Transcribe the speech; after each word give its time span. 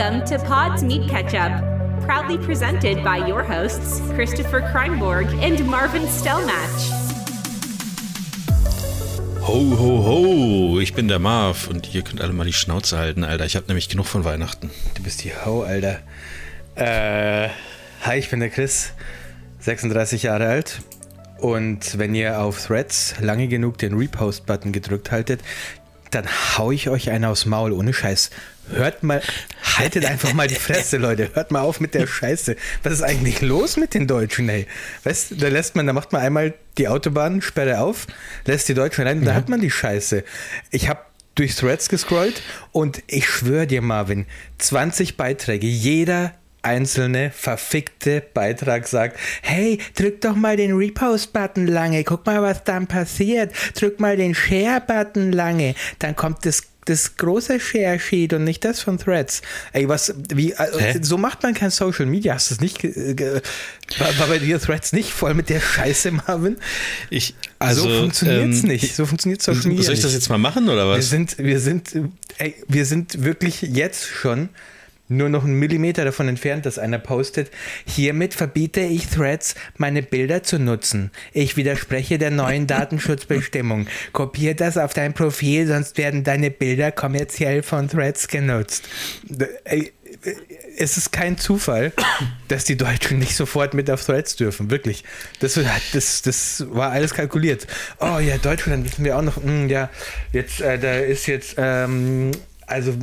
Welcome 0.00 0.24
to 0.28 0.38
Pod's 0.46 0.82
Meat 0.82 1.10
Ketchup, 1.10 1.62
proudly 2.06 2.38
presented 2.38 3.04
by 3.04 3.18
your 3.18 3.42
hosts, 3.42 4.00
Christopher 4.14 4.62
Kreinborg 4.62 5.26
and 5.42 5.62
Marvin 5.66 6.04
Stellmatch. 6.04 6.90
Ho, 9.42 9.76
ho, 9.76 10.02
ho, 10.02 10.80
ich 10.80 10.94
bin 10.94 11.06
der 11.06 11.18
Marv 11.18 11.68
und 11.68 11.94
ihr 11.94 12.00
könnt 12.00 12.22
alle 12.22 12.32
mal 12.32 12.46
die 12.46 12.54
Schnauze 12.54 12.96
halten, 12.96 13.24
Alter. 13.24 13.44
Ich 13.44 13.56
habe 13.56 13.66
nämlich 13.66 13.90
genug 13.90 14.06
von 14.06 14.24
Weihnachten. 14.24 14.70
Du 14.94 15.02
bist 15.02 15.22
die 15.22 15.32
Ho, 15.34 15.64
Alter. 15.64 16.00
Äh, 16.76 17.50
hi, 18.00 18.18
ich 18.18 18.30
bin 18.30 18.40
der 18.40 18.48
Chris, 18.48 18.94
36 19.58 20.22
Jahre 20.22 20.46
alt. 20.46 20.80
Und 21.40 21.98
wenn 21.98 22.14
ihr 22.14 22.40
auf 22.40 22.66
Threads 22.66 23.16
lange 23.20 23.48
genug 23.48 23.76
den 23.76 23.98
Repost-Button 23.98 24.72
gedrückt 24.72 25.10
haltet, 25.10 25.40
dann 26.10 26.26
hau 26.56 26.70
ich 26.70 26.88
euch 26.88 27.10
einen 27.10 27.24
aufs 27.24 27.46
Maul, 27.46 27.72
ohne 27.72 27.92
Scheiß. 27.92 28.30
Hört 28.72 29.02
mal, 29.02 29.20
haltet 29.78 30.04
einfach 30.04 30.32
mal 30.32 30.46
die 30.46 30.54
Fresse, 30.54 30.96
Leute. 30.96 31.30
Hört 31.34 31.50
mal 31.50 31.62
auf 31.62 31.80
mit 31.80 31.94
der 31.94 32.06
Scheiße. 32.06 32.56
Was 32.82 32.92
ist 32.92 33.02
eigentlich 33.02 33.40
los 33.40 33.76
mit 33.76 33.94
den 33.94 34.06
Deutschen, 34.06 34.48
ey? 34.48 34.66
Weißt 35.04 35.32
du, 35.32 35.34
da 35.36 35.48
lässt 35.48 35.74
man, 35.74 35.86
da 35.86 35.92
macht 35.92 36.12
man 36.12 36.22
einmal 36.22 36.54
die 36.78 36.88
Autobahnsperre 36.88 37.80
auf, 37.80 38.06
lässt 38.46 38.68
die 38.68 38.74
Deutschen 38.74 39.06
rein 39.06 39.18
und 39.18 39.24
da 39.24 39.34
hat 39.34 39.48
man 39.48 39.60
die 39.60 39.70
Scheiße. 39.70 40.24
Ich 40.70 40.88
habe 40.88 41.00
durch 41.34 41.56
Threads 41.56 41.88
gescrollt 41.88 42.42
und 42.72 43.02
ich 43.06 43.28
schwöre 43.28 43.66
dir, 43.66 43.82
Marvin, 43.82 44.26
20 44.58 45.16
Beiträge, 45.16 45.66
jeder 45.66 46.34
einzelne 46.62 47.30
verfickte 47.30 48.22
Beitrag 48.34 48.86
sagt, 48.86 49.18
hey, 49.42 49.78
drück 49.94 50.20
doch 50.20 50.36
mal 50.36 50.56
den 50.56 50.76
Repost-Button 50.76 51.66
lange, 51.66 52.04
guck 52.04 52.26
mal, 52.26 52.42
was 52.42 52.64
dann 52.64 52.86
passiert, 52.86 53.52
drück 53.74 54.00
mal 54.00 54.16
den 54.16 54.34
Share-Button 54.34 55.32
lange, 55.32 55.74
dann 55.98 56.16
kommt 56.16 56.44
das 56.44 56.62
das 56.86 57.16
große 57.16 57.60
Share-Sheet 57.60 58.32
und 58.32 58.44
nicht 58.44 58.64
das 58.64 58.80
von 58.80 58.98
Threads. 58.98 59.42
Ey, 59.72 59.88
was, 59.88 60.14
wie, 60.34 60.54
also, 60.54 60.78
so 61.02 61.18
macht 61.18 61.42
man 61.42 61.54
kein 61.54 61.70
Social 61.70 62.06
Media. 62.06 62.34
Hast 62.34 62.50
du 62.50 62.54
es 62.54 62.60
nicht, 62.60 62.82
war, 62.82 64.18
war, 64.18 64.26
bei 64.26 64.38
dir 64.38 64.60
Threads 64.60 64.92
nicht 64.92 65.10
voll 65.10 65.34
mit 65.34 65.50
der 65.50 65.60
Scheiße, 65.60 66.10
Marvin? 66.10 66.56
Ich, 67.10 67.34
also, 67.58 67.82
so 67.82 68.00
funktioniert 68.00 68.50
es 68.50 68.62
ähm, 68.62 68.68
nicht. 68.68 68.96
So 68.96 69.06
funktioniert 69.06 69.42
Social 69.42 69.68
Media. 69.68 69.84
Soll 69.84 69.94
ich 69.94 70.00
das 70.00 70.14
jetzt 70.14 70.30
mal 70.30 70.38
machen 70.38 70.68
oder 70.68 70.88
was? 70.88 70.96
Wir 70.96 71.02
sind, 71.02 71.38
wir 71.38 71.60
sind, 71.60 71.92
ey, 72.38 72.54
wir 72.66 72.86
sind 72.86 73.22
wirklich 73.22 73.62
jetzt 73.62 74.06
schon 74.06 74.48
nur 75.10 75.28
noch 75.28 75.44
einen 75.44 75.58
Millimeter 75.58 76.04
davon 76.04 76.28
entfernt, 76.28 76.64
dass 76.66 76.78
einer 76.78 76.98
postet, 76.98 77.50
hiermit 77.84 78.32
verbiete 78.32 78.80
ich 78.80 79.08
Threads, 79.08 79.56
meine 79.76 80.02
Bilder 80.02 80.42
zu 80.42 80.58
nutzen. 80.58 81.10
Ich 81.32 81.56
widerspreche 81.56 82.16
der 82.16 82.30
neuen 82.30 82.66
Datenschutzbestimmung. 82.68 83.86
Kopier 84.12 84.54
das 84.54 84.78
auf 84.78 84.94
dein 84.94 85.12
Profil, 85.12 85.66
sonst 85.66 85.98
werden 85.98 86.22
deine 86.22 86.50
Bilder 86.50 86.92
kommerziell 86.92 87.62
von 87.62 87.88
Threads 87.88 88.28
genutzt. 88.28 88.88
Es 90.76 90.96
ist 90.96 91.12
kein 91.12 91.38
Zufall, 91.38 91.92
dass 92.48 92.64
die 92.64 92.76
Deutschen 92.76 93.18
nicht 93.18 93.34
sofort 93.34 93.74
mit 93.74 93.90
auf 93.90 94.04
Threads 94.04 94.36
dürfen, 94.36 94.70
wirklich. 94.70 95.04
Das, 95.40 95.58
das, 95.92 96.22
das 96.22 96.66
war 96.70 96.92
alles 96.92 97.14
kalkuliert. 97.14 97.66
Oh 97.98 98.18
ja, 98.18 98.38
Deutschland 98.38 98.84
wissen 98.84 99.04
wir 99.04 99.18
auch 99.18 99.22
noch, 99.22 99.42
hm, 99.42 99.68
ja, 99.68 99.90
jetzt, 100.32 100.60
äh, 100.60 100.78
da 100.78 100.94
ist 100.94 101.26
jetzt 101.26 101.54
ähm, 101.58 102.30
also 102.70 102.94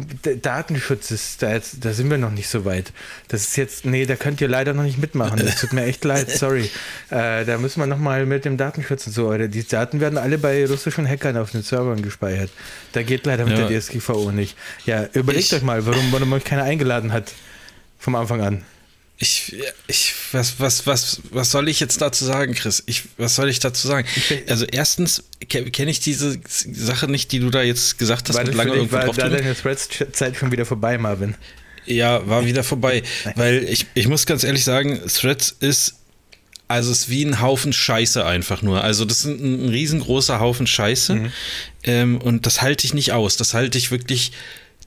Datenschutz 0.41 1.11
ist, 1.11 1.41
da, 1.41 1.51
jetzt, 1.51 1.83
da 1.83 1.91
sind 1.91 2.09
wir 2.09 2.17
noch 2.17 2.31
nicht 2.31 2.47
so 2.47 2.63
weit. 2.63 2.93
Das 3.27 3.41
ist 3.43 3.57
jetzt, 3.57 3.85
nee, 3.85 4.05
da 4.05 4.15
könnt 4.15 4.39
ihr 4.39 4.47
leider 4.47 4.73
noch 4.73 4.83
nicht 4.83 4.97
mitmachen. 4.97 5.39
Das 5.39 5.59
tut 5.59 5.73
mir 5.73 5.83
echt 5.83 6.03
leid, 6.03 6.31
sorry. 6.31 6.69
Äh, 7.09 7.45
da 7.45 7.57
müssen 7.57 7.79
wir 7.79 7.87
nochmal 7.87 8.25
mit 8.25 8.43
dem 8.43 8.57
Datenschutz 8.57 9.07
und 9.07 9.13
so 9.13 9.29
weiter. 9.29 9.47
Die 9.47 9.65
Daten 9.65 10.01
werden 10.01 10.17
alle 10.17 10.37
bei 10.37 10.65
russischen 10.65 11.08
Hackern 11.08 11.37
auf 11.37 11.52
den 11.52 11.61
Servern 11.61 12.02
gespeichert. 12.02 12.49
Da 12.92 13.02
geht 13.02 13.25
leider 13.25 13.45
mit 13.45 13.58
ja. 13.58 13.65
der 13.65 13.80
DSGVO 13.80 14.31
nicht. 14.31 14.58
Ja, 14.86 15.05
überlegt 15.14 15.45
ich, 15.45 15.53
euch 15.53 15.61
mal, 15.61 15.86
warum, 15.86 16.11
warum 16.11 16.33
euch 16.33 16.43
keiner 16.43 16.63
eingeladen 16.63 17.13
hat 17.13 17.33
vom 17.97 18.15
Anfang 18.15 18.42
an. 18.42 18.65
Ich, 19.19 19.55
ich, 19.87 20.13
was, 20.33 20.59
was, 20.59 20.86
was, 20.86 21.21
was 21.31 21.49
soll 21.49 21.69
ich 21.69 21.80
jetzt 21.80 22.02
dazu 22.02 22.25
sagen, 22.25 22.53
Chris? 22.53 22.83
Ich, 22.86 23.03
was 23.17 23.36
soll 23.36 23.49
ich 23.49 23.59
dazu 23.59 23.87
sagen? 23.87 24.08
Also 24.49 24.65
erstens 24.65 25.23
kenne 25.47 25.91
ich 25.91 25.99
diese 25.99 26.39
Sache 26.45 27.08
nicht, 27.08 27.31
die 27.31 27.39
du 27.39 27.49
da 27.49 27.61
jetzt 27.61 27.97
gesagt 27.97 28.30
hast. 28.30 28.35
War, 28.35 28.45
lange 28.45 28.80
dich, 28.80 28.91
war 28.91 29.05
da 29.05 29.30
deine 29.30 29.55
Threads-Zeit 29.55 30.37
schon 30.37 30.52
wieder 30.52 30.65
vorbei, 30.65 30.97
Marvin? 30.97 31.35
Ja, 31.85 32.27
war 32.27 32.45
wieder 32.45 32.63
vorbei. 32.63 33.03
weil 33.35 33.63
ich, 33.63 33.86
ich 33.93 34.07
muss 34.07 34.25
ganz 34.25 34.43
ehrlich 34.43 34.63
sagen, 34.63 34.99
Threads 35.07 35.55
ist, 35.59 35.95
also 36.67 36.91
ist 36.91 37.09
wie 37.09 37.23
ein 37.23 37.41
Haufen 37.41 37.71
Scheiße 37.71 38.25
einfach 38.25 38.61
nur. 38.61 38.83
Also 38.83 39.05
das 39.05 39.19
ist 39.19 39.25
ein, 39.25 39.67
ein 39.67 39.69
riesengroßer 39.69 40.39
Haufen 40.39 40.67
Scheiße. 40.67 41.15
Mhm. 41.15 41.31
Ähm, 41.83 42.17
und 42.17 42.45
das 42.45 42.61
halte 42.61 42.86
ich 42.86 42.93
nicht 42.93 43.13
aus. 43.13 43.37
Das 43.37 43.53
halte 43.53 43.77
ich 43.77 43.91
wirklich 43.91 44.33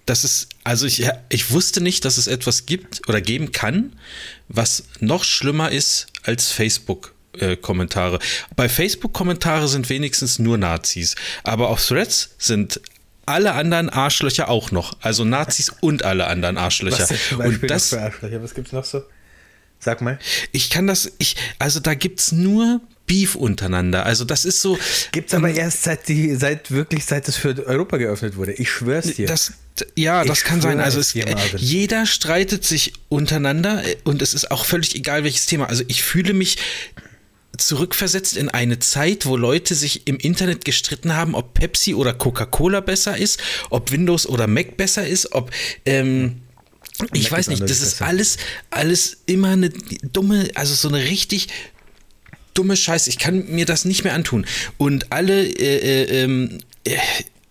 das 0.07 0.25
ist, 0.25 0.49
also 0.65 0.87
ich, 0.87 1.07
ich 1.29 1.51
wusste 1.53 1.81
nicht, 1.81 2.05
dass 2.05 2.17
es 2.17 2.27
etwas 2.27 2.67
gibt 2.67 3.09
oder 3.09 3.21
geben 3.21 3.53
kann, 3.53 3.93
was 4.49 4.85
noch 4.99 5.23
schlimmer 5.23 5.71
ist 5.71 6.09
als 6.25 6.51
Facebook. 6.51 7.15
Kommentare. 7.61 8.19
Bei 8.57 8.69
Facebook-Kommentare 8.69 9.69
sind 9.69 9.89
wenigstens 9.89 10.39
nur 10.39 10.59
Nazis, 10.59 11.15
aber 11.45 11.69
auf 11.69 11.85
Threads 11.85 12.31
sind 12.39 12.81
alle 13.27 13.53
anderen 13.53 13.89
Arschlöcher 13.89 14.49
auch 14.49 14.71
noch. 14.71 14.97
Also 15.01 15.25
Nazis 15.25 15.71
und 15.81 16.05
alle 16.05 16.27
anderen 16.27 16.59
Arschlöcher. 16.59 17.09
Was 17.09 17.47
und 17.47 17.71
das, 17.71 17.91
für 17.91 18.01
Arschlöcher? 18.01 18.43
Was 18.43 18.55
gibt's 18.55 18.73
noch 18.73 18.85
so? 18.85 19.03
Sag 19.79 20.03
mal. 20.03 20.19
Ich 20.53 20.69
kann 20.69 20.87
das, 20.87 21.13
ich, 21.19 21.37
also 21.59 21.81
da 21.81 21.95
gibt's 21.95 22.33
nur 22.33 22.81
Beef 23.07 23.35
untereinander. 23.35 24.05
Also 24.05 24.25
das 24.25 24.45
ist 24.45 24.61
so. 24.61 24.79
Gibt's 25.11 25.33
aber 25.33 25.49
ähm, 25.49 25.57
erst 25.57 25.85
seit 25.85 26.07
die, 26.09 26.35
seit 26.35 26.71
wirklich 26.71 27.07
seit 27.07 27.29
es 27.29 27.37
für 27.37 27.67
Europa 27.67 27.97
geöffnet 27.97 28.37
wurde. 28.37 28.53
Ich 28.53 28.71
schwör's 28.71 29.15
dir. 29.15 29.27
Das, 29.27 29.55
ja, 29.97 30.23
das 30.23 30.41
ich 30.41 30.45
kann 30.45 30.61
sein. 30.61 30.81
Also 30.81 31.01
es, 31.01 31.15
äh, 31.15 31.35
jeder 31.57 32.05
streitet 32.05 32.65
sich 32.65 32.93
untereinander 33.09 33.83
äh, 33.85 33.97
und 34.05 34.21
es 34.21 34.35
ist 34.35 34.51
auch 34.51 34.65
völlig 34.65 34.95
egal, 34.95 35.25
welches 35.25 35.47
Thema. 35.47 35.67
Also 35.67 35.83
ich 35.89 36.03
fühle 36.03 36.35
mich 36.35 36.59
zurückversetzt 37.61 38.37
in 38.37 38.49
eine 38.49 38.79
Zeit, 38.79 39.27
wo 39.27 39.37
Leute 39.37 39.75
sich 39.75 40.07
im 40.07 40.17
Internet 40.17 40.65
gestritten 40.65 41.15
haben, 41.15 41.35
ob 41.35 41.55
Pepsi 41.55 41.95
oder 41.95 42.13
Coca-Cola 42.13 42.81
besser 42.81 43.17
ist, 43.17 43.41
ob 43.71 43.91
Windows 43.93 44.27
oder 44.27 44.47
Mac 44.47 44.77
besser 44.77 45.07
ist, 45.07 45.33
ob 45.33 45.51
ähm, 45.87 46.43
ich 47.13 47.31
Mac 47.31 47.39
weiß 47.39 47.49
nicht, 47.49 47.63
das 47.63 47.81
ist 47.81 47.99
besser. 47.99 48.07
alles, 48.07 48.37
alles 48.71 49.19
immer 49.27 49.51
eine 49.51 49.71
dumme, 50.13 50.51
also 50.55 50.75
so 50.75 50.89
eine 50.89 51.05
richtig 51.05 51.49
dumme 52.55 52.77
Scheiße. 52.77 53.09
Ich 53.11 53.19
kann 53.19 53.47
mir 53.49 53.67
das 53.67 53.85
nicht 53.85 54.05
mehr 54.05 54.15
antun. 54.15 54.47
Und 54.77 55.13
alle, 55.13 55.47
äh, 55.47 56.03
äh, 56.03 56.23
ähm, 56.23 56.59
äh, 56.85 56.97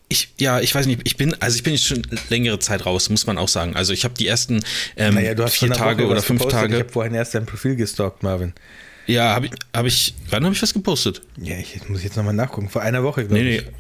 ich, 0.08 0.34
ja, 0.40 0.60
ich 0.60 0.74
weiß 0.74 0.88
nicht, 0.88 1.02
ich 1.04 1.18
bin, 1.18 1.36
also 1.40 1.56
ich 1.56 1.64
bin 1.64 1.74
jetzt 1.74 1.86
schon 1.86 2.02
längere 2.30 2.60
Zeit 2.60 2.86
raus, 2.86 3.10
muss 3.10 3.28
man 3.28 3.38
auch 3.38 3.48
sagen. 3.48 3.76
Also 3.76 3.94
ich 3.94 4.04
habe 4.04 4.16
die 4.16 4.28
ersten 4.28 4.62
ähm, 4.98 5.14
naja, 5.14 5.48
vier 5.48 5.72
Tage 5.72 6.08
oder 6.08 6.22
fünf 6.22 6.40
gepostet. 6.40 6.62
Tage. 6.62 6.76
Ich 6.76 6.82
habe 6.82 6.92
vorhin 6.92 7.14
erst 7.14 7.36
dein 7.36 7.46
Profil 7.46 7.76
gestalkt, 7.76 8.24
Marvin. 8.24 8.54
Ja, 9.10 9.34
habe 9.34 9.48
ich, 9.48 9.52
hab 9.74 9.86
ich, 9.88 10.14
wann 10.30 10.44
habe 10.44 10.54
ich 10.54 10.62
was 10.62 10.72
gepostet? 10.72 11.24
Ja, 11.38 11.58
ich 11.58 11.90
muss 11.90 12.04
jetzt 12.04 12.16
nochmal 12.16 12.36
nachgucken. 12.36 12.70
Vor 12.70 12.84
einer 12.84 13.04
Woche, 13.04 13.26
glaube 13.26 13.44
nee, 13.44 13.58
ich. 13.58 13.66
Nee. 13.66 13.72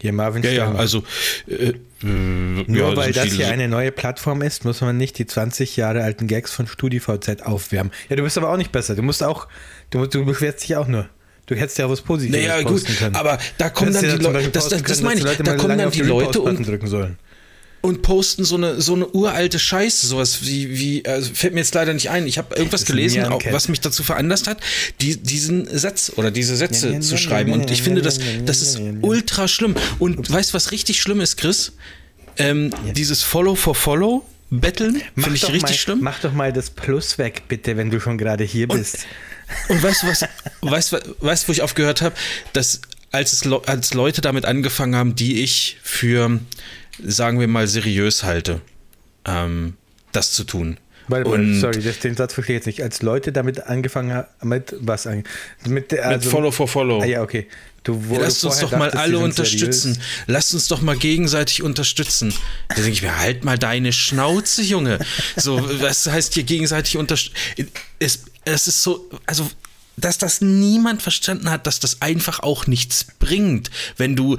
Hier 0.00 0.12
Marvin 0.12 0.42
Ja, 0.42 0.50
ja, 0.50 0.72
also 0.74 1.02
äh, 1.48 1.72
nur 2.02 2.90
ja, 2.90 2.96
weil 2.96 3.12
das 3.12 3.32
hier 3.32 3.48
eine 3.48 3.66
neue 3.66 3.90
Plattform 3.90 4.42
ist, 4.42 4.64
muss 4.64 4.80
man 4.80 4.96
nicht 4.96 5.18
die 5.18 5.26
20 5.26 5.76
Jahre 5.76 6.04
alten 6.04 6.28
Gags 6.28 6.52
von 6.52 6.68
StudiVZ 6.68 7.42
aufwärmen. 7.42 7.92
Ja, 8.08 8.14
du 8.14 8.22
bist 8.22 8.38
aber 8.38 8.52
auch 8.52 8.56
nicht 8.58 8.70
besser. 8.70 8.94
Du 8.94 9.02
musst 9.02 9.24
auch, 9.24 9.48
du, 9.90 10.06
du 10.06 10.24
beschwerst 10.24 10.62
dich 10.62 10.76
auch 10.76 10.86
nur. 10.86 11.08
Du 11.46 11.56
hättest 11.56 11.78
ja 11.78 11.88
was 11.88 12.02
Positives 12.02 12.46
naja, 12.46 12.62
gut, 12.62 12.84
können. 12.84 13.16
aber 13.16 13.38
da 13.56 13.70
kommen 13.70 13.92
dann 13.94 14.04
die 14.04 14.22
Leute, 14.22 14.50
das, 14.50 14.68
das, 14.68 14.82
das 14.82 15.00
meine 15.00 15.18
ich, 15.18 15.24
da 15.24 15.56
kommen 15.56 15.78
dann 15.78 15.90
die 15.90 16.02
Leute 16.02 16.42
und 16.42 16.64
drücken 16.64 16.86
sollen 16.86 17.16
und 17.80 18.02
posten 18.02 18.44
so 18.44 18.56
eine, 18.56 18.80
so 18.80 18.94
eine 18.94 19.08
uralte 19.08 19.58
Scheiße, 19.58 20.06
sowas 20.06 20.40
wie, 20.42 20.78
wie 20.78 21.06
also 21.06 21.32
fällt 21.32 21.54
mir 21.54 21.60
jetzt 21.60 21.74
leider 21.74 21.94
nicht 21.94 22.10
ein. 22.10 22.26
Ich 22.26 22.38
habe 22.38 22.56
irgendwas 22.56 22.84
gelesen, 22.84 23.24
auch, 23.24 23.42
was 23.50 23.68
mich 23.68 23.80
dazu 23.80 24.02
veranlasst 24.02 24.46
hat, 24.46 24.58
die, 25.00 25.16
diesen 25.16 25.66
Satz 25.78 26.12
oder 26.16 26.30
diese 26.30 26.56
Sätze 26.56 26.92
ja, 26.94 27.00
zu 27.00 27.14
ja, 27.14 27.18
schreiben. 27.18 27.52
Und 27.52 27.70
ich 27.70 27.82
finde, 27.82 28.02
das, 28.02 28.18
das 28.44 28.62
ist 28.62 28.80
ultra 29.02 29.48
schlimm. 29.48 29.74
Und 29.98 30.30
weißt 30.30 30.50
du, 30.50 30.54
was 30.54 30.72
richtig 30.72 31.00
schlimm 31.00 31.20
ist, 31.20 31.36
Chris? 31.36 31.72
Ähm, 32.36 32.70
dieses 32.94 33.22
Follow 33.22 33.54
for 33.54 33.74
Follow. 33.74 34.24
Betteln 34.50 35.02
finde 35.14 35.34
ich 35.34 35.42
richtig 35.44 35.62
mal, 35.62 35.74
schlimm. 35.74 35.98
Mach 36.00 36.20
doch 36.20 36.32
mal 36.32 36.54
das 36.54 36.70
Plus 36.70 37.18
weg, 37.18 37.42
bitte, 37.48 37.76
wenn 37.76 37.90
du 37.90 38.00
schon 38.00 38.16
gerade 38.16 38.44
hier 38.44 38.66
bist. 38.66 39.00
Und 39.68 39.82
weißt 39.82 40.02
du 40.02 40.06
was, 40.06 40.24
weißt, 40.62 40.96
weißt, 41.20 41.48
wo 41.48 41.52
ich 41.52 41.60
aufgehört 41.60 42.00
habe? 42.00 42.14
Dass 42.54 42.80
als, 43.10 43.32
es, 43.32 43.52
als 43.66 43.92
Leute 43.92 44.22
damit 44.22 44.46
angefangen 44.46 44.96
haben, 44.96 45.14
die 45.14 45.42
ich 45.42 45.76
für 45.82 46.40
sagen 47.04 47.40
wir 47.40 47.48
mal, 47.48 47.66
seriös 47.66 48.22
halte, 48.22 48.60
ähm, 49.24 49.74
das 50.12 50.32
zu 50.32 50.44
tun. 50.44 50.78
Weil, 51.08 51.24
und 51.24 51.58
sorry, 51.58 51.82
das, 51.82 52.00
den 52.00 52.14
Satz 52.16 52.34
verstehe 52.34 52.56
ich 52.56 52.60
jetzt 52.60 52.66
nicht. 52.66 52.82
Als 52.82 53.00
Leute 53.00 53.32
damit 53.32 53.64
angefangen 53.64 54.12
haben, 54.12 54.28
mit 54.42 54.74
was 54.80 55.06
eigentlich? 55.06 55.24
Mit, 55.66 55.98
also, 55.98 56.10
mit 56.10 56.24
Follow 56.24 56.50
for 56.50 56.68
Follow. 56.68 57.00
Ah, 57.00 57.06
ja, 57.06 57.22
okay. 57.22 57.46
Du, 57.82 58.02
ja, 58.10 58.20
lasst 58.20 58.44
uns 58.44 58.58
doch 58.58 58.72
mal 58.72 58.90
alle 58.90 59.18
unterstützen. 59.18 59.94
Seriös. 59.94 60.24
Lasst 60.26 60.52
uns 60.52 60.68
doch 60.68 60.82
mal 60.82 60.96
gegenseitig 60.96 61.62
unterstützen. 61.62 62.34
Da 62.68 62.74
denke 62.74 62.90
ich 62.90 63.02
mir, 63.02 63.18
halt 63.18 63.44
mal 63.44 63.58
deine 63.58 63.94
Schnauze, 63.94 64.62
Junge. 64.62 64.98
So, 65.36 65.58
was 65.80 66.06
heißt 66.06 66.34
hier 66.34 66.42
gegenseitig 66.42 66.98
unterstützen? 66.98 67.38
Es, 67.98 68.24
es 68.44 68.68
ist 68.68 68.82
so, 68.82 69.08
also 69.24 69.48
dass 69.96 70.18
das 70.18 70.40
niemand 70.40 71.02
verstanden 71.02 71.50
hat, 71.50 71.66
dass 71.66 71.80
das 71.80 72.02
einfach 72.02 72.40
auch 72.40 72.66
nichts 72.66 73.06
bringt, 73.18 73.70
wenn 73.96 74.14
du 74.14 74.36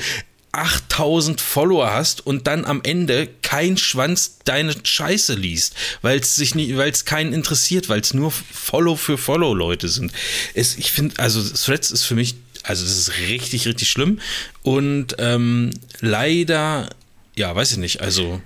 8000 0.51 1.39
Follower 1.39 1.91
hast 1.91 2.25
und 2.25 2.47
dann 2.47 2.65
am 2.65 2.81
Ende 2.83 3.27
kein 3.41 3.77
Schwanz 3.77 4.39
deine 4.45 4.73
Scheiße 4.81 5.35
liest, 5.35 5.75
weil 6.01 6.19
es 6.19 6.35
sich 6.35 6.55
nicht, 6.55 6.75
weil 6.75 6.89
es 6.89 7.05
keinen 7.05 7.33
interessiert, 7.33 7.89
weil 7.89 8.01
es 8.01 8.13
nur 8.13 8.31
Follow 8.31 8.95
für 8.95 9.17
Follow 9.17 9.53
Leute 9.53 9.89
sind. 9.89 10.11
Es, 10.53 10.77
ich 10.77 10.91
finde, 10.91 11.19
also 11.19 11.41
Threads 11.41 11.91
ist 11.91 12.03
für 12.03 12.15
mich, 12.15 12.35
also 12.63 12.83
das 12.83 12.97
ist 12.97 13.17
richtig, 13.19 13.67
richtig 13.67 13.89
schlimm 13.89 14.19
und 14.63 15.15
ähm, 15.19 15.71
leider, 16.01 16.89
ja, 17.35 17.55
weiß 17.55 17.71
ich 17.71 17.77
nicht, 17.77 18.01
also 18.01 18.41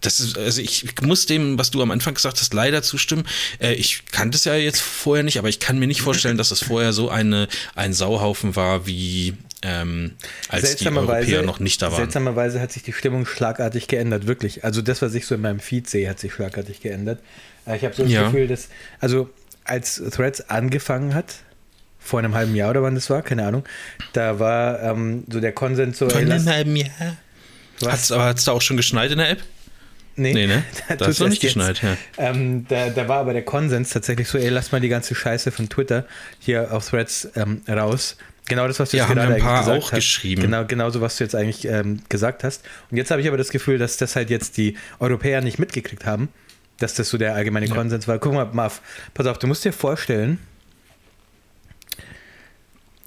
das 0.00 0.20
ist, 0.20 0.38
also 0.38 0.62
ich 0.62 0.84
muss 1.02 1.26
dem, 1.26 1.58
was 1.58 1.70
du 1.70 1.82
am 1.82 1.90
Anfang 1.90 2.14
gesagt 2.14 2.40
hast, 2.40 2.54
leider 2.54 2.82
zustimmen. 2.82 3.24
Äh, 3.58 3.74
ich 3.74 4.04
kannte 4.10 4.36
es 4.36 4.44
ja 4.44 4.54
jetzt 4.54 4.80
vorher 4.80 5.22
nicht, 5.22 5.38
aber 5.38 5.48
ich 5.48 5.60
kann 5.60 5.78
mir 5.78 5.86
nicht 5.86 6.00
vorstellen, 6.00 6.38
dass 6.38 6.50
es 6.50 6.62
vorher 6.62 6.92
so 6.92 7.10
eine, 7.10 7.48
ein 7.74 7.92
Sauhaufen 7.92 8.56
war, 8.56 8.86
wie 8.86 9.34
ähm, 9.62 10.12
als 10.48 10.76
die 10.76 10.88
Europäer 10.88 11.42
noch 11.42 11.60
nicht 11.60 11.82
da 11.82 11.90
waren. 11.90 11.96
Seltsamerweise 11.96 12.60
hat 12.60 12.72
sich 12.72 12.82
die 12.82 12.92
Stimmung 12.92 13.26
schlagartig 13.26 13.88
geändert, 13.88 14.26
wirklich. 14.26 14.64
Also 14.64 14.82
das, 14.82 15.02
was 15.02 15.14
ich 15.14 15.26
so 15.26 15.34
in 15.34 15.42
meinem 15.42 15.60
Feed 15.60 15.88
sehe, 15.88 16.08
hat 16.08 16.18
sich 16.18 16.32
schlagartig 16.32 16.80
geändert. 16.80 17.20
Äh, 17.66 17.76
ich 17.76 17.84
habe 17.84 17.94
so 17.94 18.02
das 18.02 18.12
ja. 18.12 18.24
Gefühl, 18.24 18.48
dass, 18.48 18.68
also 19.00 19.28
als 19.64 20.02
Threads 20.10 20.48
angefangen 20.48 21.14
hat, 21.14 21.34
vor 21.98 22.18
einem 22.18 22.34
halben 22.34 22.54
Jahr 22.56 22.70
oder 22.70 22.82
wann 22.82 22.94
das 22.94 23.10
war, 23.10 23.22
keine 23.22 23.46
Ahnung, 23.46 23.64
da 24.14 24.38
war 24.38 24.82
ähm, 24.82 25.24
so 25.30 25.40
der 25.40 25.52
Konsens 25.52 25.98
so. 25.98 26.08
Vor 26.08 26.18
einem 26.18 26.46
halben 26.46 26.74
Jahr. 26.74 27.16
Hat 27.86 28.38
es 28.38 28.44
da 28.44 28.52
auch 28.52 28.62
schon 28.62 28.76
geschneit 28.76 29.10
in 29.10 29.18
der 29.18 29.30
App? 29.30 29.42
Nee, 30.16 30.34
nee 30.34 30.46
ne? 30.46 30.64
da, 30.88 30.96
da 30.96 31.06
ist 31.06 31.20
noch 31.20 31.28
nicht 31.28 31.42
geschneit, 31.42 31.82
ja. 31.82 31.96
Ähm, 32.18 32.66
da, 32.68 32.90
da, 32.90 33.08
war 33.08 33.18
aber 33.18 33.32
der 33.32 33.44
Konsens 33.44 33.90
tatsächlich 33.90 34.28
so, 34.28 34.38
ey, 34.38 34.48
lass 34.48 34.72
mal 34.72 34.80
die 34.80 34.88
ganze 34.88 35.14
Scheiße 35.14 35.50
von 35.50 35.68
Twitter 35.68 36.06
hier 36.38 36.72
auf 36.72 36.88
Threads 36.88 37.28
ähm, 37.36 37.62
raus. 37.68 38.16
Genau 38.50 38.66
das, 38.68 38.78
was 38.78 38.90
du 38.90 38.98
ja, 38.98 39.04
jetzt 39.04 39.14
gerade 39.14 39.34
ein 39.34 39.40
paar 39.40 39.60
gesagt 39.60 39.78
auch 39.78 39.92
hast. 39.92 39.96
geschrieben. 39.96 40.42
Genau, 40.42 40.64
genau 40.66 40.90
so, 40.90 41.00
was 41.00 41.16
du 41.16 41.24
jetzt 41.24 41.34
eigentlich 41.34 41.66
ähm, 41.66 42.00
gesagt 42.08 42.44
hast. 42.44 42.62
Und 42.90 42.98
jetzt 42.98 43.10
habe 43.10 43.22
ich 43.22 43.28
aber 43.28 43.38
das 43.38 43.50
Gefühl, 43.50 43.78
dass 43.78 43.96
das 43.96 44.16
halt 44.16 44.28
jetzt 44.28 44.58
die 44.58 44.76
Europäer 44.98 45.40
nicht 45.40 45.58
mitgekriegt 45.58 46.04
haben, 46.04 46.28
dass 46.78 46.94
das 46.94 47.08
so 47.08 47.16
der 47.16 47.34
allgemeine 47.34 47.66
ja. 47.66 47.74
Konsens 47.74 48.06
war. 48.06 48.18
Guck 48.18 48.34
mal, 48.34 48.48
Marv, 48.52 48.82
pass 49.14 49.26
auf, 49.26 49.38
du 49.38 49.46
musst 49.46 49.64
dir 49.64 49.72
vorstellen, 49.72 50.38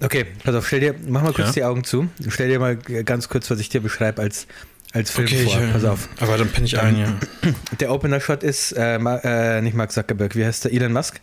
Okay, 0.00 0.26
pass 0.42 0.54
auf, 0.54 0.66
stell 0.66 0.80
dir, 0.80 0.94
mach 1.06 1.22
mal 1.22 1.32
kurz 1.32 1.48
ja. 1.48 1.52
die 1.52 1.64
Augen 1.64 1.84
zu. 1.84 2.08
Stell 2.28 2.48
dir 2.48 2.58
mal 2.58 2.76
ganz 2.76 3.28
kurz, 3.28 3.50
was 3.50 3.60
ich 3.60 3.68
dir 3.68 3.80
beschreibe 3.80 4.20
als, 4.20 4.46
als 4.92 5.10
Film 5.10 5.28
okay, 5.28 5.44
vor. 5.44 5.62
Ich, 5.62 5.72
pass 5.72 5.84
auf. 5.84 6.08
Aber 6.20 6.36
dann 6.36 6.48
penne 6.50 6.66
ich 6.66 6.78
ein, 6.78 6.98
ja. 6.98 7.18
Der 7.80 7.90
Opener-Shot 7.92 8.42
ist 8.42 8.72
äh, 8.72 8.96
äh, 8.96 9.60
nicht 9.62 9.74
Mark 9.74 9.92
Zuckerberg, 9.92 10.34
wie 10.34 10.44
heißt 10.44 10.64
der? 10.64 10.72
Elon 10.72 10.92
Musk. 10.92 11.20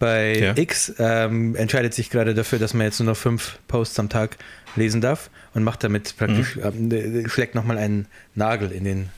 Bei 0.00 0.34
ja. 0.34 0.56
X 0.56 0.94
ähm, 0.98 1.54
entscheidet 1.54 1.92
sich 1.92 2.08
gerade 2.08 2.34
dafür, 2.34 2.58
dass 2.58 2.72
man 2.72 2.86
jetzt 2.86 2.98
nur 3.00 3.10
noch 3.10 3.16
fünf 3.16 3.58
Posts 3.68 3.98
am 4.00 4.08
Tag 4.08 4.38
lesen 4.74 5.02
darf 5.02 5.28
und 5.52 5.62
macht 5.62 5.84
damit 5.84 6.16
praktisch, 6.16 6.56
mhm. 6.56 6.90
äh, 6.90 7.28
schlägt 7.28 7.54
nochmal 7.54 7.76
einen 7.76 8.06
Nagel 8.34 8.72
in 8.72 8.84
den 8.84 9.10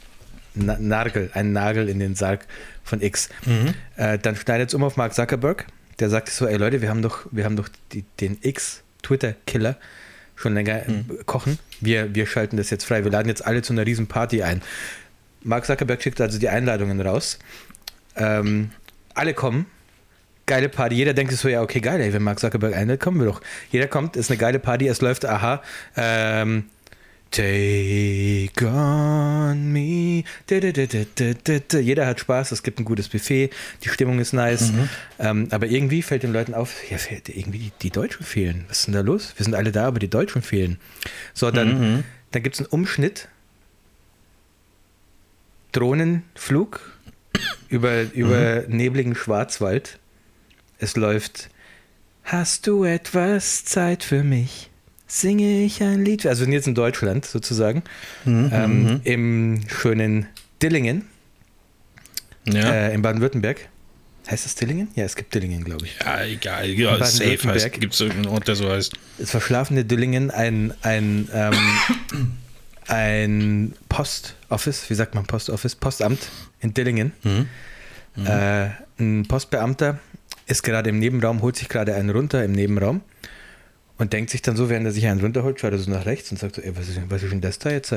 Na 0.54 0.76
Nagel, 0.80 1.30
einen 1.34 1.52
Nagel 1.52 1.88
in 1.88 2.00
den 2.00 2.16
Sarg 2.16 2.46
von 2.82 3.00
X. 3.00 3.28
Mhm. 3.46 3.74
Äh, 3.96 4.18
dann 4.18 4.34
schneidet 4.34 4.70
es 4.70 4.74
um 4.74 4.82
auf 4.82 4.96
Mark 4.96 5.14
Zuckerberg, 5.14 5.66
der 6.00 6.10
sagt 6.10 6.28
so, 6.30 6.46
ey 6.46 6.56
Leute, 6.56 6.82
wir 6.82 6.90
haben 6.90 7.00
doch, 7.00 7.26
wir 7.30 7.44
haben 7.44 7.54
doch 7.54 7.68
die, 7.92 8.04
den 8.20 8.38
X-Twitter-Killer 8.40 9.76
schon 10.34 10.54
länger 10.54 10.82
mhm. 10.88 11.24
kochen. 11.26 11.60
Wir, 11.80 12.12
wir 12.12 12.26
schalten 12.26 12.56
das 12.56 12.70
jetzt 12.70 12.84
frei. 12.84 13.04
Wir 13.04 13.12
laden 13.12 13.28
jetzt 13.28 13.46
alle 13.46 13.62
zu 13.62 13.72
einer 13.72 13.86
riesen 13.86 14.08
Party 14.08 14.42
ein. 14.42 14.62
Mark 15.44 15.64
Zuckerberg 15.64 16.02
schickt 16.02 16.20
also 16.20 16.40
die 16.40 16.48
Einladungen 16.48 17.00
raus. 17.00 17.38
Ähm, 18.16 18.70
alle 19.14 19.32
kommen, 19.32 19.66
geile 20.52 20.68
Party. 20.68 20.96
Jeder 20.96 21.14
denkt 21.14 21.32
sich 21.32 21.40
so, 21.40 21.48
ja, 21.48 21.62
okay, 21.62 21.80
geil, 21.80 21.98
ey, 22.02 22.12
wenn 22.12 22.22
Mark 22.22 22.38
Zuckerberg 22.38 22.76
einlädt, 22.76 23.00
kommen 23.00 23.18
wir 23.18 23.26
doch. 23.26 23.40
Jeder 23.70 23.86
kommt, 23.86 24.16
ist 24.16 24.30
eine 24.30 24.36
geile 24.36 24.58
Party, 24.58 24.86
es 24.86 25.00
läuft, 25.00 25.24
aha, 25.24 25.62
ähm, 25.96 26.64
Take 27.30 28.66
on 28.66 29.72
me. 29.72 30.24
Jeder 30.50 32.06
hat 32.06 32.20
Spaß, 32.20 32.52
es 32.52 32.62
gibt 32.62 32.78
ein 32.78 32.84
gutes 32.84 33.08
Buffet, 33.08 33.48
die 33.82 33.88
Stimmung 33.88 34.18
ist 34.18 34.34
nice. 34.34 34.72
Mhm. 34.72 34.88
Ähm, 35.18 35.48
aber 35.50 35.68
irgendwie 35.68 36.02
fällt 36.02 36.22
den 36.22 36.34
Leuten 36.34 36.52
auf, 36.52 36.74
ja, 36.90 36.98
irgendwie 37.28 37.58
die, 37.58 37.72
die, 37.80 37.90
Deutschen 37.90 38.26
fehlen. 38.26 38.66
Was 38.68 38.80
ist 38.80 38.88
denn 38.88 38.94
da 38.94 39.00
los? 39.00 39.32
Wir 39.38 39.44
sind 39.44 39.54
alle 39.54 39.72
da, 39.72 39.86
aber 39.86 40.00
die 40.00 40.10
Deutschen 40.10 40.42
fehlen. 40.42 40.76
So, 41.32 41.50
dann, 41.50 41.94
mhm. 41.94 42.04
dann 42.32 42.42
gibt 42.42 42.56
es 42.56 42.60
einen 42.60 42.68
Umschnitt. 42.68 43.28
Drohnenflug 45.72 46.80
über, 47.70 48.02
über 48.12 48.64
mhm. 48.68 48.76
nebligen 48.76 49.14
Schwarzwald. 49.14 49.98
Es 50.82 50.96
läuft, 50.96 51.48
hast 52.24 52.66
du 52.66 52.82
etwas 52.82 53.64
Zeit 53.64 54.02
für 54.02 54.24
mich? 54.24 54.68
Singe 55.06 55.62
ich 55.62 55.80
ein 55.80 56.04
Lied? 56.04 56.26
Also 56.26 56.44
jetzt 56.44 56.66
in 56.66 56.74
Deutschland 56.74 57.24
sozusagen. 57.24 57.84
Mhm, 58.24 58.50
ähm, 58.52 58.82
mhm. 58.82 59.00
Im 59.04 59.60
schönen 59.68 60.26
Dillingen. 60.60 61.04
Ja. 62.46 62.72
Äh, 62.72 62.94
in 62.94 63.02
Baden-Württemberg. 63.02 63.68
Heißt 64.28 64.44
das 64.44 64.56
Dillingen? 64.56 64.88
Ja, 64.96 65.04
es 65.04 65.14
gibt 65.14 65.32
Dillingen, 65.32 65.62
glaube 65.62 65.86
ich. 65.86 65.96
Ja, 66.04 66.24
egal. 66.24 66.68
Ja, 66.70 67.04
safe 67.04 67.70
gibt 67.78 67.94
es 67.94 68.00
irgendeinen 68.00 68.34
Ort, 68.34 68.48
der 68.48 68.56
so 68.56 68.68
heißt. 68.68 68.94
Das 69.18 69.30
verschlafene 69.30 69.84
Dillingen, 69.84 70.32
ein, 70.32 70.74
ein, 70.82 71.28
ähm, 71.32 72.32
ein 72.88 73.74
Postoffice, 73.88 74.90
wie 74.90 74.94
sagt 74.94 75.14
man 75.14 75.26
Postoffice? 75.26 75.76
Postamt 75.76 76.28
in 76.60 76.74
Dillingen. 76.74 77.12
Mhm. 77.22 77.48
Mhm. 78.16 78.26
Äh, 78.26 78.70
ein 78.98 79.26
Postbeamter 79.28 80.00
ist 80.52 80.62
gerade 80.62 80.90
im 80.90 80.98
Nebenraum, 80.98 81.42
holt 81.42 81.56
sich 81.56 81.68
gerade 81.68 81.94
einen 81.94 82.10
runter 82.10 82.44
im 82.44 82.52
Nebenraum 82.52 83.00
und 83.98 84.12
denkt 84.12 84.30
sich 84.30 84.42
dann 84.42 84.56
so, 84.56 84.68
während 84.68 84.86
er 84.86 84.92
sich 84.92 85.06
einen 85.06 85.20
runterholt, 85.20 85.58
schaut 85.60 85.72
er 85.72 85.78
so 85.78 85.90
nach 85.90 86.06
rechts 86.06 86.30
und 86.30 86.38
sagt 86.38 86.56
so, 86.56 86.62
ey, 86.62 86.76
was 86.76 86.88
ist, 86.88 87.00
was 87.08 87.22
ist 87.22 87.32
denn 87.32 87.40
das 87.40 87.58
da 87.58 87.70
jetzt? 87.70 87.94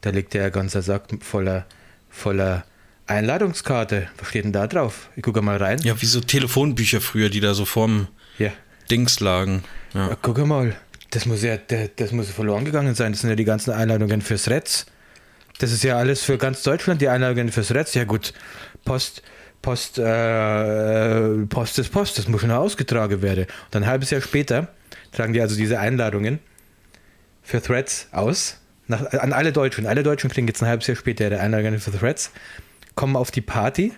Da 0.00 0.10
liegt 0.10 0.34
ja 0.34 0.46
ein 0.46 0.52
ganzer 0.52 0.82
Sack 0.82 1.04
voller, 1.20 1.66
voller 2.08 2.64
Einladungskarte. 3.06 4.08
Was 4.18 4.28
steht 4.28 4.44
denn 4.44 4.52
da 4.52 4.66
drauf? 4.66 5.10
Ich 5.16 5.22
gucke 5.22 5.42
mal 5.42 5.56
rein. 5.56 5.80
Ja, 5.82 6.00
wie 6.00 6.06
so 6.06 6.20
Telefonbücher 6.20 7.00
früher, 7.00 7.28
die 7.28 7.40
da 7.40 7.54
so 7.54 7.64
vorm 7.64 8.08
ja. 8.38 8.50
Dings 8.90 9.20
lagen. 9.20 9.64
Ja. 9.92 10.08
ja 10.08 10.16
guck 10.20 10.38
mal, 10.46 10.76
das 11.10 11.26
muss 11.26 11.42
ja, 11.42 11.56
das 11.56 12.12
muss 12.12 12.30
verloren 12.30 12.64
gegangen 12.64 12.94
sein. 12.94 13.12
Das 13.12 13.20
sind 13.20 13.30
ja 13.30 13.36
die 13.36 13.44
ganzen 13.44 13.72
Einladungen 13.72 14.22
fürs 14.22 14.48
Retz. 14.48 14.86
Das 15.58 15.72
ist 15.72 15.82
ja 15.82 15.96
alles 15.96 16.22
für 16.22 16.38
ganz 16.38 16.62
Deutschland, 16.62 17.02
die 17.02 17.08
Einladungen 17.08 17.50
fürs 17.50 17.74
Retz. 17.74 17.94
Ja 17.94 18.04
gut, 18.04 18.32
Post, 18.84 19.22
Post, 19.62 19.98
äh, 19.98 21.46
Post 21.46 21.78
ist 21.78 21.90
Post, 21.92 22.18
das 22.18 22.28
muss 22.28 22.40
schon 22.40 22.50
ausgetragen 22.50 23.20
werden. 23.22 23.46
Und 23.66 23.76
ein 23.76 23.86
halbes 23.86 24.10
Jahr 24.10 24.20
später 24.20 24.68
tragen 25.12 25.32
die 25.32 25.40
also 25.40 25.56
diese 25.56 25.78
Einladungen 25.78 26.38
für 27.42 27.60
Threads 27.60 28.08
aus. 28.12 28.56
Nach, 28.86 29.12
an 29.12 29.32
alle 29.32 29.52
Deutschen. 29.52 29.86
Alle 29.86 30.02
Deutschen 30.02 30.30
kriegen 30.30 30.46
jetzt 30.48 30.62
ein 30.62 30.68
halbes 30.68 30.86
Jahr 30.86 30.96
später 30.96 31.24
ihre 31.24 31.40
Einladungen 31.40 31.78
für 31.78 31.92
Threads, 31.92 32.32
kommen 32.94 33.16
auf 33.16 33.30
die 33.30 33.40
Party 33.40 33.92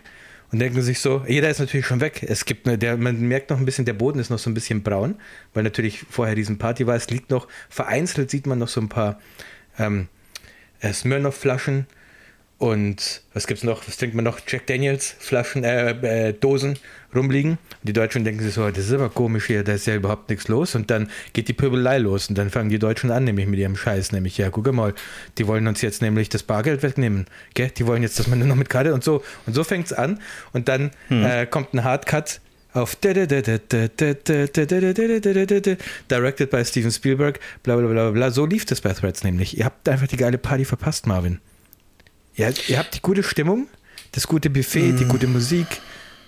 und 0.50 0.58
denken 0.58 0.82
sich 0.82 1.00
so, 1.00 1.24
jeder 1.26 1.48
ist 1.48 1.60
natürlich 1.60 1.86
schon 1.86 2.00
weg. 2.00 2.22
Es 2.28 2.44
gibt 2.44 2.66
eine, 2.66 2.76
der, 2.76 2.98
man 2.98 3.20
merkt 3.20 3.50
noch 3.50 3.58
ein 3.58 3.64
bisschen, 3.64 3.86
der 3.86 3.94
Boden 3.94 4.18
ist 4.18 4.30
noch 4.30 4.38
so 4.38 4.50
ein 4.50 4.54
bisschen 4.54 4.82
braun, 4.82 5.14
weil 5.54 5.62
natürlich 5.62 6.04
vorher 6.10 6.34
diesen 6.34 6.58
Party 6.58 6.86
war. 6.86 6.94
Es 6.94 7.08
liegt 7.08 7.30
noch, 7.30 7.48
vereinzelt 7.70 8.30
sieht 8.30 8.46
man 8.46 8.58
noch 8.58 8.68
so 8.68 8.80
ein 8.80 8.90
paar 8.90 9.18
ähm, 9.78 10.08
äh, 10.80 10.92
Smirnoff-Flaschen 10.92 11.86
und 12.62 13.22
was 13.34 13.48
gibt's 13.48 13.64
noch? 13.64 13.88
Was 13.88 13.96
trinkt 13.96 14.14
man 14.14 14.24
noch? 14.24 14.38
Jack 14.46 14.68
Daniels 14.68 15.16
Flaschen, 15.18 15.64
äh, 15.64 16.28
äh, 16.28 16.32
Dosen 16.32 16.78
rumliegen. 17.12 17.58
Die 17.82 17.92
Deutschen 17.92 18.22
denken 18.22 18.40
sich 18.40 18.54
so, 18.54 18.70
das 18.70 18.84
ist 18.84 18.92
aber 18.92 19.08
komisch 19.08 19.46
hier, 19.46 19.64
da 19.64 19.72
ist 19.72 19.88
ja 19.88 19.96
überhaupt 19.96 20.30
nichts 20.30 20.46
los. 20.46 20.76
Und 20.76 20.88
dann 20.88 21.10
geht 21.32 21.48
die 21.48 21.54
Pöbelei 21.54 21.98
los 21.98 22.28
und 22.28 22.38
dann 22.38 22.50
fangen 22.50 22.68
die 22.68 22.78
Deutschen 22.78 23.10
an, 23.10 23.24
nämlich 23.24 23.48
mit 23.48 23.58
ihrem 23.58 23.74
Scheiß, 23.74 24.12
nämlich 24.12 24.38
ja, 24.38 24.48
guck 24.50 24.72
mal, 24.72 24.94
die 25.38 25.48
wollen 25.48 25.66
uns 25.66 25.82
jetzt 25.82 26.02
nämlich 26.02 26.28
das 26.28 26.44
Bargeld 26.44 26.84
wegnehmen, 26.84 27.26
gell? 27.54 27.72
Die 27.76 27.84
wollen 27.84 28.04
jetzt, 28.04 28.20
dass 28.20 28.28
man 28.28 28.38
nur 28.38 28.46
noch 28.46 28.54
mit 28.54 28.70
Karte 28.70 28.94
und 28.94 29.02
so 29.02 29.24
und 29.44 29.54
so 29.54 29.64
fängt's 29.64 29.92
an 29.92 30.20
und 30.52 30.68
dann 30.68 30.92
hm. 31.08 31.24
äh, 31.24 31.46
kommt 31.46 31.74
ein 31.74 31.82
Hardcut 31.82 32.38
auf 32.74 32.94
Directed 32.94 33.66
by 36.48 36.64
Steven 36.64 36.92
Spielberg, 36.92 37.40
bla 37.64 37.74
bla 37.74 37.88
bla 37.88 38.10
bla. 38.12 38.30
So 38.30 38.46
lief 38.46 38.66
das 38.66 38.80
bei 38.80 38.92
Threads 38.92 39.24
nämlich. 39.24 39.58
Ihr 39.58 39.64
habt 39.64 39.88
einfach 39.88 40.06
die 40.06 40.16
geile 40.16 40.38
Party 40.38 40.64
verpasst, 40.64 41.08
Marvin. 41.08 41.40
Ja, 42.36 42.50
ihr 42.68 42.78
habt 42.78 42.94
die 42.94 43.00
gute 43.00 43.22
Stimmung, 43.22 43.68
das 44.12 44.26
gute 44.26 44.50
Buffet, 44.50 44.92
mm. 44.92 44.96
die 44.96 45.04
gute 45.04 45.26
Musik. 45.26 45.66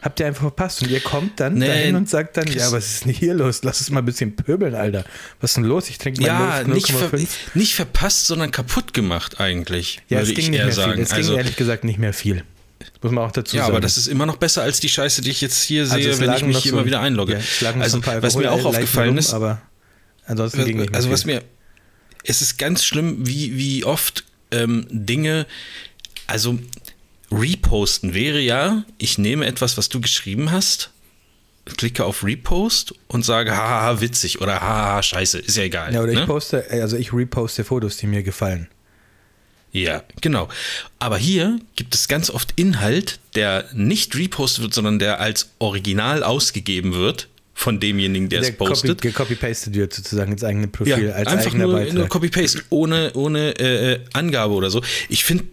Habt 0.02 0.20
ihr 0.20 0.26
einfach 0.26 0.42
verpasst 0.42 0.82
und 0.82 0.90
ihr 0.90 1.00
kommt 1.00 1.40
dann 1.40 1.54
nee, 1.54 1.66
dahin 1.66 1.96
und 1.96 2.10
sagt 2.10 2.36
dann, 2.36 2.46
ja, 2.46 2.70
was 2.72 2.92
ist 2.92 3.04
denn 3.06 3.12
hier 3.14 3.32
los? 3.32 3.62
Lass 3.62 3.80
uns 3.80 3.88
mal 3.88 4.00
ein 4.00 4.04
bisschen 4.04 4.36
pöbeln, 4.36 4.74
Alter. 4.74 5.02
Was 5.40 5.52
ist 5.52 5.56
denn 5.56 5.64
los? 5.64 5.88
Ich 5.88 5.96
trinke 5.96 6.20
mal 6.20 6.26
Ja, 6.26 6.62
0, 6.62 6.74
nicht, 6.74 6.90
ver 6.90 7.10
nicht 7.54 7.74
verpasst, 7.74 8.26
sondern 8.26 8.50
kaputt 8.50 8.92
gemacht 8.92 9.40
eigentlich. 9.40 10.02
Ja, 10.10 10.20
es 10.20 10.34
ging 10.34 10.50
nicht 10.50 10.62
mehr 10.62 10.72
sagen. 10.72 10.92
viel. 10.92 11.02
Es 11.04 11.12
also, 11.12 11.30
ging 11.30 11.38
ehrlich 11.38 11.56
gesagt 11.56 11.84
nicht 11.84 11.98
mehr 11.98 12.12
viel. 12.12 12.44
Muss 13.00 13.12
man 13.12 13.24
auch 13.24 13.32
dazu 13.32 13.56
ja, 13.56 13.62
sagen. 13.62 13.72
Ja, 13.72 13.76
aber 13.78 13.80
das 13.80 13.96
ist 13.96 14.06
immer 14.06 14.26
noch 14.26 14.36
besser 14.36 14.62
als 14.62 14.78
die 14.78 14.90
Scheiße, 14.90 15.22
die 15.22 15.30
ich 15.30 15.40
jetzt 15.40 15.62
hier 15.62 15.84
also 15.84 15.94
sehe, 15.94 16.18
wenn 16.20 16.34
ich 16.34 16.44
mich 16.44 16.58
hier 16.58 16.72
so, 16.72 16.76
immer 16.76 16.86
wieder 16.86 17.00
einlogge. 17.00 17.40
Ja, 17.60 17.72
also, 17.80 18.04
was 18.04 18.36
mir 18.36 18.52
auch 18.52 18.64
aufgefallen 18.64 19.16
ist, 19.16 19.32
aber 19.32 19.62
ansonsten 20.26 20.66
ging 20.66 20.80
nicht 20.80 20.94
Also, 20.94 21.10
was 21.10 21.24
mir, 21.24 21.42
es 22.24 22.42
ist 22.42 22.58
ganz 22.58 22.84
schlimm, 22.84 23.26
wie, 23.26 23.56
wie 23.56 23.84
oft 23.84 24.24
ähm, 24.50 24.86
Dinge 24.90 25.46
also 26.26 26.58
reposten 27.30 28.14
wäre 28.14 28.40
ja, 28.40 28.84
ich 28.98 29.18
nehme 29.18 29.46
etwas, 29.46 29.76
was 29.76 29.88
du 29.88 30.00
geschrieben 30.00 30.50
hast 30.50 30.90
klicke 31.64 32.04
auf 32.04 32.24
Repost 32.24 32.94
und 33.08 33.24
sage, 33.24 33.56
haha, 33.56 34.00
witzig 34.00 34.40
oder 34.40 34.60
haha, 34.60 35.02
scheiße, 35.02 35.38
ist 35.38 35.56
ja 35.56 35.64
egal. 35.64 35.94
Ja, 35.94 36.02
oder 36.02 36.12
ne? 36.12 36.20
ich 36.20 36.26
poste, 36.26 36.64
also 36.70 36.96
ich 36.96 37.12
reposte 37.12 37.64
Fotos, 37.64 37.96
die 37.96 38.06
mir 38.06 38.22
gefallen. 38.22 38.68
Ja, 39.72 40.04
genau. 40.20 40.48
Aber 41.00 41.18
hier 41.18 41.58
gibt 41.74 41.94
es 41.94 42.06
ganz 42.06 42.30
oft 42.30 42.52
Inhalt, 42.56 43.18
der 43.34 43.64
nicht 43.72 44.14
repostet 44.14 44.62
wird, 44.62 44.74
sondern 44.74 44.98
der 45.00 45.20
als 45.20 45.50
Original 45.58 46.22
ausgegeben 46.22 46.94
wird 46.94 47.28
von 47.54 47.80
demjenigen, 47.80 48.28
der, 48.28 48.40
der 48.40 48.50
es 48.50 48.56
postet. 48.56 49.02
Copy, 49.02 49.08
gecopy-pasted 49.08 49.74
wird 49.74 49.92
sozusagen 49.92 50.30
ins 50.30 50.44
eigene 50.44 50.68
Profil. 50.68 51.06
Ja, 51.06 51.14
als 51.14 51.28
einfach 51.28 51.54
nur, 51.54 51.92
nur 51.92 52.08
Copy-Paste, 52.08 52.62
ohne, 52.70 53.12
ohne 53.14 53.58
äh, 53.58 54.00
Angabe 54.12 54.54
oder 54.54 54.70
so. 54.70 54.82
Ich 55.08 55.24
finde, 55.24 55.44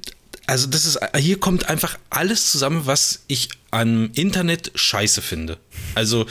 also 0.47 0.67
das 0.67 0.85
ist, 0.85 0.99
hier 1.17 1.39
kommt 1.39 1.69
einfach 1.69 1.97
alles 2.09 2.51
zusammen, 2.51 2.85
was 2.85 3.23
ich 3.27 3.49
am 3.71 4.11
Internet 4.13 4.71
scheiße 4.75 5.21
finde. 5.21 5.57
Also 5.95 6.25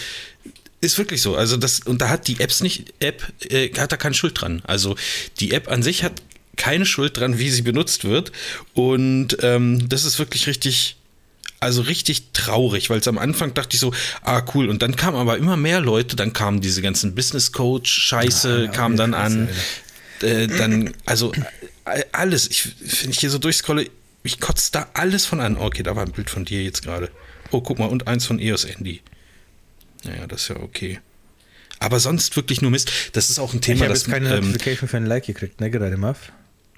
ist 0.80 0.98
wirklich 0.98 1.22
so. 1.22 1.36
Also 1.36 1.56
das, 1.56 1.80
und 1.80 2.00
da 2.00 2.08
hat 2.08 2.26
die 2.28 2.40
Apps 2.40 2.60
nicht, 2.60 2.92
App 3.00 3.32
äh, 3.48 3.70
hat 3.78 3.92
da 3.92 3.96
keine 3.96 4.14
Schuld 4.14 4.40
dran. 4.40 4.62
Also 4.66 4.96
die 5.38 5.52
App 5.52 5.70
an 5.70 5.82
sich 5.82 6.04
hat 6.04 6.22
keine 6.56 6.86
Schuld 6.86 7.16
dran, 7.16 7.38
wie 7.38 7.50
sie 7.50 7.62
benutzt 7.62 8.04
wird. 8.04 8.32
Und 8.74 9.38
ähm, 9.42 9.88
das 9.88 10.04
ist 10.04 10.18
wirklich 10.18 10.46
richtig, 10.46 10.96
also 11.58 11.82
richtig 11.82 12.32
traurig, 12.32 12.90
weil 12.90 13.00
es 13.00 13.08
am 13.08 13.18
Anfang 13.18 13.54
dachte 13.54 13.74
ich 13.74 13.80
so, 13.80 13.92
ah 14.22 14.42
cool. 14.54 14.68
Und 14.68 14.82
dann 14.82 14.96
kamen 14.96 15.16
aber 15.16 15.38
immer 15.38 15.56
mehr 15.56 15.80
Leute, 15.80 16.16
dann 16.16 16.32
kamen 16.32 16.60
diese 16.60 16.82
ganzen 16.82 17.14
Business 17.14 17.52
Coach 17.52 17.90
Scheiße, 17.90 18.64
ja, 18.64 18.70
kam 18.70 18.96
dann 18.96 19.14
an. 19.14 19.48
Äh, 20.22 20.48
dann, 20.48 20.92
also 21.06 21.32
äh, 21.86 22.04
alles. 22.12 22.48
Ich, 22.50 22.68
wenn 23.02 23.10
ich 23.10 23.20
hier 23.20 23.30
so 23.30 23.38
durchscrolle, 23.38 23.90
ich 24.22 24.40
kotze 24.40 24.70
da 24.72 24.88
alles 24.94 25.26
von 25.26 25.40
an. 25.40 25.56
Okay, 25.56 25.82
da 25.82 25.96
war 25.96 26.04
ein 26.04 26.12
Bild 26.12 26.30
von 26.30 26.44
dir 26.44 26.62
jetzt 26.62 26.82
gerade. 26.82 27.10
Oh, 27.50 27.60
guck 27.60 27.78
mal, 27.78 27.86
und 27.86 28.06
eins 28.06 28.26
von 28.26 28.38
EOS 28.38 28.64
Andy. 28.64 29.00
Naja, 30.04 30.26
das 30.26 30.42
ist 30.42 30.48
ja 30.48 30.56
okay. 30.56 31.00
Aber 31.78 31.98
sonst 31.98 32.36
wirklich 32.36 32.60
nur 32.60 32.70
Mist. 32.70 32.92
Das 33.12 33.30
ist 33.30 33.38
auch 33.38 33.54
ein 33.54 33.60
Thema, 33.60 33.76
ich 33.76 33.82
habe 33.84 33.94
jetzt 33.94 34.08
keine 34.08 34.34
ähm, 34.36 34.46
Notification 34.46 34.88
für 34.88 34.98
ein 34.98 35.06
Like 35.06 35.26
gekriegt, 35.26 35.60
ne, 35.60 35.70
gerade, 35.70 35.96
Muff? 35.96 36.32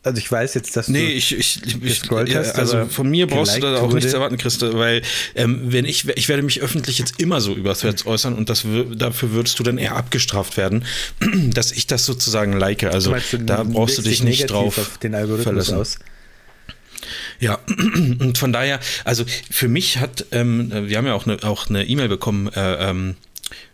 Also 0.04 0.18
ich 0.18 0.30
weiß 0.30 0.54
jetzt, 0.54 0.76
dass 0.76 0.88
nee, 0.88 1.06
du 1.06 1.12
ich, 1.12 1.38
ich, 1.38 1.62
ich, 1.64 1.80
ich 1.80 2.11
hast, 2.34 2.58
also 2.58 2.87
von 2.87 3.08
mir 3.08 3.28
brauchst 3.28 3.56
du 3.56 3.61
da 3.61 3.76
auch 3.76 3.82
wurde. 3.82 3.96
nichts 3.96 4.12
erwarten, 4.12 4.37
Christa, 4.37 4.72
weil 4.75 5.02
ähm, 5.37 5.61
wenn 5.66 5.84
ich 5.84 6.08
ich 6.08 6.28
werde 6.28 6.42
mich 6.42 6.61
öffentlich 6.61 6.99
jetzt 6.99 7.20
immer 7.20 7.40
so 7.40 7.54
über 7.54 7.75
Threads 7.76 8.04
äußern 8.04 8.34
und 8.34 8.49
das 8.49 8.66
dafür 8.96 9.30
würdest 9.30 9.61
du 9.61 9.62
dann 9.62 9.78
eher 9.78 9.94
abgestraft 9.94 10.56
werden, 10.56 10.84
dass 11.54 11.70
ich 11.70 11.87
das 11.87 12.04
sozusagen 12.04 12.52
like. 12.52 12.82
Also 12.82 13.12
meinst, 13.12 13.37
da 13.44 13.62
brauchst 13.62 13.99
du 13.99 14.02
dich 14.02 14.25
nicht 14.25 14.50
drauf 14.50 14.76
auf 14.76 14.99
den 14.99 15.14
Algorithmus 15.14 15.44
verlassen. 15.44 15.76
aus. 15.76 15.99
Ja, 17.40 17.59
und 17.68 18.38
von 18.38 18.52
daher, 18.52 18.80
also 19.04 19.25
für 19.50 19.68
mich 19.68 19.99
hat, 19.99 20.26
ähm, 20.30 20.71
wir 20.88 20.97
haben 20.99 21.06
ja 21.06 21.14
auch 21.14 21.26
eine 21.26 21.42
auch 21.42 21.68
eine 21.68 21.85
E-Mail 21.85 22.09
bekommen, 22.09 22.49
äh, 22.49 22.90
ähm, 22.90 23.16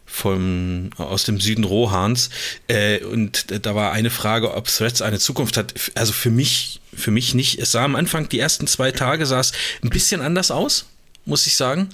vom, 0.09 0.91
aus 0.97 1.25
dem 1.25 1.39
Süden 1.39 1.65
Rohans. 1.65 2.31
Äh, 2.67 3.05
und 3.05 3.65
da 3.65 3.75
war 3.75 3.93
eine 3.93 4.11
Frage, 4.11 4.55
ob 4.55 4.67
Threads 4.67 5.03
eine 5.03 5.19
Zukunft 5.19 5.57
hat. 5.57 5.75
Also 5.95 6.13
für 6.13 6.31
mich, 6.31 6.81
für 6.95 7.11
mich 7.11 7.35
nicht. 7.35 7.61
Es 7.61 7.73
sah 7.73 7.85
am 7.85 7.95
Anfang, 7.95 8.29
die 8.29 8.41
ersten 8.41 8.67
zwei 8.67 8.91
Tage 8.91 9.27
sah 9.27 9.41
es 9.41 9.53
ein 9.85 9.91
bisschen 9.91 10.21
anders 10.21 10.51
aus, 10.51 10.87
muss 11.25 11.47
ich 11.47 11.57
sagen. 11.57 11.91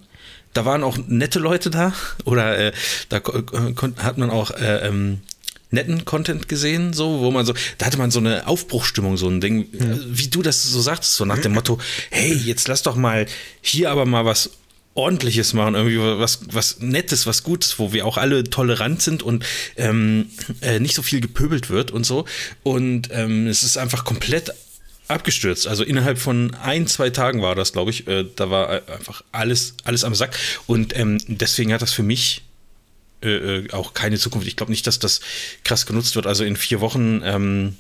Da 0.53 0.65
waren 0.65 0.85
auch 0.85 0.97
nette 0.97 1.41
Leute 1.41 1.71
da. 1.71 1.93
Oder 2.25 2.59
äh, 2.59 2.73
da 3.09 3.21
hat 3.99 4.17
man 4.17 4.31
auch 4.31 4.53
äh, 4.53 4.87
ähm, 4.87 5.21
netten 5.75 6.05
Content 6.05 6.49
gesehen, 6.49 6.93
so, 6.93 7.21
wo 7.21 7.31
man 7.31 7.45
so, 7.45 7.55
da 7.79 7.87
hatte 7.87 7.99
man 7.99 8.11
so 8.11 8.19
eine 8.19 8.47
Aufbruchstimmung, 8.47 9.17
so 9.17 9.29
ein 9.29 9.41
Ding, 9.41 9.67
ja. 9.73 9.99
wie 10.07 10.29
du 10.29 10.43
das 10.43 10.63
so 10.63 10.81
sagtest, 10.81 11.17
so 11.17 11.25
nach 11.25 11.39
dem 11.39 11.53
Motto, 11.53 11.79
hey, 12.11 12.33
jetzt 12.33 12.69
lass 12.69 12.83
doch 12.83 12.97
mal 12.97 13.27
hier 13.61 13.91
aber 13.91 14.07
mal 14.07 14.25
was 14.25 14.51
Ordentliches 14.95 15.53
machen, 15.55 15.75
irgendwie 15.75 15.99
was, 15.99 16.41
was 16.53 16.79
Nettes, 16.79 17.27
was 17.27 17.43
Gutes, 17.43 17.79
wo 17.81 17.93
wir 17.93 18.07
auch 18.07 18.17
alle 18.17 18.45
tolerant 18.45 19.03
sind 19.03 19.25
und 19.25 19.45
ähm, 19.77 20.31
äh, 20.61 20.79
nicht 20.79 20.95
so 20.95 21.03
viel 21.03 21.21
gepöbelt 21.21 21.69
wird 21.69 21.91
und 21.91 22.07
so. 22.07 22.27
Und 22.63 23.09
ähm, 23.11 23.49
es 23.49 23.65
ist 23.65 23.77
einfach 23.77 24.05
komplett 24.05 24.55
abgestürzt. 25.09 25.67
Also 25.67 25.83
innerhalb 25.83 26.19
von 26.19 26.55
ein, 26.63 26.87
zwei 26.87 27.11
Tagen 27.11 27.43
war 27.43 27.57
das, 27.57 27.73
glaube 27.73 27.91
ich. 27.91 28.07
Äh, 28.07 28.25
da 28.37 28.51
war 28.51 28.69
einfach 28.89 29.23
alles, 29.33 29.75
alles 29.83 30.05
am 30.05 30.15
Sack. 30.15 30.39
Und 30.67 30.97
ähm, 30.97 31.19
deswegen 31.27 31.73
hat 31.73 31.83
das 31.83 31.93
für 31.93 32.05
mich 32.05 32.43
äh, 33.25 33.59
äh 33.59 33.73
auch 33.73 33.95
keine 33.95 34.19
Zukunft. 34.19 34.47
Ich 34.47 34.57
glaube 34.57 34.73
nicht, 34.73 34.87
dass 34.87 34.99
das 34.99 35.21
krass 35.65 35.87
genutzt 35.87 36.15
wird. 36.17 36.27
Also 36.27 36.45
in 36.45 36.57
vier 36.57 36.81
Wochen 36.81 37.23
ähm, 37.25 37.77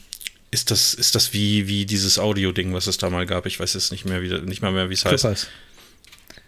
ist 0.50 0.70
das, 0.70 0.94
ist 0.94 1.14
das 1.14 1.32
wie, 1.32 1.66
wie 1.68 1.84
dieses 1.84 2.18
Audio-Ding, 2.18 2.72
was 2.72 2.86
es 2.86 2.96
da 2.96 3.10
mal 3.10 3.26
gab. 3.26 3.46
Ich 3.46 3.60
weiß 3.60 3.74
jetzt 3.74 3.90
nicht 3.90 4.04
mehr, 4.04 4.22
wie, 4.22 4.28
nicht 4.40 4.62
mal 4.62 4.72
mehr, 4.72 4.88
wie 4.88 4.94
es 4.94 5.04
heißt. 5.04 5.20
Clippers. 5.20 5.48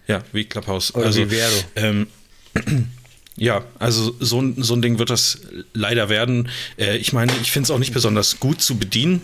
Ja, 0.07 0.23
wie 0.31 0.45
Clubhouse. 0.45 0.95
Oder 0.95 1.07
also, 1.07 1.29
wie 1.29 1.39
ähm, 1.75 2.07
ja, 3.35 3.63
also 3.77 4.15
so, 4.19 4.53
so 4.57 4.73
ein 4.73 4.81
Ding 4.81 4.99
wird 4.99 5.09
das 5.09 5.41
leider 5.73 6.09
werden. 6.09 6.49
Äh, 6.77 6.97
ich 6.97 7.13
meine, 7.13 7.33
ich 7.41 7.51
finde 7.51 7.65
es 7.65 7.71
auch 7.71 7.79
nicht 7.79 7.93
besonders 7.93 8.39
gut 8.39 8.61
zu 8.61 8.77
bedienen. 8.77 9.21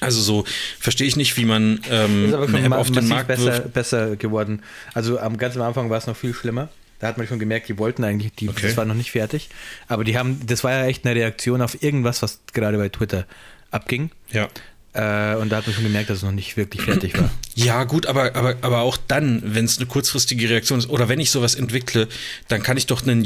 Also 0.00 0.20
so 0.20 0.44
verstehe 0.78 1.06
ich 1.06 1.16
nicht, 1.16 1.36
wie 1.36 1.44
man 1.44 1.80
ähm, 1.90 2.26
ist 2.26 2.34
aber 2.34 2.48
eine 2.48 2.66
App 2.66 2.72
auf 2.72 2.90
den 2.90 3.08
Markt 3.08 3.28
besser, 3.28 3.60
besser 3.60 4.16
geworden. 4.16 4.62
Also 4.94 5.18
am 5.18 5.36
ganz 5.38 5.56
am 5.56 5.62
Anfang 5.62 5.90
war 5.90 5.98
es 5.98 6.06
noch 6.06 6.16
viel 6.16 6.34
schlimmer. 6.34 6.68
Da 7.02 7.08
hat 7.08 7.18
man 7.18 7.26
schon 7.26 7.40
gemerkt, 7.40 7.68
die 7.68 7.78
wollten 7.78 8.04
eigentlich, 8.04 8.32
die, 8.34 8.48
okay. 8.48 8.60
das 8.62 8.76
war 8.76 8.84
noch 8.84 8.94
nicht 8.94 9.10
fertig. 9.10 9.48
Aber 9.88 10.04
die 10.04 10.16
haben, 10.16 10.38
das 10.46 10.62
war 10.62 10.70
ja 10.70 10.86
echt 10.86 11.04
eine 11.04 11.16
Reaktion 11.16 11.60
auf 11.60 11.82
irgendwas, 11.82 12.22
was 12.22 12.38
gerade 12.52 12.78
bei 12.78 12.90
Twitter 12.90 13.26
abging. 13.72 14.12
Ja. 14.30 14.44
Äh, 14.92 15.34
und 15.34 15.50
da 15.50 15.56
hat 15.56 15.66
man 15.66 15.74
schon 15.74 15.82
gemerkt, 15.82 16.10
dass 16.10 16.18
es 16.18 16.22
noch 16.22 16.30
nicht 16.30 16.56
wirklich 16.56 16.82
fertig 16.82 17.18
war. 17.18 17.28
Ja, 17.56 17.82
gut, 17.82 18.06
aber, 18.06 18.36
aber, 18.36 18.54
aber 18.60 18.82
auch 18.82 18.96
dann, 19.08 19.42
wenn 19.44 19.64
es 19.64 19.78
eine 19.78 19.86
kurzfristige 19.86 20.48
Reaktion 20.48 20.78
ist, 20.78 20.90
oder 20.90 21.08
wenn 21.08 21.18
ich 21.18 21.32
sowas 21.32 21.56
entwickle, 21.56 22.06
dann 22.46 22.62
kann 22.62 22.76
ich 22.76 22.86
doch 22.86 23.02
einen 23.02 23.24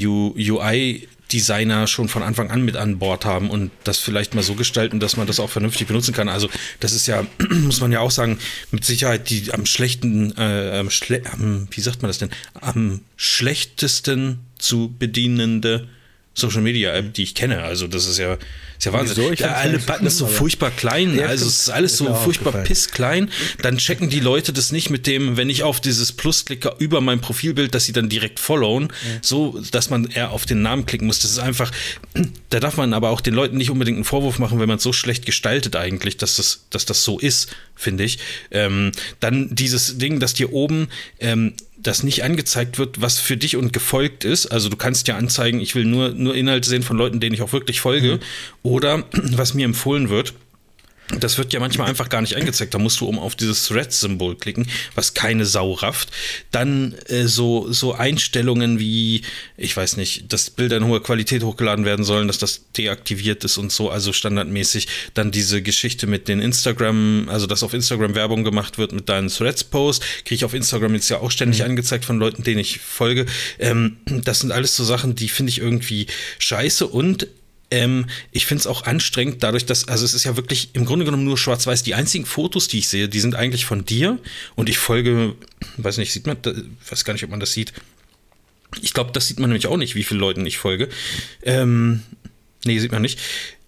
UI-Designer 1.26 1.86
schon 1.86 2.08
von 2.08 2.22
Anfang 2.22 2.50
an 2.50 2.62
mit 2.62 2.76
an 2.76 2.98
Bord 2.98 3.24
haben 3.24 3.50
und 3.50 3.70
das 3.84 3.98
vielleicht 3.98 4.34
mal 4.34 4.42
so 4.42 4.54
gestalten, 4.54 5.00
dass 5.00 5.16
man 5.16 5.26
das 5.26 5.40
auch 5.40 5.50
vernünftig 5.50 5.86
benutzen 5.86 6.14
kann. 6.14 6.28
Also, 6.28 6.48
das 6.80 6.92
ist 6.92 7.06
ja, 7.06 7.26
muss 7.50 7.80
man 7.80 7.92
ja 7.92 8.00
auch 8.00 8.10
sagen, 8.10 8.38
mit 8.70 8.84
Sicherheit 8.84 9.30
die 9.30 9.52
am 9.52 9.66
schlechten, 9.66 10.36
äh, 10.36 10.78
am 10.78 10.90
schle 10.90 11.22
am, 11.32 11.68
wie 11.70 11.80
sagt 11.80 12.02
man 12.02 12.08
das 12.08 12.18
denn, 12.18 12.30
am 12.60 13.00
schlechtesten 13.16 14.40
zu 14.58 14.94
bedienende 14.98 15.88
Social 16.36 16.60
Media 16.60 16.92
App, 16.92 17.14
die 17.14 17.24
ich 17.24 17.34
kenne. 17.34 17.64
Also, 17.64 17.88
das 17.88 18.06
ist 18.06 18.18
ja 18.18 18.38
ist 18.78 18.84
ja 18.84 18.92
Wahnsinn. 18.92 19.16
Wieso? 19.16 19.32
Ja, 19.32 19.54
alle 19.54 19.78
Buttons 19.78 20.18
so 20.18 20.26
furchtbar 20.26 20.70
klein, 20.70 21.16
ja, 21.16 21.26
also 21.26 21.46
es 21.46 21.60
ist 21.60 21.70
alles 21.70 21.96
so 21.96 22.14
furchtbar 22.14 22.52
pissklein. 22.64 23.30
Dann 23.62 23.78
checken 23.78 24.10
die 24.10 24.20
Leute 24.20 24.52
das 24.52 24.70
nicht 24.70 24.90
mit 24.90 25.06
dem, 25.06 25.36
wenn 25.36 25.48
ich 25.48 25.62
auf 25.62 25.80
dieses 25.80 26.12
Plus 26.12 26.44
klicke 26.44 26.74
über 26.78 27.00
mein 27.00 27.20
Profilbild, 27.20 27.74
dass 27.74 27.84
sie 27.84 27.92
dann 27.92 28.08
direkt 28.08 28.38
followen, 28.38 28.88
ja. 28.88 29.18
so 29.22 29.60
dass 29.70 29.88
man 29.88 30.06
eher 30.06 30.30
auf 30.30 30.44
den 30.44 30.62
Namen 30.62 30.84
klicken 30.84 31.06
muss. 31.06 31.20
Das 31.20 31.30
ist 31.30 31.38
einfach, 31.38 31.72
da 32.50 32.60
darf 32.60 32.76
man 32.76 32.92
aber 32.92 33.10
auch 33.10 33.20
den 33.20 33.34
Leuten 33.34 33.56
nicht 33.56 33.70
unbedingt 33.70 33.96
einen 33.96 34.04
Vorwurf 34.04 34.38
machen, 34.38 34.60
wenn 34.60 34.68
man 34.68 34.76
es 34.76 34.82
so 34.82 34.92
schlecht 34.92 35.24
gestaltet 35.24 35.76
eigentlich, 35.76 36.18
dass 36.18 36.36
das, 36.36 36.66
dass 36.70 36.84
das 36.84 37.02
so 37.02 37.18
ist, 37.18 37.48
finde 37.74 38.04
ich. 38.04 38.18
Ähm, 38.50 38.92
dann 39.20 39.54
dieses 39.54 39.96
Ding, 39.98 40.20
dass 40.20 40.34
dir 40.34 40.52
oben 40.52 40.88
ähm, 41.18 41.54
das 41.86 42.02
nicht 42.02 42.24
angezeigt 42.24 42.78
wird, 42.78 43.00
was 43.00 43.18
für 43.18 43.36
dich 43.36 43.56
und 43.56 43.72
gefolgt 43.72 44.24
ist. 44.24 44.46
Also 44.46 44.68
du 44.68 44.76
kannst 44.76 45.08
ja 45.08 45.16
anzeigen, 45.16 45.60
ich 45.60 45.74
will 45.74 45.84
nur, 45.84 46.10
nur 46.10 46.34
Inhalte 46.34 46.68
sehen 46.68 46.82
von 46.82 46.96
Leuten, 46.96 47.20
denen 47.20 47.34
ich 47.34 47.42
auch 47.42 47.52
wirklich 47.52 47.80
folge. 47.80 48.14
Mhm. 48.14 48.20
Oder 48.62 49.04
was 49.12 49.54
mir 49.54 49.64
empfohlen 49.64 50.08
wird, 50.08 50.34
das 51.20 51.38
wird 51.38 51.52
ja 51.52 51.60
manchmal 51.60 51.88
einfach 51.88 52.08
gar 52.08 52.20
nicht 52.20 52.36
angezeigt. 52.36 52.74
Da 52.74 52.78
musst 52.78 53.00
du 53.00 53.06
um 53.06 53.18
auf 53.18 53.36
dieses 53.36 53.66
Thread-Symbol 53.66 54.36
klicken, 54.36 54.68
was 54.94 55.14
keine 55.14 55.46
Sau 55.46 55.72
rafft. 55.72 56.10
Dann 56.50 56.94
äh, 57.06 57.26
so, 57.26 57.70
so 57.72 57.94
Einstellungen 57.94 58.80
wie, 58.80 59.22
ich 59.56 59.76
weiß 59.76 59.96
nicht, 59.98 60.32
dass 60.32 60.50
Bilder 60.50 60.78
in 60.78 60.86
hoher 60.86 61.02
Qualität 61.02 61.44
hochgeladen 61.44 61.84
werden 61.84 62.04
sollen, 62.04 62.26
dass 62.26 62.38
das 62.38 62.72
deaktiviert 62.76 63.44
ist 63.44 63.56
und 63.56 63.70
so, 63.70 63.90
also 63.90 64.12
standardmäßig. 64.12 64.88
Dann 65.14 65.30
diese 65.30 65.62
Geschichte 65.62 66.06
mit 66.06 66.26
den 66.26 66.40
Instagram, 66.40 67.28
also 67.28 67.46
dass 67.46 67.62
auf 67.62 67.72
Instagram 67.72 68.14
Werbung 68.14 68.42
gemacht 68.42 68.78
wird 68.78 68.92
mit 68.92 69.08
deinen 69.08 69.28
Threads-Post, 69.28 70.02
kriege 70.24 70.34
ich 70.34 70.44
auf 70.44 70.54
Instagram 70.54 70.94
jetzt 70.94 71.08
ja 71.08 71.18
auch 71.18 71.30
ständig 71.30 71.60
mhm. 71.60 71.66
angezeigt 71.66 72.04
von 72.04 72.18
Leuten, 72.18 72.42
denen 72.42 72.58
ich 72.58 72.80
folge. 72.80 73.26
Ähm, 73.60 73.98
das 74.06 74.40
sind 74.40 74.50
alles 74.50 74.74
so 74.74 74.82
Sachen, 74.82 75.14
die 75.14 75.28
finde 75.28 75.50
ich 75.50 75.58
irgendwie 75.58 76.06
scheiße 76.38 76.86
und 76.86 77.28
ähm, 77.70 78.06
ich 78.30 78.46
finde 78.46 78.60
es 78.60 78.66
auch 78.66 78.84
anstrengend, 78.84 79.42
dadurch, 79.42 79.66
dass, 79.66 79.88
also 79.88 80.04
es 80.04 80.14
ist 80.14 80.24
ja 80.24 80.36
wirklich 80.36 80.70
im 80.74 80.84
Grunde 80.84 81.04
genommen 81.04 81.24
nur 81.24 81.38
schwarz-weiß. 81.38 81.82
Die 81.82 81.94
einzigen 81.94 82.24
Fotos, 82.24 82.68
die 82.68 82.78
ich 82.78 82.88
sehe, 82.88 83.08
die 83.08 83.20
sind 83.20 83.34
eigentlich 83.34 83.64
von 83.64 83.84
dir 83.84 84.18
und 84.54 84.68
ich 84.68 84.78
folge, 84.78 85.34
weiß 85.76 85.98
nicht, 85.98 86.12
sieht 86.12 86.26
man, 86.26 86.36
weiß 86.88 87.04
gar 87.04 87.12
nicht, 87.12 87.24
ob 87.24 87.30
man 87.30 87.40
das 87.40 87.52
sieht. 87.52 87.72
Ich 88.82 88.92
glaube, 88.92 89.12
das 89.12 89.26
sieht 89.26 89.40
man 89.40 89.50
nämlich 89.50 89.66
auch 89.66 89.76
nicht, 89.76 89.94
wie 89.94 90.04
viele 90.04 90.20
Leuten 90.20 90.46
ich 90.46 90.58
folge. 90.58 90.88
Ähm, 91.42 92.02
nee, 92.64 92.78
sieht 92.78 92.92
man 92.92 93.02
nicht. 93.02 93.18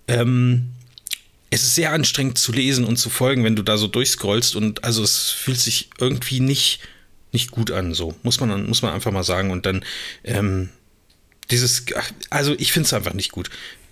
Ähm, 0.06 0.70
es 1.50 1.62
ist 1.62 1.74
sehr 1.74 1.92
anstrengend 1.92 2.38
zu 2.38 2.52
lesen 2.52 2.84
und 2.84 2.98
zu 2.98 3.10
folgen, 3.10 3.42
wenn 3.42 3.56
du 3.56 3.62
da 3.62 3.78
so 3.78 3.88
durchscrollst 3.88 4.54
und 4.54 4.84
also 4.84 5.02
es 5.02 5.30
fühlt 5.30 5.58
sich 5.58 5.90
irgendwie 5.98 6.40
nicht, 6.40 6.80
nicht 7.32 7.50
gut 7.50 7.70
an, 7.70 7.94
so 7.94 8.14
muss 8.22 8.38
man, 8.38 8.66
muss 8.66 8.82
man 8.82 8.92
einfach 8.92 9.10
mal 9.10 9.24
sagen 9.24 9.50
und 9.50 9.66
dann, 9.66 9.84
ähm, 10.24 10.68
dieses, 11.50 11.86
also 12.28 12.54
ich 12.58 12.72
finde 12.72 12.86
es 12.86 12.92
einfach 12.92 13.14
nicht 13.14 13.32
gut 13.32 13.48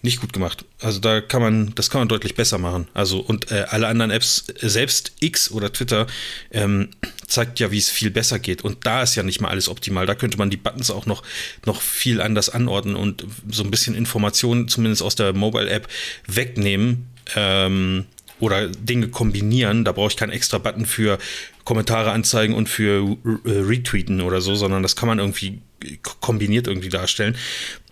nicht 0.07 0.21
gut 0.21 0.33
gemacht. 0.33 0.65
Also 0.81 1.01
da 1.01 1.21
kann 1.21 1.43
man, 1.43 1.75
das 1.75 1.91
kann 1.91 2.01
man 2.01 2.09
deutlich 2.09 2.35
besser 2.35 2.57
machen. 2.57 2.89
Also 2.95 3.19
und 3.19 3.51
äh, 3.51 3.67
alle 3.69 3.89
anderen 3.89 4.11
Apps, 4.11 4.45
äh, 4.49 4.69
selbst 4.69 5.13
X 5.21 5.51
oder 5.51 5.73
Twitter, 5.73 6.07
ähm, 6.51 6.89
zeigt 7.27 7.61
ja, 7.61 7.71
wie 7.71 7.79
es 7.79 7.91
viel 7.91 8.11
besser 8.11 8.39
geht. 8.39 8.63
Und 8.63 8.87
da 8.87 9.03
ist 9.03 9.17
ja 9.17 9.23
nicht 9.23 9.41
mal 9.41 9.51
alles 9.51 9.69
optimal. 9.69 10.07
Da 10.07 10.15
könnte 10.15 10.39
man 10.39 10.49
die 10.49 10.57
Buttons 10.57 10.91
auch 10.91 11.07
noch, 11.07 11.23
noch 11.67 11.83
viel 11.83 12.21
anders 12.23 12.49
anordnen 12.49 12.97
und 12.97 13.27
so 13.51 13.63
ein 13.63 13.71
bisschen 13.71 13.95
Informationen, 13.95 14.69
zumindest 14.69 15.03
aus 15.03 15.17
der 15.17 15.35
Mobile-App, 15.35 15.89
wegnehmen. 16.27 17.09
Ähm, 17.35 18.07
oder 18.39 18.69
Dinge 18.69 19.09
kombinieren. 19.09 19.85
Da 19.85 19.93
brauche 19.93 20.09
ich 20.11 20.17
keinen 20.17 20.31
extra 20.31 20.59
Button 20.59 20.85
für 20.85 21.19
Kommentare 21.65 22.13
anzeigen 22.13 22.55
und 22.55 22.69
für 22.69 23.17
äh, 23.25 23.51
Retweeten 23.51 24.21
oder 24.21 24.43
so, 24.43 24.55
sondern 24.55 24.83
das 24.83 24.95
kann 24.95 25.09
man 25.09 25.19
irgendwie 25.19 25.61
kombiniert 26.21 26.67
irgendwie 26.67 26.91
darstellen. 26.91 27.35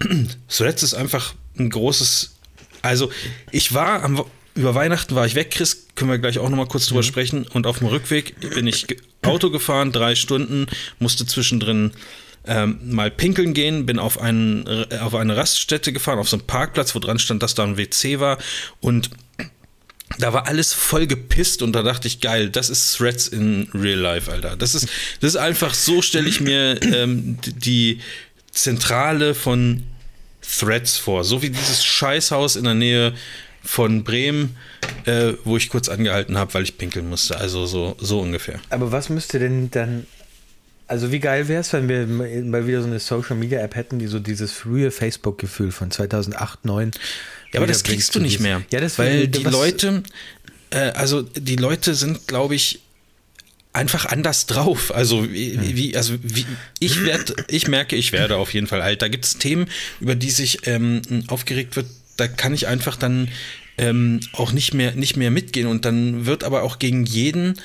Threads 0.48 0.82
ist 0.82 0.92
einfach 0.92 1.34
ein 1.58 1.70
großes. 1.70 2.36
Also, 2.82 3.10
ich 3.50 3.72
war 3.74 4.02
am 4.02 4.24
über 4.54 4.74
Weihnachten 4.74 5.14
war 5.14 5.26
ich 5.26 5.34
weg, 5.34 5.50
Chris, 5.50 5.88
können 5.96 6.10
wir 6.10 6.18
gleich 6.18 6.38
auch 6.38 6.48
nochmal 6.48 6.66
kurz 6.68 6.86
drüber 6.86 7.00
mhm. 7.00 7.06
sprechen. 7.06 7.46
Und 7.52 7.66
auf 7.66 7.78
dem 7.78 7.88
Rückweg 7.88 8.38
bin 8.54 8.66
ich 8.66 8.86
Auto 9.22 9.50
gefahren, 9.50 9.90
drei 9.90 10.14
Stunden, 10.14 10.66
musste 10.98 11.26
zwischendrin 11.26 11.92
ähm, 12.46 12.78
mal 12.84 13.10
pinkeln 13.10 13.54
gehen, 13.54 13.86
bin 13.86 13.98
auf, 13.98 14.20
einen, 14.20 14.68
auf 15.00 15.14
eine 15.14 15.36
Raststätte 15.36 15.92
gefahren, 15.92 16.18
auf 16.18 16.28
so 16.28 16.36
einen 16.36 16.46
Parkplatz, 16.46 16.94
wo 16.94 16.98
dran 16.98 17.18
stand, 17.18 17.42
dass 17.42 17.54
da 17.54 17.64
ein 17.64 17.76
WC 17.76 18.20
war. 18.20 18.38
Und 18.80 19.10
da 20.18 20.32
war 20.32 20.46
alles 20.46 20.72
voll 20.72 21.06
gepisst 21.06 21.62
und 21.62 21.72
da 21.72 21.82
dachte 21.82 22.06
ich, 22.06 22.20
geil, 22.20 22.48
das 22.48 22.70
ist 22.70 22.96
Threads 22.96 23.26
in 23.26 23.68
Real 23.74 23.98
Life, 23.98 24.30
Alter. 24.30 24.56
Das 24.56 24.74
ist, 24.74 24.88
das 25.20 25.30
ist 25.30 25.36
einfach, 25.36 25.74
so 25.74 26.02
stelle 26.02 26.28
ich 26.28 26.40
mir 26.40 26.80
ähm, 26.82 27.38
die 27.42 28.00
Zentrale 28.52 29.34
von 29.34 29.82
Threads 30.58 30.96
vor. 30.96 31.24
So 31.24 31.42
wie 31.42 31.50
dieses 31.50 31.84
Scheißhaus 31.84 32.56
in 32.56 32.64
der 32.64 32.74
Nähe 32.74 33.14
von 33.62 34.04
Bremen, 34.04 34.56
äh, 35.06 35.32
wo 35.44 35.56
ich 35.56 35.68
kurz 35.68 35.88
angehalten 35.88 36.36
habe, 36.36 36.52
weil 36.54 36.62
ich 36.62 36.76
pinkeln 36.76 37.08
musste. 37.08 37.38
Also 37.38 37.66
so, 37.66 37.96
so 37.98 38.20
ungefähr. 38.20 38.60
Aber 38.70 38.92
was 38.92 39.08
müsste 39.08 39.38
denn 39.38 39.70
dann. 39.70 40.06
Also 40.86 41.10
wie 41.10 41.18
geil 41.18 41.48
wäre 41.48 41.62
es, 41.62 41.72
wenn 41.72 41.88
wir 41.88 42.06
mal 42.06 42.66
wieder 42.66 42.82
so 42.82 42.86
eine 42.86 43.00
Social 43.00 43.36
Media 43.36 43.58
App 43.60 43.74
hätten, 43.74 43.98
die 43.98 44.06
so 44.06 44.18
dieses 44.18 44.52
frühe 44.52 44.90
Facebook-Gefühl 44.90 45.72
von 45.72 45.90
2008, 45.90 46.60
2009. 46.60 46.90
Ja, 47.52 47.60
aber 47.60 47.66
das 47.66 47.84
kriegst 47.84 48.14
du 48.14 48.20
nicht 48.20 48.40
mehr. 48.40 48.62
Ja, 48.70 48.80
das 48.80 48.98
weil 48.98 49.28
die 49.28 49.44
Leute, 49.44 50.02
äh, 50.68 50.90
also 50.90 51.22
die 51.22 51.56
Leute 51.56 51.94
sind, 51.94 52.28
glaube 52.28 52.54
ich, 52.54 52.80
einfach 53.74 54.06
anders 54.06 54.46
drauf. 54.46 54.94
Also 54.94 55.30
wie, 55.30 55.58
wie 55.76 55.96
also 55.96 56.14
wie, 56.22 56.46
ich 56.78 57.04
werde, 57.04 57.34
ich 57.48 57.68
merke, 57.68 57.96
ich 57.96 58.12
werde 58.12 58.36
auf 58.36 58.54
jeden 58.54 58.66
Fall 58.66 58.80
alt. 58.80 59.02
Da 59.02 59.08
gibt 59.08 59.26
es 59.26 59.36
Themen, 59.36 59.66
über 60.00 60.14
die 60.14 60.30
sich 60.30 60.66
ähm, 60.66 61.02
aufgeregt 61.26 61.76
wird, 61.76 61.86
da 62.16 62.28
kann 62.28 62.54
ich 62.54 62.68
einfach 62.68 62.96
dann 62.96 63.28
ähm, 63.76 64.20
auch 64.32 64.52
nicht 64.52 64.72
mehr, 64.72 64.92
nicht 64.92 65.16
mehr 65.16 65.30
mitgehen. 65.30 65.66
Und 65.66 65.84
dann 65.84 66.24
wird 66.24 66.44
aber 66.44 66.62
auch 66.62 66.78
gegen 66.78 67.04
jeden, 67.04 67.60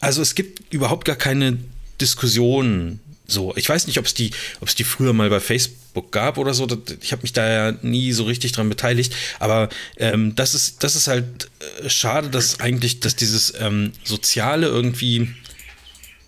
also 0.00 0.20
es 0.20 0.34
gibt 0.34 0.72
überhaupt 0.72 1.06
gar 1.06 1.16
keine 1.16 1.58
Diskussion. 2.00 3.00
So, 3.26 3.54
ich 3.56 3.68
weiß 3.68 3.86
nicht, 3.86 3.98
ob 3.98 4.04
es 4.04 4.14
die, 4.14 4.32
ob 4.60 4.68
es 4.68 4.74
die 4.74 4.84
früher 4.84 5.12
mal 5.12 5.30
bei 5.30 5.40
Facebook 5.40 6.12
gab 6.12 6.36
oder 6.36 6.52
so. 6.52 6.68
Ich 7.00 7.12
habe 7.12 7.22
mich 7.22 7.32
da 7.32 7.70
ja 7.70 7.78
nie 7.82 8.12
so 8.12 8.24
richtig 8.24 8.52
dran 8.52 8.68
beteiligt. 8.68 9.14
Aber 9.38 9.70
ähm, 9.96 10.34
das 10.34 10.54
ist, 10.54 10.82
das 10.82 10.94
ist 10.94 11.06
halt 11.06 11.50
äh, 11.82 11.88
schade, 11.88 12.28
dass 12.28 12.60
eigentlich, 12.60 13.00
dass 13.00 13.16
dieses 13.16 13.54
ähm, 13.58 13.92
Soziale 14.04 14.66
irgendwie 14.66 15.28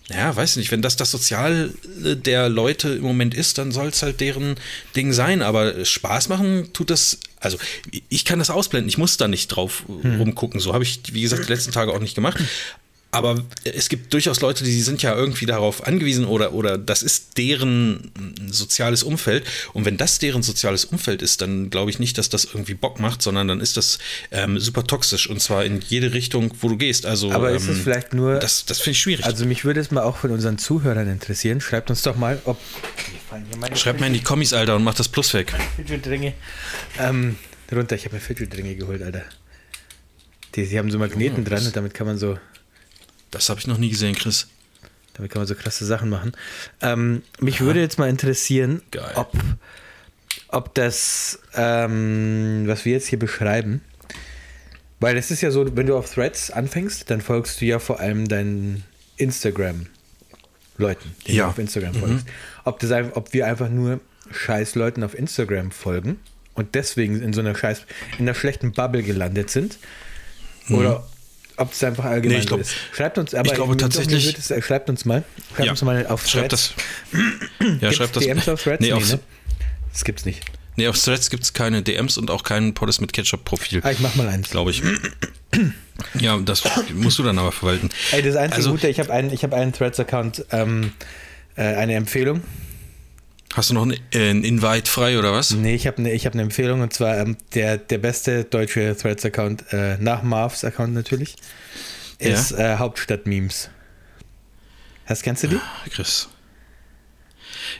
ja, 0.09 0.33
weiß 0.33 0.55
nicht, 0.55 0.71
wenn 0.71 0.81
das 0.81 0.95
das 0.95 1.11
Sozial 1.11 1.73
der 1.85 2.47
Leute 2.47 2.89
im 2.89 3.01
Moment 3.01 3.33
ist, 3.33 3.57
dann 3.57 3.73
soll 3.73 3.87
es 3.87 4.01
halt 4.01 4.21
deren 4.21 4.55
Ding 4.95 5.11
sein. 5.11 5.41
Aber 5.41 5.83
Spaß 5.83 6.29
machen 6.29 6.71
tut 6.71 6.89
das, 6.89 7.19
also 7.41 7.57
ich 8.07 8.23
kann 8.23 8.39
das 8.39 8.49
ausblenden, 8.49 8.87
ich 8.87 8.97
muss 8.97 9.17
da 9.17 9.27
nicht 9.27 9.47
drauf 9.47 9.83
hm. 9.85 10.19
rumgucken. 10.19 10.61
So 10.61 10.73
habe 10.73 10.85
ich, 10.85 11.01
wie 11.11 11.21
gesagt, 11.21 11.47
die 11.49 11.51
letzten 11.51 11.73
Tage 11.73 11.91
auch 11.91 11.99
nicht 11.99 12.15
gemacht. 12.15 12.37
Aber 13.09 13.41
es 13.63 13.87
gibt 13.87 14.13
durchaus 14.13 14.41
Leute, 14.41 14.65
die 14.65 14.81
sind 14.81 15.01
ja 15.01 15.15
irgendwie 15.15 15.45
darauf 15.45 15.87
angewiesen 15.87 16.25
oder, 16.25 16.53
oder 16.53 16.77
das 16.77 17.03
ist 17.03 17.37
deren 17.37 18.11
soziales 18.51 19.01
Umfeld. 19.01 19.45
Und 19.73 19.85
wenn 19.85 19.95
das 19.95 20.19
deren 20.19 20.43
soziales 20.43 20.83
Umfeld 20.83 21.21
ist, 21.21 21.41
dann 21.41 21.69
glaube 21.69 21.89
ich 21.89 21.99
nicht, 21.99 22.17
dass 22.17 22.27
das 22.27 22.43
irgendwie 22.45 22.73
Bock 22.73 22.99
macht, 22.99 23.21
sondern 23.21 23.47
dann 23.47 23.61
ist 23.61 23.77
das 23.77 23.99
ähm, 24.31 24.59
super 24.59 24.83
toxisch 24.83 25.29
und 25.29 25.41
zwar 25.41 25.63
in 25.63 25.79
jede 25.79 26.13
Richtung, 26.13 26.53
wo 26.59 26.67
du 26.67 26.77
gehst. 26.77 27.05
Also, 27.05 27.31
Aber 27.31 27.51
ist 27.51 27.63
es 27.63 27.77
ähm, 27.77 27.83
vielleicht 27.83 28.13
nur. 28.13 28.39
Das, 28.39 28.65
das 28.65 28.79
finde 28.79 28.91
ich 28.91 28.99
schwierig. 28.99 29.25
Also, 29.25 29.45
mich 29.45 29.63
würde 29.63 29.79
es 29.79 29.89
mal 29.89 30.03
auch 30.03 30.17
von 30.17 30.31
unseren 30.31 30.57
Zuhörern 30.57 31.09
interessieren. 31.09 31.61
Schreibt 31.61 31.89
uns 31.89 32.01
doch 32.01 32.17
mal, 32.17 32.41
ob. 32.43 32.59
Schreibt 33.75 34.01
mal 34.01 34.07
in 34.07 34.13
die 34.13 34.23
Kommis, 34.23 34.51
Alter, 34.51 34.75
und 34.75 34.83
macht 34.83 34.99
das 34.99 35.07
Plus 35.07 35.33
weg. 35.33 35.53
Fidgetringe. 35.77 36.33
Ähm, 36.99 37.37
runter, 37.71 37.95
ich 37.95 38.03
habe 38.03 38.15
mir 38.15 38.21
Fidgetringe 38.21 38.75
geholt, 38.75 39.01
Alter. 39.01 39.23
Die, 40.55 40.67
die 40.67 40.77
haben 40.77 40.91
so 40.91 40.99
Magneten 40.99 41.45
dran 41.45 41.65
und 41.65 41.75
damit 41.75 41.93
kann 41.93 42.07
man 42.07 42.17
so 42.17 42.37
das 43.31 43.49
habe 43.49 43.59
ich 43.59 43.67
noch 43.67 43.77
nie 43.77 43.89
gesehen, 43.89 44.15
Chris. 44.15 44.47
Damit 45.13 45.31
kann 45.31 45.39
man 45.39 45.47
so 45.47 45.55
krasse 45.55 45.85
Sachen 45.85 46.09
machen. 46.09 46.33
Ähm, 46.81 47.23
mich 47.39 47.55
Aha. 47.55 47.65
würde 47.65 47.79
jetzt 47.79 47.97
mal 47.97 48.09
interessieren, 48.09 48.81
ob, 49.15 49.33
ob 50.49 50.73
das, 50.75 51.39
ähm, 51.55 52.63
was 52.67 52.85
wir 52.85 52.93
jetzt 52.93 53.07
hier 53.07 53.19
beschreiben, 53.19 53.81
weil 54.99 55.17
es 55.17 55.31
ist 55.31 55.41
ja 55.41 55.51
so, 55.51 55.75
wenn 55.75 55.87
du 55.87 55.97
auf 55.97 56.13
Threads 56.13 56.51
anfängst, 56.51 57.09
dann 57.09 57.21
folgst 57.21 57.61
du 57.61 57.65
ja 57.65 57.79
vor 57.79 57.99
allem 57.99 58.27
deinen 58.27 58.83
Instagram-Leuten, 59.17 61.15
die 61.25 61.35
ja. 61.35 61.45
du 61.45 61.49
auf 61.49 61.57
Instagram 61.57 61.93
mhm. 61.93 61.99
folgst. 61.99 62.27
Ob, 62.63 62.79
das, 62.79 62.91
ob 63.13 63.33
wir 63.33 63.47
einfach 63.47 63.69
nur 63.69 63.99
scheiß 64.31 64.75
Leuten 64.75 65.03
auf 65.03 65.17
Instagram 65.17 65.71
folgen 65.71 66.19
und 66.53 66.75
deswegen 66.75 67.21
in 67.21 67.33
so 67.33 67.41
einer 67.41 67.55
scheiß, 67.55 67.83
in 68.17 68.25
einer 68.25 68.33
schlechten 68.33 68.71
Bubble 68.71 69.03
gelandet 69.03 69.49
sind. 69.49 69.77
Mhm. 70.67 70.75
Oder 70.75 71.07
ob 71.57 71.73
es 71.73 71.83
einfach 71.83 72.05
allgemein 72.05 72.39
nee, 72.39 72.45
glaub, 72.45 72.59
ist. 72.61 72.73
Schreibt 72.93 73.17
uns, 73.17 73.33
aber 73.33 73.47
ich 73.47 73.53
glaube 73.53 73.75
tatsächlich. 73.77 74.37
Es, 74.37 74.51
äh, 74.51 74.61
schreibt 74.61 74.89
uns 74.89 75.05
mal. 75.05 75.23
Schreibt 75.55 75.65
ja, 75.65 75.71
uns 75.71 75.81
mal 75.81 76.05
auf 76.07 76.23
Threads. 76.23 76.31
Schreibt 76.31 76.53
das. 76.53 77.81
ja, 77.81 77.91
schreibt 77.91 78.15
das. 78.15 78.23
DMs 78.23 78.47
auf 78.47 78.63
Threads? 78.63 78.81
Nee, 78.81 78.93
nee, 78.93 78.99
ne? 78.99 79.19
Das 79.91 80.03
gibt's 80.03 80.25
nicht. 80.25 80.43
Nee, 80.75 80.87
auf 80.87 81.01
Threads 81.01 81.31
gibt 81.31 81.43
es 81.43 81.53
keine 81.53 81.81
DMs 81.81 82.17
und 82.17 82.29
auch 82.29 82.43
kein 82.43 82.75
Podest 82.75 83.01
mit 83.01 83.11
Ketchup-Profil. 83.11 83.81
Ah, 83.83 83.91
ich 83.91 83.99
mach 83.99 84.13
mal 84.15 84.27
eins. 84.27 84.51
Glaube 84.51 84.69
ich. 84.69 84.83
ja, 86.19 86.37
das 86.37 86.63
musst 86.93 87.17
du 87.17 87.23
dann 87.23 87.39
aber 87.39 87.51
verwalten. 87.51 87.89
Ey, 88.11 88.21
das 88.21 88.35
einzige 88.35 88.57
also, 88.57 88.71
Gute, 88.71 88.87
ich 88.87 88.99
habe 88.99 89.11
einen, 89.11 89.31
hab 89.31 89.53
einen 89.53 89.73
Threads-Account, 89.73 90.45
ähm, 90.51 90.91
äh, 91.55 91.63
eine 91.63 91.95
Empfehlung. 91.95 92.43
Hast 93.57 93.71
du 93.71 93.73
noch 93.73 93.81
einen, 93.81 93.97
äh, 94.13 94.29
Invite 94.29 94.87
frei 94.87 95.17
oder 95.17 95.33
was? 95.33 95.49
Nee, 95.49 95.73
ich 95.73 95.87
habe 95.87 95.97
eine 95.97 96.15
hab 96.15 96.35
ne 96.35 96.43
Empfehlung 96.43 96.81
und 96.81 96.93
zwar 96.93 97.17
ähm, 97.17 97.37
der, 97.55 97.79
der 97.79 97.97
beste 97.97 98.43
deutsche 98.43 98.95
Threads-Account, 98.95 99.73
äh, 99.73 99.97
nach 99.97 100.21
Marvs 100.21 100.63
Account 100.63 100.93
natürlich, 100.93 101.37
ist 102.19 102.51
ja? 102.51 102.75
äh, 102.75 102.77
Hauptstadt-Memes. 102.77 103.71
Hast, 105.07 105.23
kennst 105.23 105.41
du 105.41 105.47
die? 105.47 105.55
Ah, 105.55 105.89
Chris. 105.89 106.29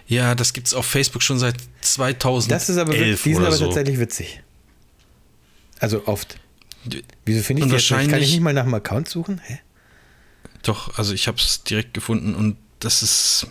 Ja, 0.08 0.34
das 0.34 0.54
gibt 0.54 0.66
es 0.66 0.74
auf 0.74 0.88
Facebook 0.88 1.22
schon 1.22 1.38
seit 1.38 1.58
2011 1.82 2.48
Das 2.60 2.70
ist 2.70 2.78
aber, 2.80 2.94
die 2.94 3.14
sind 3.14 3.38
aber 3.38 3.52
so. 3.52 3.66
tatsächlich 3.66 4.00
witzig. 4.00 4.42
Also 5.80 6.08
oft. 6.08 6.40
Wieso 7.24 7.44
finde 7.44 7.66
ich 7.66 7.72
das? 7.72 7.88
Kann 7.88 8.20
ich 8.20 8.32
nicht 8.32 8.42
mal 8.42 8.54
nach 8.54 8.64
einem 8.64 8.74
Account 8.74 9.10
suchen? 9.10 9.42
Hä? 9.46 9.60
Doch, 10.64 10.98
also 10.98 11.14
ich 11.14 11.28
habe 11.28 11.38
es 11.38 11.64
direkt 11.64 11.94
gefunden 11.94 12.34
und 12.34 12.58
das 12.80 13.04
ist 13.04 13.48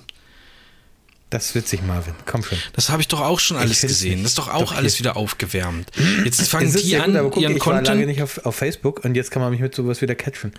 das 1.30 1.46
ist 1.46 1.54
witzig, 1.56 1.82
Marvin. 1.82 2.14
Komm 2.24 2.44
schon. 2.44 2.58
Das 2.72 2.88
habe 2.88 3.02
ich 3.02 3.08
doch 3.08 3.20
auch 3.20 3.40
schon 3.40 3.56
alles 3.56 3.80
gesehen. 3.80 4.22
Das 4.22 4.32
ist 4.32 4.38
doch 4.38 4.48
auch 4.48 4.60
doch 4.60 4.76
alles 4.76 5.00
wieder 5.00 5.16
aufgewärmt. 5.16 5.90
Jetzt 6.24 6.48
fangen 6.48 6.72
die 6.72 6.96
an, 6.96 7.10
gut, 7.10 7.16
aber 7.16 7.30
guck, 7.30 7.42
ihren 7.42 7.56
ich 7.56 7.58
Content. 7.58 7.88
war 7.88 7.94
lange 7.94 8.06
nicht 8.06 8.22
auf, 8.22 8.38
auf, 8.46 8.54
Facebook 8.54 9.04
und 9.04 9.16
jetzt 9.16 9.32
kann 9.32 9.42
man 9.42 9.50
mich 9.50 9.60
mit 9.60 9.74
sowas 9.74 10.00
wieder 10.00 10.14
catchen. 10.14 10.52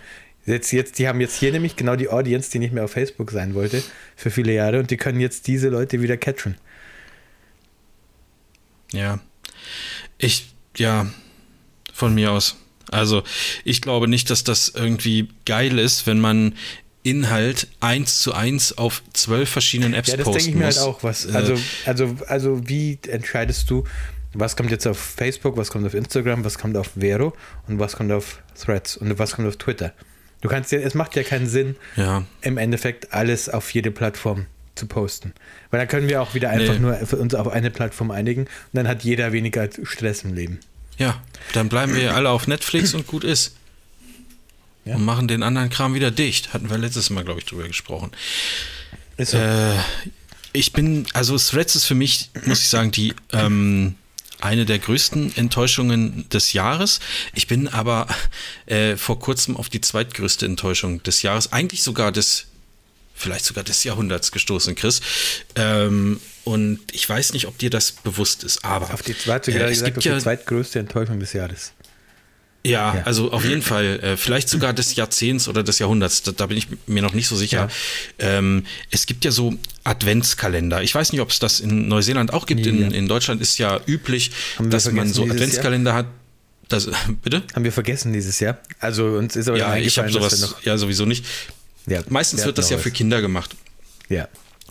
Jetzt, 0.44 0.72
jetzt, 0.72 0.98
die 0.98 1.08
haben 1.08 1.20
jetzt 1.20 1.38
hier 1.38 1.52
nämlich 1.52 1.76
genau 1.76 1.96
die 1.96 2.10
Audience, 2.10 2.50
die 2.50 2.58
nicht 2.58 2.72
mehr 2.72 2.84
auf 2.84 2.92
Facebook 2.92 3.30
sein 3.30 3.54
wollte 3.54 3.82
für 4.14 4.30
viele 4.30 4.52
Jahre 4.52 4.78
und 4.78 4.90
die 4.90 4.96
können 4.98 5.20
jetzt 5.20 5.46
diese 5.46 5.68
Leute 5.68 6.02
wieder 6.02 6.16
catchen. 6.18 6.56
Ja. 8.92 9.20
Ich, 10.18 10.52
ja, 10.76 11.06
von 11.92 12.14
mir 12.14 12.32
aus. 12.32 12.56
Also, 12.90 13.22
ich 13.64 13.82
glaube 13.82 14.08
nicht, 14.08 14.30
dass 14.30 14.44
das 14.44 14.68
irgendwie 14.68 15.28
geil 15.44 15.78
ist, 15.78 16.06
wenn 16.06 16.20
man 16.20 16.54
Inhalt 17.02 17.68
eins 17.80 18.20
zu 18.20 18.34
eins 18.34 18.76
auf 18.76 19.02
zwölf 19.12 19.48
verschiedenen 19.48 19.94
Apps 19.94 20.10
posten 20.16 20.24
muss. 20.24 20.26
Ja, 20.26 20.32
das 20.32 20.44
denke 20.44 20.50
ich 20.50 20.56
mir 20.56 20.66
halt 20.66 20.78
auch. 20.78 21.02
Was, 21.02 21.26
äh, 21.26 21.32
also, 21.32 21.58
also, 21.86 22.16
also 22.26 22.68
wie 22.68 22.98
entscheidest 23.08 23.70
du, 23.70 23.84
was 24.34 24.56
kommt 24.56 24.70
jetzt 24.70 24.86
auf 24.86 24.98
Facebook, 24.98 25.56
was 25.56 25.70
kommt 25.70 25.86
auf 25.86 25.94
Instagram, 25.94 26.44
was 26.44 26.58
kommt 26.58 26.76
auf 26.76 26.90
Vero 26.98 27.34
und 27.66 27.78
was 27.78 27.96
kommt 27.96 28.12
auf 28.12 28.42
Threads 28.60 28.96
und 28.96 29.18
was 29.18 29.32
kommt 29.36 29.48
auf 29.48 29.56
Twitter? 29.56 29.92
Du 30.40 30.48
kannst 30.48 30.70
ja, 30.70 30.78
es 30.78 30.94
macht 30.94 31.16
ja 31.16 31.22
keinen 31.22 31.48
Sinn, 31.48 31.76
ja. 31.96 32.24
im 32.42 32.58
Endeffekt 32.58 33.12
alles 33.12 33.48
auf 33.48 33.72
jede 33.72 33.90
Plattform 33.90 34.46
zu 34.74 34.86
posten. 34.86 35.32
Weil 35.70 35.80
dann 35.80 35.88
können 35.88 36.08
wir 36.08 36.22
auch 36.22 36.34
wieder 36.34 36.50
einfach 36.50 36.74
nee. 36.74 36.80
nur 36.80 36.94
für 36.94 37.16
uns 37.16 37.34
auf 37.34 37.48
eine 37.48 37.70
Plattform 37.70 38.10
einigen 38.10 38.42
und 38.42 38.48
dann 38.72 38.86
hat 38.86 39.02
jeder 39.02 39.32
weniger 39.32 39.68
Stress 39.82 40.22
im 40.22 40.34
Leben. 40.34 40.60
Ja, 40.96 41.20
dann 41.54 41.68
bleiben 41.68 41.94
wir 41.94 42.14
alle 42.14 42.30
auf 42.30 42.46
Netflix 42.46 42.94
und 42.94 43.06
gut 43.06 43.24
ist 43.24 43.56
ja. 44.88 44.96
und 44.96 45.04
machen 45.04 45.28
den 45.28 45.42
anderen 45.42 45.70
Kram 45.70 45.94
wieder 45.94 46.10
dicht. 46.10 46.52
Hatten 46.52 46.70
wir 46.70 46.78
letztes 46.78 47.10
Mal, 47.10 47.24
glaube 47.24 47.40
ich, 47.40 47.46
drüber 47.46 47.66
gesprochen. 47.66 48.10
So. 49.18 49.36
Äh, 49.36 49.76
ich 50.52 50.72
bin, 50.72 51.06
also 51.12 51.36
Threads 51.36 51.76
ist 51.76 51.84
für 51.84 51.94
mich, 51.94 52.30
muss 52.46 52.60
ich 52.60 52.68
sagen, 52.68 52.90
die 52.90 53.14
ähm, 53.32 53.94
eine 54.40 54.64
der 54.64 54.78
größten 54.78 55.36
Enttäuschungen 55.36 56.28
des 56.30 56.52
Jahres. 56.52 57.00
Ich 57.34 57.46
bin 57.46 57.68
aber 57.68 58.06
äh, 58.66 58.96
vor 58.96 59.18
kurzem 59.18 59.56
auf 59.56 59.68
die 59.68 59.80
zweitgrößte 59.80 60.46
Enttäuschung 60.46 61.02
des 61.02 61.22
Jahres, 61.22 61.52
eigentlich 61.52 61.82
sogar 61.82 62.12
des, 62.12 62.46
vielleicht 63.14 63.44
sogar 63.44 63.64
des 63.64 63.84
Jahrhunderts 63.84 64.32
gestoßen, 64.32 64.74
Chris. 64.74 65.00
Ähm, 65.56 66.20
und 66.44 66.80
ich 66.92 67.06
weiß 67.06 67.34
nicht, 67.34 67.46
ob 67.46 67.58
dir 67.58 67.68
das 67.68 67.92
bewusst 67.92 68.42
ist, 68.44 68.64
aber. 68.64 68.94
Auf 68.94 69.02
die 69.02 69.16
zweite, 69.16 69.52
äh, 69.52 69.64
es 69.64 69.70
gesagt, 69.70 69.94
gibt 69.94 70.08
auf 70.08 70.14
die 70.14 70.22
zweitgrößte 70.22 70.78
Enttäuschung 70.78 71.20
des 71.20 71.32
Jahres. 71.32 71.72
Ja, 72.68 72.94
ja, 72.96 73.02
also 73.04 73.32
auf 73.32 73.44
jeden 73.44 73.62
Fall, 73.62 74.00
äh, 74.00 74.16
vielleicht 74.16 74.48
sogar 74.48 74.72
des 74.72 74.94
Jahrzehnts 74.94 75.48
oder 75.48 75.62
des 75.62 75.78
Jahrhunderts, 75.78 76.22
da, 76.22 76.32
da 76.32 76.46
bin 76.46 76.56
ich 76.56 76.68
mir 76.86 77.02
noch 77.02 77.14
nicht 77.14 77.28
so 77.28 77.36
sicher. 77.36 77.68
Ja. 78.20 78.38
Ähm, 78.38 78.64
es 78.90 79.06
gibt 79.06 79.24
ja 79.24 79.30
so 79.30 79.54
Adventskalender. 79.84 80.82
Ich 80.82 80.94
weiß 80.94 81.12
nicht, 81.12 81.20
ob 81.20 81.30
es 81.30 81.38
das 81.38 81.60
in 81.60 81.88
Neuseeland 81.88 82.32
auch 82.32 82.46
gibt. 82.46 82.66
In, 82.66 82.90
in 82.90 83.08
Deutschland 83.08 83.40
ist 83.40 83.58
ja 83.58 83.80
üblich, 83.86 84.30
dass 84.58 84.90
man 84.92 85.12
so 85.12 85.24
Adventskalender 85.24 85.90
Jahr? 85.90 85.98
hat. 86.00 86.06
Das, 86.68 86.88
bitte? 87.22 87.42
Haben 87.54 87.64
wir 87.64 87.72
vergessen 87.72 88.12
dieses 88.12 88.40
Jahr. 88.40 88.58
Also 88.78 89.06
uns 89.06 89.36
ist 89.36 89.48
aber 89.48 89.58
ja, 89.58 89.76
ich 89.76 89.98
habe 89.98 90.10
sowas, 90.10 90.56
ja 90.62 90.76
sowieso 90.76 91.06
nicht. 91.06 91.24
Ja, 91.86 92.02
Meistens 92.08 92.44
wird 92.44 92.58
das 92.58 92.68
ja 92.70 92.76
für 92.78 92.90
Kinder 92.90 93.22
gemacht. 93.22 93.56
Ja. 94.08 94.28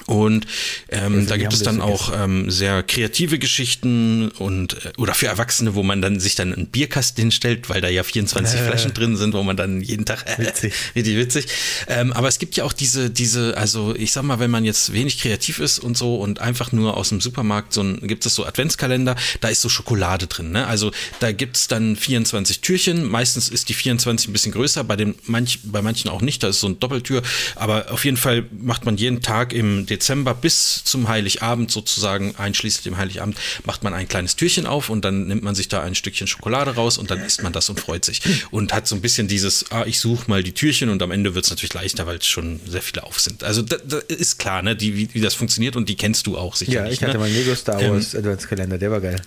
Und 0.07 0.47
ähm, 0.89 1.15
also, 1.15 1.29
da 1.29 1.37
gibt 1.37 1.51
es 1.51 1.63
dann 1.63 1.81
auch 1.81 2.13
ähm, 2.15 2.49
sehr 2.49 2.81
kreative 2.81 3.39
Geschichten 3.39 4.29
und 4.29 4.85
äh, 4.85 4.93
oder 4.97 5.13
für 5.13 5.27
Erwachsene, 5.27 5.75
wo 5.75 5.83
man 5.83 6.01
dann 6.01 6.21
sich 6.21 6.35
dann 6.35 6.53
einen 6.53 6.67
Bierkasten 6.67 7.23
hinstellt, 7.23 7.69
weil 7.69 7.81
da 7.81 7.89
ja 7.89 8.03
24 8.03 8.57
äh, 8.57 8.63
Flaschen 8.63 8.93
drin 8.93 9.17
sind, 9.17 9.33
wo 9.33 9.43
man 9.43 9.57
dann 9.57 9.81
jeden 9.81 10.05
Tag 10.05 10.25
äh, 10.25 10.41
witzig. 10.47 10.73
richtig 10.95 11.17
witzig. 11.17 11.47
Ähm, 11.89 12.13
aber 12.13 12.29
es 12.29 12.39
gibt 12.39 12.55
ja 12.55 12.63
auch 12.63 12.71
diese, 12.71 13.09
diese, 13.09 13.57
also 13.57 13.93
ich 13.95 14.13
sag 14.13 14.23
mal, 14.23 14.39
wenn 14.39 14.49
man 14.49 14.63
jetzt 14.63 14.93
wenig 14.93 15.19
kreativ 15.19 15.59
ist 15.59 15.77
und 15.77 15.97
so 15.97 16.15
und 16.15 16.39
einfach 16.39 16.71
nur 16.71 16.95
aus 16.95 17.09
dem 17.09 17.19
Supermarkt 17.19 17.73
so 17.73 17.81
ein, 17.81 17.99
gibt 18.07 18.25
es 18.25 18.33
so 18.33 18.45
Adventskalender, 18.45 19.17
da 19.41 19.49
ist 19.49 19.61
so 19.61 19.67
Schokolade 19.67 20.27
drin. 20.27 20.51
Ne? 20.51 20.67
Also 20.67 20.93
da 21.19 21.33
gibt 21.33 21.57
es 21.57 21.67
dann 21.67 21.97
24 21.97 22.61
Türchen. 22.61 23.03
Meistens 23.03 23.49
ist 23.49 23.67
die 23.67 23.73
24 23.73 24.29
ein 24.29 24.33
bisschen 24.33 24.53
größer, 24.53 24.85
bei 24.85 24.95
den 24.95 25.15
manch, 25.25 25.59
bei 25.63 25.81
manchen 25.81 26.09
auch 26.09 26.21
nicht, 26.21 26.43
da 26.43 26.47
ist 26.47 26.61
so 26.61 26.67
ein 26.67 26.79
Doppeltür. 26.79 27.23
Aber 27.55 27.91
auf 27.91 28.05
jeden 28.05 28.17
Fall 28.17 28.45
macht 28.57 28.85
man 28.85 28.95
jeden 28.95 29.21
Tag 29.21 29.51
im 29.51 29.85
Dezember 29.97 30.33
bis 30.33 30.83
zum 30.83 31.07
Heiligabend 31.07 31.71
sozusagen, 31.71 32.35
einschließlich 32.37 32.83
dem 32.83 32.97
Heiligabend, 32.97 33.37
macht 33.65 33.83
man 33.83 33.93
ein 33.93 34.07
kleines 34.07 34.35
Türchen 34.35 34.65
auf 34.65 34.89
und 34.89 35.03
dann 35.03 35.27
nimmt 35.27 35.43
man 35.43 35.55
sich 35.55 35.67
da 35.67 35.81
ein 35.81 35.95
Stückchen 35.95 36.27
Schokolade 36.27 36.75
raus 36.75 36.97
und 36.97 37.09
dann 37.09 37.19
isst 37.23 37.41
man 37.43 37.51
das 37.51 37.69
und 37.69 37.79
freut 37.79 38.05
sich. 38.05 38.21
Und 38.51 38.73
hat 38.73 38.87
so 38.87 38.95
ein 38.95 39.01
bisschen 39.01 39.27
dieses, 39.27 39.71
ah, 39.71 39.85
ich 39.85 39.99
suche 39.99 40.29
mal 40.29 40.43
die 40.43 40.53
Türchen 40.53 40.89
und 40.89 41.01
am 41.01 41.11
Ende 41.11 41.35
wird 41.35 41.45
es 41.45 41.51
natürlich 41.51 41.73
leichter, 41.73 42.05
weil 42.05 42.17
es 42.17 42.27
schon 42.27 42.59
sehr 42.67 42.81
viele 42.81 43.03
auf 43.03 43.19
sind. 43.19 43.43
Also 43.43 43.61
da, 43.63 43.77
da 43.77 43.97
ist 43.97 44.37
klar, 44.37 44.61
ne, 44.61 44.75
die, 44.75 44.95
wie, 44.95 45.13
wie, 45.13 45.21
das 45.21 45.33
funktioniert 45.33 45.75
und 45.75 45.89
die 45.89 45.95
kennst 45.95 46.27
du 46.27 46.37
auch 46.37 46.55
sicherlich. 46.55 46.77
Ja, 46.77 46.91
ich 46.91 47.01
hatte 47.01 47.13
ne? 47.13 47.19
meinen 47.19 47.33
Lego 47.33 47.55
Star 47.55 47.81
Wars 47.81 48.13
ähm, 48.13 48.19
Adventskalender, 48.19 48.77
der 48.77 48.91
war 48.91 49.01
geil. 49.01 49.21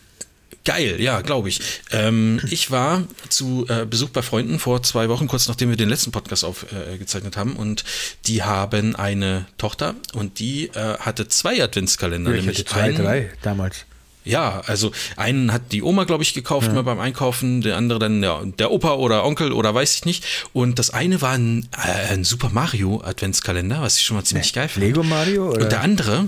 Geil, 0.65 1.01
ja, 1.01 1.23
glaube 1.23 1.49
ich. 1.49 1.61
Ähm, 1.91 2.41
ich 2.51 2.71
war 2.71 3.05
zu 3.31 3.67
äh, 3.69 3.87
Besuch 3.87 4.11
bei 4.11 4.21
Freunden 4.21 4.59
vor 4.59 4.83
zwei 4.83 5.09
Wochen, 5.09 5.27
kurz 5.27 5.49
nachdem 5.49 5.71
wir 5.71 5.77
den 5.77 5.89
letzten 5.89 6.13
Podcast 6.13 6.45
aufgezeichnet 6.45 7.37
äh, 7.37 7.39
haben. 7.39 7.57
Und 7.57 7.85
die 8.27 8.43
haben 8.43 8.95
eine 8.95 9.47
Tochter 9.57 9.95
und 10.13 10.39
die 10.39 10.67
äh, 10.67 10.99
hatte 10.99 11.29
zwei 11.29 11.63
Adventskalender. 11.63 12.31
Ja, 12.31 12.37
ich 12.37 12.43
nämlich 12.43 12.59
hatte 12.59 12.69
zwei, 12.69 12.83
einen, 12.83 12.97
drei 12.97 13.31
damals. 13.43 13.87
Ja, 14.23 14.61
also 14.67 14.93
einen 15.17 15.51
hat 15.51 15.73
die 15.73 15.83
Oma, 15.83 16.05
glaube 16.05 16.23
ich, 16.23 16.35
gekauft 16.35 16.69
ja. 16.69 16.75
mal 16.75 16.83
beim 16.83 17.01
Einkaufen, 17.01 17.63
der 17.63 17.79
andere 17.79 17.99
dann 17.99 18.21
der, 18.21 18.43
der, 18.45 18.71
Opa 18.71 18.95
oder 18.95 19.25
Onkel 19.25 19.53
oder 19.53 19.75
weiß 19.75 19.95
ich 19.95 20.05
nicht. 20.05 20.25
Und 20.53 20.79
das 20.79 20.91
eine 20.91 21.23
war 21.23 21.33
ein, 21.33 21.69
äh, 21.73 22.13
ein 22.13 22.25
Super 22.25 22.51
Mario 22.53 23.01
Adventskalender, 23.03 23.81
was 23.81 23.97
ich 23.97 24.05
schon 24.05 24.17
mal 24.17 24.25
ziemlich 24.25 24.55
nee, 24.55 24.61
geil 24.61 24.69
fand. 24.69 24.85
Lego 24.85 25.03
Mario? 25.03 25.49
Oder? 25.49 25.63
Und 25.63 25.73
der 25.73 25.81
andere, 25.81 26.27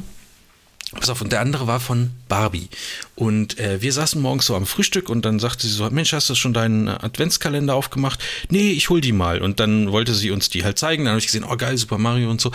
Pass 0.95 1.09
auf, 1.09 1.23
und 1.23 1.33
der 1.33 1.41
andere 1.41 1.67
war 1.67 1.81
von 1.81 2.11
Barbie. 2.29 2.69
Und 3.15 3.59
äh, 3.59 3.81
wir 3.81 3.93
saßen 3.93 4.21
morgens 4.21 4.47
so 4.47 4.55
am 4.55 4.67
Frühstück 4.67 5.09
und 5.09 5.25
dann 5.25 5.39
sagte 5.39 5.67
sie 5.67 5.73
so, 5.73 5.89
Mensch, 5.89 6.13
hast 6.13 6.29
du 6.29 6.35
schon 6.35 6.53
deinen 6.53 6.89
Adventskalender 6.89 7.75
aufgemacht? 7.75 8.23
Nee, 8.51 8.73
ich 8.73 8.91
hol 8.91 9.01
die 9.01 9.13
mal. 9.13 9.41
Und 9.41 9.59
dann 9.59 9.91
wollte 9.91 10.15
sie 10.15 10.31
uns 10.31 10.51
die 10.51 10.65
halt 10.65 10.79
zeigen. 10.79 11.05
Dann 11.05 11.13
habe 11.13 11.19
ich 11.19 11.27
gesehen, 11.27 11.45
oh 11.45 11.57
geil, 11.57 11.79
Super 11.79 11.97
Mario 11.97 12.31
und 12.31 12.43
so. 12.43 12.53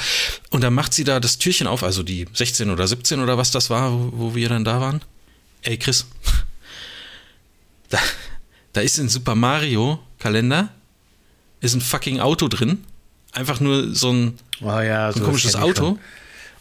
Und 0.52 0.63
dann 0.63 0.76
macht 0.76 0.93
sie 0.93 1.04
da 1.04 1.19
das 1.19 1.39
Türchen 1.39 1.65
auf, 1.65 1.84
also 1.84 2.04
die 2.04 2.28
16 2.32 2.69
oder 2.69 2.88
17 2.88 3.21
oder 3.21 3.39
was 3.39 3.50
das 3.50 3.71
war, 3.71 3.91
wo, 3.91 4.12
wo 4.13 4.36
wir 4.36 4.50
dann 4.50 4.63
da 4.63 4.82
waren. 4.82 5.02
Ey, 5.63 5.78
Chris, 5.78 6.06
da, 7.89 7.97
da 8.73 8.82
ist 8.82 9.00
ein 9.00 9.10
Super 9.10 9.34
Mario 9.34 10.00
Kalender, 10.19 10.69
ist 11.60 11.73
ein 11.73 11.82
fucking 11.82 12.19
Auto 12.19 12.47
drin. 12.50 12.84
Einfach 13.32 13.60
nur 13.60 13.95
so 13.95 14.12
ein, 14.12 14.38
oh 14.62 14.80
ja, 14.80 15.12
so 15.12 15.19
ein 15.19 15.26
komisches 15.26 15.56
Auto. 15.56 15.84
Schon. 15.86 16.00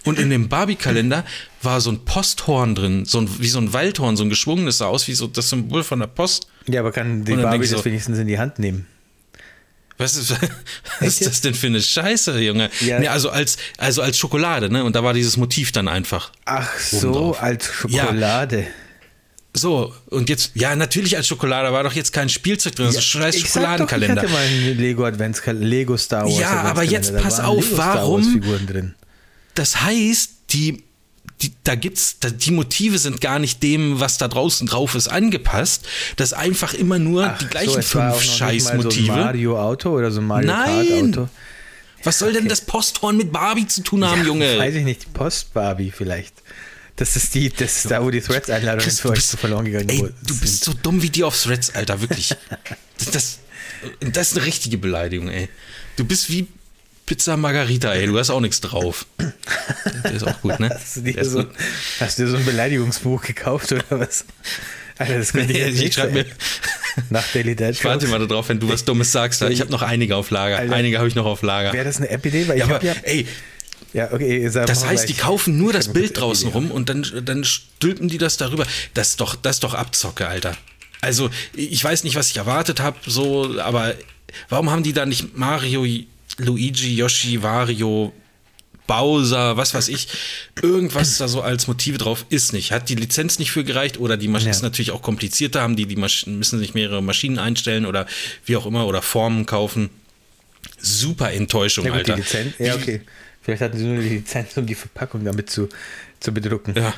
Und 0.07 0.19
in 0.19 0.31
dem 0.31 0.49
Barbie-Kalender 0.49 1.25
war 1.63 1.81
so 1.81 1.91
ein 1.91 2.05
Posthorn 2.05 2.75
drin, 2.75 3.05
so 3.05 3.19
ein, 3.19 3.29
wie 3.41 3.49
so 3.49 3.59
ein 3.59 3.73
Waldhorn, 3.73 4.17
so 4.17 4.25
ein 4.25 4.31
geschwungenes, 4.31 4.79
sah 4.79 4.87
aus 4.87 5.09
wie 5.09 5.15
so 5.15 5.27
das 5.27 5.51
Symbol 5.51 5.83
von 5.83 6.01
der 6.01 6.07
Post. 6.07 6.49
Ja, 6.69 6.81
aber 6.81 6.93
kann 6.93 7.25
die 7.25 7.35
Barbie 7.35 7.67
so, 7.67 7.77
das 7.77 7.85
wenigstens 7.85 8.19
in 8.19 8.29
die 8.29 8.39
Hand 8.39 8.59
nehmen? 8.59 8.87
Was 9.99 10.17
ist, 10.17 10.35
was 11.01 11.21
ist 11.21 11.27
das 11.27 11.41
denn 11.41 11.55
für 11.55 11.67
eine 11.67 11.81
Scheiße, 11.81 12.39
Junge? 12.39 12.71
Ja. 12.81 13.01
Nee, 13.01 13.09
also 13.09 13.31
als, 13.31 13.57
also 13.79 14.03
als 14.03 14.19
Schokolade, 14.19 14.71
ne? 14.71 14.85
Und 14.85 14.95
da 14.95 15.03
war 15.03 15.15
dieses 15.15 15.37
Motiv 15.37 15.73
dann 15.73 15.89
einfach. 15.89 16.31
Ach 16.45 16.79
so, 16.79 17.13
drauf. 17.13 17.43
als 17.43 17.67
Schokolade. 17.67 18.61
Ja. 18.61 18.67
So, 19.55 19.95
und 20.11 20.29
jetzt, 20.29 20.51
ja, 20.55 20.77
natürlich 20.77 21.17
als 21.17 21.27
Schokolade, 21.27 21.73
war 21.73 21.83
doch 21.83 21.95
jetzt 21.95 22.13
kein 22.13 22.29
Spielzeug 22.29 22.75
drin, 22.75 22.87
das 22.87 22.97
ja, 22.97 23.01
ist 23.01 23.07
ein 23.07 23.23
scheiß 23.23 23.41
Schokoladenkalender. 23.41 24.17
Doch, 24.17 24.25
ich 24.25 24.29
hatte 24.29 24.33
mal 24.35 24.47
einen 24.47 24.79
Lego 24.79 25.05
Adventskalender, 25.07 25.67
Lego 25.67 25.97
Star 25.97 26.25
Wars. 26.25 26.39
Ja, 26.39 26.63
aber 26.63 26.83
jetzt 26.83 27.17
pass 27.17 27.41
auf, 27.41 27.65
warum? 27.73 28.43
Das 29.57 29.83
heißt, 29.83 30.31
die, 30.51 30.85
die, 31.43 31.53
da 31.65 31.75
gibt's, 31.75 32.19
da, 32.21 32.31
die 32.31 32.53
Motive 32.53 32.99
sind 32.99 33.21
gar 33.21 33.41
nicht 33.41 33.63
dem, 33.63 33.99
was 33.99 34.19
da 34.19 34.29
draußen 34.29 34.67
drauf 34.69 34.95
ist, 34.95 35.09
angepasst. 35.09 35.87
Das 36.17 36.29
ist 36.33 36.39
einfach 36.39 36.75
immer 36.75 36.99
nur 36.99 37.27
Ach, 37.27 37.39
die 37.39 37.47
gleichen 37.47 37.83
so, 37.83 38.01
fünf 38.01 38.23
Scheißmotive. 38.23 39.07
So 39.07 39.13
Mario 39.13 39.61
Auto 39.61 39.97
oder 39.97 40.13
so 40.13 40.21
ein 40.21 40.27
Mario 40.27 40.47
Nein. 40.47 41.13
Kart 41.13 41.19
Auto. 41.19 41.29
Was 42.05 42.19
soll 42.21 42.29
okay. 42.29 42.39
denn 42.39 42.49
das 42.49 42.61
Posthorn 42.61 43.17
mit 43.17 43.33
Barbie 43.33 43.67
zu 43.67 43.83
tun 43.83 44.05
haben, 44.05 44.21
ja, 44.21 44.27
Junge? 44.27 44.59
Weiß 44.59 44.75
ich 44.75 44.85
nicht, 44.85 45.13
Post-Barbie 45.13 45.91
vielleicht. 45.91 46.35
Das 46.95 47.17
ist 47.17 47.35
die, 47.35 47.51
das 47.51 47.79
ist 47.79 47.91
da, 47.91 48.03
wo 48.03 48.11
die 48.11 48.21
Threads-Einladung 48.21 48.89
für 48.89 49.11
euch 49.11 49.25
so 49.25 49.37
verloren 49.37 49.65
gegangen 49.65 49.89
ey, 49.89 50.09
Du 50.23 50.39
bist 50.39 50.65
so 50.65 50.73
dumm 50.73 51.03
wie 51.03 51.11
die 51.11 51.25
auf 51.25 51.43
Threads, 51.43 51.75
Alter, 51.75 52.01
wirklich. 52.01 52.29
das, 52.99 53.11
das, 53.11 53.39
das 54.01 54.31
ist 54.31 54.37
eine 54.37 54.47
richtige 54.47 54.79
Beleidigung, 54.79 55.29
ey. 55.29 55.49
Du 55.97 56.05
bist 56.05 56.31
wie 56.31 56.47
Pizza 57.07 57.37
Margarita, 57.37 57.93
ey, 57.95 58.07
du 58.07 58.19
hast 58.19 58.31
auch 58.31 58.41
nichts 58.41 58.61
drauf. 58.61 59.07
Der 60.05 60.13
ist 60.13 60.27
auch 60.27 60.41
gut, 60.41 60.59
ne? 60.59 60.71
Hast 60.71 60.97
du, 60.97 61.01
dir 61.03 61.25
so, 61.25 61.45
hast 62.01 62.19
du 62.19 62.25
dir 62.25 62.31
so 62.31 62.37
ein 62.37 62.45
Beleidigungsbuch 62.45 63.23
gekauft 63.23 63.71
oder 63.73 63.85
was? 63.91 64.25
Alter, 64.99 65.19
das 65.19 65.33
könnte 65.33 65.53
ich, 65.53 65.83
ich 65.83 65.95
schreibe 65.95 66.13
mir 66.13 66.27
nach 67.11 67.25
Daily 67.33 67.55
Dad 67.55 67.75
Ich 67.75 67.85
warte 67.85 68.09
mal 68.09 68.27
darauf, 68.27 68.49
wenn 68.49 68.59
du 68.59 68.69
was 68.69 68.85
Dummes 68.85 69.13
sagst. 69.13 69.41
Ich 69.43 69.61
habe 69.61 69.71
noch 69.71 69.83
einige 69.83 70.17
auf 70.17 70.31
Lager. 70.31 70.59
Alter, 70.59 70.75
einige 70.75 70.99
habe 70.99 71.07
ich 71.07 71.15
noch 71.15 71.27
auf 71.27 71.43
Lager. 71.43 71.73
Wäre 71.73 71.85
das 71.85 71.99
eine 71.99 72.09
App-Idee? 72.09 72.47
Ja, 72.57 72.65
aber, 72.65 72.83
ja, 72.83 72.95
ey, 73.03 73.27
ja, 73.93 74.13
okay, 74.13 74.51
das 74.51 74.85
heißt, 74.85 75.09
die 75.09 75.15
kaufen 75.15 75.57
nur 75.59 75.73
das 75.73 75.93
Bild 75.93 76.19
draußen 76.19 76.51
rum 76.51 76.71
und 76.71 76.89
dann, 76.89 77.07
dann 77.25 77.45
stülpen 77.45 78.09
die 78.09 78.19
das 78.19 78.37
darüber. 78.37 78.67
Das 78.95 79.11
ist 79.11 79.21
doch, 79.21 79.37
das 79.37 79.57
ist 79.57 79.65
doch 79.65 79.75
Abzocke, 79.75 80.27
Alter. 80.27 80.57
Also, 81.01 81.31
ich 81.55 81.83
weiß 81.85 82.05
nicht, 82.05 82.17
was 82.17 82.31
ich 82.31 82.37
erwartet 82.37 82.81
habe, 82.81 82.97
so, 83.07 83.61
aber 83.61 83.95
warum 84.49 84.71
haben 84.71 84.83
die 84.83 84.93
da 84.93 85.07
nicht 85.07 85.37
Mario 85.37 85.87
Luigi, 86.39 86.95
Yoshi, 86.95 87.43
Wario, 87.43 88.13
Bowser, 88.87 89.57
was 89.57 89.75
weiß 89.75 89.89
ich, 89.89 90.09
irgendwas 90.63 91.19
da 91.19 91.29
so 91.29 91.43
als 91.43 91.67
Motive 91.67 91.99
drauf 91.99 92.27
ist 92.29 92.53
nicht. 92.53 92.73
Hat 92.73 92.89
die 92.89 92.95
Lizenz 92.95 93.39
nicht 93.39 93.51
für 93.51 93.65
gereicht 93.65 93.99
oder 93.99 94.17
die 94.17 94.29
Maschine 94.29 94.51
ja. 94.51 94.57
ist 94.57 94.63
natürlich 94.63 94.93
auch 94.93 95.03
komplizierter, 95.03 95.61
haben 95.63 95.77
die, 95.77 95.87
die 95.87 95.97
Maschinen, 95.97 96.39
müssen 96.39 96.59
sich 96.59 96.75
mehrere 96.75 97.03
Maschinen 97.03 97.39
einstellen 97.39 97.87
oder 97.87 98.07
wie 98.45 98.57
auch 98.57 98.67
immer 98.67 98.87
oder 98.87 99.03
Formen 99.03 99.47
kaufen. 99.47 99.91
Super 100.79 101.33
Enttäuschung, 101.33 101.85
ja, 101.87 101.91
gut, 101.91 101.99
Alter. 101.99 102.15
Die 102.15 102.21
Lizenz, 102.21 102.55
ja, 102.59 102.75
okay. 102.75 103.01
Vielleicht 103.43 103.63
hatten 103.63 103.79
sie 103.79 103.85
nur 103.85 104.03
die 104.03 104.09
Lizenz, 104.09 104.57
um 104.57 104.67
die 104.67 104.75
Verpackung 104.75 105.25
damit 105.25 105.51
zu, 105.51 105.69
zu 106.21 106.33
bedrucken. 106.33 106.75
Ja. 106.77 106.95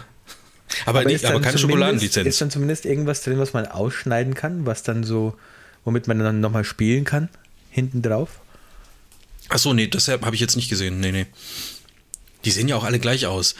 Aber, 0.84 1.00
aber, 1.00 1.08
nicht, 1.08 1.24
aber 1.24 1.40
keine 1.40 1.58
Schokoladenlizenz. 1.58 2.26
Ist 2.26 2.40
dann 2.40 2.50
zumindest 2.50 2.84
irgendwas 2.84 3.22
drin, 3.22 3.38
was 3.38 3.52
man 3.52 3.66
ausschneiden 3.66 4.34
kann, 4.34 4.66
was 4.66 4.82
dann 4.82 5.04
so, 5.04 5.34
womit 5.84 6.08
man 6.08 6.18
dann 6.18 6.40
nochmal 6.40 6.64
spielen 6.64 7.04
kann, 7.04 7.28
hinten 7.70 8.02
drauf? 8.02 8.40
Achso, 9.48 9.72
nee, 9.72 9.86
das 9.86 10.08
habe 10.08 10.34
ich 10.34 10.40
jetzt 10.40 10.56
nicht 10.56 10.68
gesehen. 10.68 11.00
Nee, 11.00 11.12
nee. 11.12 11.26
Die 12.44 12.50
sehen 12.50 12.68
ja 12.68 12.76
auch 12.76 12.84
alle 12.84 12.98
gleich 12.98 13.26
aus. 13.26 13.54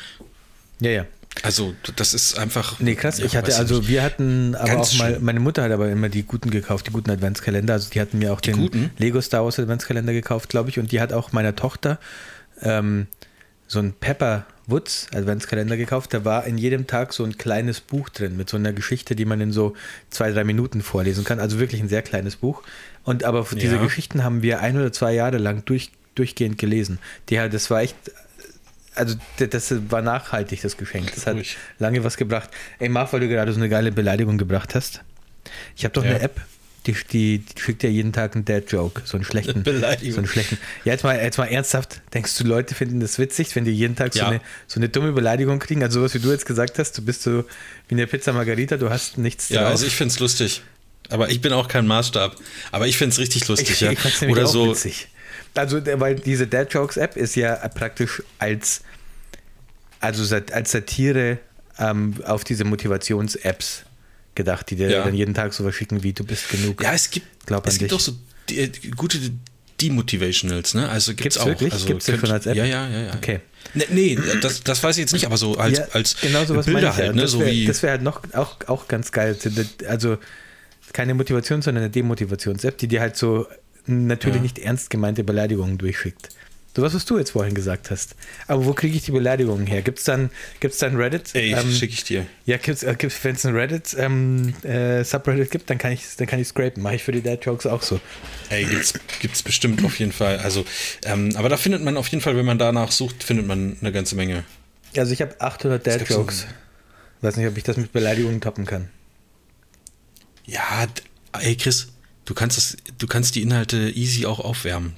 Ja, 0.81 0.91
ja. 0.91 1.07
Also, 1.43 1.75
das 1.97 2.15
ist 2.15 2.39
einfach. 2.39 2.81
Nee, 2.81 2.95
krass. 2.95 3.19
Ja, 3.19 3.27
ich 3.27 3.37
hatte, 3.37 3.57
also, 3.57 3.87
wir 3.87 4.03
hatten 4.03 4.55
aber 4.55 4.69
Ganz 4.69 4.95
auch 4.95 4.99
mal, 4.99 5.19
meine 5.21 5.41
Mutter 5.41 5.63
hat 5.63 5.71
aber 5.71 5.89
immer 5.89 6.09
die 6.09 6.25
guten 6.25 6.51
gekauft, 6.51 6.87
die 6.87 6.91
guten 6.91 7.11
Adventskalender. 7.11 7.75
Also, 7.75 7.91
die 7.91 8.01
hatten 8.01 8.19
mir 8.19 8.33
auch 8.33 8.41
die 8.41 8.53
den 8.53 8.61
guten? 8.61 8.91
Lego 8.99 9.21
Star 9.21 9.45
Wars 9.45 9.59
Adventskalender 9.59 10.13
gekauft, 10.13 10.49
glaube 10.49 10.71
ich. 10.71 10.79
Und 10.79 10.91
die 10.91 11.01
hat 11.01 11.13
auch 11.13 11.33
meiner 11.33 11.55
Tochter 11.55 11.99
ähm, 12.63 13.07
so 13.67 13.79
ein 13.79 13.93
Pepper 13.93 14.47
Woods 14.67 15.07
Adventskalender 15.15 15.77
gekauft. 15.77 16.13
Da 16.13 16.25
war 16.25 16.45
in 16.45 16.59
jedem 16.59 16.87
Tag 16.87 17.13
so 17.13 17.25
ein 17.25 17.39
kleines 17.39 17.81
Buch 17.81 18.09
drin 18.09 18.37
mit 18.37 18.49
so 18.49 18.57
einer 18.57 18.73
Geschichte, 18.73 19.15
die 19.15 19.25
man 19.25 19.41
in 19.41 19.53
so 19.53 19.75
zwei, 20.11 20.31
drei 20.31 20.45
Minuten 20.45 20.83
vorlesen 20.83 21.25
kann. 21.25 21.41
Also 21.41 21.59
wirklich 21.59 21.81
ein 21.81 21.89
sehr 21.89 22.03
kleines 22.03 22.37
Buch. 22.37 22.63
Und 23.09 23.25
aber 23.25 23.47
diese 23.51 23.77
ja. 23.77 23.83
Geschichten 23.83 24.23
haben 24.23 24.43
wir 24.43 24.61
ein 24.61 24.77
oder 24.77 24.93
zwei 24.93 25.15
Jahre 25.15 25.39
lang 25.39 25.65
durch, 25.65 25.91
durchgehend 26.15 26.59
gelesen. 26.59 26.99
Die, 27.31 27.37
das 27.37 27.71
war 27.71 27.81
echt 27.81 27.97
also 28.95 29.15
das 29.39 29.73
war 29.91 30.03
nachhaltig, 30.03 30.61
das 30.61 30.77
Geschenk. 30.77 31.15
Das 31.15 31.27
hat 31.27 31.37
Ruhig. 31.37 31.57
lange 31.79 32.05
was 32.05 32.19
gebracht. 32.19 32.51
Ey, 32.79 32.91
Marv, 32.91 33.15
weil 33.15 33.21
du 33.21 33.29
gerade 33.29 33.51
so 33.53 33.61
eine 33.61 33.71
geile 33.71 33.93
Beleidigung 33.93 34.37
gebracht 34.37 34.75
hast. 34.75 35.01
Ich 35.75 35.85
habe 35.85 35.95
doch 35.95 36.05
ja. 36.05 36.11
eine 36.11 36.21
App, 36.21 36.39
die, 36.87 36.95
die, 37.11 37.39
die, 37.39 37.63
schickt 37.63 37.83
ja 37.83 37.89
jeden 37.89 38.13
Tag 38.13 38.35
einen 38.35 38.45
Dad-Joke, 38.45 39.01
so 39.07 39.17
einen 39.17 39.25
schlechten. 39.25 39.63
Beleidigung. 39.63 40.13
So 40.13 40.19
einen 40.19 40.27
schlechten. 40.27 40.59
Ja, 40.85 40.93
jetzt 40.93 41.03
mal, 41.03 41.17
jetzt 41.17 41.39
mal 41.39 41.47
ernsthaft, 41.47 42.03
denkst 42.13 42.37
du, 42.37 42.45
Leute 42.45 42.75
finden 42.75 43.01
das 43.01 43.19
witzig, 43.19 43.57
wenn 43.57 43.65
die 43.65 43.71
jeden 43.71 43.97
Tag 43.97 44.15
ja. 44.17 44.25
so, 44.25 44.31
eine, 44.31 44.41
so 44.67 44.81
eine 44.81 44.91
dumme 44.91 45.13
Beleidigung 45.13 45.61
kriegen? 45.61 45.83
Also 45.83 46.01
sowas, 46.01 46.13
wie 46.13 46.19
du 46.19 46.31
jetzt 46.31 46.45
gesagt 46.45 46.79
hast, 46.79 46.99
du 46.99 47.03
bist 47.03 47.23
so 47.23 47.47
wie 47.89 47.95
eine 47.95 48.07
Pizza 48.07 48.35
Margarita, 48.35 48.77
du 48.77 48.91
hast 48.91 49.17
nichts 49.17 49.49
Ja, 49.49 49.63
drauf. 49.63 49.71
also 49.71 49.87
ich 49.87 49.97
finde 49.97 50.13
es 50.13 50.21
lustig. 50.21 50.61
Aber 51.11 51.31
ich 51.31 51.41
bin 51.41 51.53
auch 51.53 51.69
kein 51.69 51.87
Maßstab. 51.87 52.37
Aber 52.71 52.87
ich 52.87 52.99
finde 52.99 53.13
es 53.13 53.19
richtig 53.19 53.47
lustig, 53.49 53.71
ich, 53.71 53.81
ja. 53.81 53.93
Ich 53.93 54.23
Oder 54.23 54.45
auch 54.45 54.53
so. 54.53 54.71
Witzig. 54.71 55.09
Also, 55.55 55.85
weil 55.85 56.17
diese 56.17 56.47
Dad 56.47 56.73
Jokes 56.73 56.97
App 56.97 57.17
ist 57.17 57.35
ja 57.35 57.57
praktisch 57.69 58.23
als, 58.39 58.83
also 60.01 60.37
als 60.53 60.71
Satire 60.71 61.39
ähm, 61.79 62.15
auf 62.25 62.45
diese 62.45 62.65
Motivations-Apps 62.65 63.85
gedacht, 64.35 64.71
die 64.71 64.77
dir 64.77 64.91
ja. 64.91 65.05
dann 65.05 65.15
jeden 65.15 65.35
Tag 65.35 65.53
so 65.53 65.65
was 65.65 65.75
schicken 65.75 66.03
wie 66.03 66.13
du 66.13 66.25
bist 66.25 66.49
genug. 66.49 66.83
Ja, 66.83 66.93
es 66.93 67.11
gibt, 67.11 67.47
Glaub 67.47 67.67
es 67.67 67.79
gibt 67.79 67.91
dich. 67.91 67.97
auch 67.97 68.01
so 68.01 68.13
die, 68.49 68.61
äh, 68.61 68.71
gute 68.97 69.19
Demotivationals, 69.81 70.75
ne? 70.75 70.89
Also 70.89 71.13
gibt's, 71.13 71.23
gibt's 71.23 71.39
auch. 71.39 71.47
Wirklich? 71.47 71.73
Also 71.73 71.87
gibt's 71.87 72.07
könnt, 72.07 72.21
schon 72.21 72.31
als 72.31 72.47
App? 72.47 72.57
Ja, 72.57 72.65
ja, 72.65 72.89
ja, 72.89 73.01
ja. 73.01 73.15
Okay. 73.15 73.41
Nee, 73.75 73.87
nee 73.91 74.19
das, 74.41 74.63
das 74.63 74.83
weiß 74.83 74.97
ich 74.97 75.03
jetzt 75.03 75.13
nicht, 75.13 75.27
aber 75.27 75.37
so 75.37 75.57
als, 75.57 75.79
ja, 75.79 75.89
als 75.93 76.17
genau 76.21 76.45
sowas 76.45 76.67
Bilder 76.67 76.95
halt, 76.97 77.15
ne? 77.15 77.23
Das 77.23 77.39
wäre 77.39 77.83
wär 77.83 77.91
halt 77.91 78.03
noch 78.03 78.23
auch, 78.35 78.57
auch 78.67 78.89
ganz 78.89 79.13
geil. 79.13 79.37
Also 79.89 80.19
keine 80.93 81.15
Motivation, 81.15 81.63
sondern 81.63 81.85
eine 81.85 81.91
Demotivations-App, 81.91 82.79
die 82.79 82.89
dir 82.89 83.01
halt 83.01 83.17
so 83.17 83.47
natürlich 83.87 84.37
ja. 84.37 84.43
nicht 84.43 84.59
ernst 84.59 84.91
gemeinte 84.91 85.25
Beleidigungen 85.25 85.79
durchschickt. 85.79 86.31
So 86.79 86.85
was, 86.85 86.95
was 86.95 87.05
du 87.07 87.19
jetzt 87.19 87.31
vorhin 87.31 87.55
gesagt 87.55 87.91
hast. 87.91 88.15
Aber 88.47 88.65
wo 88.65 88.73
kriege 88.73 88.97
ich 88.97 89.03
die 89.03 89.11
Beleidigungen 89.11 89.67
her? 89.67 89.83
Gibt 89.83 89.99
es 89.99 90.05
dann, 90.05 90.31
gibt's 90.61 90.79
dann 90.79 90.95
Reddit? 90.95 91.35
Ey, 91.35 91.53
ähm, 91.53 91.73
schicke 91.73 91.93
ich 91.93 92.05
dir. 92.05 92.25
Ja, 92.47 92.57
gibt's, 92.57 92.85
äh, 92.85 92.95
gibt's, 92.97 93.25
wenn 93.25 93.35
es 93.35 93.45
ein 93.45 93.57
Reddit 93.57 93.97
ähm, 93.99 94.55
äh, 94.63 95.03
Subreddit 95.03 95.51
gibt, 95.51 95.71
dann 95.71 95.79
kann 95.79 95.91
ich 95.91 96.05
dann 96.17 96.29
kann 96.29 96.39
ich 96.39 96.47
scrapen. 96.47 96.81
Mache 96.81 96.95
ich 96.95 97.03
für 97.03 97.11
die 97.11 97.21
Dad 97.21 97.45
Jokes 97.45 97.67
auch 97.67 97.83
so. 97.83 98.01
Ey, 98.51 98.65
gibt's, 98.65 98.95
gibt's 99.21 99.43
bestimmt 99.43 99.85
auf 99.85 99.99
jeden 99.99 100.13
Fall. 100.13 100.39
Also, 100.39 100.65
ähm, 101.05 101.31
aber 101.35 101.49
da 101.49 101.57
findet 101.57 101.83
man 101.83 101.97
auf 101.97 102.07
jeden 102.09 102.23
Fall, 102.23 102.37
wenn 102.37 102.47
man 102.47 102.59
danach 102.59 102.93
sucht, 102.93 103.25
findet 103.25 103.49
man 103.49 103.77
eine 103.81 103.91
ganze 103.91 104.15
Menge. 104.15 104.45
Also 104.97 105.13
ich 105.13 105.21
habe 105.21 105.35
800 105.41 105.85
Dad 105.85 106.09
Jokes. 106.09 106.43
So 106.43 106.47
Weiß 107.23 107.37
nicht, 107.37 107.49
ob 107.49 107.57
ich 107.57 107.65
das 107.65 107.77
mit 107.77 107.93
Beleidigungen 107.93 108.41
toppen 108.41 108.67
kann. 108.67 108.89
Ja, 110.49 110.87
ey 111.39 111.57
Chris, 111.57 111.89
du 112.25 112.33
kannst 112.33 112.57
das, 112.57 112.77
du 112.97 113.07
kannst 113.07 113.35
die 113.35 113.43
Inhalte 113.43 113.77
easy 113.95 114.25
auch 114.25 114.41
aufwärmen. 114.41 114.97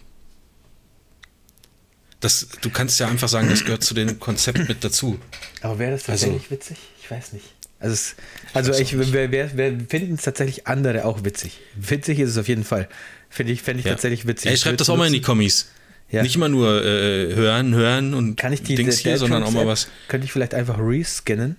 Das, 2.20 2.48
du 2.60 2.70
kannst 2.70 3.00
ja 3.00 3.08
einfach 3.08 3.28
sagen, 3.28 3.48
das 3.48 3.64
gehört 3.64 3.82
zu 3.82 3.94
dem 3.94 4.20
Konzept 4.20 4.68
mit 4.68 4.84
dazu. 4.84 5.18
Aber 5.62 5.78
wäre 5.78 5.92
das 5.92 6.04
tatsächlich 6.04 6.42
also, 6.42 6.50
witzig? 6.50 6.78
Ich 7.02 7.10
weiß 7.10 7.32
nicht. 7.32 7.46
Also, 7.80 7.94
es, 7.94 8.14
also 8.52 8.72
ich, 8.74 8.96
wir, 8.96 9.32
wir, 9.32 9.56
wir 9.56 9.80
finden 9.88 10.14
es 10.14 10.22
tatsächlich 10.22 10.66
andere 10.66 11.04
auch 11.04 11.24
witzig. 11.24 11.58
Witzig 11.74 12.20
ist 12.20 12.30
es 12.30 12.38
auf 12.38 12.46
jeden 12.46 12.62
Fall. 12.62 12.88
Finde 13.30 13.52
ich, 13.52 13.62
fände 13.62 13.80
ich 13.80 13.86
ja. 13.86 13.92
tatsächlich 13.92 14.26
witzig. 14.26 14.50
Ey, 14.50 14.56
schreib 14.56 14.76
das 14.76 14.88
auch 14.90 14.96
mal 14.96 15.06
in 15.06 15.14
die 15.14 15.22
Kommis. 15.22 15.70
Ja. 16.10 16.22
Nicht 16.22 16.36
immer 16.36 16.48
nur 16.48 16.84
äh, 16.84 17.34
hören, 17.34 17.74
hören 17.74 18.14
und 18.14 18.36
Kann 18.36 18.52
ich 18.52 18.62
die 18.62 18.74
Dings 18.74 18.98
hier, 18.98 19.16
sondern 19.16 19.42
auch 19.42 19.50
mal 19.50 19.66
was. 19.66 19.88
Könnte 20.08 20.26
ich 20.26 20.32
vielleicht 20.32 20.54
einfach 20.54 20.78
rescannen 20.78 21.56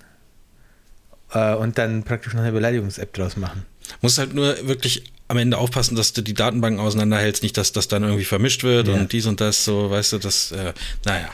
äh, 1.33 1.55
und 1.55 1.77
dann 1.77 2.03
praktisch 2.03 2.33
noch 2.33 2.41
eine 2.41 2.51
Beleidigungs-App 2.51 3.13
draus 3.13 3.35
machen. 3.35 3.65
Muss 4.01 4.17
halt 4.17 4.33
nur 4.33 4.67
wirklich 4.67 5.03
am 5.27 5.37
Ende 5.37 5.57
aufpassen, 5.57 5.95
dass 5.95 6.11
du 6.13 6.21
die 6.21 6.33
Datenbanken 6.33 6.81
auseinanderhältst, 6.81 7.41
nicht, 7.41 7.57
dass 7.57 7.71
das 7.71 7.87
dann 7.87 8.03
irgendwie 8.03 8.25
vermischt 8.25 8.63
wird 8.63 8.87
ja. 8.87 8.95
und 8.95 9.13
dies 9.13 9.25
und 9.25 9.39
das, 9.39 9.63
so, 9.63 9.89
weißt 9.89 10.13
du, 10.13 10.17
das, 10.17 10.51
äh, 10.51 10.73
naja. 11.05 11.29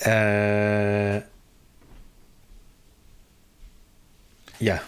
Äh, 0.00 1.22
ja. 4.60 4.80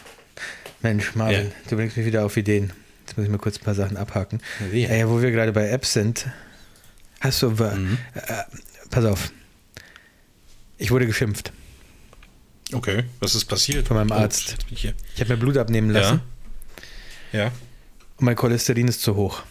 Mensch, 0.83 1.14
Marvin, 1.14 1.46
ja. 1.46 1.52
du 1.68 1.76
bringst 1.76 1.96
mich 1.96 2.05
wieder 2.05 2.26
auf 2.26 2.37
Ideen. 2.37 2.72
Jetzt 3.07 3.16
muss 3.16 3.24
ich 3.24 3.33
mal 3.33 3.38
kurz 3.38 3.59
ein 3.59 3.64
paar 3.64 3.74
Sachen 3.74 3.96
abhaken. 3.96 4.40
Ja, 4.72 4.88
äh, 4.90 5.09
wo 5.09 5.22
wir 5.22 5.31
gerade 5.31 5.52
bei 5.52 5.68
Apps 5.70 5.94
sind, 5.94 6.26
hast 7.20 7.40
du, 7.42 7.50
mhm. 7.50 7.96
äh, 8.14 8.20
pass 8.90 9.05
auf, 9.07 9.33
ich 10.76 10.90
wurde 10.90 11.07
geschimpft. 11.07 11.52
Okay, 12.72 13.05
was 13.20 13.35
ist 13.35 13.44
passiert? 13.44 13.88
Von 13.88 13.96
meinem 13.96 14.12
Arzt. 14.12 14.57
Oh, 14.61 14.74
ich 14.74 14.87
habe 15.20 15.35
mir 15.35 15.37
Blut 15.37 15.57
abnehmen 15.57 15.90
lassen. 15.90 16.20
Ja. 17.33 17.44
Ja. 17.44 17.46
Und 18.16 18.24
mein 18.24 18.37
Cholesterin 18.37 18.88
ist 18.88 19.02
zu 19.02 19.14
hoch. 19.14 19.42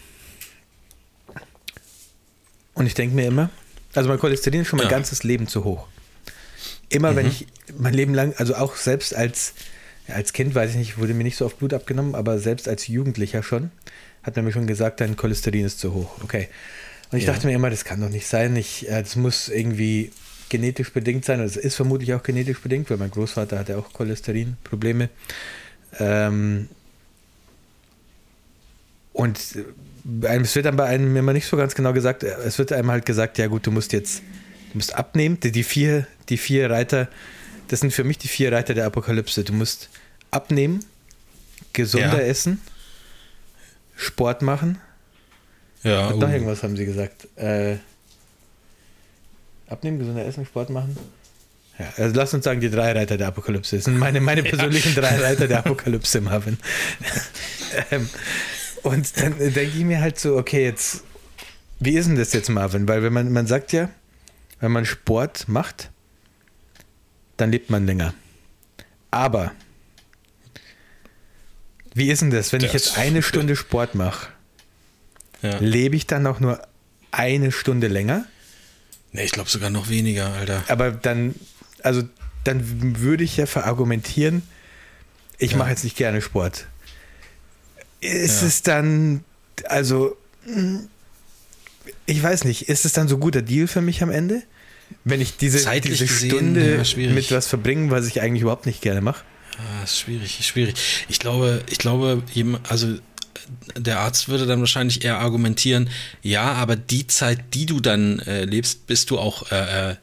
Und 2.74 2.88
ich 2.88 2.94
denke 2.94 3.16
mir 3.16 3.26
immer, 3.26 3.50
also 3.94 4.10
mein 4.10 4.20
Cholesterin 4.20 4.62
ist 4.62 4.68
schon 4.68 4.78
mein 4.78 4.88
ja. 4.88 4.92
ganzes 4.92 5.24
Leben 5.24 5.48
zu 5.48 5.64
hoch. 5.64 5.88
Immer 6.90 7.12
mhm. 7.12 7.16
wenn 7.16 7.28
ich 7.28 7.48
mein 7.78 7.94
Leben 7.94 8.14
lang, 8.14 8.34
also 8.38 8.56
auch 8.56 8.76
selbst 8.76 9.16
als, 9.16 9.54
als 10.08 10.34
Kind, 10.34 10.54
weiß 10.54 10.72
ich 10.72 10.78
nicht, 10.78 10.98
wurde 10.98 11.14
mir 11.14 11.24
nicht 11.24 11.38
so 11.38 11.46
oft 11.46 11.60
Blut 11.60 11.74
abgenommen, 11.74 12.16
aber 12.16 12.38
selbst 12.40 12.68
als 12.68 12.88
Jugendlicher 12.88 13.44
schon, 13.44 13.72
hat 14.24 14.36
man 14.36 14.46
mir 14.46 14.52
schon 14.52 14.68
gesagt, 14.68 15.00
dein 15.00 15.16
Cholesterin 15.16 15.66
ist 15.66 15.80
zu 15.80 15.94
hoch. 15.94 16.22
Okay. 16.22 16.50
Und 17.12 17.20
ich 17.20 17.26
ja. 17.26 17.34
dachte 17.34 17.48
mir 17.48 17.54
immer, 17.54 17.70
das 17.70 17.86
kann 17.86 18.02
doch 18.02 18.10
nicht 18.10 18.28
sein. 18.28 18.56
Ich, 18.56 18.90
äh, 18.90 19.02
das 19.02 19.16
muss 19.16 19.48
irgendwie 19.48 20.12
genetisch 20.56 20.94
bedingt 20.94 21.26
sein. 21.26 21.42
Es 21.42 21.58
ist 21.58 21.76
vermutlich 21.76 22.14
auch 22.14 22.24
genetisch 22.24 22.62
bedingt, 22.62 22.90
weil 22.90 22.96
mein 22.96 23.12
Großvater 23.12 23.60
hatte 23.60 23.78
auch 23.78 23.92
Cholesterinprobleme. 23.92 25.10
Ähm, 26.00 26.70
und 29.12 29.38
es 29.38 30.56
wird 30.56 30.66
dann 30.66 30.78
bei 30.78 30.86
einem 30.86 31.14
immer 31.18 31.34
nicht 31.34 31.46
so 31.46 31.58
ganz 31.58 31.76
genau 31.76 31.92
gesagt, 31.92 32.24
äh, 32.24 32.36
es 32.46 32.58
wird 32.58 32.72
einem 32.72 32.90
halt 32.90 33.06
gesagt, 33.06 33.38
ja 33.38 33.48
gut, 33.48 33.68
du 33.68 33.72
musst 33.72 33.92
jetzt, 33.92 34.22
du 34.72 34.78
musst 34.78 34.96
abnehmen. 34.96 35.38
Die, 35.42 35.52
die, 35.52 35.64
vier, 35.64 36.08
die 36.30 36.38
vier 36.38 36.70
Reiter, 36.70 37.10
das 37.68 37.82
sind 37.82 37.92
für 37.92 38.06
mich 38.06 38.18
die 38.18 38.30
vier 38.30 38.54
Reiter 38.54 38.74
der 38.74 38.86
Apokalypse. 38.86 39.44
Du 39.44 39.52
musst 39.52 39.90
abnehmen, 40.32 40.86
gesunder 41.74 42.22
ja. 42.22 42.28
essen, 42.30 42.62
Sport 43.98 44.42
machen. 44.42 44.80
Ja. 45.84 46.08
Und 46.08 46.20
noch 46.20 46.30
uh. 46.30 46.32
irgendwas 46.32 46.64
haben 46.64 46.78
sie 46.78 46.86
gesagt. 46.86 47.28
Äh, 47.36 47.76
abnehmen, 49.68 50.00
gesunder 50.00 50.26
essen, 50.26 50.46
Sport 50.46 50.70
machen. 50.70 50.98
Ja, 51.78 51.92
also 51.98 52.16
lass 52.16 52.34
uns 52.34 52.46
sagen, 52.46 52.62
die 52.62 52.70
drei 52.70 52.94
Reiter 52.94 53.18
der 53.18 53.28
Apokalypse. 53.28 53.76
Das 53.76 53.86
sind 53.86 53.98
meine, 53.98 54.22
meine 54.22 54.44
persönlichen 54.44 54.96
ja. 54.96 55.02
drei 55.02 55.18
Reiter 55.22 55.48
der 55.48 55.60
Apokalypse, 55.60 56.22
Marvin. 56.22 56.58
ähm, 57.92 58.10
und 58.84 59.20
dann 59.20 59.38
denke 59.38 59.78
ich 59.78 59.84
mir 59.84 60.00
halt 60.00 60.20
so, 60.20 60.38
okay, 60.38 60.64
jetzt, 60.64 61.04
wie 61.80 61.98
ist 61.98 62.08
denn 62.08 62.16
das 62.16 62.32
jetzt, 62.34 62.50
Marvin? 62.50 62.88
Weil 62.88 63.04
wenn 63.04 63.12
man, 63.12 63.32
man 63.32 63.48
sagt 63.48 63.74
ja, 63.74 63.90
wenn 64.60 64.72
man 64.72 64.86
Sport 64.86 65.48
macht, 65.48 65.90
dann 67.38 67.52
lebt 67.52 67.70
man 67.70 67.86
länger. 67.86 68.14
Aber 69.12 69.52
wie 71.94 72.10
ist 72.10 72.22
denn 72.22 72.30
das, 72.30 72.54
wenn 72.54 72.60
das 72.60 72.68
ich 72.68 72.74
jetzt 72.74 72.98
eine 72.98 73.22
Stunde 73.24 73.56
Sport 73.56 73.96
mache? 73.96 74.28
Ja. 75.42 75.58
Lebe 75.60 75.96
ich 75.96 76.08
dann 76.08 76.26
auch 76.28 76.40
nur 76.40 76.62
eine 77.12 77.52
Stunde 77.52 77.88
länger? 77.88 78.26
Nee, 79.16 79.24
ich 79.24 79.32
glaube 79.32 79.50
sogar 79.50 79.70
noch 79.70 79.90
weniger, 79.90 80.34
Alter. 80.34 80.64
Aber 80.68 80.92
dann, 80.92 81.36
also 81.82 82.04
dann 82.44 83.00
würde 83.00 83.24
ich 83.24 83.38
ja 83.38 83.46
verargumentieren, 83.46 84.44
ich 85.38 85.52
ja. 85.52 85.58
mache 85.58 85.70
jetzt 85.70 85.84
nicht 85.84 85.98
gerne 85.98 86.22
Sport 86.22 86.68
ist 88.06 88.42
ja. 88.42 88.48
es 88.48 88.62
dann, 88.62 89.24
also, 89.66 90.18
ich 92.06 92.22
weiß 92.22 92.44
nicht, 92.44 92.70
ist 92.70 92.86
es 92.86 92.94
dann 92.94 93.08
so 93.08 93.18
guter 93.18 93.42
Deal 93.42 93.68
für 93.68 93.82
mich 93.82 94.04
am 94.04 94.12
Ende? 94.12 94.44
Wenn 95.04 95.22
ich 95.22 95.38
diese, 95.38 95.68
diese 95.82 96.08
Stunde 96.08 96.84
ja, 96.84 97.10
mit 97.10 97.32
was 97.32 97.48
verbringe, 97.48 97.90
was 97.90 98.06
ich 98.06 98.22
eigentlich 98.22 98.44
überhaupt 98.44 98.68
nicht 98.68 98.82
gerne 98.82 99.02
mache? 99.02 99.24
Ah, 99.58 99.84
ist 99.84 100.00
schwierig, 100.00 100.40
ist 100.40 100.48
schwierig. 100.48 101.06
Ich 101.10 101.20
glaube, 101.20 101.64
ich 101.70 101.78
glaube, 101.78 102.22
also 102.68 102.96
der 103.78 104.00
Arzt 104.00 104.30
würde 104.30 104.46
dann 104.46 104.60
wahrscheinlich 104.60 105.04
eher 105.04 105.20
argumentieren, 105.20 105.90
ja, 106.22 106.54
aber 106.54 106.76
die 106.76 107.08
Zeit, 107.08 107.54
die 107.54 107.66
du 107.66 107.80
dann 107.80 108.20
äh, 108.20 108.46
lebst, 108.46 108.88
bist 108.88 109.10
du 109.10 109.20
auch, 109.20 109.52
äh, 109.52 109.92
äh 109.92 109.96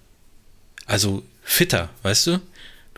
also 0.87 1.23
fitter, 1.43 1.91
weißt 2.03 2.27
du? 2.27 2.41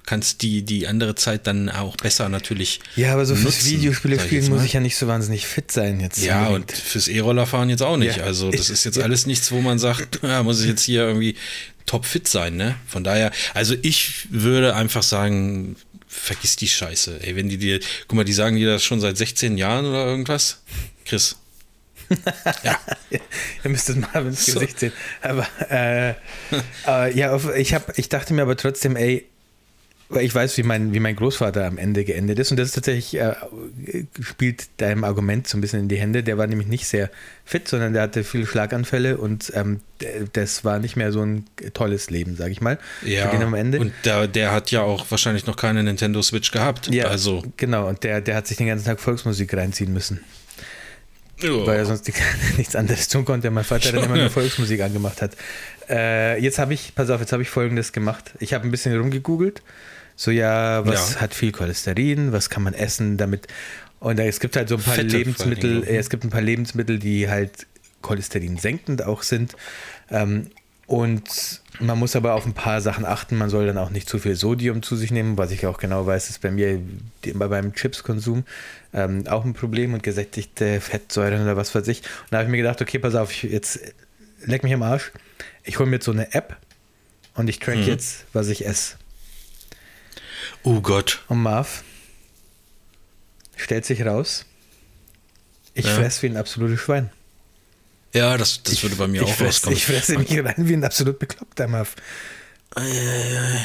kannst 0.07 0.43
die, 0.43 0.63
die 0.63 0.87
andere 0.87 1.15
Zeit 1.15 1.47
dann 1.47 1.69
auch 1.71 1.97
besser 1.97 2.29
natürlich. 2.29 2.81
Ja, 2.97 3.15
aber 3.15 3.25
so 3.25 3.35
fürs 3.35 3.65
Videospiele 3.65 4.21
spielen 4.21 4.49
muss 4.51 4.63
ich 4.63 4.75
ja 4.75 4.81
nicht 4.81 4.97
so 4.97 5.07
wahnsinnig 5.07 5.47
fit 5.47 5.73
sein 5.73 6.01
jetzt. 6.01 6.23
Ja, 6.23 6.47
unbedingt. 6.47 6.73
und 6.73 6.79
fürs 6.79 7.09
E-Roller 7.09 7.47
fahren 7.47 7.71
jetzt 7.71 7.83
auch 7.83 7.97
nicht. 7.97 8.19
Ja. 8.19 8.25
Also, 8.25 8.51
das 8.51 8.71
ist 8.71 8.85
jetzt 8.85 8.97
ja. 8.97 9.05
alles 9.05 9.27
nichts, 9.27 9.51
wo 9.51 9.61
man 9.61 9.79
sagt, 9.79 10.21
ja, 10.23 10.43
muss 10.43 10.61
ich 10.61 10.69
jetzt 10.69 10.83
hier 10.83 11.03
irgendwie 11.03 11.37
top 11.87 12.05
fit 12.05 12.29
sein, 12.29 12.57
ne? 12.57 12.77
Von 12.87 13.05
daher, 13.05 13.31
also 13.55 13.75
ich 13.83 14.27
würde 14.31 14.75
einfach 14.75 15.03
sagen, 15.03 15.77
vergiss 16.15 16.57
die 16.57 16.69
Scheiße. 16.69 17.21
Ey, 17.23 17.37
wenn 17.37 17.49
die 17.49 17.59
dir, 17.59 17.81
guck 18.09 18.17
mal, 18.17 18.25
die 18.25 18.33
sagen 18.33 18.57
dir 18.57 18.69
das 18.69 18.85
schon 18.85 19.01
seit 19.01 19.17
16 19.17 19.59
Jahren 19.59 19.87
oder 19.87 20.07
irgendwas. 20.07 20.63
Chris. 21.05 21.37
ja. 22.63 22.79
Ihr 23.11 23.71
müsst 23.71 23.89
es 23.89 23.97
mal 23.97 24.27
ins 24.27 24.47
Gesicht 24.47 24.79
so. 24.79 24.87
sehen. 24.87 24.93
Aber 25.23 25.47
äh, 25.71 26.11
äh, 26.87 27.17
ja, 27.17 27.39
ich, 27.57 27.75
hab, 27.75 27.99
ich 27.99 28.09
dachte 28.09 28.35
mir 28.35 28.43
aber 28.43 28.57
trotzdem, 28.57 28.97
ey, 28.97 29.27
weil 30.09 30.25
ich 30.25 30.35
weiß, 30.35 30.57
wie 30.59 30.63
mein, 30.63 30.93
wie 30.93 31.01
mein 31.01 31.17
Großvater 31.17 31.65
am 31.67 31.79
Ende 31.79 32.05
geendet 32.05 32.39
ist. 32.39 32.51
Und 32.51 32.59
das 32.59 32.69
ist 32.69 32.75
tatsächlich, 32.75 33.21
äh, 33.21 33.35
spielt 34.21 34.69
deinem 34.77 35.03
Argument 35.03 35.49
so 35.49 35.57
ein 35.57 35.61
bisschen 35.61 35.81
in 35.81 35.89
die 35.89 35.97
Hände. 35.97 36.23
Der 36.23 36.37
war 36.37 36.47
nämlich 36.47 36.69
nicht 36.69 36.87
sehr 36.87 37.11
fit, 37.45 37.69
sondern 37.69 37.95
der 37.95 38.03
hatte 38.03 38.23
viele 38.23 38.47
Schlaganfälle 38.47 39.17
und 39.17 39.53
ähm, 39.55 39.81
das 40.33 40.65
war 40.65 40.79
nicht 40.79 40.97
mehr 40.97 41.11
so 41.11 41.23
ein 41.23 41.47
tolles 41.73 42.11
Leben, 42.11 42.37
sag 42.37 42.51
ich 42.51 42.61
mal. 42.61 42.79
Ja, 43.03 43.31
am 43.31 43.55
Ende. 43.55 43.81
und 43.81 43.93
der, 44.05 44.29
der 44.29 44.53
hat 44.53 44.71
ja 44.71 44.83
auch 44.83 45.11
wahrscheinlich 45.11 45.47
noch 45.47 45.57
keine 45.57 45.83
Nintendo 45.83 46.21
Switch 46.21 46.51
gehabt. 46.51 46.89
Ja, 46.93 47.07
also. 47.07 47.43
genau. 47.57 47.89
Und 47.89 48.05
der, 48.05 48.21
der 48.21 48.37
hat 48.37 48.47
sich 48.47 48.59
den 48.59 48.67
ganzen 48.67 48.85
Tag 48.85 49.01
Volksmusik 49.01 49.55
reinziehen 49.55 49.93
müssen. 49.93 50.21
Oh. 51.43 51.67
Weil 51.67 51.79
er 51.79 51.87
sonst 51.87 52.11
nichts 52.59 52.77
anderes 52.77 53.09
tun 53.09 53.25
konnte. 53.25 53.51
Mein 53.51 53.65
Vater 53.65 53.93
dann 53.93 54.05
immer 54.05 54.17
nur 54.17 54.31
Volksmusik 54.31 54.83
angemacht 54.83 55.23
hat. 55.23 55.33
Äh, 55.89 56.41
jetzt 56.41 56.59
habe 56.59 56.75
ich, 56.75 56.95
pass 56.95 57.11
auf, 57.11 57.21
jetzt 57.21 57.33
habe 57.33 57.43
ich 57.43 57.51
folgendes 57.51 57.93
gemacht. 57.93 58.33
Ich 58.39 58.53
habe 58.55 58.65
ein 58.65 58.71
bisschen 58.71 58.97
rumgegoogelt 58.97 59.63
so, 60.17 60.31
ja, 60.31 60.87
was 60.87 61.15
ja. 61.15 61.21
hat 61.21 61.35
viel 61.35 61.53
Cholesterin, 61.53 62.33
was 62.33 62.51
kann 62.51 62.63
man 62.63 62.75
essen 62.75 63.17
damit? 63.17 63.49
Und 64.01 64.19
es 64.19 64.39
gibt 64.39 64.57
halt 64.57 64.69
so 64.69 64.77
ein 64.77 64.83
paar 64.83 64.95
Fette 64.95 65.17
Lebensmittel, 65.17 65.85
äh, 65.85 65.97
es 65.97 66.11
gibt 66.11 66.25
ein 66.25 66.31
paar 66.31 66.43
Lebensmittel, 66.43 66.99
die 66.99 67.29
halt 67.29 67.67
Cholesterin 68.03 68.59
senkend 68.59 69.03
auch 69.03 69.23
sind. 69.23 69.57
Ähm, 70.11 70.51
und 70.87 71.63
man 71.81 71.99
muss 71.99 72.15
aber 72.15 72.35
auf 72.35 72.45
ein 72.45 72.53
paar 72.53 72.81
Sachen 72.81 73.05
achten. 73.07 73.37
Man 73.37 73.49
soll 73.49 73.67
dann 73.67 73.79
auch 73.79 73.91
nicht 73.91 74.09
zu 74.09 74.19
viel 74.19 74.37
Sodium 74.37 74.83
zu 74.83 74.97
sich 74.97 75.11
nehmen, 75.11 75.39
was 75.39 75.51
ich 75.51 75.67
auch 75.67 75.79
genau 75.79 76.07
weiß, 76.07 76.29
ist 76.29 76.43
bei 76.43 76.51
mir 76.51 76.79
immer 77.23 77.49
beim 77.49 77.73
Chipskonsum 77.73 78.45
ähm, 78.93 79.27
auch 79.27 79.45
ein 79.45 79.55
Problem 79.55 79.95
und 79.95 80.03
gesättigte 80.03 80.81
Fettsäuren 80.81 81.43
oder 81.43 81.57
was 81.57 81.75
weiß 81.75 81.89
ich. 81.89 82.01
Und 82.01 82.33
da 82.33 82.39
habe 82.39 82.45
ich 82.45 82.51
mir 82.51 82.59
gedacht, 82.59 82.81
okay, 82.83 82.99
pass 82.99 83.15
auf, 83.15 83.33
jetzt 83.43 83.81
leck 84.45 84.63
mich 84.63 84.75
am 84.75 84.83
Arsch. 84.83 85.13
Ich 85.65 85.79
hole 85.79 85.89
mir 85.89 85.97
jetzt 85.97 86.05
so 86.05 86.13
eine 86.13 86.33
App 86.35 86.57
und 87.35 87.49
ich 87.49 87.59
track 87.59 87.79
mhm. 87.79 87.85
jetzt, 87.85 88.27
was 88.33 88.49
ich 88.49 88.67
esse. 88.67 88.97
Oh 90.63 90.81
Gott. 90.81 91.23
Und 91.29 91.43
Marv 91.43 91.83
stellt 93.57 93.85
sich 93.85 94.05
raus, 94.05 94.47
ich 95.75 95.87
ja. 95.87 95.93
fress 95.93 96.23
wie 96.23 96.27
ein 96.27 96.37
absolutes 96.37 96.81
Schwein. 96.81 97.11
Ja, 98.13 98.37
das, 98.37 98.63
das 98.63 98.83
würde 98.83 98.97
bei 98.97 99.09
mir 99.09 99.23
ich 99.23 99.29
auch 99.29 99.35
fress, 99.35 99.57
rauskommen. 99.57 99.77
Ich 99.77 99.87
fresse 99.87 100.19
mich 100.19 100.39
rein 100.39 100.69
wie 100.69 100.75
ein 100.75 100.85
absolut 100.85 101.19
bekloppter 101.19 101.67
Marv. 101.67 101.97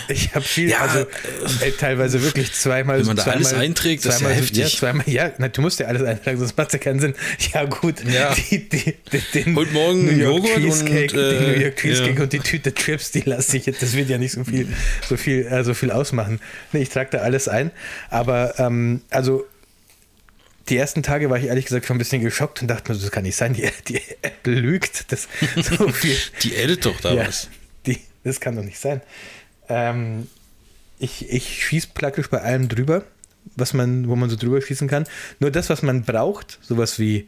Ich 0.10 0.36
habe 0.36 0.46
viel, 0.46 0.70
ja, 0.70 0.82
also 0.82 1.00
äh, 1.00 1.72
teilweise 1.72 2.22
wirklich 2.22 2.54
zweimal. 2.54 3.00
Wenn 3.00 3.08
man 3.08 3.16
da 3.16 3.24
zweimal, 3.24 3.38
alles 3.38 3.54
einträgt, 3.54 4.04
zweimal, 4.04 4.36
das 4.36 4.42
ist 4.42 4.56
ja 4.56 4.64
heftig. 4.64 4.74
Ja, 4.74 4.80
zweimal, 4.80 5.10
ja, 5.10 5.32
na, 5.40 5.48
du 5.48 5.62
musst 5.62 5.80
ja 5.80 5.88
alles 5.88 6.04
eintragen, 6.04 6.38
sonst 6.38 6.56
macht 6.58 6.68
es 6.68 6.74
ja 6.74 6.80
keinen 6.80 7.00
Sinn. 7.00 7.16
Ja, 7.54 7.66
gut. 7.66 8.04
Ja. 8.06 8.36
Die, 8.36 8.70
die, 8.70 8.96
den 9.34 9.58
und 9.58 9.74
morgen 9.74 10.06
New 10.06 10.12
York 10.12 10.44
Joghurt 10.44 10.62
Cheesecake, 10.62 11.14
und, 11.14 11.20
äh, 11.20 11.40
den 11.40 11.52
New 11.52 11.62
York 11.62 11.76
Cheesecake 11.78 12.18
ja. 12.18 12.24
und 12.24 12.34
die 12.34 12.40
Tüte 12.40 12.74
Chips, 12.74 13.12
die 13.12 13.22
lasse 13.22 13.58
ich 13.58 13.66
jetzt, 13.66 13.82
das 13.82 13.94
wird 13.94 14.10
ja 14.10 14.18
nicht 14.18 14.34
so 14.34 14.44
viel, 14.44 14.68
so 15.08 15.18
viel, 15.18 15.46
äh, 15.48 15.64
so 15.64 15.74
viel 15.74 15.92
ausmachen. 15.92 16.40
Nee, 16.72 16.84
ich 16.84 16.90
trage 16.90 17.10
da 17.12 17.20
alles 17.20 17.48
ein. 17.48 17.72
Aber, 18.10 18.60
ähm, 18.60 19.02
also, 19.10 19.46
die 20.70 20.78
ersten 20.78 21.02
Tage 21.02 21.30
war 21.30 21.38
ich 21.38 21.46
ehrlich 21.46 21.66
gesagt 21.66 21.88
schon 21.88 21.96
ein 21.96 22.00
bisschen 22.00 22.22
geschockt 22.22 22.62
und 22.62 22.68
dachte 22.68 22.92
mir, 22.92 23.00
das 23.00 23.10
kann 23.10 23.24
nicht 23.24 23.36
sein, 23.36 23.54
die, 23.54 23.68
die 23.88 24.02
App 24.22 24.46
lügt. 24.46 25.12
Das 25.12 25.28
so 25.56 25.88
viel. 25.92 26.16
die 26.44 26.56
edit 26.56 26.86
doch 26.86 27.00
da 27.02 27.14
ja, 27.14 27.28
was. 27.28 27.50
Das 28.24 28.40
kann 28.40 28.56
doch 28.56 28.64
nicht 28.64 28.80
sein. 28.80 29.02
Ähm, 29.68 30.28
ich 31.00 31.30
ich 31.32 31.66
schieße 31.66 31.90
praktisch 31.94 32.30
bei 32.30 32.42
allem 32.42 32.68
drüber, 32.68 33.04
was 33.56 33.74
man, 33.74 34.08
wo 34.08 34.16
man 34.16 34.30
so 34.30 34.36
drüber 34.36 34.62
schießen 34.62 34.88
kann. 34.88 35.06
Nur 35.40 35.52
das, 35.52 35.70
was 35.70 35.82
man 35.82 36.04
braucht, 36.04 36.60
sowas 36.62 37.00
wie 37.00 37.28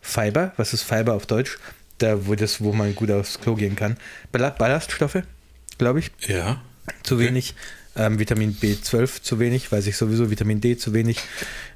Fiber, 0.00 0.52
was 0.56 0.72
ist 0.72 0.82
Fiber 0.82 1.14
auf 1.14 1.26
Deutsch? 1.26 1.58
Da, 1.98 2.26
wo 2.26 2.34
das, 2.34 2.60
wo 2.60 2.72
man 2.72 2.94
gut 2.94 3.10
aufs 3.10 3.40
Klo 3.40 3.54
gehen 3.54 3.74
kann. 3.74 3.96
Ballaststoffe, 4.32 5.22
glaube 5.78 6.00
ich. 6.00 6.10
Ja. 6.26 6.62
Zu 7.02 7.18
wenig. 7.18 7.54
Ähm, 7.96 8.18
Vitamin 8.18 8.54
B12 8.54 9.22
zu 9.22 9.40
wenig, 9.40 9.72
weiß 9.72 9.86
ich 9.86 9.96
sowieso, 9.96 10.30
Vitamin 10.30 10.60
D 10.60 10.76
zu 10.76 10.92
wenig. 10.92 11.18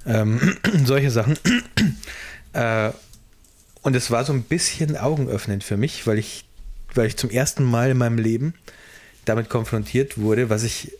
Ähm, 0.06 0.58
solche 0.84 1.10
Sachen. 1.10 1.38
äh, 2.52 2.90
und 3.82 3.96
es 3.96 4.10
war 4.10 4.24
so 4.24 4.34
ein 4.34 4.42
bisschen 4.42 4.96
augenöffnend 4.96 5.64
für 5.64 5.78
mich, 5.78 6.06
weil 6.06 6.18
ich, 6.18 6.44
weil 6.94 7.06
ich 7.06 7.16
zum 7.16 7.30
ersten 7.30 7.64
Mal 7.64 7.90
in 7.90 7.98
meinem 7.98 8.18
Leben 8.18 8.54
damit 9.24 9.48
konfrontiert 9.48 10.18
wurde, 10.18 10.50
was 10.50 10.62
ich, 10.62 10.92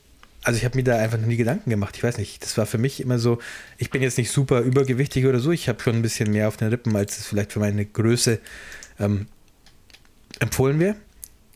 also 0.43 0.57
ich 0.59 0.65
habe 0.65 0.77
mir 0.77 0.85
da 0.85 0.97
einfach 0.97 1.19
noch 1.19 1.27
nie 1.27 1.37
Gedanken 1.37 1.71
gemacht. 1.71 1.97
Ich 1.97 2.03
weiß 2.03 2.19
nicht, 2.19 2.43
das 2.43 2.57
war 2.59 2.67
für 2.67 2.79
mich 2.79 3.01
immer 3.01 3.19
so, 3.19 3.39
ich 3.79 3.91
bin 3.91 4.03
jetzt 4.03 4.19
nicht 4.19 4.31
super 4.31 4.61
übergewichtig 4.61 5.27
oder 5.27 5.41
so, 5.41 5.51
ich 5.51 5.69
habe 5.69 5.83
schon 5.83 5.97
ein 5.97 6.03
bisschen 6.03 6.31
mehr 6.31 6.49
auf 6.49 6.57
den 6.57 6.69
Rippen, 6.69 6.95
als 6.97 7.19
es 7.19 7.27
vielleicht 7.27 7.53
für 7.53 7.61
meine 7.61 7.85
Größe 7.85 8.39
ähm, 8.99 9.27
empfohlen 10.39 10.79
wäre, 10.79 10.97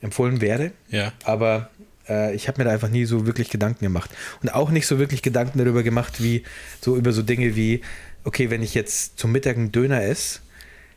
empfohlen 0.00 0.40
wäre. 0.40 0.72
Ja. 0.88 1.12
Aber 1.24 1.70
äh, 2.08 2.34
ich 2.34 2.48
habe 2.48 2.60
mir 2.60 2.64
da 2.64 2.70
einfach 2.72 2.88
nie 2.88 3.04
so 3.04 3.26
wirklich 3.26 3.50
Gedanken 3.50 3.84
gemacht. 3.84 4.10
Und 4.42 4.50
auch 4.50 4.70
nicht 4.70 4.86
so 4.86 4.98
wirklich 4.98 5.22
Gedanken 5.22 5.58
darüber 5.58 5.82
gemacht, 5.82 6.22
wie 6.22 6.44
so 6.80 6.96
über 6.96 7.12
so 7.12 7.22
Dinge 7.22 7.56
wie, 7.56 7.82
okay, 8.24 8.50
wenn 8.50 8.62
ich 8.62 8.74
jetzt 8.74 9.18
zum 9.18 9.32
Mittag 9.32 9.56
einen 9.56 9.72
Döner 9.72 10.02
esse, 10.02 10.40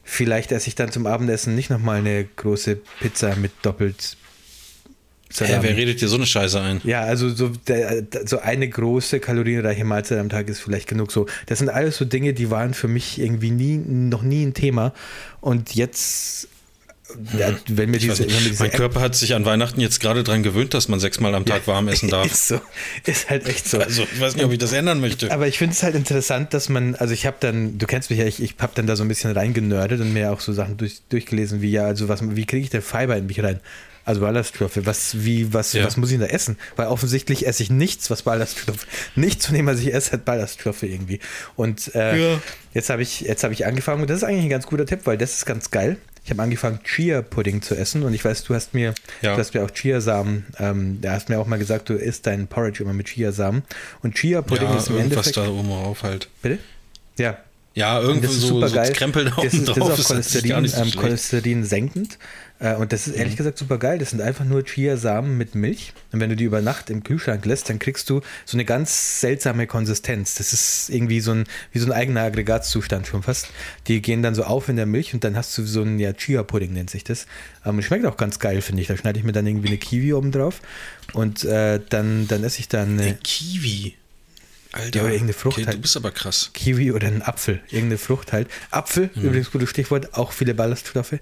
vielleicht 0.08 0.52
esse 0.54 0.70
ich 0.70 0.76
dann 0.76 0.92
zum 0.92 1.06
Abendessen 1.06 1.54
nicht 1.54 1.70
nochmal 1.70 1.98
eine 1.98 2.24
große 2.24 2.80
Pizza 3.02 3.36
mit 3.36 3.52
doppelt 3.62 4.16
Salami. 5.30 5.64
wer 5.64 5.76
redet 5.76 6.00
dir 6.00 6.08
so 6.08 6.16
eine 6.16 6.26
Scheiße 6.26 6.60
ein? 6.62 6.80
Ja, 6.86 7.02
also 7.02 7.30
so, 7.30 7.50
der, 7.50 8.04
so 8.26 8.40
eine 8.40 8.70
große 8.70 9.20
kalorienreiche 9.20 9.84
Mahlzeit 9.84 10.20
am 10.20 10.30
Tag 10.30 10.48
ist 10.48 10.62
vielleicht 10.62 10.88
genug 10.88 11.12
so. 11.12 11.28
Das 11.48 11.60
sind 11.60 11.70
alles 11.70 11.98
so 11.98 12.06
Dinge, 12.06 12.34
die 12.34 12.50
waren 12.50 12.74
für 12.74 12.88
mich 12.88 13.20
irgendwie 13.20 13.52
nie, 13.52 13.78
noch 13.78 14.24
nie 14.24 14.46
ein 14.46 14.54
Thema. 14.54 14.94
Und 15.42 15.76
jetzt 15.76 16.48
ja, 17.38 17.54
wenn 17.68 17.90
mir 17.90 18.00
diese, 18.00 18.20
wenn 18.20 18.28
mir 18.28 18.50
diese 18.50 18.64
mein 18.64 18.72
App 18.72 18.78
Körper 18.78 19.02
hat 19.02 19.16
sich 19.16 19.34
an 19.34 19.46
Weihnachten 19.46 19.80
jetzt 19.80 20.00
gerade 20.00 20.24
daran 20.24 20.44
gewöhnt, 20.44 20.74
dass 20.74 20.88
man 20.88 21.00
sechsmal 21.00 21.34
am 21.36 21.46
Tag 21.46 21.66
warm 21.68 21.88
essen 21.88 22.10
darf. 22.10 22.26
Ist 22.26 22.48
so. 22.50 22.62
Ist 23.06 23.30
halt 23.30 23.48
echt 23.48 23.68
so. 23.68 23.80
Also 23.80 24.04
ich 24.04 24.20
weiß 24.20 24.36
nicht, 24.36 24.46
ob 24.46 24.52
ich 24.52 24.58
das 24.58 24.74
ändern 24.74 25.00
möchte. 25.00 25.32
Aber 25.32 25.48
ich 25.48 25.58
finde 25.58 25.74
es 25.74 25.84
halt 25.84 25.96
interessant, 25.96 26.54
dass 26.54 26.70
man, 26.70 26.96
also 26.96 27.14
ich 27.14 27.26
habe 27.26 27.38
dann, 27.40 27.78
du 27.78 27.86
kennst 27.86 28.10
mich 28.10 28.20
ja, 28.20 28.26
ich, 28.26 28.42
ich 28.42 28.56
habe 28.60 28.74
dann 28.76 28.88
da 28.88 28.96
so 28.96 29.04
ein 29.04 29.08
bisschen 29.08 29.32
reingenördet 29.32 30.02
und 30.02 30.14
mir 30.14 30.32
auch 30.32 30.42
so 30.42 30.54
Sachen 30.54 30.78
durch, 30.78 31.02
durchgelesen, 31.10 31.62
wie 31.62 31.72
ja, 31.72 31.86
also 31.86 32.10
was, 32.10 32.20
wie 32.36 32.46
kriege 32.46 32.64
ich 32.64 32.70
denn 32.70 32.82
Fiber 32.82 33.16
in 33.16 33.26
mich 33.26 33.42
rein? 33.42 33.60
Also 34.08 34.22
Ballaststoffe. 34.22 34.80
Was, 34.84 35.26
wie, 35.26 35.54
was, 35.54 35.74
ja. 35.74 35.84
was 35.84 35.98
muss 35.98 36.12
ich 36.12 36.18
denn 36.18 36.28
da 36.28 36.34
essen? 36.34 36.58
Weil 36.78 36.88
offensichtlich 36.88 37.46
esse 37.46 37.62
ich 37.62 37.70
nichts, 37.70 38.10
was 38.10 38.22
Ballaststoffe. 38.22 38.88
Nichts 39.16 39.48
von 39.48 39.56
dem, 39.56 39.66
was 39.66 39.82
ich 39.82 39.94
esse, 39.94 40.14
hat 40.14 40.24
Ballaststoffe 40.24 40.84
irgendwie. 40.84 41.20
Und 41.58 41.94
äh, 41.94 42.18
ja. 42.18 42.42
jetzt 42.74 42.90
habe 42.90 43.02
ich, 43.02 43.26
hab 43.28 43.52
ich 43.52 43.66
angefangen, 43.66 44.02
und 44.02 44.10
das 44.10 44.18
ist 44.18 44.24
eigentlich 44.24 44.44
ein 44.44 44.50
ganz 44.50 44.66
guter 44.66 44.86
Tipp, 44.86 45.02
weil 45.04 45.18
das 45.18 45.34
ist 45.34 45.46
ganz 45.46 45.72
geil. 45.72 45.98
Ich 46.28 46.32
habe 46.32 46.44
angefangen, 46.44 46.80
Chia-Pudding 46.84 47.62
zu 47.62 47.74
essen 47.74 48.04
und 48.04 48.14
ich 48.14 48.26
weiß, 48.26 48.44
du 48.44 48.54
hast 48.54 48.74
mir, 48.74 48.94
ja. 49.22 49.36
du 49.36 49.40
hast 49.40 49.54
mir 49.54 49.64
auch 49.64 49.72
Chiasamen, 49.72 50.46
ähm, 50.60 51.00
da 51.00 51.14
hast 51.14 51.30
mir 51.30 51.40
auch 51.40 51.48
mal 51.48 51.58
gesagt, 51.58 51.88
du 51.88 51.94
isst 51.94 52.28
deinen 52.28 52.48
Porridge 52.48 52.84
immer 52.84 52.92
mit 52.92 53.08
Chiasamen. 53.08 53.64
Und 54.04 54.16
Chia-Pudding 54.16 54.68
ja, 54.68 54.76
ist 54.76 54.90
im 54.90 54.98
Endeffekt. 54.98 55.38
da 55.38 55.48
oben 55.48 55.70
drauf 55.70 56.04
halt. 56.04 56.28
Bitte? 56.42 56.60
Ja, 57.18 57.38
ja, 57.76 58.02
irgendwie 58.02 58.28
so, 58.28 58.48
super 58.48 58.70
geil. 58.70 58.88
so 58.88 58.94
Krempel 58.94 59.24
da 59.24 59.42
das 59.42 59.54
ist, 59.54 59.66
drauf. 59.70 59.78
Das 59.78 60.00
ist 60.00 60.06
auch 60.06 60.08
Cholesterin, 60.10 60.66
ist 60.66 60.78
ähm, 60.78 60.92
Cholesterin 60.92 61.64
senkend. 61.64 62.18
Äh, 62.60 62.76
und 62.76 62.92
das 62.92 63.08
ist 63.08 63.16
ehrlich 63.16 63.34
mhm. 63.34 63.38
gesagt 63.38 63.58
super 63.58 63.78
geil. 63.78 64.00
Das 64.00 64.12
sind 64.12 64.22
einfach 64.22 64.46
nur 64.46 64.64
Chiasamen 64.64 65.38
mit 65.38 65.56
Milch. 65.56 65.94
Und 66.12 66.20
wenn 66.20 66.30
du 66.30 66.36
die 66.36 66.46
über 66.46 66.62
Nacht 66.62 66.90
im 66.90 67.04
Kühlschrank 67.04 67.46
lässt, 67.46 67.70
dann 67.70 67.80
kriegst 67.80 68.10
du 68.10 68.22
so 68.46 68.58
eine 68.58 68.66
ganz 68.66 69.22
seltsame 69.22 69.68
Konsistenz. 69.68 70.36
Das 70.36 70.54
ist 70.54 70.90
irgendwie 70.90 71.20
so 71.20 71.32
ein, 71.32 71.46
wie 71.72 71.80
so 71.80 71.88
ein 71.88 71.92
eigener 71.92 72.22
Aggregatzustand 72.22 73.08
schon 73.08 73.24
fast. 73.24 73.48
Die 73.88 74.02
gehen 74.02 74.24
dann 74.24 74.36
so 74.36 74.44
auf 74.44 74.70
in 74.70 74.76
der 74.76 74.86
Milch 74.86 75.14
und 75.14 75.24
dann 75.24 75.36
hast 75.36 75.58
du 75.58 75.64
so 75.64 75.84
ein 75.84 76.00
ja, 76.00 76.14
Chia-Pudding, 76.14 76.74
nennt 76.74 76.90
sich 76.90 77.04
das. 77.04 77.28
Ähm, 77.66 77.82
schmeckt 77.82 78.06
auch 78.06 78.18
ganz 78.18 78.40
geil, 78.40 78.62
finde 78.62 78.82
ich. 78.82 78.88
Da 78.88 78.98
schneide 78.98 79.20
ich 79.20 79.26
mir 79.26 79.34
dann 79.34 79.46
irgendwie 79.46 79.68
eine 79.68 79.78
Kiwi 79.78 80.14
oben 80.14 80.32
drauf. 80.32 80.62
Und 81.14 81.44
äh, 81.46 81.80
dann, 81.90 82.28
dann 82.28 82.44
esse 82.44 82.60
ich 82.60 82.68
dann. 82.68 83.00
Eine 83.00 83.16
Kiwi? 83.24 83.96
Alter, 84.72 84.98
ja, 84.98 85.04
oder 85.04 85.14
irgendeine 85.14 85.34
Frucht 85.34 85.58
okay, 85.58 85.66
halt. 85.66 85.78
Du 85.78 85.82
bist 85.82 85.98
aber 85.98 86.12
krass. 86.12 86.52
Kiwi 86.54 86.92
oder 86.92 87.08
ein 87.08 87.22
Apfel, 87.22 87.62
irgendeine 87.70 87.98
Frucht 87.98 88.34
halt. 88.34 88.48
Apfel, 88.72 89.10
mhm. 89.16 89.24
übrigens 89.24 89.52
gutes 89.52 89.70
Stichwort, 89.70 90.14
auch 90.16 90.32
viele 90.32 90.54
Ballaststoffe. 90.54 91.16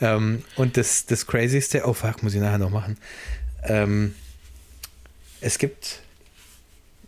Ähm, 0.00 0.44
und 0.56 0.76
das, 0.76 1.06
das 1.06 1.26
Crazyste, 1.26 1.82
oh 1.86 1.92
fuck, 1.92 2.22
muss 2.22 2.34
ich 2.34 2.40
nachher 2.40 2.58
noch 2.58 2.70
machen. 2.70 2.96
Ähm, 3.64 4.14
es 5.40 5.58
gibt 5.58 6.00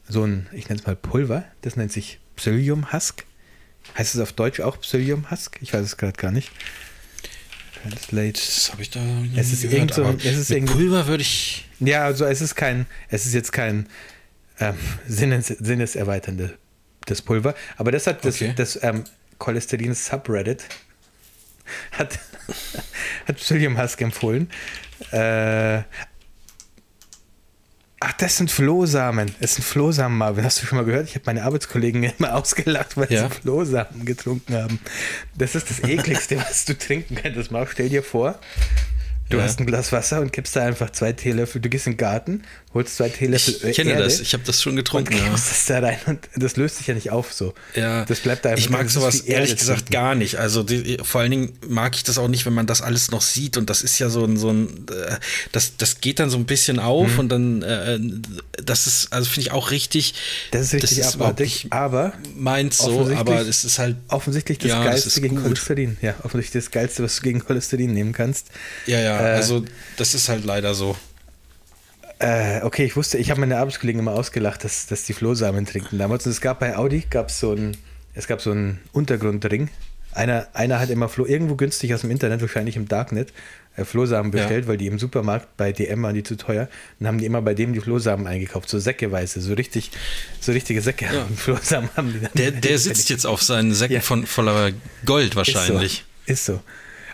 so 0.09 0.25
ein, 0.25 0.47
ich 0.53 0.69
nenne 0.69 0.81
es 0.81 0.87
mal 0.87 0.97
Pulver, 0.97 1.45
das 1.63 1.77
nennt 1.77 1.93
sich 1.93 2.19
Psyllium 2.37 2.93
Husk. 2.93 3.25
Heißt 3.97 4.15
es 4.15 4.21
auf 4.21 4.33
Deutsch 4.33 4.61
auch 4.61 4.81
Psyllium 4.81 5.31
Husk? 5.31 5.59
Ich 5.61 5.73
weiß 5.73 5.85
es 5.85 5.97
gerade 5.97 6.15
gar 6.15 6.33
nicht. 6.33 6.51
Translate. 7.83 8.33
Das 8.33 8.73
habe 8.73 8.83
ich 8.83 8.91
da 8.91 9.01
es 9.37 9.53
ist 9.53 9.63
gehört, 9.63 9.95
so, 9.95 10.05
es 10.05 10.51
ist 10.51 10.67
Pulver 10.67 11.07
würde 11.07 11.23
ich. 11.23 11.69
Ja, 11.81 12.05
also 12.05 12.25
es 12.25 12.41
ist 12.41 12.55
kein, 12.55 12.87
es 13.09 13.27
ist 13.27 13.35
jetzt 13.35 13.53
kein 13.53 13.87
ähm, 14.61 14.77
sinnes, 15.07 15.49
sinneserweiternde 15.49 16.59
das 17.07 17.23
Pulver. 17.23 17.55
Aber 17.77 17.93
das 17.93 18.07
hat 18.07 18.25
das, 18.25 18.37
okay. 18.37 18.55
das 18.57 18.83
ähm, 18.83 19.05
Cholesterin 19.39 19.95
Subreddit 19.95 20.65
hat, 21.93 22.19
hat 23.27 23.51
William 23.51 23.81
Husk 23.81 24.01
empfohlen. 24.01 24.51
Äh, 25.11 25.83
Ach, 28.07 28.13
das 28.19 28.37
sind 28.37 28.51
Flohsamen. 28.51 29.35
Es 29.41 29.55
sind 29.55 29.65
Flohsamen, 29.65 30.19
Marvin. 30.19 30.45
Hast 30.45 30.61
du 30.61 30.67
schon 30.67 30.77
mal 30.77 30.85
gehört? 30.85 31.09
Ich 31.09 31.15
habe 31.15 31.25
meine 31.25 31.43
Arbeitskollegen 31.43 32.03
immer 32.19 32.35
ausgelacht, 32.35 32.99
weil 32.99 33.11
ja. 33.11 33.31
sie 33.31 33.35
Flohsamen 33.35 34.05
getrunken 34.05 34.55
haben. 34.55 34.79
Das 35.39 35.55
ist 35.55 35.71
das 35.71 35.83
ekligste, 35.83 36.37
was 36.49 36.67
du 36.67 36.77
trinken 36.77 37.15
könntest. 37.15 37.51
Mal 37.51 37.67
stell 37.67 37.89
dir 37.89 38.03
vor, 38.03 38.39
Du 39.31 39.39
ja. 39.39 39.45
hast 39.45 39.59
ein 39.59 39.67
Glas 39.67 39.91
Wasser 39.91 40.21
und 40.21 40.33
kippst 40.33 40.55
da 40.55 40.65
einfach 40.65 40.91
zwei 40.91 41.13
Teelöffel. 41.13 41.61
Du 41.61 41.71
gehst 41.71 41.87
in 41.87 41.95
den 41.95 41.97
Garten, 41.97 42.43
holst 42.75 42.97
zwei 42.97 43.09
Teelöffel 43.09 43.71
Ich 43.71 43.77
kenne 43.77 43.93
Erde 43.93 44.05
das, 44.05 44.21
ich 44.21 44.33
habe 44.35 44.43
das 44.45 44.61
schon 44.61 44.77
getrunken. 44.77 45.15
Und 45.15 45.21
ja. 45.21 45.31
das 45.31 45.67
da 45.67 45.79
rein 45.79 45.99
und 46.07 46.29
das 46.37 46.57
löst 46.57 46.79
sich 46.79 46.89
ja 46.89 46.95
nicht 46.95 47.11
auf 47.11 47.33
so. 47.33 47.55
Ja. 47.75 48.05
Das 48.05 48.21
bleibt 48.21 48.45
da 48.45 48.51
einfach. 48.51 48.63
Ich 48.63 48.71
mag 48.71 48.91
sowas 48.91 49.21
ehrlich 49.21 49.57
gesagt 49.57 49.91
gar 49.91 50.15
nicht. 50.15 50.39
Also 50.39 50.63
die, 50.63 50.99
vor 51.03 51.21
allen 51.21 51.31
Dingen 51.31 51.59
mag 51.67 51.95
ich 51.95 52.03
das 52.03 52.19
auch 52.19 52.29
nicht, 52.29 52.47
wenn 52.47 52.53
man 52.53 52.67
das 52.67 52.83
alles 52.83 53.11
noch 53.11 53.23
sieht 53.23 53.57
und 53.57 53.71
das 53.71 53.83
ist 53.83 53.99
ja 53.99 54.11
so 54.11 54.25
ein, 54.25 54.37
so 54.37 54.51
ein 54.51 54.87
äh, 54.91 55.17
das, 55.53 55.77
das 55.77 56.01
geht 56.01 56.19
dann 56.19 56.31
so 56.31 56.37
ein 56.37 56.47
bisschen 56.47 56.79
auf 56.79 57.13
mhm. 57.13 57.19
und 57.21 57.29
dann 57.29 57.63
äh, 57.63 57.99
das 58.63 58.87
ist, 58.87 59.13
also 59.13 59.31
finde 59.31 59.49
ich 59.49 59.53
auch 59.53 59.71
richtig. 59.71 60.15
Das 60.51 60.63
ist 60.63 60.75
richtig 60.75 60.99
das 60.99 61.07
ist 61.09 61.15
abartig, 61.15 61.69
aber 61.71 62.13
meins 62.35 62.79
so, 62.79 63.09
aber 63.15 63.41
es 63.43 63.65
ist 63.65 63.79
halt 63.79 63.97
offensichtlich 64.09 64.59
das 64.59 64.71
ja, 64.71 64.85
Geilste 64.85 65.11
das 65.11 65.21
gegen 65.21 65.37
gut. 65.37 65.45
Cholesterin. 65.45 65.97
Ja, 66.03 66.15
offensichtlich 66.23 66.65
das 66.65 66.71
Geilste, 66.71 67.03
was 67.03 67.17
du 67.17 67.23
gegen 67.23 67.45
Cholesterin 67.45 67.93
nehmen 67.93 68.13
kannst. 68.13 68.49
Ja, 68.87 69.01
ja, 69.01 69.21
äh, 69.21 69.35
also 69.37 69.65
das 69.97 70.15
ist 70.15 70.29
halt 70.29 70.45
leider 70.45 70.75
so. 70.75 70.97
Äh, 72.25 72.63
okay, 72.63 72.87
ich 72.87 72.97
wusste, 72.97 73.19
ich 73.19 73.31
habe 73.31 73.41
meine 73.41 73.59
Arbeitskollegen 73.59 74.01
immer 74.01 74.13
ausgelacht, 74.13 74.65
dass, 74.65 74.87
dass 74.87 75.05
die 75.05 75.13
Flohsamen 75.13 75.67
trinken 75.67 75.99
damals. 75.99 76.25
Und 76.25 76.33
es 76.33 76.41
gab 76.41 76.59
bei 76.59 76.75
Audi 76.75 77.05
gab 77.11 77.31
so 77.31 77.53
ein, 77.53 77.77
es 78.15 78.27
gab 78.27 78.41
so 78.41 78.51
einen 78.51 78.81
Untergrundring. 78.93 79.69
Einer, 80.13 80.47
einer 80.55 80.81
hat 80.81 80.89
immer 80.89 81.11
Floh, 81.11 81.27
irgendwo 81.27 81.55
günstig 81.57 81.93
aus 81.93 82.01
dem 82.01 82.11
Internet, 82.11 82.41
wahrscheinlich 82.41 82.77
im 82.77 82.89
Darknet, 82.89 83.35
äh, 83.77 83.85
Flohsamen 83.85 84.31
bestellt, 84.31 84.65
ja. 84.65 84.69
weil 84.69 84.79
die 84.79 84.87
im 84.87 84.99
Supermarkt 84.99 85.55
bei 85.59 85.73
DM 85.73 86.03
waren 86.03 86.15
die 86.15 86.23
zu 86.23 86.37
teuer. 86.39 86.69
Dann 86.99 87.09
haben 87.09 87.19
die 87.19 87.27
immer 87.27 87.43
bei 87.43 87.53
dem 87.53 87.75
die 87.75 87.81
Flohsamen 87.81 88.27
eingekauft, 88.27 88.71
so 88.71 88.79
säckeweise, 88.79 89.43
so 89.43 89.53
richtig, 89.53 89.91
so 90.41 90.53
richtige 90.53 90.81
Säcke 90.81 91.05
ja. 91.05 91.27
Flohsamen 91.37 91.91
haben 91.95 92.11
die 92.15 92.21
dann. 92.21 92.31
Der, 92.33 92.53
der 92.53 92.79
sitzt 92.79 93.11
jetzt 93.11 93.27
auf 93.27 93.43
seinen 93.43 93.75
Säcken 93.75 93.97
ja. 93.97 94.01
von, 94.01 94.25
voller 94.25 94.71
Gold 95.05 95.37
wahrscheinlich. 95.37 96.05
Ist 96.25 96.47
so. 96.47 96.53
Ist 96.55 96.61
so. 96.61 96.61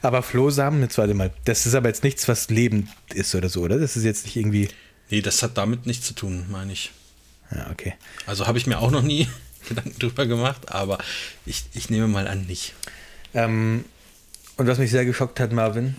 Aber 0.03 0.23
Flohsamen, 0.23 0.83
jetzt 0.83 0.99
warte 0.99 1.15
mal, 1.15 1.33
das 1.47 1.67
ist 1.67 1.75
aber 1.75 1.89
jetzt 1.89 2.05
nichts, 2.05 2.29
was 2.29 2.49
lebend 2.49 2.89
ist 3.13 3.35
oder 3.35 3.49
so, 3.49 3.63
oder? 3.63 3.79
Das 3.79 3.97
ist 3.97 4.05
jetzt 4.05 4.25
nicht 4.25 4.37
irgendwie. 4.37 4.69
Nee, 5.11 5.21
das 5.21 5.43
hat 5.43 5.59
damit 5.59 5.87
nichts 5.87 6.07
zu 6.07 6.15
tun, 6.15 6.47
meine 6.49 6.73
ich. 6.73 6.93
Ja, 7.51 7.69
okay. 7.71 7.95
Also 8.27 8.47
habe 8.47 8.59
ich 8.59 8.67
mir 8.67 8.79
auch 8.79 8.91
noch 8.91 9.03
nie 9.03 9.29
Gedanken 9.69 9.99
drüber 9.99 10.27
gemacht, 10.27 10.73
aber 10.73 10.99
ich, 11.47 11.65
ich 11.75 11.91
nehme 11.91 12.09
mal 12.09 12.29
an, 12.29 12.47
nicht. 12.47 12.75
Ähm, 13.35 13.85
und 14.57 14.67
was 14.67 14.79
mich 14.79 14.91
sehr 14.91 15.05
geschockt 15.05 15.41
hat, 15.41 15.53
Marvin, 15.53 15.97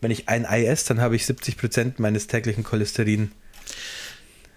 wenn 0.00 0.10
ich 0.10 0.28
ein 0.28 0.46
Ei 0.46 0.64
esse, 0.64 0.88
dann 0.88 1.00
habe 1.00 1.16
ich 1.16 1.24
70% 1.24 1.94
meines 1.98 2.26
täglichen 2.26 2.64
Cholesterin 2.64 3.32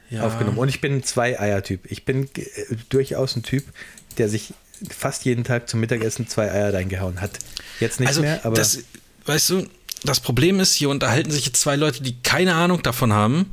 ja. 0.09 0.23
aufgenommen. 0.23 0.57
Und 0.57 0.69
ich 0.69 0.81
bin 0.81 0.93
ein 0.95 1.03
Zwei-Eier-Typ. 1.03 1.91
Ich 1.91 2.05
bin 2.05 2.29
äh, 2.35 2.75
durchaus 2.89 3.35
ein 3.35 3.43
Typ, 3.43 3.65
der 4.17 4.29
sich 4.29 4.53
fast 4.89 5.25
jeden 5.25 5.43
Tag 5.43 5.69
zum 5.69 5.79
Mittagessen 5.79 6.27
zwei 6.27 6.51
Eier 6.51 6.73
reingehauen 6.73 7.21
hat. 7.21 7.39
Jetzt 7.79 7.99
nicht 7.99 8.09
also, 8.09 8.21
mehr, 8.21 8.45
aber. 8.45 8.55
Das, 8.55 8.79
weißt 9.25 9.49
du, 9.51 9.67
das 10.03 10.19
Problem 10.19 10.59
ist, 10.59 10.73
hier 10.73 10.89
unterhalten 10.89 11.31
sich 11.31 11.45
jetzt 11.45 11.59
zwei 11.59 11.75
Leute, 11.75 12.03
die 12.03 12.21
keine 12.21 12.55
Ahnung 12.55 12.83
davon 12.83 13.13
haben, 13.13 13.45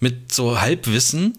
mit 0.00 0.32
so 0.32 0.60
Halbwissen. 0.60 1.38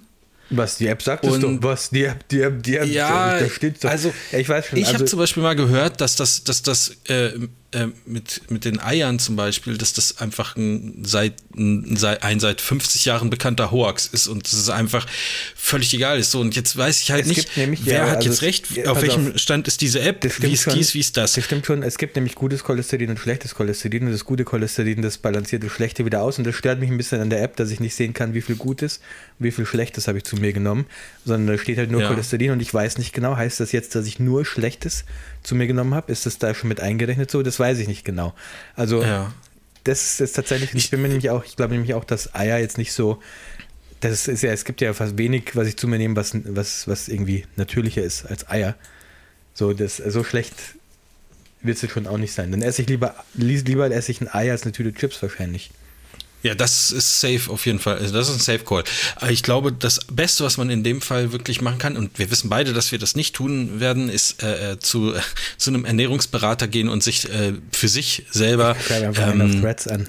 Was 0.50 0.78
die 0.78 0.88
App 0.88 1.02
sagt, 1.02 1.26
ist 1.26 1.44
doch, 1.44 1.52
was 1.62 1.90
die 1.90 2.06
App, 2.06 2.28
die 2.30 2.42
App, 2.42 2.64
die 2.64 2.78
App, 2.78 2.88
ja, 2.88 3.38
da 3.38 3.50
steht 3.50 3.84
doch. 3.84 3.90
Also, 3.90 4.14
ich 4.32 4.48
weiß 4.48 4.68
schon. 4.68 4.80
Ich 4.80 4.86
also, 4.86 5.00
habe 5.00 5.06
zum 5.06 5.20
Beispiel 5.20 5.44
mal 5.44 5.56
gehört, 5.56 6.00
dass 6.00 6.16
das, 6.16 6.44
dass 6.46 6.64
das 6.64 6.96
äh, 7.10 7.32
äh, 7.74 7.88
mit, 8.06 8.50
mit 8.50 8.64
den 8.64 8.80
Eiern 8.80 9.20
zum 9.20 9.36
Beispiel, 9.36 9.78
dass 9.78 9.92
das 9.92 10.20
einfach 10.20 10.56
ein 10.56 11.04
seit, 11.04 11.34
ein, 11.54 11.98
ein 12.22 12.40
seit 12.40 12.62
50 12.62 13.04
Jahren 13.04 13.30
bekannter 13.30 13.72
Hoax 13.72 14.08
ist 14.08 14.28
und 14.28 14.46
dass 14.46 14.54
es 14.54 14.70
einfach 14.70 15.06
völlig 15.54 15.94
egal 15.94 16.18
ist. 16.18 16.32
So, 16.32 16.40
und 16.40 16.56
jetzt 16.56 16.78
weiß 16.78 17.02
ich 17.02 17.12
halt 17.12 17.24
es 17.24 17.28
nicht, 17.28 17.58
nämlich, 17.58 17.82
wer 17.84 17.94
ja, 17.94 18.10
hat 18.10 18.18
also 18.18 18.30
jetzt 18.30 18.42
recht, 18.42 18.88
auf 18.88 19.02
welchem 19.02 19.34
auf, 19.34 19.38
Stand 19.38 19.68
ist 19.68 19.82
diese 19.82 20.00
App, 20.00 20.24
wie 20.24 20.54
ist 20.54 20.72
dies, 20.74 20.94
wie 20.94 21.02
ist 21.02 21.18
das? 21.18 21.34
Das 21.34 21.44
stimmt 21.44 21.66
schon, 21.66 21.84
es 21.84 21.98
gibt 21.98 22.16
nämlich 22.16 22.36
gutes 22.36 22.64
Cholesterin 22.64 23.10
und 23.10 23.20
schlechtes 23.20 23.54
Cholesterin 23.54 24.06
und 24.06 24.14
das 24.14 24.24
gute 24.24 24.46
Cholesterin, 24.46 25.02
das 25.02 25.18
balanciert 25.18 25.62
das 25.62 25.72
Schlechte 25.74 26.06
wieder 26.06 26.22
aus 26.22 26.38
und 26.38 26.48
das 26.48 26.56
stört 26.56 26.80
mich 26.80 26.90
ein 26.90 26.96
bisschen 26.96 27.20
an 27.20 27.30
der 27.30 27.44
App, 27.44 27.58
dass 27.58 27.70
ich 27.70 27.82
nicht 27.82 27.96
sehen 27.96 28.14
kann, 28.14 28.34
wie 28.34 28.42
viel 28.42 28.56
Gutes 28.56 29.02
und 29.40 29.46
wie 29.46 29.52
viel 29.52 29.66
Schlechtes 29.66 30.08
habe 30.08 30.20
ich 30.20 30.24
zu 30.24 30.38
mir 30.38 30.54
genommen, 30.54 30.86
sondern 31.26 31.58
da 31.58 31.62
steht 31.62 31.78
halt 31.78 31.92
nur 31.92 32.02
ja. 32.02 32.08
Cholesterin 32.08 32.52
und 32.52 32.62
ich 32.62 32.74
weiß 32.74 32.98
nicht 32.98 33.12
genau, 33.12 33.36
heißt 33.36 33.60
das 33.60 33.74
jetzt, 33.74 33.94
dass 33.94 34.08
ich 34.08 34.20
nur 34.20 34.46
Schlechtes 34.46 35.04
zu 35.48 35.56
mir 35.56 35.66
genommen 35.66 35.96
habe? 35.96 36.12
Ist 36.12 36.26
das 36.26 36.38
da 36.38 36.54
schon 36.54 36.68
mit 36.68 36.82
eingerechnet 36.82 37.32
so? 37.32 37.42
Das 37.42 37.60
weiß 37.60 37.80
ich 37.80 37.88
nicht 37.88 38.04
genau. 38.04 38.34
Also 38.76 39.02
ja. 39.02 39.34
das 39.86 40.20
ist 40.20 40.34
tatsächlich, 40.34 40.76
ich 40.76 40.92
bin 40.92 41.02
mir 41.02 41.08
nämlich 41.08 41.30
auch, 41.30 41.46
ich 41.46 41.56
glaube 41.56 41.74
nämlich 41.74 41.94
auch, 41.94 42.04
dass 42.04 42.36
Eier 42.36 42.60
jetzt 42.60 42.78
nicht 42.78 42.92
so, 42.92 43.22
das 44.02 44.28
ist 44.28 44.44
ja, 44.44 44.52
es 44.52 44.66
gibt 44.66 44.82
ja 44.82 44.94
fast 44.94 45.18
wenig, 45.18 45.56
was 45.56 45.68
ich 45.68 45.78
zu 45.78 45.88
mir 45.88 45.98
nehme, 45.98 46.16
was, 46.16 46.34
was, 46.44 46.88
was 46.88 47.08
irgendwie 47.08 47.46
natürlicher 47.56 48.04
ist 48.04 48.26
als 48.26 48.50
Eier. 48.50 48.76
So, 49.54 49.74
das, 49.74 49.98
so 49.98 50.24
schlecht 50.24 50.56
wird 51.62 51.82
es 51.82 51.90
schon 51.90 52.06
auch 52.08 52.18
nicht 52.18 52.34
sein. 52.34 52.52
Dann 52.52 52.62
esse 52.62 52.82
ich 52.82 52.90
lieber, 52.90 53.16
lieber 53.34 53.90
esse 53.90 54.12
ich 54.12 54.22
ein 54.22 54.28
Ei 54.32 54.52
als 54.52 54.64
eine 54.64 54.74
Tüte 54.74 54.94
Chips 54.94 55.22
wahrscheinlich. 55.24 55.72
Ja, 56.48 56.56
das 56.56 56.94
ist 56.94 57.20
safe 57.20 57.52
auf 57.52 57.66
jeden 57.66 57.80
Fall. 57.80 57.98
Also 57.98 58.14
das 58.14 58.30
ist 58.30 58.36
ein 58.36 58.40
Safe 58.40 58.64
Call. 58.64 58.86
Ich 59.30 59.44
glaube, 59.44 59.74
das 59.74 60.00
Beste, 60.10 60.46
was 60.46 60.56
man 60.56 60.70
in 60.70 60.82
dem 60.82 61.02
Fall 61.02 61.34
wirklich 61.34 61.60
machen 61.60 61.78
kann, 61.78 61.98
und 61.98 62.18
wir 62.18 62.32
wissen 62.32 62.50
beide, 62.50 62.72
dass 62.72 62.94
wir 62.94 63.00
das 63.00 63.18
nicht 63.18 63.36
tun 63.36 63.82
werden, 63.82 64.08
ist 64.08 64.42
äh, 64.42 64.72
äh 64.72 64.80
zu, 64.80 65.14
äh, 65.14 65.20
zu 65.58 65.72
einem 65.72 65.84
Ernährungsberater 65.84 66.70
gehen 66.70 66.88
und 66.88 67.04
sich 67.04 67.30
äh, 67.30 67.52
für 67.74 67.90
sich 67.90 68.24
selber. 68.32 68.78
Ich 68.80 68.94
einfach 68.94 69.34
ähm, 69.34 69.42
auf 69.42 69.62
Threads 69.62 69.90
an. 69.90 70.08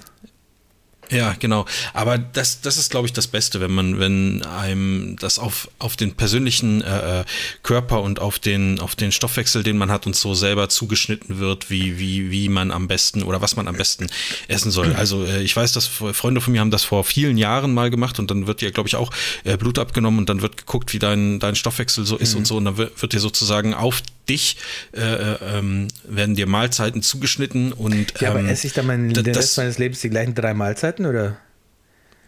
Ja, 1.11 1.35
genau. 1.39 1.65
Aber 1.95 2.19
das, 2.19 2.61
das 2.61 2.77
ist, 2.77 2.91
glaube 2.91 3.07
ich, 3.07 3.13
das 3.13 3.27
Beste, 3.27 3.61
wenn 3.61 3.73
man, 3.73 3.99
wenn 3.99 4.43
einem 4.43 5.17
das 5.19 5.39
auf, 5.39 5.69
auf 5.79 5.97
den 5.97 6.15
persönlichen 6.15 6.83
äh, 6.83 7.21
äh, 7.21 7.25
Körper 7.63 8.03
und 8.03 8.21
auf 8.21 8.39
den, 8.39 8.79
auf 8.81 8.95
den 8.95 9.13
Stoffwechsel, 9.13 9.63
den 9.63 9.79
man 9.79 9.91
hat 9.91 10.07
und 10.07 10.17
so 10.17 10.35
selber 10.35 10.69
zugeschnitten 10.69 11.39
wird, 11.39 11.71
wie, 11.71 11.99
wie, 11.99 12.31
wie 12.31 12.49
man 12.49 12.71
am 12.71 12.89
besten 12.89 13.23
oder 13.23 13.41
was 13.41 13.57
man 13.57 13.69
am 13.69 13.77
besten 13.77 14.09
essen 14.49 14.71
soll. 14.71 14.95
Also 14.95 15.25
äh, 15.25 15.43
ich 15.43 15.57
weiß, 15.57 15.73
dass 15.73 15.87
Freunde 15.87 16.41
von 16.41 16.53
mir 16.53 16.61
haben 16.61 16.71
das 16.71 16.85
vor 16.85 17.05
vielen 17.05 17.39
Jahren 17.39 17.73
mal 17.73 17.91
gemacht 17.91 18.19
und 18.19 18.31
dann 18.31 18.47
wird 18.47 18.61
dir, 18.61 18.71
glaube 18.71 18.89
ich, 18.89 18.97
auch 18.97 19.11
äh, 19.45 19.57
Blut 19.57 19.79
abgenommen 19.79 20.21
und 20.21 20.29
dann 20.29 20.43
wird 20.43 20.57
geguckt, 20.57 20.93
wie 20.93 20.99
dein, 20.99 21.39
dein 21.41 21.55
Stoffwechsel 21.55 22.05
so 22.05 22.17
ist 22.17 22.35
mhm. 22.35 22.39
und 22.39 22.45
so 22.47 22.57
und 22.57 22.65
dann 22.65 22.77
wird, 22.77 23.01
wird 23.01 23.13
dir 23.13 23.21
sozusagen 23.21 23.75
auf 23.75 24.03
dich 24.29 24.57
äh, 24.93 25.01
äh, 25.01 25.59
ähm, 25.59 25.89
werden 26.05 26.35
dir 26.35 26.47
Mahlzeiten 26.47 27.03
zugeschnitten 27.03 27.73
und 27.73 28.21
ja, 28.21 28.31
aber 28.31 28.41
ähm, 28.41 28.49
esse 28.49 28.67
ich 28.67 28.73
dann 28.73 28.87
mein, 28.87 29.13
den 29.13 29.35
Rest 29.35 29.57
meines 29.57 29.79
Lebens 29.79 30.01
die 30.01 30.11
gleichen 30.11 30.35
drei 30.35 30.55
Mahlzeiten 30.55 31.07
oder? 31.07 31.37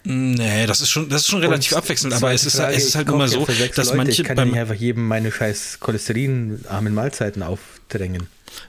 Nee, 0.02 0.66
das 0.66 0.80
ist 0.80 0.90
schon, 0.90 1.08
das 1.10 1.22
ist 1.22 1.28
schon 1.28 1.40
relativ 1.40 1.72
und 1.72 1.78
abwechselnd, 1.78 2.14
aber 2.14 2.32
es 2.32 2.46
ist, 2.46 2.56
Frage, 2.56 2.74
es 2.74 2.86
ist 2.86 2.94
halt 2.94 3.08
immer 3.08 3.28
so, 3.28 3.44
dass 3.44 3.86
Leute, 3.88 3.96
manche. 3.96 4.22
Ich 4.22 4.24
kann 4.24 4.38
ja 4.38 4.44
nicht 4.46 4.58
einfach 4.58 4.74
jedem 4.74 5.06
meine 5.06 5.30
scheiß 5.30 5.78
cholesterinarmen 5.80 6.94
Mahlzeiten 6.94 7.42
aufdrängen. 7.42 8.26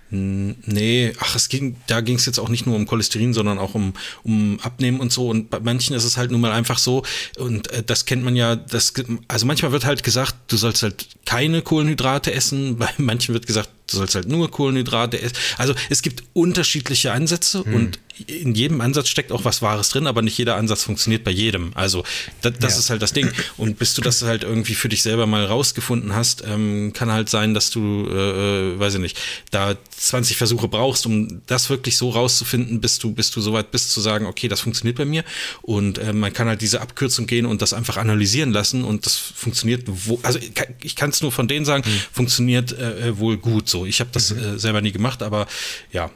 Nee, 0.10 1.14
ach, 1.20 1.36
es 1.36 1.48
ging, 1.48 1.78
da 1.88 2.02
ging 2.02 2.18
es 2.18 2.26
jetzt 2.26 2.38
auch 2.38 2.50
nicht 2.50 2.66
nur 2.66 2.76
um 2.76 2.86
Cholesterin, 2.86 3.34
sondern 3.34 3.58
auch 3.60 3.76
um, 3.76 3.94
um 4.24 4.60
Abnehmen 4.62 5.00
und 5.00 5.12
so. 5.12 5.30
Und 5.30 5.50
bei 5.50 5.62
manchen 5.62 5.96
ist 5.96 6.04
es 6.04 6.18
halt 6.18 6.32
nun 6.32 6.42
mal 6.42 6.52
einfach 6.52 6.78
so, 6.78 7.04
und 7.38 7.72
äh, 7.72 7.82
das 7.82 8.06
kennt 8.06 8.24
man 8.24 8.36
ja, 8.36 8.58
das, 8.58 8.94
also 9.30 9.46
manchmal 9.46 9.72
wird 9.72 9.86
halt 9.86 10.04
gesagt, 10.04 10.36
du 10.48 10.58
sollst 10.58 10.84
halt 10.84 11.08
keine 11.26 11.62
Kohlenhydrate 11.62 12.34
essen, 12.34 12.78
bei 12.78 12.90
manchen 12.98 13.34
wird 13.34 13.48
gesagt, 13.48 13.70
du 13.92 13.98
sollst 13.98 14.16
halt 14.16 14.28
nur 14.28 14.50
Kohlenhydrate 14.50 15.22
essen. 15.22 15.36
Also 15.58 15.74
es 15.90 16.02
gibt 16.02 16.24
unterschiedliche 16.34 17.12
Ansätze 17.12 17.64
hm. 17.64 17.74
und 17.74 18.00
in 18.28 18.56
jedem 18.56 18.82
Ansatz 18.82 19.10
steckt 19.10 19.32
auch 19.32 19.46
was 19.46 19.62
Wahres 19.62 19.90
drin, 19.90 20.08
aber 20.08 20.22
nicht 20.22 20.38
jeder 20.38 20.56
Ansatz 20.56 20.84
funktioniert 20.84 21.24
bei 21.24 21.32
jedem. 21.32 21.72
Also 21.76 22.04
das, 22.42 22.54
das 22.60 22.74
ja. 22.74 22.80
ist 22.80 22.90
halt 22.90 23.02
das 23.02 23.14
Ding. 23.14 23.32
Und 23.58 23.80
bis 23.80 23.94
du 23.94 24.02
das 24.02 24.22
halt 24.22 24.44
irgendwie 24.44 24.76
für 24.76 24.90
dich 24.90 25.02
selber 25.02 25.26
mal 25.26 25.46
rausgefunden 25.46 26.14
hast, 26.14 26.44
ähm, 26.46 26.94
kann 26.94 27.12
halt 27.12 27.30
sein, 27.30 27.54
dass 27.54 27.70
du, 27.70 28.08
äh, 28.10 28.74
äh 28.74 28.80
weiß 28.80 28.96
ich 28.96 29.00
nicht, 29.00 29.20
da 29.52 29.76
20 29.98 30.38
Versuche 30.38 30.68
brauchst, 30.68 31.06
um 31.06 31.42
das 31.48 31.70
wirklich 31.70 31.98
so 31.98 32.10
rauszufinden, 32.10 32.82
bis 32.82 33.00
du, 33.00 33.12
bis 33.12 33.32
du 33.32 33.42
soweit 33.42 33.72
bist 33.72 33.92
zu 33.92 34.02
sagen, 34.02 34.26
okay, 34.26 34.48
das 34.48 34.62
funktioniert 34.62 34.98
bei 34.98 35.06
mir. 35.06 35.24
Und 35.62 35.98
äh, 35.98 36.14
man 36.14 36.34
kann 36.34 36.48
halt 36.48 36.62
diese 36.62 36.82
Abkürzung 36.82 37.28
gehen 37.28 37.46
und 37.46 37.62
das 37.62 37.74
einfach 37.74 37.98
analysieren 37.98 38.52
lassen 38.52 38.84
und 38.84 39.06
das 39.06 39.18
funktioniert, 39.18 39.84
wo, 39.86 40.20
also 40.24 40.40
ich 40.82 40.96
kann 40.96 41.10
es 41.10 41.22
nur 41.22 41.32
von 41.32 41.48
denen 41.48 41.66
sagen, 41.66 41.84
mhm. 41.86 42.00
funktioniert 42.12 42.72
äh, 42.72 43.10
äh, 43.10 43.18
wohl 43.18 43.38
gut 43.38 43.70
so. 43.70 43.81
Ich 43.86 44.00
habe 44.00 44.10
das 44.14 44.34
mhm. 44.34 44.56
äh, 44.56 44.60
selber 44.60 44.82
nie 44.82 44.92
gemacht, 44.92 45.24
aber 45.24 45.48
ja, 45.92 46.12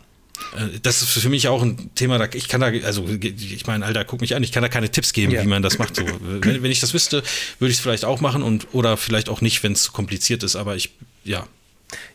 äh, 0.55 0.79
das 0.81 1.01
ist 1.01 1.09
für 1.09 1.29
mich 1.29 1.47
auch 1.47 1.61
ein 1.61 1.91
Thema, 1.95 2.17
da 2.17 2.27
ich 2.33 2.47
kann 2.47 2.61
da, 2.61 2.67
also 2.67 3.07
ich 3.07 3.67
meine, 3.67 3.85
Alter, 3.85 4.05
guck 4.05 4.21
mich 4.21 4.35
an, 4.35 4.43
ich 4.43 4.51
kann 4.51 4.63
da 4.63 4.69
keine 4.69 4.89
Tipps 4.89 5.13
geben, 5.13 5.31
ja. 5.31 5.43
wie 5.43 5.47
man 5.47 5.61
das 5.61 5.77
macht. 5.77 5.95
So, 5.95 6.05
wenn, 6.21 6.63
wenn 6.63 6.71
ich 6.71 6.79
das 6.79 6.93
wüsste, 6.93 7.23
würde 7.59 7.71
ich 7.71 7.77
es 7.77 7.79
vielleicht 7.79 8.05
auch 8.05 8.21
machen 8.21 8.43
und 8.43 8.73
oder 8.73 8.97
vielleicht 8.97 9.29
auch 9.29 9.41
nicht, 9.41 9.63
wenn 9.63 9.73
es 9.73 9.83
zu 9.83 9.91
kompliziert 9.91 10.43
ist, 10.43 10.55
aber 10.55 10.75
ich, 10.75 10.91
ja. 11.23 11.47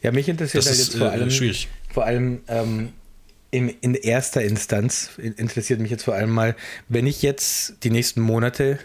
Ja, 0.03 0.12
mich 0.12 0.28
interessiert 0.28 0.64
das 0.64 0.70
halt 0.70 0.78
jetzt 0.78 0.96
vor 0.96 1.09
äh, 1.09 1.11
allem, 1.11 1.30
schwierig. 1.30 1.68
vor 1.92 2.05
allem 2.05 2.40
ähm, 2.48 2.92
in, 3.51 3.68
in 3.68 3.94
erster 3.94 4.42
Instanz 4.42 5.11
interessiert 5.18 5.80
mich 5.80 5.90
jetzt 5.90 6.05
vor 6.05 6.14
allem 6.14 6.30
mal, 6.30 6.57
wenn 6.88 7.07
ich 7.07 7.22
jetzt 7.22 7.74
die 7.82 7.90
nächsten 7.90 8.20
Monate 8.20 8.78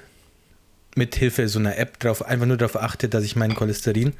mit 0.96 1.16
Hilfe 1.16 1.48
so 1.50 1.60
einer 1.60 1.78
App 1.78 2.00
drauf, 2.00 2.26
einfach 2.26 2.46
nur 2.46 2.58
darauf 2.58 2.78
achte, 2.78 3.10
dass 3.10 3.24
ich 3.24 3.36
meinen 3.36 3.54
Cholesterin 3.54 4.14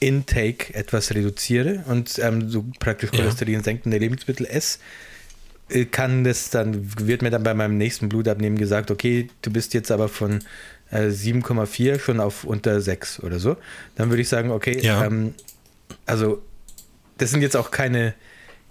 Intake 0.00 0.74
etwas 0.74 1.14
reduziere 1.14 1.84
und 1.88 2.18
ähm, 2.18 2.48
so 2.50 2.64
praktisch 2.78 3.10
Cholesterin 3.10 3.62
senkende 3.62 3.98
Lebensmittel 3.98 4.46
esse, 4.46 4.78
äh, 5.68 5.84
kann 5.84 6.24
das 6.24 6.50
dann, 6.50 6.90
wird 7.06 7.22
mir 7.22 7.30
dann 7.30 7.42
bei 7.42 7.54
meinem 7.54 7.78
nächsten 7.78 8.08
Blutabnehmen 8.08 8.58
gesagt, 8.58 8.90
okay, 8.90 9.28
du 9.42 9.50
bist 9.50 9.74
jetzt 9.74 9.90
aber 9.90 10.08
von 10.08 10.40
äh, 10.90 11.08
7,4 11.08 11.98
schon 11.98 12.20
auf 12.20 12.44
unter 12.44 12.80
6 12.80 13.20
oder 13.20 13.38
so. 13.38 13.56
Dann 13.94 14.10
würde 14.10 14.22
ich 14.22 14.28
sagen, 14.28 14.50
okay, 14.50 14.78
ja. 14.80 15.04
ähm, 15.04 15.34
also 16.04 16.42
das 17.18 17.30
sind 17.30 17.42
jetzt 17.42 17.56
auch 17.56 17.70
keine 17.70 18.14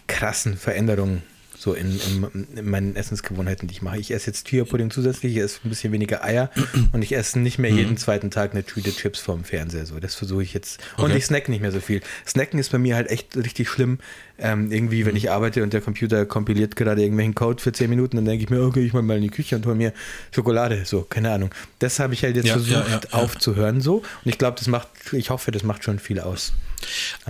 krassen 0.08 0.56
Veränderungen 0.56 1.24
So 1.58 1.74
in, 1.74 2.00
in, 2.00 2.48
in, 2.56 2.70
meinen 2.70 2.96
Essensgewohnheiten, 2.96 3.68
die 3.68 3.74
ich 3.74 3.82
mache. 3.82 3.98
Ich 3.98 4.12
esse 4.12 4.28
jetzt 4.28 4.46
Tierpudding 4.48 4.92
zusätzlich, 4.92 5.36
ich 5.36 5.42
esse 5.42 5.60
ein 5.64 5.70
bisschen 5.70 5.92
weniger 5.92 6.24
Eier 6.24 6.50
und 6.92 7.02
ich 7.02 7.16
esse 7.16 7.40
nicht 7.40 7.60
mehr 7.60 7.72
jeden 7.72 7.92
mhm. 7.92 7.98
zweiten 7.98 8.32
Tag 8.32 8.52
eine 8.52 8.64
Tüte 8.64 8.92
Chips 8.92 9.20
vorm 9.22 9.44
Fernseher. 9.44 9.86
So, 9.86 10.00
das 10.00 10.16
versuche 10.16 10.44
ich 10.44 10.54
jetzt. 10.54 10.80
Und 10.98 11.06
okay. 11.06 11.18
ich 11.18 11.26
snack 11.26 11.50
nicht 11.50 11.62
mehr 11.62 11.72
so 11.72 11.80
viel. 11.80 12.02
Snacken 12.28 12.60
ist 12.60 12.72
bei 12.72 12.78
mir 12.78 12.96
halt 12.96 13.10
echt 13.10 13.36
richtig 13.38 13.70
schlimm. 13.70 14.00
Ähm, 14.38 14.72
irgendwie, 14.72 15.06
wenn 15.06 15.14
mhm. 15.14 15.18
ich 15.18 15.32
arbeite 15.32 15.64
und 15.64 15.72
der 15.72 15.82
Computer 15.82 16.26
kompiliert 16.26 16.76
gerade 16.76 17.02
irgendwelchen 17.02 17.36
Code 17.36 17.62
für 17.62 17.72
10 17.72 17.90
Minuten, 17.90 18.18
dann 18.18 18.26
denke 18.26 18.44
ich 18.44 18.50
mir, 18.50 18.62
okay, 18.62 18.86
ich 18.86 18.94
mal 18.94 19.02
mal 19.02 19.18
in 19.18 19.24
die 19.24 19.30
Küche 19.30 19.56
und 19.56 19.66
hole 19.66 19.76
mir 19.76 19.94
Schokolade. 20.32 20.84
So, 20.86 21.04
keine 21.04 21.32
Ahnung. 21.32 21.52
Das 21.80 22.00
habe 22.00 22.14
ich 22.14 22.24
halt 22.24 22.36
jetzt 22.36 22.48
ja, 22.48 22.54
versucht 22.54 22.72
ja, 22.72 22.86
ja, 22.88 23.00
aufzuhören 23.12 23.80
so. 23.80 23.98
Und 23.98 24.06
ich 24.26 24.38
glaube, 24.38 24.58
das 24.58 24.68
macht, 24.68 24.90
ich 25.14 25.30
hoffe, 25.30 25.52
das 25.52 25.64
macht 25.64 25.84
schon 25.84 26.00
viel 26.00 26.20
aus. 26.20 26.54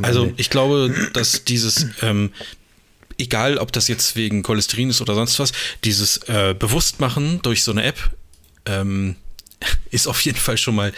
Also 0.02 0.32
ich 0.38 0.50
glaube, 0.50 0.94
dass 1.14 1.44
dieses 1.44 1.88
ähm, 2.02 2.32
egal 3.18 3.58
ob 3.58 3.72
das 3.72 3.88
jetzt 3.88 4.16
wegen 4.16 4.44
Cholesterin 4.44 4.90
ist 4.90 5.02
oder 5.02 5.16
sonst 5.16 5.40
was, 5.40 5.52
dieses 5.84 6.18
äh, 6.28 6.56
Bewusstmachen 6.58 7.42
durch 7.42 7.64
so 7.64 7.72
eine 7.72 7.84
App 7.84 8.12
ähm, 8.66 9.16
ist 9.92 10.08
auf 10.08 10.22
jeden 10.22 10.38
Fall 10.38 10.58
schon 10.58 10.76
mal 10.76 10.94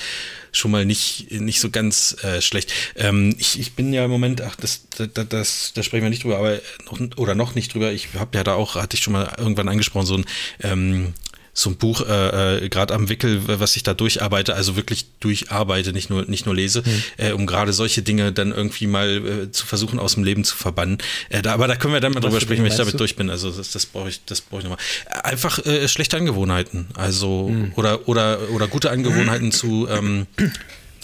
schon 0.52 0.72
mal 0.72 0.86
nicht, 0.86 1.30
nicht 1.32 1.60
so 1.60 1.70
ganz 1.70 2.16
äh, 2.24 2.42
schlecht. 2.42 2.74
Ähm, 2.96 3.36
ich, 3.38 3.60
ich 3.60 3.74
bin 3.74 3.94
ja 3.94 4.06
im 4.06 4.12
Moment, 4.12 4.42
ach, 4.42 4.56
das, 4.56 4.88
das, 4.98 5.10
das, 5.30 5.72
da 5.74 5.84
sprechen 5.84 6.04
wir 6.04 6.10
nicht 6.10 6.24
drüber, 6.24 6.38
aber 6.38 6.60
noch, 6.86 7.18
oder 7.18 7.36
noch 7.36 7.54
nicht 7.54 7.74
drüber. 7.74 7.92
Ich 7.92 8.10
habe 8.16 8.36
ja 8.38 8.44
da 8.44 8.56
auch, 8.56 8.76
hatte 8.76 8.96
ich 8.96 9.04
schon 9.04 9.14
mal 9.14 9.36
irgendwann 9.38 9.70
angesprochen, 9.70 10.06
so 10.06 10.16
ein 10.16 10.26
ähm, 10.64 11.14
so 11.58 11.72
ein 11.72 11.78
Buch 11.78 12.02
äh, 12.08 12.66
äh, 12.66 12.70
gerade 12.70 12.94
am 12.94 13.10
Wickel, 13.10 13.42
was 13.48 13.76
ich 13.76 13.82
da 13.82 13.96
durcharbeite, 13.96 14.54
also 14.54 14.76
wirklich 14.76 15.08
durcharbeite, 15.20 15.92
nicht 15.92 16.08
nur 16.12 16.24
nicht 16.26 16.46
nur 16.46 16.54
lese, 16.54 16.84
mhm. 16.86 17.04
äh, 17.18 17.32
um 17.32 17.48
gerade 17.48 17.74
solche 17.74 18.04
Dinge 18.04 18.32
dann 18.32 18.52
irgendwie 18.52 18.86
mal 18.86 19.26
äh, 19.26 19.52
zu 19.52 19.66
versuchen 19.66 19.98
aus 19.98 20.14
dem 20.14 20.24
Leben 20.24 20.44
zu 20.44 20.56
verbannen. 20.56 21.00
Äh, 21.30 21.42
da, 21.42 21.54
aber 21.54 21.68
da 21.68 21.76
können 21.76 21.94
wir 21.96 22.00
dann 22.00 22.14
mal 22.14 22.20
drüber 22.20 22.40
sprechen, 22.42 22.64
wenn 22.64 22.72
ich 22.72 22.78
damit 22.78 22.94
du? 22.94 23.00
durch 23.00 23.16
bin. 23.16 23.32
Also 23.32 23.50
das, 23.50 23.72
das 23.72 23.88
brauche 23.88 24.08
ich, 24.08 24.24
das 24.26 24.42
brauche 24.42 24.62
ich 24.62 24.68
nochmal. 24.68 24.84
Einfach 25.24 25.66
äh, 25.66 25.88
schlechte 25.88 26.16
Angewohnheiten, 26.18 26.90
also 26.94 27.50
mhm. 27.50 27.72
oder 27.76 28.08
oder 28.08 28.38
oder 28.52 28.68
gute 28.68 28.92
Angewohnheiten 28.92 29.52
zu 29.52 29.88
ähm, 29.90 30.28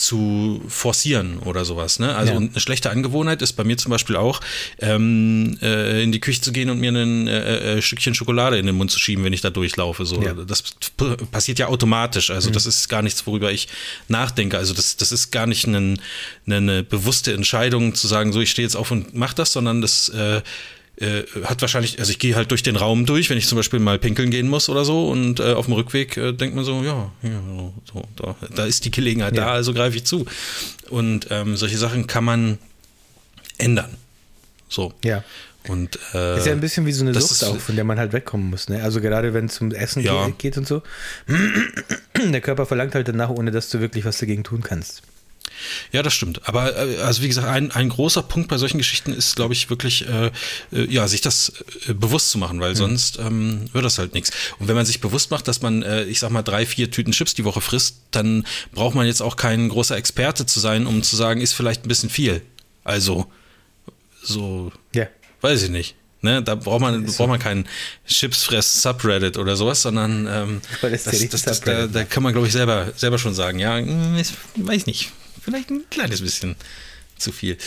zu 0.03 0.61
forcieren 0.67 1.39
oder 1.39 1.65
sowas. 1.65 1.97
Ne? 1.99 2.15
Also 2.15 2.33
ja. 2.33 2.39
eine 2.39 2.59
schlechte 2.59 2.89
Angewohnheit 2.89 3.41
ist 3.41 3.53
bei 3.53 3.63
mir 3.63 3.77
zum 3.77 3.89
Beispiel 3.89 4.15
auch, 4.15 4.41
ähm, 4.79 5.57
äh, 5.61 6.03
in 6.03 6.11
die 6.11 6.19
Küche 6.19 6.41
zu 6.41 6.51
gehen 6.51 6.69
und 6.69 6.79
mir 6.79 6.91
ein 6.91 7.27
äh, 7.27 7.77
äh, 7.77 7.81
Stückchen 7.81 8.13
Schokolade 8.13 8.57
in 8.57 8.65
den 8.65 8.75
Mund 8.75 8.91
zu 8.91 8.99
schieben, 8.99 9.23
wenn 9.23 9.33
ich 9.33 9.41
da 9.41 9.49
durchlaufe. 9.49 10.05
So. 10.05 10.21
Ja. 10.21 10.33
Das 10.33 10.63
passiert 11.31 11.59
ja 11.59 11.67
automatisch. 11.67 12.29
Also 12.29 12.49
mhm. 12.49 12.53
das 12.53 12.65
ist 12.65 12.89
gar 12.89 13.01
nichts, 13.01 13.25
worüber 13.25 13.51
ich 13.51 13.69
nachdenke. 14.09 14.57
Also 14.57 14.73
das, 14.73 14.97
das 14.97 15.11
ist 15.11 15.31
gar 15.31 15.47
nicht 15.47 15.67
eine, 15.67 15.95
eine 16.45 16.83
bewusste 16.83 17.33
Entscheidung 17.33 17.95
zu 17.95 18.07
sagen, 18.07 18.33
so 18.33 18.41
ich 18.41 18.51
stehe 18.51 18.65
jetzt 18.65 18.75
auf 18.75 18.91
und 18.91 19.15
mach 19.15 19.33
das, 19.33 19.53
sondern 19.53 19.81
das 19.81 20.11
äh, 21.03 21.25
hat 21.43 21.61
wahrscheinlich, 21.61 21.99
also 21.99 22.11
ich 22.11 22.19
gehe 22.19 22.35
halt 22.35 22.51
durch 22.51 22.63
den 22.63 22.75
Raum 22.75 23.05
durch, 23.05 23.29
wenn 23.29 23.37
ich 23.37 23.47
zum 23.47 23.57
Beispiel 23.57 23.79
mal 23.79 23.99
pinkeln 23.99 24.29
gehen 24.29 24.47
muss 24.47 24.69
oder 24.69 24.85
so 24.85 25.09
und 25.09 25.39
äh, 25.39 25.53
auf 25.53 25.65
dem 25.65 25.73
Rückweg 25.73 26.15
äh, 26.17 26.31
denkt 26.31 26.55
man 26.55 26.63
so, 26.63 26.81
ja, 26.83 27.11
ja 27.21 27.41
so, 27.91 28.03
da, 28.15 28.35
da, 28.55 28.65
ist 28.65 28.85
die 28.85 28.91
Gelegenheit 28.91 29.35
ja. 29.35 29.45
da, 29.45 29.51
also 29.51 29.73
greife 29.73 29.97
ich 29.97 30.05
zu. 30.05 30.25
Und 30.89 31.27
ähm, 31.29 31.57
solche 31.57 31.77
Sachen 31.77 32.07
kann 32.07 32.23
man 32.23 32.57
ändern. 33.57 33.97
So. 34.69 34.93
Ja. 35.03 35.23
Und, 35.67 35.97
äh, 36.13 36.37
ist 36.37 36.45
ja 36.45 36.51
ein 36.51 36.59
bisschen 36.59 36.85
wie 36.85 36.91
so 36.91 37.05
eine 37.05 37.19
Sucht 37.19 37.43
auch, 37.45 37.57
von 37.57 37.75
der 37.75 37.85
man 37.85 37.97
halt 37.97 38.11
wegkommen 38.11 38.49
muss. 38.49 38.67
Ne? 38.69 38.83
Also 38.83 38.99
gerade 38.99 39.33
wenn 39.33 39.45
es 39.45 39.55
zum 39.55 39.71
Essen 39.71 40.01
ja. 40.01 40.29
geht 40.37 40.57
und 40.57 40.67
so. 40.67 40.81
Der 42.17 42.41
Körper 42.41 42.65
verlangt 42.65 42.95
halt 42.95 43.07
danach, 43.07 43.29
ohne 43.29 43.51
dass 43.51 43.69
du 43.69 43.79
wirklich 43.79 44.05
was 44.05 44.17
dagegen 44.17 44.43
tun 44.43 44.61
kannst. 44.61 45.03
Ja, 45.91 46.03
das 46.03 46.13
stimmt. 46.13 46.47
Aber 46.47 46.75
äh, 46.75 46.97
also 46.97 47.21
wie 47.21 47.27
gesagt, 47.27 47.47
ein, 47.47 47.71
ein 47.71 47.89
großer 47.89 48.23
Punkt 48.23 48.49
bei 48.49 48.57
solchen 48.57 48.77
Geschichten 48.77 49.13
ist, 49.13 49.35
glaube 49.35 49.53
ich, 49.53 49.69
wirklich, 49.69 50.07
äh, 50.07 50.31
äh, 50.71 50.85
ja, 50.89 51.07
sich 51.07 51.21
das 51.21 51.53
äh, 51.87 51.93
bewusst 51.93 52.29
zu 52.29 52.37
machen, 52.37 52.59
weil 52.59 52.71
mhm. 52.71 52.77
sonst 52.77 53.19
ähm, 53.19 53.65
wird 53.73 53.85
das 53.85 53.97
halt 53.97 54.13
nichts. 54.13 54.31
Und 54.59 54.67
wenn 54.67 54.75
man 54.75 54.85
sich 54.85 55.01
bewusst 55.01 55.31
macht, 55.31 55.47
dass 55.47 55.61
man, 55.61 55.83
äh, 55.83 56.03
ich 56.03 56.19
sag 56.19 56.31
mal, 56.31 56.43
drei, 56.43 56.65
vier 56.65 56.91
Tüten 56.91 57.11
Chips 57.11 57.33
die 57.33 57.45
Woche 57.45 57.61
frisst, 57.61 57.97
dann 58.11 58.45
braucht 58.71 58.95
man 58.95 59.05
jetzt 59.05 59.21
auch 59.21 59.35
kein 59.35 59.69
großer 59.69 59.97
Experte 59.97 60.45
zu 60.45 60.59
sein, 60.59 60.87
um 60.87 61.03
zu 61.03 61.15
sagen, 61.15 61.41
ist 61.41 61.53
vielleicht 61.53 61.85
ein 61.85 61.87
bisschen 61.87 62.09
viel. 62.09 62.41
Also, 62.83 63.27
so, 64.21 64.71
ja. 64.93 65.07
weiß 65.41 65.63
ich 65.63 65.69
nicht. 65.69 65.95
Ne, 66.23 66.41
da 66.41 66.55
braucht 66.55 66.79
man, 66.79 67.05
braucht 67.05 67.27
man 67.27 67.37
keinen 67.37 67.67
Chipsfress-Subreddit 68.07 69.37
oder 69.37 69.57
sowas, 69.57 69.81
sondern 69.81 70.25
ähm, 70.25 70.61
das, 70.81 71.03
das, 71.03 71.41
das, 71.41 71.59
da, 71.59 71.85
da, 71.85 72.05
kann 72.05 72.23
man, 72.23 72.31
glaube 72.31 72.47
ich, 72.47 72.53
selber, 72.53 72.93
selber 72.95 73.17
schon 73.17 73.33
sagen, 73.33 73.59
ja, 73.59 73.77
hm, 73.77 74.15
ist, 74.15 74.35
weiß 74.55 74.85
nicht, 74.85 75.11
vielleicht 75.43 75.69
ein 75.69 75.83
kleines 75.89 76.21
bisschen 76.21 76.55
zu 77.17 77.31
viel. 77.31 77.57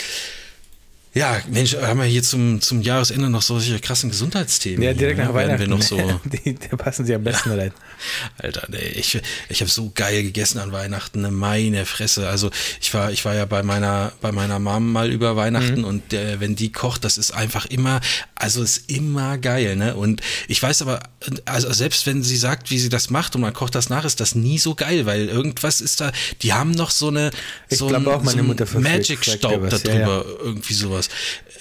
Ja, 1.17 1.41
Mensch, 1.49 1.75
haben 1.75 1.99
wir 1.99 2.05
hier 2.05 2.21
zum, 2.21 2.61
zum 2.61 2.83
Jahresende 2.83 3.27
noch 3.27 3.41
solche 3.41 3.79
krassen 3.79 4.11
Gesundheitsthemen. 4.11 4.83
Ja, 4.83 4.93
direkt 4.93 5.17
nach 5.17 5.33
Weihnachten. 5.33 5.61
Wir 5.61 5.67
noch 5.67 5.81
so 5.81 5.97
die, 6.25 6.53
da 6.53 6.77
passen 6.77 7.07
sie 7.07 7.15
am 7.15 7.23
besten 7.23 7.51
rein. 7.51 7.71
Alter, 8.37 8.67
nee, 8.69 8.77
ich, 8.77 9.19
ich 9.49 9.61
habe 9.61 9.71
so 9.71 9.91
geil 9.95 10.21
gegessen 10.21 10.59
an 10.59 10.71
Weihnachten, 10.71 11.21
ne, 11.21 11.31
meine 11.31 11.87
Fresse. 11.87 12.29
Also 12.29 12.51
ich 12.79 12.93
war, 12.93 13.11
ich 13.11 13.25
war 13.25 13.33
ja 13.33 13.45
bei 13.45 13.63
meiner, 13.63 14.11
bei 14.21 14.31
meiner 14.31 14.59
Mom 14.59 14.91
mal 14.91 15.09
über 15.09 15.35
Weihnachten 15.35 15.79
mhm. 15.79 15.85
und 15.85 16.13
äh, 16.13 16.39
wenn 16.39 16.55
die 16.55 16.71
kocht, 16.71 17.03
das 17.03 17.17
ist 17.17 17.31
einfach 17.31 17.65
immer, 17.65 17.99
also 18.35 18.61
ist 18.61 18.91
immer 18.91 19.39
geil, 19.39 19.75
ne? 19.75 19.95
Und 19.95 20.21
ich 20.47 20.61
weiß 20.61 20.83
aber, 20.83 20.99
also 21.45 21.73
selbst 21.73 22.05
wenn 22.05 22.21
sie 22.21 22.37
sagt, 22.37 22.69
wie 22.69 22.77
sie 22.77 22.89
das 22.89 23.09
macht 23.09 23.33
und 23.35 23.41
man 23.41 23.53
kocht 23.53 23.73
das 23.73 23.89
nach, 23.89 24.05
ist 24.05 24.19
das 24.19 24.35
nie 24.35 24.59
so 24.59 24.75
geil, 24.75 25.07
weil 25.07 25.27
irgendwas 25.29 25.81
ist 25.81 25.99
da, 25.99 26.11
die 26.43 26.53
haben 26.53 26.71
noch 26.71 26.91
so 26.91 27.07
eine, 27.07 27.31
so 27.69 27.87
ein, 27.87 28.05
so 28.05 28.79
Magic-Staub 28.79 29.67
darüber, 29.69 29.93
ja, 29.93 29.99
ja. 29.99 30.23
irgendwie 30.43 30.73
sowas. 30.75 31.06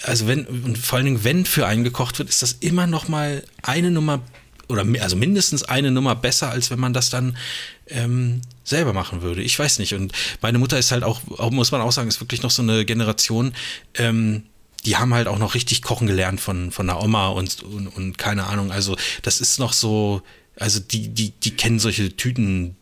Also 0.03 0.27
wenn, 0.27 0.47
und 0.47 0.79
vor 0.79 0.97
allen 0.97 1.07
Dingen, 1.07 1.25
wenn 1.25 1.45
für 1.45 1.67
einen 1.67 1.85
gekocht 1.85 2.19
wird, 2.19 2.29
ist 2.29 2.43
das 2.43 2.53
immer 2.61 2.87
noch 2.87 3.09
mal 3.09 3.43
eine 3.63 3.91
Nummer 3.91 4.23
oder 4.69 4.85
also 5.01 5.17
mindestens 5.17 5.63
eine 5.63 5.91
Nummer 5.91 6.17
besser, 6.17 6.51
als 6.51 6.71
wenn 6.71 6.81
man 6.81 6.93
das 6.93 7.11
dann 7.11 7.37
ähm, 7.87 8.41
selber 8.65 8.93
machen 8.93 9.23
würde. 9.23 9.43
Ich 9.43 9.59
weiß 9.59 9.79
nicht. 9.79 9.95
Und 9.95 10.13
meine 10.43 10.59
Mutter 10.59 10.79
ist 10.79 10.91
halt 10.91 11.05
auch, 11.05 11.21
auch 11.39 11.51
muss 11.51 11.71
man 11.71 11.81
auch 11.81 11.93
sagen, 11.93 12.09
ist 12.09 12.21
wirklich 12.21 12.43
noch 12.43 12.51
so 12.51 12.63
eine 12.63 12.85
Generation, 12.85 13.53
ähm, 13.95 14.43
die 14.85 14.97
haben 14.97 15.15
halt 15.15 15.29
auch 15.29 15.39
noch 15.39 15.55
richtig 15.55 15.83
kochen 15.83 16.07
gelernt 16.07 16.41
von, 16.41 16.71
von 16.71 16.87
der 16.87 17.03
Oma 17.03 17.29
und, 17.29 17.63
und, 17.63 17.89
und 17.89 18.19
keine 18.19 18.45
Ahnung. 18.45 18.71
Also, 18.71 18.97
das 19.23 19.41
ist 19.41 19.59
noch 19.59 19.73
so, 19.73 20.23
also 20.57 20.81
die, 20.81 21.09
die, 21.09 21.31
die 21.31 21.57
kennen 21.57 21.79
solche 21.79 22.17
Tüten, 22.17 22.77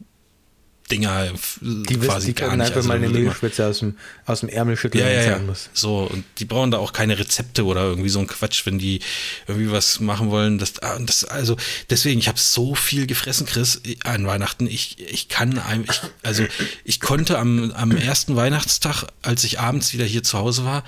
Dinger 0.90 1.32
die 1.60 1.94
quasi 1.94 2.00
wissen, 2.00 2.26
die 2.26 2.34
gar 2.34 2.56
nicht. 2.56 2.66
einfach 2.66 2.76
also 2.76 2.88
mal 2.88 2.96
eine 2.96 3.08
Mehlspitze 3.08 3.66
aus 3.66 3.78
dem, 3.78 3.96
aus 4.26 4.40
dem 4.40 4.48
Ärmel 4.50 4.76
schütteln, 4.76 5.02
ja, 5.02 5.10
ja, 5.10 5.22
ja. 5.22 5.38
muss. 5.38 5.70
So, 5.72 6.00
und 6.00 6.24
die 6.38 6.44
brauchen 6.44 6.70
da 6.70 6.78
auch 6.78 6.92
keine 6.92 7.18
Rezepte 7.18 7.64
oder 7.64 7.82
irgendwie 7.84 8.10
so 8.10 8.18
ein 8.18 8.26
Quatsch, 8.26 8.66
wenn 8.66 8.78
die 8.78 9.00
irgendwie 9.46 9.70
was 9.70 10.00
machen 10.00 10.30
wollen. 10.30 10.58
Das, 10.58 10.78
ah, 10.80 10.98
das 11.00 11.24
also 11.24 11.56
deswegen, 11.88 12.20
ich 12.20 12.28
habe 12.28 12.38
so 12.38 12.74
viel 12.74 13.06
gefressen, 13.06 13.46
Chris, 13.46 13.80
an 14.04 14.26
Weihnachten. 14.26 14.66
Ich, 14.66 14.98
ich 15.00 15.28
kann, 15.28 15.60
ich, 15.88 16.00
also 16.22 16.44
ich 16.84 17.00
konnte 17.00 17.38
am, 17.38 17.70
am 17.72 17.96
ersten 17.96 18.36
Weihnachtstag, 18.36 19.06
als 19.22 19.44
ich 19.44 19.60
abends 19.60 19.94
wieder 19.94 20.04
hier 20.04 20.22
zu 20.22 20.38
Hause 20.38 20.64
war, 20.64 20.84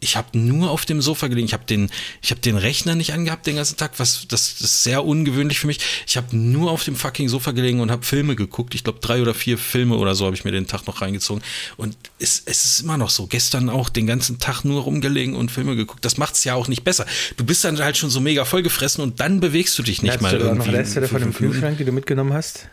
ich 0.00 0.16
habe 0.16 0.38
nur 0.38 0.70
auf 0.70 0.84
dem 0.84 1.00
Sofa 1.00 1.26
gelegen. 1.26 1.46
Ich 1.46 1.52
habe 1.52 1.64
den, 1.64 1.90
ich 2.22 2.30
habe 2.30 2.40
den 2.40 2.56
Rechner 2.56 2.94
nicht 2.94 3.12
angehabt 3.12 3.46
den 3.46 3.56
ganzen 3.56 3.76
Tag, 3.76 3.92
was 3.98 4.26
das, 4.28 4.56
das 4.58 4.60
ist 4.60 4.82
sehr 4.84 5.04
ungewöhnlich 5.04 5.58
für 5.58 5.66
mich. 5.66 5.80
Ich 6.06 6.16
habe 6.16 6.36
nur 6.36 6.70
auf 6.70 6.84
dem 6.84 6.94
fucking 6.94 7.28
Sofa 7.28 7.50
gelegen 7.50 7.80
und 7.80 7.90
habe 7.90 8.04
Filme 8.04 8.36
geguckt. 8.36 8.74
Ich 8.74 8.84
glaube 8.84 9.00
drei 9.00 9.20
oder 9.20 9.34
vier 9.34 9.58
Filme 9.58 9.96
oder 9.96 10.14
so 10.14 10.26
habe 10.26 10.36
ich 10.36 10.44
mir 10.44 10.52
den 10.52 10.66
Tag 10.66 10.86
noch 10.86 11.00
reingezogen. 11.00 11.42
Und 11.76 11.96
es, 12.18 12.42
es 12.44 12.64
ist 12.64 12.80
immer 12.80 12.96
noch 12.96 13.10
so. 13.10 13.26
Gestern 13.26 13.68
auch 13.68 13.88
den 13.88 14.06
ganzen 14.06 14.38
Tag 14.38 14.64
nur 14.64 14.82
rumgelegen 14.82 15.34
und 15.34 15.50
Filme 15.50 15.74
geguckt. 15.74 16.04
Das 16.04 16.16
macht 16.16 16.34
es 16.34 16.44
ja 16.44 16.54
auch 16.54 16.68
nicht 16.68 16.84
besser. 16.84 17.06
Du 17.36 17.44
bist 17.44 17.64
dann 17.64 17.78
halt 17.78 17.96
schon 17.96 18.10
so 18.10 18.20
mega 18.20 18.44
vollgefressen 18.44 19.02
und 19.02 19.20
dann 19.20 19.40
bewegst 19.40 19.78
du 19.78 19.82
dich 19.82 20.02
nicht 20.02 20.14
Hast 20.14 20.22
mal 20.22 20.38
du 20.38 20.44
irgendwie. 20.44 20.70
Noch 20.70 20.78
Reste 20.78 21.08
von 21.08 21.20
dem 21.20 21.34
Kühlschrank, 21.34 21.78
die 21.78 21.84
du 21.84 21.92
mitgenommen 21.92 22.32
hast? 22.32 22.68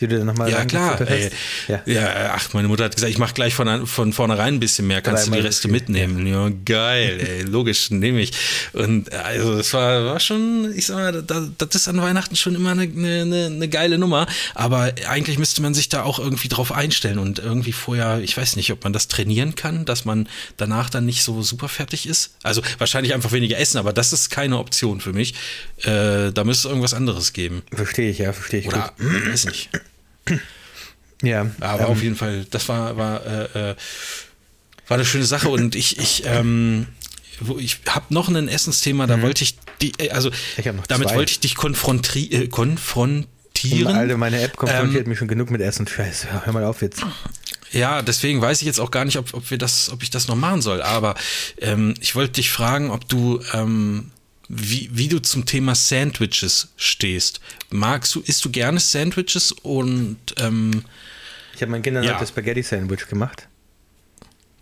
Die 0.00 0.08
du 0.08 0.18
dann 0.18 0.26
nochmal 0.26 0.50
Ja, 0.50 0.64
klar. 0.64 1.00
Ey, 1.00 1.30
ja. 1.68 1.82
ja. 1.86 2.32
ach, 2.34 2.52
meine 2.52 2.68
Mutter 2.68 2.84
hat 2.84 2.94
gesagt, 2.94 3.10
ich 3.10 3.18
mache 3.18 3.34
gleich 3.34 3.54
von, 3.54 3.86
von 3.86 4.12
vornherein 4.12 4.54
ein 4.54 4.60
bisschen 4.60 4.86
mehr, 4.86 5.00
kannst 5.00 5.24
Dreimal 5.24 5.38
du 5.38 5.42
die 5.42 5.46
Reste 5.48 5.68
mitnehmen. 5.68 6.26
Ja, 6.26 6.50
geil, 6.64 7.18
ey, 7.20 7.42
logisch, 7.42 7.90
nehme 7.90 8.20
ich. 8.20 8.32
Und 8.72 9.12
also 9.12 9.56
das 9.56 9.72
war, 9.72 10.04
war 10.04 10.20
schon, 10.20 10.72
ich 10.76 10.86
sag 10.86 10.96
mal, 10.96 11.22
das, 11.22 11.48
das 11.56 11.74
ist 11.74 11.88
an 11.88 12.00
Weihnachten 12.00 12.36
schon 12.36 12.54
immer 12.54 12.72
eine, 12.72 12.82
eine, 12.82 13.46
eine 13.46 13.68
geile 13.68 13.96
Nummer, 13.98 14.26
aber 14.54 14.92
eigentlich 15.08 15.38
müsste 15.38 15.62
man 15.62 15.72
sich 15.72 15.88
da 15.88 16.02
auch 16.02 16.18
irgendwie 16.18 16.48
drauf 16.48 16.72
einstellen 16.72 17.18
und 17.18 17.38
irgendwie 17.38 17.72
vorher, 17.72 18.20
ich 18.20 18.36
weiß 18.36 18.56
nicht, 18.56 18.72
ob 18.72 18.84
man 18.84 18.92
das 18.92 19.08
trainieren 19.08 19.54
kann, 19.54 19.86
dass 19.86 20.04
man 20.04 20.28
danach 20.58 20.90
dann 20.90 21.06
nicht 21.06 21.22
so 21.22 21.42
super 21.42 21.68
fertig 21.68 22.06
ist. 22.06 22.34
Also 22.42 22.60
wahrscheinlich 22.78 23.14
einfach 23.14 23.32
weniger 23.32 23.58
essen, 23.58 23.78
aber 23.78 23.92
das 23.92 24.12
ist 24.12 24.30
keine 24.30 24.58
Option 24.58 25.00
für 25.00 25.12
mich. 25.12 25.34
Äh, 25.82 26.32
da 26.32 26.44
müsste 26.44 26.68
es 26.68 26.70
irgendwas 26.70 26.94
anderes 26.94 27.32
geben. 27.32 27.62
Verstehe 27.72 28.10
ich, 28.10 28.18
ja, 28.18 28.32
verstehe 28.32 28.60
ich. 28.60 28.66
Oder, 28.68 28.92
gut. 28.98 29.28
weiß 29.28 29.46
nicht. 29.46 29.70
Ja, 31.22 31.50
aber 31.60 31.84
ähm, 31.84 31.86
auf 31.86 32.02
jeden 32.02 32.16
Fall, 32.16 32.46
das 32.50 32.68
war, 32.68 32.96
war, 32.96 33.24
äh, 33.26 33.70
äh, 33.70 33.76
war 34.88 34.96
eine 34.96 35.04
schöne 35.04 35.24
Sache 35.24 35.48
und 35.48 35.74
ich, 35.74 35.98
ich, 35.98 36.24
ähm, 36.26 36.86
ich 37.58 37.80
habe 37.88 38.06
noch 38.10 38.28
ein 38.28 38.48
Essensthema, 38.48 39.06
da 39.06 39.16
mhm. 39.16 39.22
wollte 39.22 39.44
ich 39.44 39.56
die, 39.80 39.92
äh, 39.98 40.10
also 40.10 40.30
ich 40.56 40.64
damit 40.64 41.08
zwei. 41.08 41.16
wollte 41.16 41.32
ich 41.32 41.40
dich 41.40 41.54
konfronti 41.54 42.26
äh, 42.32 42.48
konfrontieren. 42.48 43.94
Alter, 43.94 44.16
meine 44.16 44.40
App 44.40 44.56
konfrontiert 44.56 45.04
ähm, 45.04 45.08
mich 45.08 45.18
schon 45.18 45.28
genug 45.28 45.50
mit 45.50 45.60
Essen. 45.60 45.86
Scheiße, 45.86 46.44
hör 46.44 46.52
mal 46.52 46.64
auf 46.64 46.82
jetzt. 46.82 47.02
Ja, 47.72 48.02
deswegen 48.02 48.40
weiß 48.40 48.60
ich 48.60 48.66
jetzt 48.66 48.78
auch 48.78 48.90
gar 48.90 49.04
nicht, 49.04 49.18
ob, 49.18 49.34
ob 49.34 49.50
wir 49.50 49.58
das, 49.58 49.90
ob 49.90 50.02
ich 50.02 50.10
das 50.10 50.28
noch 50.28 50.36
machen 50.36 50.62
soll. 50.62 50.82
Aber 50.82 51.14
ähm, 51.60 51.94
ich 52.00 52.14
wollte 52.14 52.34
dich 52.34 52.50
fragen, 52.50 52.90
ob 52.90 53.08
du 53.08 53.40
ähm, 53.52 54.12
wie, 54.48 54.88
wie 54.92 55.08
du 55.08 55.18
zum 55.20 55.46
Thema 55.46 55.74
Sandwiches 55.74 56.68
stehst. 56.76 57.40
Magst 57.70 58.14
du, 58.14 58.20
isst 58.20 58.44
du 58.44 58.50
gerne 58.50 58.80
Sandwiches 58.80 59.52
und 59.52 60.18
ähm, 60.38 60.84
ich 61.54 61.62
habe 61.62 61.72
meinen 61.72 61.82
Kindern 61.82 62.04
ja. 62.04 62.14
heute 62.14 62.26
Spaghetti-Sandwich 62.26 63.08
gemacht. 63.08 63.48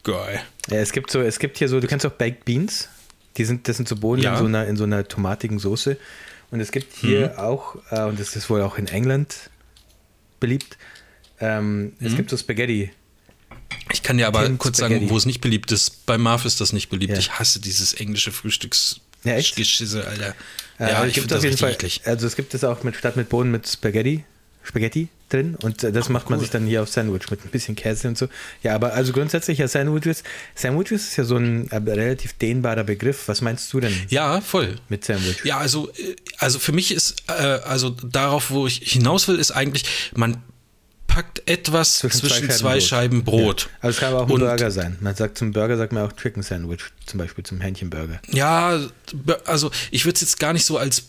Geil. 0.05 0.41
Ja, 0.71 0.77
es 0.77 0.93
gibt 0.93 1.11
so, 1.11 1.21
es 1.21 1.41
gibt 1.41 1.59
hier 1.59 1.69
so, 1.69 1.81
du 1.81 1.89
kennst 1.89 2.07
auch 2.07 2.13
Baked 2.13 2.45
Beans. 2.45 2.89
Die 3.37 3.45
sind, 3.45 3.67
das 3.67 3.77
sind 3.77 3.89
so 3.89 3.97
Bohnen 3.97 4.23
ja. 4.23 4.35
in, 4.35 4.39
so 4.39 4.45
einer, 4.45 4.67
in 4.67 4.77
so 4.77 4.85
einer 4.85 5.09
tomatigen 5.09 5.59
Soße. 5.59 5.97
Und 6.53 6.61
es 6.61 6.71
gibt 6.71 6.95
hier 6.95 7.31
mhm. 7.31 7.39
auch, 7.39 7.77
äh, 7.91 8.05
und 8.05 8.21
das 8.21 8.37
ist 8.37 8.49
wohl 8.49 8.63
auch 8.63 8.79
in 8.79 8.87
England 8.87 9.51
beliebt, 10.39 10.79
ähm, 11.41 11.85
mhm. 11.85 11.93
es 11.99 12.15
gibt 12.15 12.31
so 12.31 12.37
Spaghetti. 12.37 12.93
Ich 13.93 14.03
kann 14.03 14.19
dir 14.19 14.29
aber 14.29 14.45
Tim 14.45 14.59
kurz 14.59 14.79
Spaghetti. 14.79 15.01
sagen, 15.01 15.11
wo 15.11 15.17
es 15.17 15.27
nicht 15.27 15.41
beliebt 15.41 15.73
ist. 15.73 16.07
Bei 16.07 16.17
Marv 16.17 16.45
ist 16.45 16.61
das 16.61 16.73
nicht 16.73 16.91
beliebt. 16.91 17.15
Ja. 17.15 17.19
Ich 17.19 17.33
hasse 17.33 17.61
dieses 17.61 17.95
englische 17.95 18.31
Frühstücks. 18.31 19.01
Ja, 19.25 19.37
Geschisse, 19.37 20.07
Alter. 20.07 20.35
Ja, 20.79 20.89
ja 20.89 21.07
ich 21.07 21.15
finde 21.15 21.29
das 21.29 21.43
richtig 21.43 21.61
Fall, 21.61 21.73
eklig. 21.73 22.03
Also 22.05 22.27
es 22.27 22.37
gibt 22.37 22.55
es 22.55 22.65
auch 22.65 22.83
mit 22.83 22.97
statt 22.97 23.17
mit 23.17 23.29
Bohnen 23.29 23.51
mit 23.51 23.67
Spaghetti. 23.67 24.25
Spaghetti 24.65 25.09
drin 25.29 25.57
und 25.57 25.85
äh, 25.85 25.93
das 25.93 26.07
Ach, 26.07 26.11
macht 26.11 26.31
man 26.31 26.39
cool. 26.39 26.45
sich 26.45 26.51
dann 26.51 26.67
hier 26.67 26.83
auf 26.83 26.89
Sandwich 26.89 27.31
mit 27.31 27.45
ein 27.45 27.51
bisschen 27.51 27.77
Käse 27.77 28.09
und 28.09 28.17
so. 28.17 28.29
Ja, 28.63 28.75
aber 28.75 28.95
also 28.95 29.13
grundsätzlich 29.13 29.59
ja 29.59 29.69
Sandwiches. 29.69 30.25
Sandwiches 30.55 31.09
ist 31.09 31.17
ja 31.17 31.25
so 31.25 31.37
ein 31.37 31.71
äh, 31.71 31.77
relativ 31.77 32.33
dehnbarer 32.35 32.85
Begriff. 32.85 33.29
Was 33.29 33.43
meinst 33.43 33.73
du 33.73 33.81
denn? 33.81 33.95
Ja, 34.09 34.41
voll. 34.41 34.77
Mit 34.89 35.05
Sandwich. 35.05 35.45
Ja, 35.45 35.59
also, 35.59 35.91
äh, 35.91 36.17
also 36.39 36.59
für 36.59 36.73
mich 36.73 36.93
ist, 36.93 37.25
äh, 37.29 37.33
also 37.33 37.91
darauf, 37.91 38.51
wo 38.51 38.67
ich 38.67 38.79
hinaus 38.93 39.29
will, 39.29 39.39
ist 39.39 39.51
eigentlich, 39.51 39.85
man 40.15 40.43
packt 41.15 41.49
etwas 41.49 41.99
zwischen, 41.99 42.21
zwischen 42.21 42.51
zwei, 42.51 42.81
Scheiben 42.81 43.23
Brot. 43.23 43.63
Ja. 43.63 43.79
Also 43.83 43.95
es 43.95 44.01
kann 44.01 44.13
aber 44.13 44.23
auch 44.23 44.27
ein 44.27 44.33
und, 44.33 44.41
Burger 44.41 44.71
sein. 44.73 44.97
Man 45.01 45.15
sagt 45.15 45.39
zum 45.39 45.53
Burger 45.53 45.77
sagt 45.77 45.93
man 45.93 46.05
auch 46.05 46.13
Chicken 46.13 46.43
Sandwich, 46.43 46.83
zum 47.07 47.19
Beispiel 47.19 47.45
zum 47.45 47.61
Hähnchenburger. 47.61 48.21
Ja, 48.33 48.81
also 49.45 49.71
ich 49.93 50.05
würde 50.05 50.17
es 50.17 50.23
jetzt 50.23 50.41
gar 50.41 50.53
nicht 50.53 50.65
so 50.65 50.77
als 50.77 51.05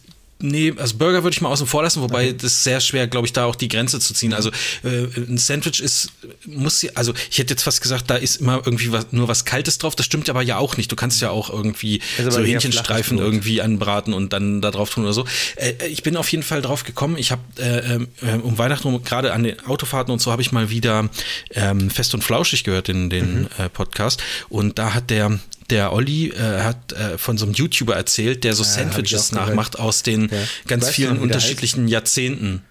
Nee, 0.46 0.74
also 0.78 0.98
Burger 0.98 1.24
würde 1.24 1.34
ich 1.34 1.42
mal 1.42 1.50
außen 1.50 1.66
vor 1.66 1.84
lassen, 1.84 2.02
wobei 2.02 2.30
okay. 2.30 2.38
das 2.40 2.64
sehr 2.64 2.80
schwer, 2.80 3.08
glaube 3.08 3.26
ich, 3.26 3.34
da 3.34 3.46
auch 3.46 3.56
die 3.56 3.68
Grenze 3.68 4.00
zu 4.00 4.14
ziehen. 4.14 4.34
Also 4.34 4.52
äh, 4.84 5.08
ein 5.18 5.38
Sandwich 5.38 5.82
ist, 5.82 6.10
muss 6.46 6.86
also 6.94 7.14
ich 7.32 7.40
hätte 7.40 7.54
jetzt 7.54 7.64
fast 7.64 7.82
gesagt, 7.82 8.10
da 8.10 8.16
ist 8.16 8.38
immer 8.38 8.62
irgendwie 8.66 8.92
was, 8.92 9.08
nur 9.12 9.28
was 9.28 9.46
Kaltes 9.46 9.78
drauf. 9.78 9.96
Das 9.96 10.06
stimmt 10.06 10.30
aber 10.30 10.42
ja 10.42 10.58
auch 10.58 10.78
nicht. 10.78 10.92
Du 10.92 10.96
kannst 10.96 11.22
ja 11.22 11.32
auch 11.32 11.50
irgendwie 11.50 12.02
so 12.18 12.40
Hähnchenstreifen 12.40 13.18
irgendwie 13.18 13.62
anbraten 13.62 14.14
und 14.14 14.34
dann 14.34 14.62
da 14.62 14.72
drauf 14.72 14.90
tun 14.90 15.04
oder 15.04 15.14
so. 15.14 15.26
Äh, 15.56 15.74
ich 15.88 16.04
bin 16.04 16.16
auf 16.18 16.30
jeden 16.30 16.44
Fall 16.44 16.62
drauf 16.62 16.84
gekommen. 16.84 17.18
Ich 17.18 17.32
habe 17.32 17.42
äh, 17.58 17.96
äh, 17.96 18.38
um 18.42 18.58
Weihnachten 18.58 19.04
gerade 19.04 19.34
an 19.34 19.44
den 19.44 19.60
Autofahrten 19.66 20.14
und 20.14 20.20
so 20.20 20.32
habe 20.32 20.42
ich 20.42 20.52
mal 20.52 20.70
wieder 20.70 21.10
ähm, 21.52 21.90
Fest 21.90 22.14
und 22.14 22.24
Flauschig 22.24 22.64
gehört 22.64 22.90
in 22.90 23.10
den 23.10 23.42
mhm. 23.42 23.48
Äh, 23.58 23.70
Podcast 23.70 24.22
und 24.50 24.78
da 24.78 24.94
hat 24.94 25.10
der 25.10 25.40
der 25.70 25.94
Olli 25.94 26.30
äh, 26.30 26.62
hat 26.62 26.94
äh, 26.94 27.18
von 27.18 27.38
so 27.38 27.46
einem 27.46 27.54
YouTuber 27.54 27.96
erzählt, 27.96 28.44
der 28.44 28.54
so 28.54 28.64
ja, 28.64 28.70
Sandwiches 28.70 29.32
nachmacht 29.32 29.80
aus 29.80 30.04
den 30.04 30.30
ja. 30.30 30.38
ganz 30.68 30.90
vielen 30.90 31.18
unterschiedlichen 31.18 31.84
heißt? 31.84 31.92
Jahrzehnten. 31.92 32.62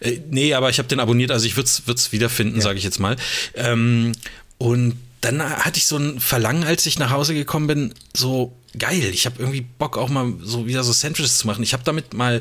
Äh, 0.00 0.20
nee, 0.30 0.54
aber 0.54 0.70
ich 0.70 0.78
habe 0.78 0.88
den 0.88 1.00
abonniert, 1.00 1.30
also 1.30 1.46
ich 1.46 1.56
würde 1.56 1.68
es 1.68 2.12
wiederfinden, 2.12 2.56
ja. 2.56 2.62
sage 2.62 2.78
ich 2.78 2.84
jetzt 2.84 2.98
mal. 2.98 3.16
Ähm, 3.54 4.12
und 4.58 4.96
dann 5.20 5.42
hatte 5.42 5.78
ich 5.78 5.86
so 5.86 5.96
ein 5.96 6.20
Verlangen, 6.20 6.64
als 6.64 6.86
ich 6.86 6.98
nach 6.98 7.10
Hause 7.10 7.34
gekommen 7.34 7.66
bin, 7.66 7.94
so 8.14 8.56
geil, 8.78 9.10
ich 9.12 9.26
habe 9.26 9.36
irgendwie 9.38 9.60
Bock 9.60 9.98
auch 9.98 10.08
mal 10.08 10.32
so 10.42 10.66
wieder 10.66 10.84
so 10.84 10.92
Sandwiches 10.92 11.38
zu 11.38 11.46
machen. 11.46 11.62
Ich 11.62 11.72
habe 11.72 11.82
damit 11.84 12.14
mal 12.14 12.40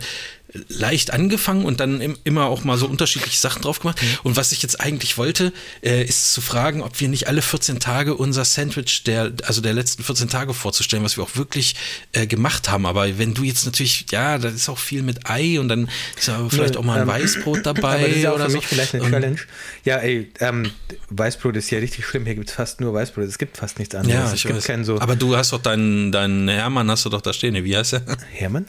leicht 0.67 1.11
angefangen 1.11 1.63
und 1.65 1.79
dann 1.79 2.01
im, 2.01 2.17
immer 2.23 2.45
auch 2.45 2.63
mal 2.63 2.77
so 2.77 2.87
unterschiedliche 2.87 3.37
Sachen 3.37 3.61
drauf 3.61 3.79
gemacht. 3.79 4.01
Mhm. 4.01 4.07
Und 4.23 4.35
was 4.35 4.51
ich 4.51 4.61
jetzt 4.63 4.81
eigentlich 4.81 5.17
wollte, 5.17 5.53
äh, 5.83 6.03
ist 6.03 6.33
zu 6.33 6.41
fragen, 6.41 6.81
ob 6.81 6.99
wir 6.99 7.07
nicht 7.07 7.27
alle 7.27 7.41
14 7.41 7.79
Tage 7.79 8.15
unser 8.15 8.45
Sandwich 8.45 9.03
der, 9.03 9.31
also 9.43 9.61
der 9.61 9.73
letzten 9.73 10.03
14 10.03 10.27
Tage 10.27 10.53
vorzustellen, 10.53 11.03
was 11.03 11.17
wir 11.17 11.23
auch 11.23 11.35
wirklich 11.35 11.75
äh, 12.13 12.25
gemacht 12.25 12.69
haben. 12.69 12.85
Aber 12.85 13.19
wenn 13.19 13.33
du 13.33 13.43
jetzt 13.43 13.65
natürlich, 13.65 14.07
ja, 14.11 14.37
da 14.37 14.49
ist 14.49 14.69
auch 14.69 14.79
viel 14.79 15.03
mit 15.03 15.29
Ei 15.29 15.59
und 15.59 15.69
dann 15.69 15.89
ist 16.17 16.27
ja 16.27 16.47
vielleicht 16.49 16.77
auch 16.77 16.83
mal 16.83 16.95
ein 16.95 17.01
ähm, 17.03 17.07
Weißbrot 17.07 17.59
dabei 17.65 17.99
aber 17.99 18.07
das 18.07 18.15
ist 18.15 18.23
ja 18.23 18.31
auch 18.31 18.35
oder 18.35 18.49
für 18.49 18.55
mich 18.55 18.63
so. 18.63 18.75
vielleicht 18.75 18.95
eine 18.95 19.09
Challenge. 19.09 19.39
Ja, 19.85 19.97
ey, 19.97 20.31
ähm, 20.39 20.71
Weißbrot 21.09 21.55
ist 21.57 21.69
ja 21.69 21.79
richtig 21.79 22.05
schlimm. 22.05 22.25
Hier 22.25 22.35
gibt 22.35 22.49
es 22.49 22.55
fast 22.55 22.81
nur 22.81 22.93
Weißbrot. 22.93 23.25
Es 23.25 23.37
gibt 23.37 23.57
fast 23.57 23.77
nichts 23.77 23.93
anderes. 23.93 24.15
Ja, 24.15 24.33
ich 24.33 24.45
es 24.45 24.69
weiß. 24.69 24.85
So 24.85 24.99
aber 24.99 25.15
du 25.15 25.35
hast 25.35 25.53
doch 25.53 25.61
deinen, 25.61 26.11
deinen 26.11 26.47
Hermann, 26.49 26.89
hast 26.89 27.05
du 27.05 27.09
doch 27.09 27.21
da 27.21 27.33
stehen. 27.33 27.63
Wie 27.63 27.77
heißt 27.77 27.93
er? 27.93 28.03
Hermann? 28.31 28.65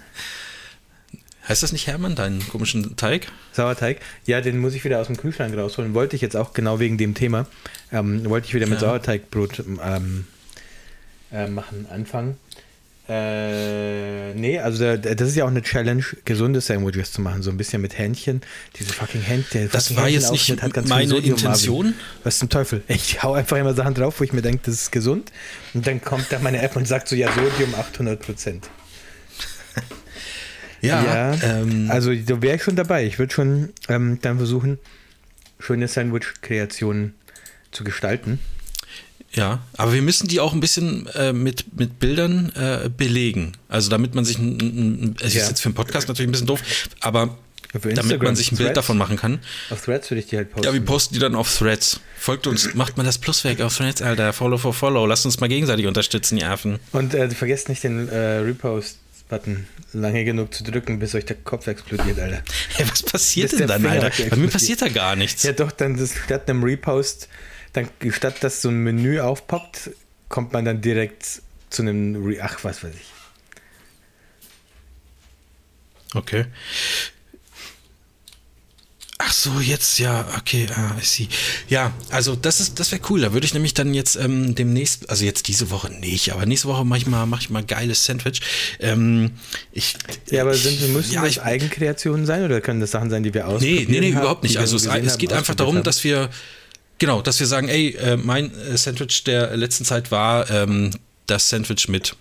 Heißt 1.49 1.63
das 1.63 1.73
nicht 1.73 1.87
Hermann, 1.87 2.15
deinen 2.15 2.47
komischen 2.49 2.97
Teig? 2.97 3.27
Sauerteig? 3.53 3.99
Ja, 4.27 4.41
den 4.41 4.59
muss 4.59 4.75
ich 4.75 4.85
wieder 4.85 5.01
aus 5.01 5.07
dem 5.07 5.17
Kühlschrank 5.17 5.57
rausholen. 5.57 5.95
Wollte 5.95 6.17
ich 6.17 6.23
jetzt 6.23 6.37
auch 6.37 6.53
genau 6.53 6.81
wegen 6.81 6.99
dem 6.99 7.15
Thema. 7.15 7.47
Ähm, 7.93 8.29
wollte 8.29 8.47
ich 8.47 8.55
wieder 8.55 8.67
mit 8.67 8.81
ja. 8.81 8.89
Sauerteigbrot 8.89 9.65
ähm, 9.83 10.27
äh, 11.33 11.49
machen, 11.49 11.87
anfangen. 11.91 12.37
Äh, 13.11 14.35
nee, 14.35 14.61
also 14.61 14.97
das 14.97 15.29
ist 15.29 15.35
ja 15.35 15.45
auch 15.45 15.49
eine 15.49 15.63
Challenge, 15.63 16.05
gesunde 16.25 16.61
Sandwiches 16.61 17.11
zu 17.11 17.21
machen, 17.21 17.43
so 17.43 17.51
ein 17.51 17.57
bisschen 17.57 17.83
mit 17.83 17.99
Hähnchen. 17.99 18.41
Diese 18.79 18.93
fucking 18.93 19.23
Hähnchen. 19.23 19.69
Das 19.73 19.97
war 19.97 20.09
jetzt 20.09 20.31
nicht 20.31 20.49
meine 20.87 21.17
Intention. 21.17 21.87
Marvin. 21.87 22.01
Was 22.23 22.39
zum 22.39 22.49
Teufel? 22.49 22.85
Ich 22.89 23.21
hau 23.23 23.33
einfach 23.33 23.57
immer 23.57 23.75
Sachen 23.75 23.95
drauf, 23.95 24.21
wo 24.21 24.25
ich 24.25 24.33
mir 24.33 24.43
denke, 24.43 24.61
das 24.67 24.75
ist 24.75 24.93
gesund. 24.93 25.33
Und 25.75 25.89
dann 25.89 26.01
kommt 26.01 26.27
da 26.31 26.39
meine 26.39 26.63
App 26.63 26.77
und 26.77 26.87
sagt 26.87 27.09
so, 27.09 27.17
ja, 27.17 27.33
Sodium 27.33 27.75
800 27.75 28.21
Prozent. 28.21 28.71
Ja, 30.81 31.05
ja 31.05 31.35
ähm, 31.43 31.91
also 31.91 32.15
da 32.15 32.43
wäre 32.43 32.57
ich 32.57 32.63
schon 32.63 32.77
dabei. 32.77 33.07
Ich 33.07 33.19
würde 33.19 33.33
schon 33.33 33.71
ähm, 33.89 34.19
dann 34.23 34.39
versuchen, 34.39 34.79
schöne 35.59 35.89
Sandwich-Kreationen 35.89 37.15
zu 37.71 37.85
gestalten. 37.85 38.39
Ja, 39.33 39.61
aber 39.77 39.93
wir 39.93 40.03
müssen 40.03 40.27
die 40.27 40.41
auch 40.41 40.53
ein 40.53 40.61
bisschen 40.61 41.07
äh, 41.15 41.33
mit, 41.33 41.79
mit 41.79 42.01
Bildern 42.01 42.53
äh, 42.57 42.89
belegen. 42.89 43.53
Also 43.69 43.89
damit 43.89 44.15
man 44.15 44.25
sich, 44.25 44.39
es 44.39 45.35
ja. 45.35 45.43
ist 45.43 45.49
jetzt 45.49 45.61
für 45.61 45.67
einen 45.67 45.75
Podcast 45.75 46.09
natürlich 46.09 46.29
ein 46.29 46.33
bisschen 46.33 46.49
doof, 46.49 46.61
aber 47.01 47.39
damit 47.73 48.21
man 48.21 48.35
sich 48.35 48.51
ein 48.51 48.57
Bild 48.57 48.69
Threads? 48.69 48.75
davon 48.75 48.99
machen 48.99 49.17
kann. 49.17 49.39
Auf 49.71 49.85
Threads 49.85 50.11
würde 50.11 50.21
ich 50.21 50.27
die 50.27 50.37
halt 50.37 50.51
posten. 50.51 50.67
Ja, 50.67 50.73
wir 50.73 50.85
posten 50.85 51.15
die 51.15 51.21
dann 51.21 51.37
auf 51.37 51.57
Threads. 51.57 52.01
Folgt 52.19 52.49
uns, 52.49 52.75
macht 52.75 52.97
mal 52.97 53.05
das 53.05 53.19
Pluswerk 53.19 53.61
auf 53.61 53.77
Threads, 53.77 54.03
Alter. 54.03 54.33
Follow 54.33 54.59
for 54.59 54.75
Follow. 54.75 55.07
Lasst 55.07 55.25
uns 55.25 55.39
mal 55.39 55.49
gegenseitig 55.49 55.87
unterstützen, 55.87 56.37
die 56.37 56.45
Affen. 56.45 56.81
Und 56.91 57.15
äh, 57.15 57.31
vergesst 57.31 57.69
nicht 57.69 57.85
den 57.85 58.09
äh, 58.09 58.39
Repost 58.39 58.99
Button 59.31 59.67
lange 59.93 60.25
genug 60.25 60.53
zu 60.53 60.65
drücken, 60.65 60.99
bis 60.99 61.15
euch 61.15 61.25
der 61.25 61.37
Kopf 61.37 61.67
explodiert, 61.67 62.19
Alter. 62.19 62.43
Ja, 62.79 62.91
was 62.91 63.03
passiert 63.03 63.59
denn 63.59 63.69
dann, 63.69 63.87
Alter? 63.87 64.11
Bei 64.29 64.37
mir 64.37 64.49
passiert 64.49 64.83
da 64.83 64.89
gar 64.89 65.17
nichts. 65.17 65.45
Ja, 65.45 65.53
doch, 65.53 65.73
dann 65.73 65.97
das, 65.97 66.15
statt 66.15 66.51
einem 66.51 66.63
Repost, 66.63 67.29
dann 67.73 67.89
statt 68.11 68.43
dass 68.43 68.61
so 68.61 68.69
ein 68.69 68.83
Menü 68.83 69.21
aufpoppt, 69.21 69.91
kommt 70.29 70.53
man 70.53 70.65
dann 70.65 70.81
direkt 70.81 71.43
zu 71.71 71.83
einem 71.83 72.27
Re 72.27 72.39
Ach, 72.43 72.63
was 72.63 72.83
weiß 72.85 72.93
ich. 72.95 73.13
Okay. 76.15 76.47
Ach 79.23 79.33
so, 79.33 79.61
jetzt 79.61 79.99
ja, 79.99 80.27
okay, 80.39 80.67
ah, 80.75 80.97
I 80.99 81.05
see. 81.05 81.29
Ja, 81.69 81.93
also 82.09 82.37
das 82.37 82.59
ist, 82.59 82.81
das 82.81 82.91
wäre 82.91 83.03
cool. 83.11 83.21
Da 83.21 83.35
würde 83.35 83.45
ich 83.45 83.53
nämlich 83.53 83.75
dann 83.75 83.93
jetzt 83.93 84.17
ähm, 84.17 84.55
demnächst, 84.55 85.11
also 85.11 85.27
jetzt 85.27 85.47
diese 85.49 85.71
Woche 85.71 85.93
nicht, 85.93 86.33
aber 86.33 86.47
nächste 86.47 86.69
Woche 86.69 86.87
mache 86.87 87.01
ich 87.01 87.07
mal, 87.07 87.27
mache 87.27 87.43
ich 87.43 87.51
mal 87.51 87.63
geiles 87.63 88.07
Sandwich. 88.07 88.41
Ähm, 88.79 89.33
ich, 89.73 89.95
ja, 90.31 90.41
aber 90.41 90.55
sind, 90.55 90.81
müssen 90.95 91.13
ja, 91.13 91.21
das 91.21 91.33
ich, 91.33 91.43
Eigenkreationen 91.43 92.25
sein 92.25 92.45
oder 92.45 92.63
können 92.63 92.81
das 92.81 92.93
Sachen 92.93 93.11
sein, 93.11 93.23
die 93.23 93.35
wir 93.35 93.47
ausprobieren? 93.47 93.91
Nee, 93.91 94.01
nee, 94.01 94.01
nee, 94.01 94.15
haben, 94.15 94.23
überhaupt 94.23 94.43
nicht. 94.43 94.57
Also 94.57 94.77
es, 94.77 94.87
es 94.87 95.19
geht 95.19 95.35
einfach 95.35 95.55
darum, 95.55 95.83
dass 95.83 96.03
wir 96.03 96.31
Genau, 97.01 97.23
dass 97.23 97.41
wir 97.41 97.47
sagen, 97.47 97.69
ey, 97.69 97.97
äh, 97.97 98.19
mein 98.19 98.55
äh, 98.55 98.77
Sandwich 98.77 99.25
der 99.25 99.57
letzten 99.57 99.87
Zeit 99.87 100.11
war 100.11 100.51
ähm, 100.51 100.91
das 101.27 101.49
Sandwich 101.49 101.89
mit 101.89 102.15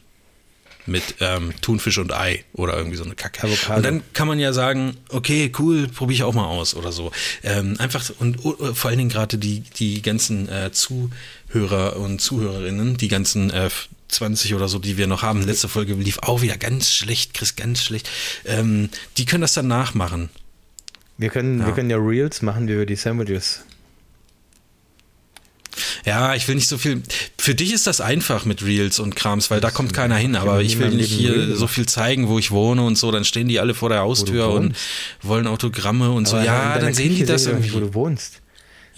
mit 0.86 1.16
ähm, 1.20 1.54
Thunfisch 1.62 1.98
und 1.98 2.14
Ei 2.14 2.44
oder 2.54 2.76
irgendwie 2.76 2.98
so 2.98 3.04
eine 3.04 3.16
Kacke. 3.16 3.44
Avocado. 3.44 3.78
Und 3.78 3.86
dann 3.86 4.04
kann 4.14 4.28
man 4.28 4.40
ja 4.40 4.54
sagen, 4.54 4.98
okay, 5.10 5.52
cool, 5.60 5.88
probiere 5.88 6.16
ich 6.16 6.24
auch 6.24 6.34
mal 6.34 6.46
aus 6.46 6.76
oder 6.76 6.92
so. 6.92 7.12
Ähm, 7.44 7.76
einfach 7.80 8.10
und 8.20 8.44
uh, 8.44 8.74
vor 8.74 8.90
allen 8.90 8.98
Dingen 8.98 9.10
gerade 9.10 9.38
die, 9.38 9.62
die 9.62 10.02
ganzen 10.02 10.50
äh, 10.50 10.72
Zuhörer 10.72 11.98
und 11.98 12.20
Zuhörerinnen, 12.20 12.98
die 12.98 13.08
ganzen 13.08 13.52
äh, 13.52 13.70
20 14.10 14.56
oder 14.56 14.68
so, 14.68 14.80
die 14.80 14.98
wir 14.98 15.08
noch 15.08 15.22
haben. 15.22 15.42
Letzte 15.44 15.68
Folge 15.68 15.94
lief 15.94 16.20
auch 16.20 16.42
wieder 16.42 16.58
ganz 16.58 16.92
schlecht, 16.92 17.34
Chris, 17.34 17.56
ganz 17.56 17.84
schlecht. 17.84 18.10
Ähm, 18.46 18.90
die 19.18 19.26
können 19.26 19.42
das 19.42 19.54
dann 19.54 19.68
nachmachen. 19.68 20.30
Wir 21.18 21.30
können 21.30 21.60
ja, 21.60 21.68
wir 21.68 21.74
können 21.74 21.90
ja 21.90 21.98
Reels 21.98 22.42
machen, 22.42 22.68
wie 22.68 22.78
wir 22.78 22.86
die 22.86 22.96
Sandwiches 22.96 23.62
ja, 26.06 26.36
ich 26.36 26.48
will 26.48 26.56
nicht 26.56 26.68
so 26.68 26.78
viel. 26.78 27.02
Für 27.38 27.56
dich 27.56 27.74
ist 27.74 27.88
das 27.88 28.02
einfach 28.02 28.46
mit 28.46 28.64
Reels 28.64 29.00
und 29.00 29.16
Krams, 29.16 29.52
weil 29.52 29.62
da 29.62 29.72
kommt 29.72 29.94
keiner 29.94 30.16
hin. 30.16 30.36
Aber 30.36 30.62
ich 30.62 30.80
will 30.80 30.90
nicht 30.90 31.12
hier 31.12 31.56
so 31.56 31.68
viel 31.68 31.88
zeigen, 31.88 32.28
wo 32.28 32.40
ich 32.40 32.52
wohne 32.52 32.84
und 32.84 32.98
so. 32.98 33.12
Dann 33.12 33.26
stehen 33.26 33.48
die 33.48 33.60
alle 33.60 33.74
vor 33.74 33.90
der 33.90 34.00
Haustür 34.00 34.50
und 34.50 34.76
wollen 35.22 35.48
Autogramme 35.48 36.12
und 36.12 36.28
aber 36.28 36.42
so. 36.42 36.46
Ja, 36.46 36.78
dann 36.80 36.94
sehen 36.94 37.16
die 37.16 37.26
das 37.26 37.46
irgendwie. 37.46 37.74
Wo 37.74 37.80
du 37.80 37.94
wohnst. 37.94 38.42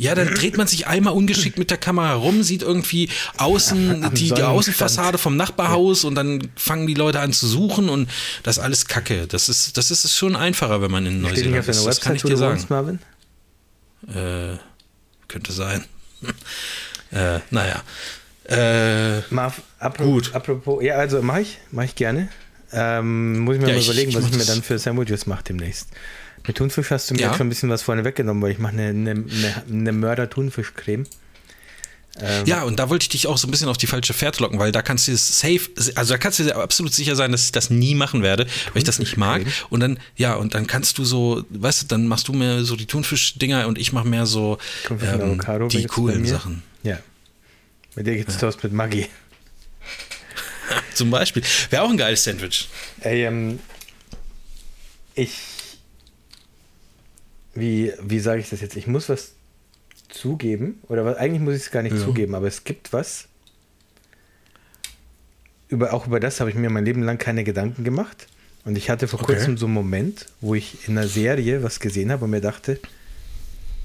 Ja, 0.02 0.16
dann 0.16 0.34
dreht 0.34 0.58
man 0.58 0.66
sich 0.66 0.88
einmal 0.88 1.14
ungeschickt 1.14 1.60
mit 1.60 1.70
der 1.70 1.78
Kamera 1.78 2.16
rum, 2.16 2.42
sieht 2.42 2.64
irgendwie 2.64 3.10
außen 3.38 4.02
ja, 4.02 4.10
die, 4.10 4.34
Außenfassade 4.34 5.20
vom 5.20 5.38
Nachbarhaus 5.38 6.02
ja. 6.02 6.10
und 6.10 6.16
dann 6.16 6.48
fangen 6.56 6.88
die 6.88 6.96
Leute 6.96 7.20
an 7.20 7.34
zu 7.34 7.46
suchen 7.46 7.88
und 7.88 8.10
das 8.42 8.58
ist 8.58 8.64
alles 8.64 8.88
Kacke. 8.88 9.28
Das 9.28 9.48
ist, 9.48 9.78
das 9.78 9.92
ist 9.92 10.16
schon 10.16 10.36
einfacher, 10.36 10.82
wenn 10.82 10.90
man 10.90 11.06
in 11.06 11.22
Neuseeland 11.22 11.68
ist. 11.68 11.86
Das 11.86 12.02
kann 12.02 12.16
ich 12.16 12.24
dir 12.24 12.36
sagen. 12.36 12.56
Wohnst, 12.56 12.70
Marvin? 12.72 13.00
Äh, 14.08 14.58
könnte 15.28 15.52
sein. 15.52 15.86
Äh, 17.12 17.40
naja. 17.50 17.84
Äh, 18.46 19.22
Marv, 19.30 19.62
apropos, 19.80 20.06
gut. 20.06 20.36
apropos, 20.36 20.84
ja, 20.84 20.96
also 20.96 21.22
mache 21.22 21.42
ich, 21.42 21.60
mache 21.72 21.86
ich 21.86 21.96
gerne. 21.96 22.30
ähm, 22.74 23.40
muss 23.40 23.56
ich 23.56 23.62
mir 23.62 23.70
ja, 23.70 23.76
mal 23.76 23.84
überlegen, 23.84 24.10
ich, 24.10 24.16
ich 24.16 24.22
was 24.22 24.30
ich 24.30 24.38
mir 24.38 24.46
dann 24.46 24.62
für 24.64 24.78
Sandwiches 24.80 25.26
mache 25.26 25.44
demnächst. 25.44 25.90
Mit 26.48 26.58
Thunfisch 26.58 26.90
hast 26.92 27.10
du 27.10 27.14
mir 27.14 27.22
ja. 27.22 27.34
schon 27.34 27.48
ein 27.48 27.50
bisschen 27.50 27.70
was 27.70 27.84
vorne 27.84 28.04
weggenommen, 28.04 28.42
weil 28.42 28.52
ich 28.52 28.60
mache 28.60 28.74
eine, 28.74 28.88
eine, 28.88 29.26
eine 29.70 29.92
Mörder-Thunfischcreme. 29.92 31.06
Ähm, 32.22 32.46
ja, 32.46 32.64
und 32.64 32.78
da 32.78 32.90
wollte 32.90 33.04
ich 33.04 33.10
dich 33.10 33.28
auch 33.28 33.38
so 33.38 33.48
ein 33.48 33.52
bisschen 33.52 33.68
auf 33.68 33.78
die 33.78 33.88
falsche 33.88 34.14
Fährte 34.14 34.44
locken, 34.44 34.60
weil 34.60 34.72
da 34.72 34.82
kannst 34.82 35.08
du 35.08 35.16
safe, 35.16 35.62
also 35.96 36.14
da 36.14 36.18
kannst 36.18 36.40
du 36.40 36.44
dir 36.44 36.56
absolut 36.56 36.94
sicher 36.94 37.16
sein, 37.16 37.32
dass 37.32 37.46
ich 37.46 37.52
das 37.52 37.70
nie 37.70 37.96
machen 37.96 38.22
werde, 38.22 38.46
weil 38.74 38.78
ich 38.80 38.84
das 38.84 39.00
nicht 39.00 39.18
mag. 39.18 39.46
Und 39.70 39.80
dann, 39.80 40.00
ja, 40.16 40.36
und 40.36 40.54
dann 40.54 40.68
kannst 40.68 40.98
du 40.98 41.04
so, 41.04 41.44
weißt 41.50 41.84
du, 41.84 41.86
dann 41.88 42.08
machst 42.08 42.28
du 42.28 42.34
mehr 42.34 42.64
so 42.64 42.76
die 42.76 42.86
Thunfischdinger 42.86 43.68
und 43.68 43.78
ich 43.78 43.92
mache 43.94 44.08
mehr 44.08 44.26
so 44.26 44.58
ähm, 44.90 45.00
Avocado, 45.02 45.68
die 45.68 45.86
coolen 45.86 46.26
Sachen. 46.26 46.64
Ja. 46.84 47.00
Bei 47.96 48.04
dir 48.04 48.16
gibt's 48.16 48.36
ja. 48.36 48.42
Toast 48.42 48.64
mit 48.64 48.74
Maggi. 48.74 49.08
Zum 50.94 51.10
Beispiel. 51.10 51.44
Wäre 51.70 51.84
auch 51.84 51.90
ein 51.90 51.98
geiles 51.98 52.24
Sandwich. 52.24 52.70
Ey, 53.02 53.26
ähm, 53.26 53.60
ich. 55.16 55.38
Wie, 57.54 57.92
wie 58.02 58.20
sage 58.20 58.40
ich 58.40 58.50
das 58.50 58.62
jetzt? 58.62 58.78
Ich 58.78 58.88
muss 58.88 59.10
was 59.10 59.34
zugeben, 60.14 60.82
oder 60.88 61.06
was, 61.06 61.18
eigentlich 61.18 61.42
muss 61.42 61.56
ich 61.56 61.64
es 61.64 61.72
gar 61.72 61.84
nicht 61.84 61.96
ja. 61.96 62.02
zugeben, 62.02 62.36
aber 62.36 62.48
es 62.48 62.64
gibt 62.64 62.94
was. 62.94 63.28
Über, 65.68 65.94
auch 65.94 66.08
über 66.08 66.20
das 66.20 66.40
habe 66.40 66.50
ich 66.50 66.56
mir 66.56 66.70
mein 66.70 66.86
Leben 66.86 67.02
lang 67.02 67.18
keine 67.18 67.44
Gedanken 67.44 67.84
gemacht. 67.84 68.28
Und 68.64 68.78
ich 68.78 68.90
hatte 68.90 69.08
vor 69.08 69.22
okay. 69.22 69.34
kurzem 69.34 69.58
so 69.58 69.66
einen 69.66 69.74
Moment, 69.74 70.28
wo 70.40 70.54
ich 70.54 70.88
in 70.88 70.98
einer 70.98 71.08
Serie 71.08 71.64
was 71.64 71.80
gesehen 71.80 72.12
habe 72.12 72.26
und 72.26 72.32
mir 72.32 72.42
dachte, 72.42 72.80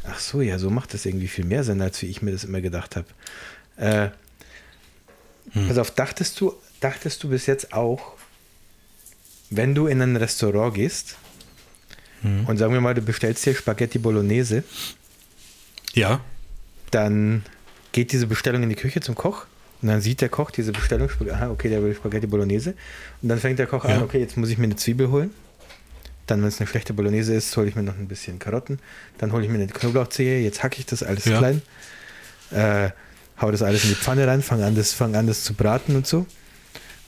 ach 0.04 0.18
so, 0.18 0.40
ja, 0.40 0.58
so 0.58 0.70
macht 0.70 0.94
das 0.94 1.06
irgendwie 1.06 1.28
viel 1.28 1.44
mehr 1.44 1.64
Sinn, 1.64 1.80
als 1.80 2.02
wie 2.02 2.06
ich 2.06 2.22
mir 2.22 2.32
das 2.32 2.44
immer 2.44 2.60
gedacht 2.60 2.96
habe. 2.96 3.06
Äh, 3.76 4.10
hm. 5.52 5.68
Pass 5.68 5.78
auf, 5.78 5.90
dachtest 5.92 6.40
du, 6.40 6.54
dachtest 6.80 7.22
du 7.22 7.28
bis 7.28 7.46
jetzt 7.46 7.72
auch, 7.72 8.16
wenn 9.50 9.74
du 9.74 9.86
in 9.86 10.02
ein 10.02 10.16
Restaurant 10.16 10.74
gehst 10.74 11.16
hm. 12.22 12.46
und 12.46 12.56
sagen 12.58 12.72
wir 12.72 12.80
mal, 12.80 12.94
du 12.94 13.00
bestellst 13.00 13.46
dir 13.46 13.54
Spaghetti 13.54 13.98
Bolognese 13.98 14.64
ja. 15.96 16.20
Dann 16.90 17.42
geht 17.92 18.12
diese 18.12 18.26
Bestellung 18.26 18.62
in 18.62 18.68
die 18.68 18.76
Küche 18.76 19.00
zum 19.00 19.14
Koch 19.14 19.46
und 19.82 19.88
dann 19.88 20.00
sieht 20.00 20.20
der 20.20 20.28
Koch 20.28 20.50
diese 20.50 20.72
Bestellung, 20.72 21.10
aha, 21.30 21.50
okay, 21.50 21.68
der 21.68 21.82
will 21.82 21.94
Spaghetti 21.94 22.26
Bolognese. 22.26 22.74
Und 23.22 23.28
dann 23.28 23.38
fängt 23.38 23.58
der 23.58 23.66
Koch 23.66 23.84
ja. 23.84 23.96
an, 23.96 24.02
okay, 24.02 24.20
jetzt 24.20 24.36
muss 24.36 24.50
ich 24.50 24.58
mir 24.58 24.64
eine 24.64 24.76
Zwiebel 24.76 25.10
holen. 25.10 25.30
Dann, 26.26 26.40
wenn 26.40 26.48
es 26.48 26.60
eine 26.60 26.66
schlechte 26.66 26.92
Bolognese 26.92 27.34
ist, 27.34 27.56
hole 27.56 27.68
ich 27.68 27.76
mir 27.76 27.82
noch 27.82 27.96
ein 27.96 28.08
bisschen 28.08 28.38
Karotten. 28.38 28.78
Dann 29.18 29.32
hole 29.32 29.44
ich 29.44 29.48
mir 29.48 29.56
eine 29.56 29.66
Knoblauchzehe. 29.68 30.40
Jetzt 30.40 30.62
hacke 30.62 30.78
ich 30.78 30.86
das 30.86 31.02
alles 31.02 31.24
ja. 31.24 31.38
klein. 31.38 31.62
Äh, 32.50 32.90
hau 33.40 33.50
das 33.50 33.62
alles 33.62 33.84
in 33.84 33.90
die 33.90 33.96
Pfanne 33.96 34.26
rein, 34.26 34.42
fange 34.42 34.64
an, 34.64 34.74
das, 34.74 34.92
fang 34.92 35.14
an, 35.14 35.26
das 35.26 35.44
zu 35.44 35.54
braten 35.54 35.94
und 35.94 36.06
so. 36.06 36.26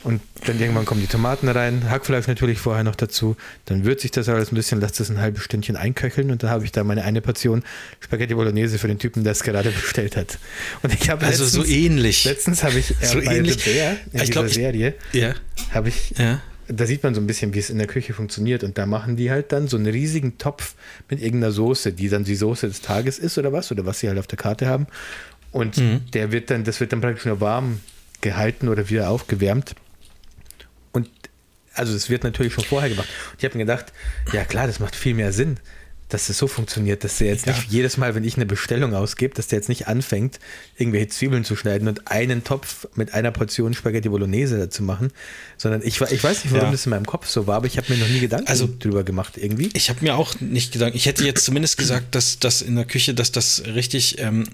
Und 0.05 0.22
dann 0.46 0.61
irgendwann 0.61 0.84
kommen 0.84 1.01
die 1.01 1.09
Tomaten 1.09 1.49
rein, 1.49 1.90
Hackfleisch 1.90 2.28
natürlich 2.28 2.61
vorher 2.61 2.84
noch 2.84 2.94
dazu. 2.94 3.36
Dann 3.64 3.84
würze 3.84 4.05
ich 4.05 4.12
das 4.12 4.28
alles 4.28 4.53
ein 4.53 4.55
bisschen, 4.55 4.80
lasse 4.80 4.99
das 4.99 5.11
ein 5.11 5.18
halbes 5.18 5.42
Stündchen 5.42 5.76
einköcheln 5.76 6.30
und 6.30 6.42
dann 6.42 6.51
habe 6.51 6.64
ich 6.64 6.70
da 6.70 6.84
meine 6.84 7.03
eine 7.03 7.20
Portion 7.20 7.64
Spaghetti 7.99 8.34
Bolognese 8.34 8.78
für 8.78 8.86
den 8.86 9.01
Typen, 9.01 9.24
der 9.24 9.32
es 9.32 9.42
gerade 9.42 9.70
bestellt 9.82 10.16
hat. 10.16 10.38
Und 10.82 10.94
ich 10.94 11.11
habe 11.11 11.26
also 11.26 11.42
letztens, 11.42 11.66
so 11.66 11.72
ähnlich. 11.72 12.24
Letztens 12.24 12.62
habe 12.62 12.78
ich 12.78 12.90
äh, 12.90 13.07
so 13.07 13.20
bei 13.20 13.38
ähnlich. 13.38 13.64
The 13.64 13.70
Bear 13.70 13.96
in 14.12 14.20
ich 14.22 14.30
glaub, 14.30 14.49
Serie 14.49 14.94
ja. 15.12 15.34
habe 15.72 15.88
ich 15.88 16.14
ja. 16.16 16.40
Da 16.70 16.84
sieht 16.84 17.03
man 17.03 17.14
so 17.14 17.20
ein 17.22 17.26
bisschen, 17.26 17.55
wie 17.55 17.61
es 17.61 17.70
in 17.70 17.78
der 17.78 17.86
Küche 17.86 18.12
funktioniert. 18.12 18.62
Und 18.62 18.76
da 18.76 18.84
machen 18.84 19.16
die 19.16 19.30
halt 19.30 19.53
dann 19.53 19.68
so 19.68 19.78
einen 19.78 19.86
riesigen 19.86 20.36
Topf 20.36 20.74
mit 21.09 21.20
irgendeiner 21.22 21.51
Soße, 21.51 21.94
die 21.94 22.11
dann 22.11 22.24
die 22.24 22.34
Soße 22.34 22.68
des 22.68 22.82
Tages 22.82 23.18
ist 23.18 23.38
oder 23.38 23.55
was, 23.55 23.72
oder 23.72 23.86
was 23.86 24.01
sie 24.01 24.09
halt 24.09 24.18
auf 24.18 24.26
der 24.26 24.36
Karte 24.36 24.66
haben. 24.66 24.86
Und 25.51 25.78
mhm. 25.78 26.03
der 26.12 26.30
wird 26.30 26.51
dann, 26.51 26.64
das 26.64 26.78
wird 26.78 26.92
dann 26.92 27.01
praktisch 27.01 27.24
nur 27.24 27.40
warm 27.40 27.80
gehalten 28.20 28.68
oder 28.68 28.90
wieder 28.90 29.09
aufgewärmt 29.09 29.74
also 31.78 31.94
es 31.94 32.10
wird 32.10 32.24
natürlich 32.24 32.52
schon 32.52 32.64
vorher 32.64 32.88
gemacht. 32.88 33.08
Und 33.30 33.38
ich 33.38 33.44
habe 33.44 33.56
mir 33.56 33.64
gedacht, 33.64 33.92
ja 34.32 34.44
klar, 34.44 34.66
das 34.66 34.80
macht 34.80 34.96
viel 34.96 35.14
mehr 35.14 35.32
Sinn, 35.32 35.58
dass 36.09 36.28
es 36.30 36.38
so 36.38 36.46
funktioniert, 36.46 37.04
dass 37.04 37.18
der 37.18 37.28
jetzt 37.28 37.46
ja. 37.46 37.52
nicht 37.52 37.70
jedes 37.70 37.96
Mal, 37.96 38.14
wenn 38.14 38.24
ich 38.24 38.36
eine 38.36 38.46
Bestellung 38.46 38.94
ausgebe, 38.94 39.34
dass 39.34 39.48
der 39.48 39.59
jetzt 39.59 39.68
nicht 39.68 39.88
anfängt, 39.88 40.38
irgendwelche 40.76 41.09
Zwiebeln 41.09 41.44
zu 41.44 41.54
schneiden 41.54 41.86
und 41.86 42.11
einen 42.11 42.44
Topf 42.44 42.88
mit 42.94 43.12
einer 43.12 43.30
Portion 43.30 43.74
Spaghetti 43.74 44.09
Bolognese 44.09 44.59
dazu 44.59 44.82
machen, 44.82 45.12
sondern 45.59 45.82
ich, 45.82 46.00
ich 46.00 46.24
weiß 46.24 46.44
nicht, 46.44 46.52
warum 46.52 46.68
ja. 46.68 46.72
das 46.72 46.86
in 46.86 46.90
meinem 46.90 47.06
Kopf 47.06 47.28
so 47.28 47.46
war, 47.46 47.56
aber 47.56 47.66
ich 47.66 47.76
habe 47.76 47.92
mir 47.92 47.98
noch 47.98 48.09
nie 48.09 48.20
Gedanken 48.20 48.48
also, 48.48 48.68
drüber 48.78 49.04
gemacht 49.04 49.34
irgendwie. 49.36 49.70
Ich 49.74 49.90
habe 49.90 50.02
mir 50.02 50.16
auch 50.16 50.40
nicht 50.40 50.72
gedacht, 50.72 50.92
ich 50.94 51.06
hätte 51.06 51.24
jetzt 51.24 51.44
zumindest 51.44 51.76
gesagt, 51.76 52.14
dass 52.14 52.38
das 52.38 52.62
in 52.62 52.76
der 52.76 52.86
Küche, 52.86 53.12
dass 53.12 53.30
das 53.32 53.64
richtig 53.66 54.18
ähm, 54.18 54.48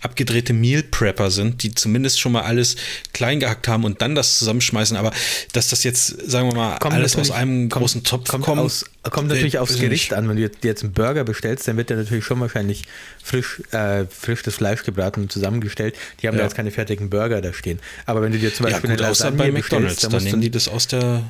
abgedrehte 0.00 0.52
Meal 0.52 0.82
Prepper 0.82 1.30
sind, 1.30 1.62
die 1.62 1.72
zumindest 1.72 2.18
schon 2.18 2.32
mal 2.32 2.42
alles 2.42 2.76
klein 3.12 3.38
gehackt 3.38 3.68
haben 3.68 3.84
und 3.84 4.02
dann 4.02 4.14
das 4.14 4.38
zusammenschmeißen, 4.38 4.96
aber 4.96 5.12
dass 5.52 5.68
das 5.68 5.84
jetzt, 5.84 6.30
sagen 6.30 6.48
wir 6.48 6.54
mal, 6.54 6.78
kommt 6.78 6.94
alles 6.94 7.16
aus 7.16 7.30
einem 7.30 7.68
kommt, 7.68 7.82
großen 7.82 8.02
Topf 8.02 8.28
kommt, 8.28 8.44
kommt, 8.44 8.60
aus, 8.60 8.86
kommt 9.02 9.28
natürlich 9.28 9.58
aufs 9.58 9.78
Gericht 9.78 10.14
an, 10.14 10.28
wenn 10.28 10.36
du 10.36 10.42
jetzt 10.42 10.82
ein 10.82 10.95
Burger 10.96 11.22
bestellst, 11.22 11.68
dann 11.68 11.76
wird 11.76 11.90
der 11.90 11.98
natürlich 11.98 12.24
schon 12.24 12.40
wahrscheinlich 12.40 12.82
frisch, 13.22 13.62
äh, 13.70 14.06
frisch 14.06 14.42
das 14.42 14.56
Fleisch 14.56 14.82
gebraten 14.82 15.20
und 15.20 15.30
zusammengestellt. 15.30 15.94
Die 16.20 16.26
haben 16.26 16.34
ja. 16.34 16.38
da 16.38 16.44
jetzt 16.46 16.56
keine 16.56 16.72
fertigen 16.72 17.08
Burger 17.08 17.40
da 17.40 17.52
stehen. 17.52 17.78
Aber 18.06 18.22
wenn 18.22 18.32
du 18.32 18.38
dir 18.38 18.52
zum 18.52 18.64
Beispiel 18.64 18.90
ja, 18.90 18.96
gut, 18.96 19.02
eine 19.02 19.08
Lasagne 19.10 19.38
bei 19.38 19.52
McDonald's, 19.52 20.00
dann, 20.00 20.10
dann 20.10 20.24
nehmen 20.24 20.40
die 20.40 20.50
das 20.50 20.66
aus 20.66 20.88
der. 20.88 21.22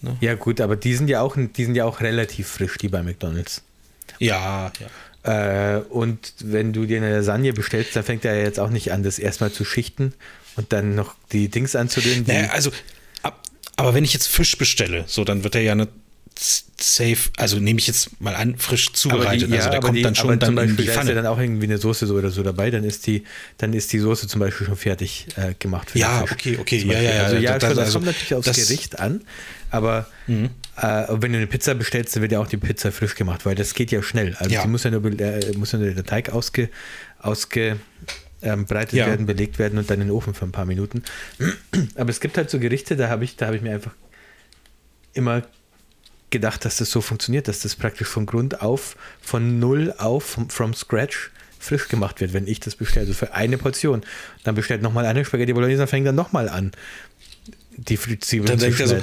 Ne? 0.00 0.16
Ja, 0.22 0.34
gut, 0.34 0.62
aber 0.62 0.76
die 0.76 0.94
sind 0.94 1.10
ja 1.10 1.20
auch, 1.20 1.36
die 1.36 1.64
sind 1.64 1.74
ja 1.74 1.84
auch 1.84 2.00
relativ 2.00 2.48
frisch, 2.48 2.78
die 2.78 2.88
bei 2.88 3.02
McDonalds. 3.02 3.62
Ja, 4.18 4.72
ja. 4.80 5.76
Äh, 5.76 5.80
und 5.90 6.32
wenn 6.38 6.72
du 6.72 6.86
dir 6.86 6.96
eine 6.96 7.12
Lasagne 7.16 7.52
bestellst, 7.52 7.94
dann 7.94 8.04
fängt 8.04 8.24
er 8.24 8.34
ja 8.36 8.42
jetzt 8.44 8.58
auch 8.58 8.70
nicht 8.70 8.92
an, 8.92 9.02
das 9.02 9.18
erstmal 9.18 9.52
zu 9.52 9.66
schichten 9.66 10.14
und 10.56 10.72
dann 10.72 10.94
noch 10.94 11.14
die 11.32 11.48
Dings 11.48 11.76
anzulehnen. 11.76 12.24
Naja, 12.26 12.50
also, 12.52 12.70
aber 13.76 13.94
wenn 13.94 14.04
ich 14.04 14.12
jetzt 14.12 14.28
Fisch 14.28 14.56
bestelle, 14.56 15.04
so, 15.06 15.24
dann 15.24 15.44
wird 15.44 15.54
er 15.54 15.62
ja 15.62 15.72
eine 15.72 15.88
safe, 16.40 17.30
also 17.36 17.58
nehme 17.58 17.78
ich 17.78 17.86
jetzt 17.86 18.20
mal 18.20 18.34
an, 18.34 18.56
frisch 18.56 18.92
zubereitet. 18.92 19.48
Die, 19.48 19.52
ja, 19.52 19.58
also 19.58 19.70
der 19.70 19.80
kommt 19.80 19.98
die, 19.98 20.02
dann 20.02 20.14
schon 20.14 20.38
dann 20.38 20.56
in 20.56 20.76
die 20.76 20.84
Pfanne. 20.84 20.94
Da 20.94 21.00
ist 21.00 21.08
ja 21.08 21.14
dann 21.14 21.26
auch 21.26 21.38
irgendwie 21.38 21.66
eine 21.66 21.76
Soße 21.76 22.06
so 22.06 22.14
oder 22.14 22.30
so 22.30 22.42
dabei, 22.42 22.70
dann 22.70 22.84
ist 22.84 23.06
die, 23.06 23.24
dann 23.58 23.74
ist 23.74 23.92
die 23.92 23.98
Soße 23.98 24.26
zum 24.26 24.40
Beispiel 24.40 24.66
schon 24.66 24.76
fertig 24.76 25.26
äh, 25.36 25.54
gemacht. 25.58 25.90
ja, 25.94 26.22
okay, 26.22 26.56
okay, 26.58 26.78
ja, 26.78 27.00
ja, 27.00 27.14
ja. 27.14 27.22
Also 27.24 27.36
ja, 27.36 27.58
das, 27.58 27.68
schon, 27.68 27.76
das 27.76 27.78
also, 27.86 27.98
kommt 27.98 28.06
natürlich 28.06 28.34
aufs 28.34 28.68
Gericht 28.68 28.98
an, 28.98 29.20
aber 29.70 30.08
mhm. 30.26 30.50
äh, 30.76 31.06
wenn 31.10 31.32
du 31.32 31.38
eine 31.38 31.46
Pizza 31.46 31.74
bestellst, 31.74 32.16
dann 32.16 32.22
wird 32.22 32.32
ja 32.32 32.40
auch 32.40 32.48
die 32.48 32.56
Pizza 32.56 32.90
frisch 32.90 33.14
gemacht, 33.14 33.44
weil 33.44 33.54
das 33.54 33.74
geht 33.74 33.90
ja 33.90 34.02
schnell. 34.02 34.34
Also 34.38 34.54
ja. 34.54 34.62
die 34.62 34.68
muss 34.68 34.84
ja 34.84 34.90
nur, 34.90 35.04
äh, 35.04 35.52
muss 35.56 35.72
ja 35.72 35.78
nur 35.78 35.90
der 35.90 36.04
Teig 36.04 36.30
ausge, 36.30 36.70
ausge 37.18 37.76
ähm, 38.42 38.64
breitet 38.64 38.94
ja. 38.94 39.06
werden, 39.06 39.26
belegt 39.26 39.58
werden 39.58 39.78
und 39.78 39.90
dann 39.90 40.00
in 40.00 40.08
den 40.08 40.16
Ofen 40.16 40.32
für 40.32 40.46
ein 40.46 40.52
paar 40.52 40.64
Minuten. 40.64 41.02
Aber 41.96 42.08
es 42.08 42.20
gibt 42.20 42.38
halt 42.38 42.48
so 42.48 42.58
Gerichte, 42.58 42.96
da 42.96 43.10
habe 43.10 43.24
ich, 43.24 43.36
da 43.36 43.46
habe 43.46 43.56
ich 43.56 43.62
mir 43.62 43.72
einfach 43.72 43.92
immer 45.12 45.42
gedacht, 46.30 46.64
dass 46.64 46.76
das 46.76 46.90
so 46.90 47.00
funktioniert, 47.00 47.48
dass 47.48 47.60
das 47.60 47.76
praktisch 47.76 48.08
von 48.08 48.26
Grund 48.26 48.60
auf, 48.62 48.96
von 49.20 49.58
null 49.58 49.94
auf, 49.98 50.24
from, 50.24 50.50
from 50.50 50.74
scratch 50.74 51.30
frisch 51.58 51.88
gemacht 51.88 52.20
wird, 52.20 52.32
wenn 52.32 52.46
ich 52.46 52.58
das 52.58 52.74
bestelle. 52.74 53.02
Also 53.02 53.14
für 53.14 53.34
eine 53.34 53.58
Portion. 53.58 54.02
Dann 54.44 54.54
bestellt 54.54 54.82
nochmal 54.82 55.04
eine 55.04 55.24
Spaghetti 55.24 55.52
Bolognese, 55.52 55.78
dann 55.78 55.88
fängt 55.88 56.06
dann 56.06 56.14
nochmal 56.14 56.48
an, 56.48 56.72
die 57.76 57.98
Zwiebeln 57.98 58.58
zu 58.58 58.72
schneiden. 58.72 59.02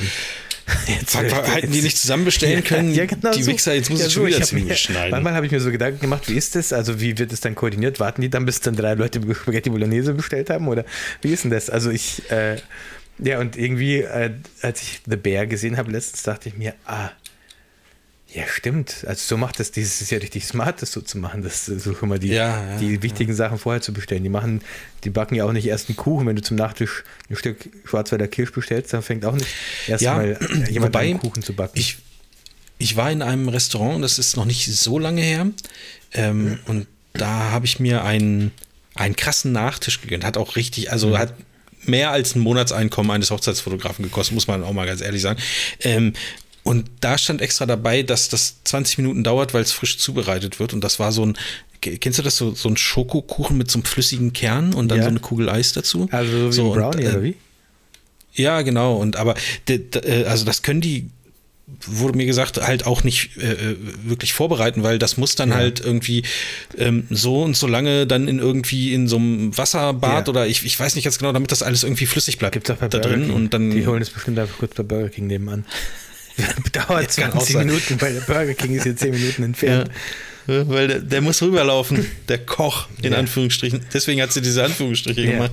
Jetzt 0.88 1.16
hätten 1.16 1.72
die 1.72 1.82
nicht 1.82 1.98
zusammen 1.98 2.26
bestellen 2.26 2.64
können, 2.64 2.92
ja, 2.92 3.04
ja, 3.04 3.06
genau 3.06 3.32
die 3.32 3.44
so. 3.44 3.52
Wichser, 3.52 3.74
jetzt 3.74 3.90
muss 3.90 4.02
ja, 4.02 4.08
ich 4.08 4.14
schon 4.14 4.26
wieder 4.26 4.42
Zwiebeln 4.42 4.76
schneiden. 4.76 5.12
Manchmal 5.12 5.34
habe 5.34 5.46
ich 5.46 5.52
mir 5.52 5.62
so 5.62 5.72
Gedanken 5.72 6.00
gemacht, 6.00 6.28
wie 6.28 6.36
ist 6.36 6.56
das? 6.56 6.74
Also 6.74 7.00
wie 7.00 7.18
wird 7.18 7.32
es 7.32 7.40
dann 7.40 7.56
koordiniert? 7.56 8.00
Warten 8.02 8.22
die 8.22 8.30
dann, 8.30 8.46
bis 8.46 8.60
dann 8.60 8.76
drei 8.76 8.96
Leute 8.96 9.22
Spaghetti 9.36 9.70
Bolognese 9.70 10.14
bestellt 10.14 10.50
haben? 10.50 10.68
Oder 10.68 10.84
wie 11.22 11.32
ist 11.32 11.44
denn 11.44 11.52
das? 11.52 11.70
Also 11.70 11.90
ich, 11.90 12.30
äh, 12.32 12.58
ja, 13.20 13.40
und 13.40 13.58
irgendwie, 13.58 14.02
äh, 14.02 14.32
als 14.62 14.82
ich 14.82 15.02
The 15.08 15.16
Bear 15.16 15.48
gesehen 15.48 15.78
habe 15.78 15.92
letztens, 15.92 16.24
dachte 16.24 16.50
ich 16.50 16.58
mir, 16.58 16.74
ah, 16.86 17.12
ja, 18.34 18.46
stimmt. 18.46 19.06
Also 19.08 19.22
so 19.26 19.38
macht 19.38 19.60
das, 19.60 19.72
dieses 19.72 20.02
ist 20.02 20.12
ja 20.12 20.18
richtig 20.18 20.46
smart, 20.46 20.82
das 20.82 20.92
so 20.92 21.02
zu 21.02 21.18
machen, 21.18 21.44
das 21.44 21.66
so 21.66 21.96
schon 21.96 22.10
mal 22.10 22.20
die, 22.20 22.28
ja, 22.28 22.72
ja, 22.72 22.78
die 22.78 23.02
wichtigen 23.02 23.32
ja. 23.32 23.36
Sachen 23.38 23.58
vorher 23.58 23.82
zu 23.82 23.94
bestellen. 23.94 24.24
Die 24.24 24.30
machen, 24.30 24.62
die 25.06 25.10
backen 25.10 25.36
ja 25.36 25.46
auch 25.46 25.54
nicht 25.54 25.66
erst 25.66 25.88
einen 25.88 25.96
Kuchen, 25.96 26.28
wenn 26.28 26.36
du 26.36 26.42
zum 26.42 26.58
Nachtisch 26.58 27.04
ein 27.30 27.38
Stück 27.38 27.70
Schwarzwälder 27.86 28.28
Kirsch 28.28 28.52
bestellst, 28.52 28.92
dann 28.94 29.02
fängt 29.02 29.24
auch 29.24 29.34
nicht 29.34 29.48
erst 29.88 30.04
mal 30.04 30.38
jemand 30.70 30.94
Wobei, 30.94 31.10
einen 31.10 31.20
Kuchen 31.20 31.42
zu 31.42 31.54
backen. 31.54 31.80
Ich, 31.80 31.98
ich 32.78 32.98
war 32.98 33.10
in 33.12 33.22
einem 33.22 33.48
Restaurant, 33.48 34.04
das 34.04 34.20
ist 34.20 34.36
noch 34.36 34.46
nicht 34.46 34.66
so 34.66 35.00
lange 35.00 35.22
her, 35.22 35.48
ähm, 36.14 36.44
mhm. 36.44 36.60
und 36.66 36.88
da 37.14 37.52
habe 37.52 37.66
ich 37.66 37.80
mir 37.80 38.04
einen, 38.04 38.52
einen 38.94 39.16
krassen 39.16 39.54
Nachtisch 39.54 40.02
gegönnt. 40.02 40.26
Hat 40.26 40.38
auch 40.38 40.58
richtig, 40.58 40.92
also 40.92 41.10
mhm. 41.10 41.18
hat 41.18 41.34
mehr 41.84 42.12
als 42.12 42.36
ein 42.36 42.40
Monatseinkommen 42.40 43.12
eines 43.12 43.32
Hochzeitsfotografen 43.32 44.04
gekostet, 44.04 44.36
muss 44.36 44.48
man 44.48 44.64
auch 44.64 44.74
mal 44.74 44.86
ganz 44.86 45.02
ehrlich 45.02 45.22
sagen. 45.22 45.40
Ähm, 45.82 46.14
und 46.64 46.90
da 47.00 47.18
stand 47.18 47.42
extra 47.42 47.66
dabei, 47.66 48.04
dass 48.04 48.28
das 48.28 48.58
20 48.66 48.98
Minuten 48.98 49.24
dauert, 49.24 49.54
weil 49.54 49.62
es 49.62 49.72
frisch 49.72 49.98
zubereitet 50.00 50.60
wird. 50.60 50.74
Und 50.74 50.84
das 50.84 51.00
war 51.00 51.14
so 51.14 51.26
ein, 51.26 51.38
kennst 51.80 52.20
du 52.20 52.24
das, 52.24 52.36
so, 52.36 52.54
so 52.54 52.68
ein 52.68 52.76
Schokokuchen 52.76 53.58
mit 53.58 53.72
so 53.72 53.78
einem 53.78 53.86
flüssigen 53.86 54.34
Kern 54.34 54.74
und 54.74 54.90
dann 54.90 54.98
ja. 54.98 55.04
so 55.06 55.10
eine 55.10 55.20
Kugel 55.20 55.50
Eis 55.50 55.72
dazu? 55.72 56.10
Also 56.12 56.32
so 56.32 56.48
wie 56.50 56.54
so, 56.54 56.74
ein 56.74 56.80
Brownie 56.80 56.98
und, 56.98 57.04
äh, 57.04 57.10
oder 57.10 57.24
wie? 57.24 57.36
Ja, 58.34 58.62
genau. 58.64 58.98
Und 58.98 59.16
aber, 59.16 59.36
äh, 59.70 60.26
also 60.26 60.46
das 60.46 60.62
können 60.62 60.82
die 60.82 61.10
wurde 61.86 62.18
mir 62.18 62.26
gesagt, 62.26 62.58
halt 62.62 62.86
auch 62.86 63.04
nicht 63.04 63.38
äh, 63.38 63.52
äh, 63.52 63.78
wirklich 64.04 64.34
vorbereiten, 64.34 64.84
weil 64.84 65.00
das 65.00 65.18
muss 65.18 65.36
dann 65.36 65.50
ja. 65.50 65.56
halt 65.56 65.82
irgendwie 65.82 66.24
ähm, 66.78 67.06
so 67.10 67.44
und 67.44 67.58
so 67.58 67.68
lange 67.68 68.08
dann 68.08 68.28
in 68.28 68.40
irgendwie 68.40 68.94
in 68.94 69.08
so 69.08 69.18
einem 69.18 69.58
Wasserbad 69.58 70.28
ja. 70.28 70.32
oder 70.32 70.48
ich, 70.48 70.66
ich 70.66 70.80
weiß 70.80 70.96
nicht 70.96 71.04
ganz 71.04 71.20
genau, 71.20 71.34
damit 71.34 71.52
das 71.52 71.64
alles 71.64 71.84
irgendwie 71.84 72.06
flüssig 72.06 72.38
bleibt. 72.38 72.54
Gibt's 72.54 72.72
auch 72.72 72.78
bei 72.78 72.88
da 72.88 73.00
Burger 73.00 73.16
drin 73.16 73.26
King. 73.28 73.36
und 73.36 73.54
dann. 73.54 73.72
Die 73.72 73.86
holen 73.86 74.02
es 74.02 74.10
bestimmt 74.10 74.40
einfach 74.40 74.58
kurz 74.58 74.76
bei 74.76 74.84
Burger 74.84 75.10
King 75.10 75.28
nebenan. 75.28 75.66
Dauert 76.72 77.12
20 77.12 77.56
Minuten, 77.58 78.00
weil 78.00 78.14
der 78.14 78.22
Burger 78.22 78.54
King 78.54 78.76
ist 78.76 78.84
hier 78.84 78.96
10 78.96 79.12
Minuten 79.12 79.44
entfernt. 79.44 79.90
Ja. 79.90 79.94
Weil 80.70 80.88
der, 80.88 81.00
der, 81.00 81.22
muss 81.22 81.42
rüberlaufen, 81.42 82.06
der 82.30 82.38
Koch, 82.38 82.88
in. 83.02 83.14
Anführungsstrichen. 83.14 83.86
Deswegen 83.94 84.22
hat 84.22 84.32
sie 84.32 84.42
diese 84.42 84.64
Anführungsstriche 84.64 85.26
gemacht. 85.26 85.52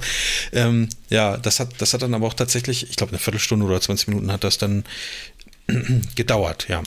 Ähm, 0.53 0.89
ja, 1.09 1.37
das 1.37 1.59
hat, 1.59 1.71
das 1.79 1.95
hat 1.95 2.03
dann 2.03 2.15
aber 2.15 2.29
auch 2.29 2.35
tatsächlich, 2.35 2.89
ich 2.89 2.95
glaube, 2.95 3.11
eine 3.11 3.19
Viertelstunde 3.19 3.67
oder 3.67 3.81
20 3.81 4.07
Minuten 4.07 4.31
hat 4.31 4.45
das 4.45 4.57
dann 4.57 4.85
gedauert, 6.15 6.67
ja. 6.69 6.83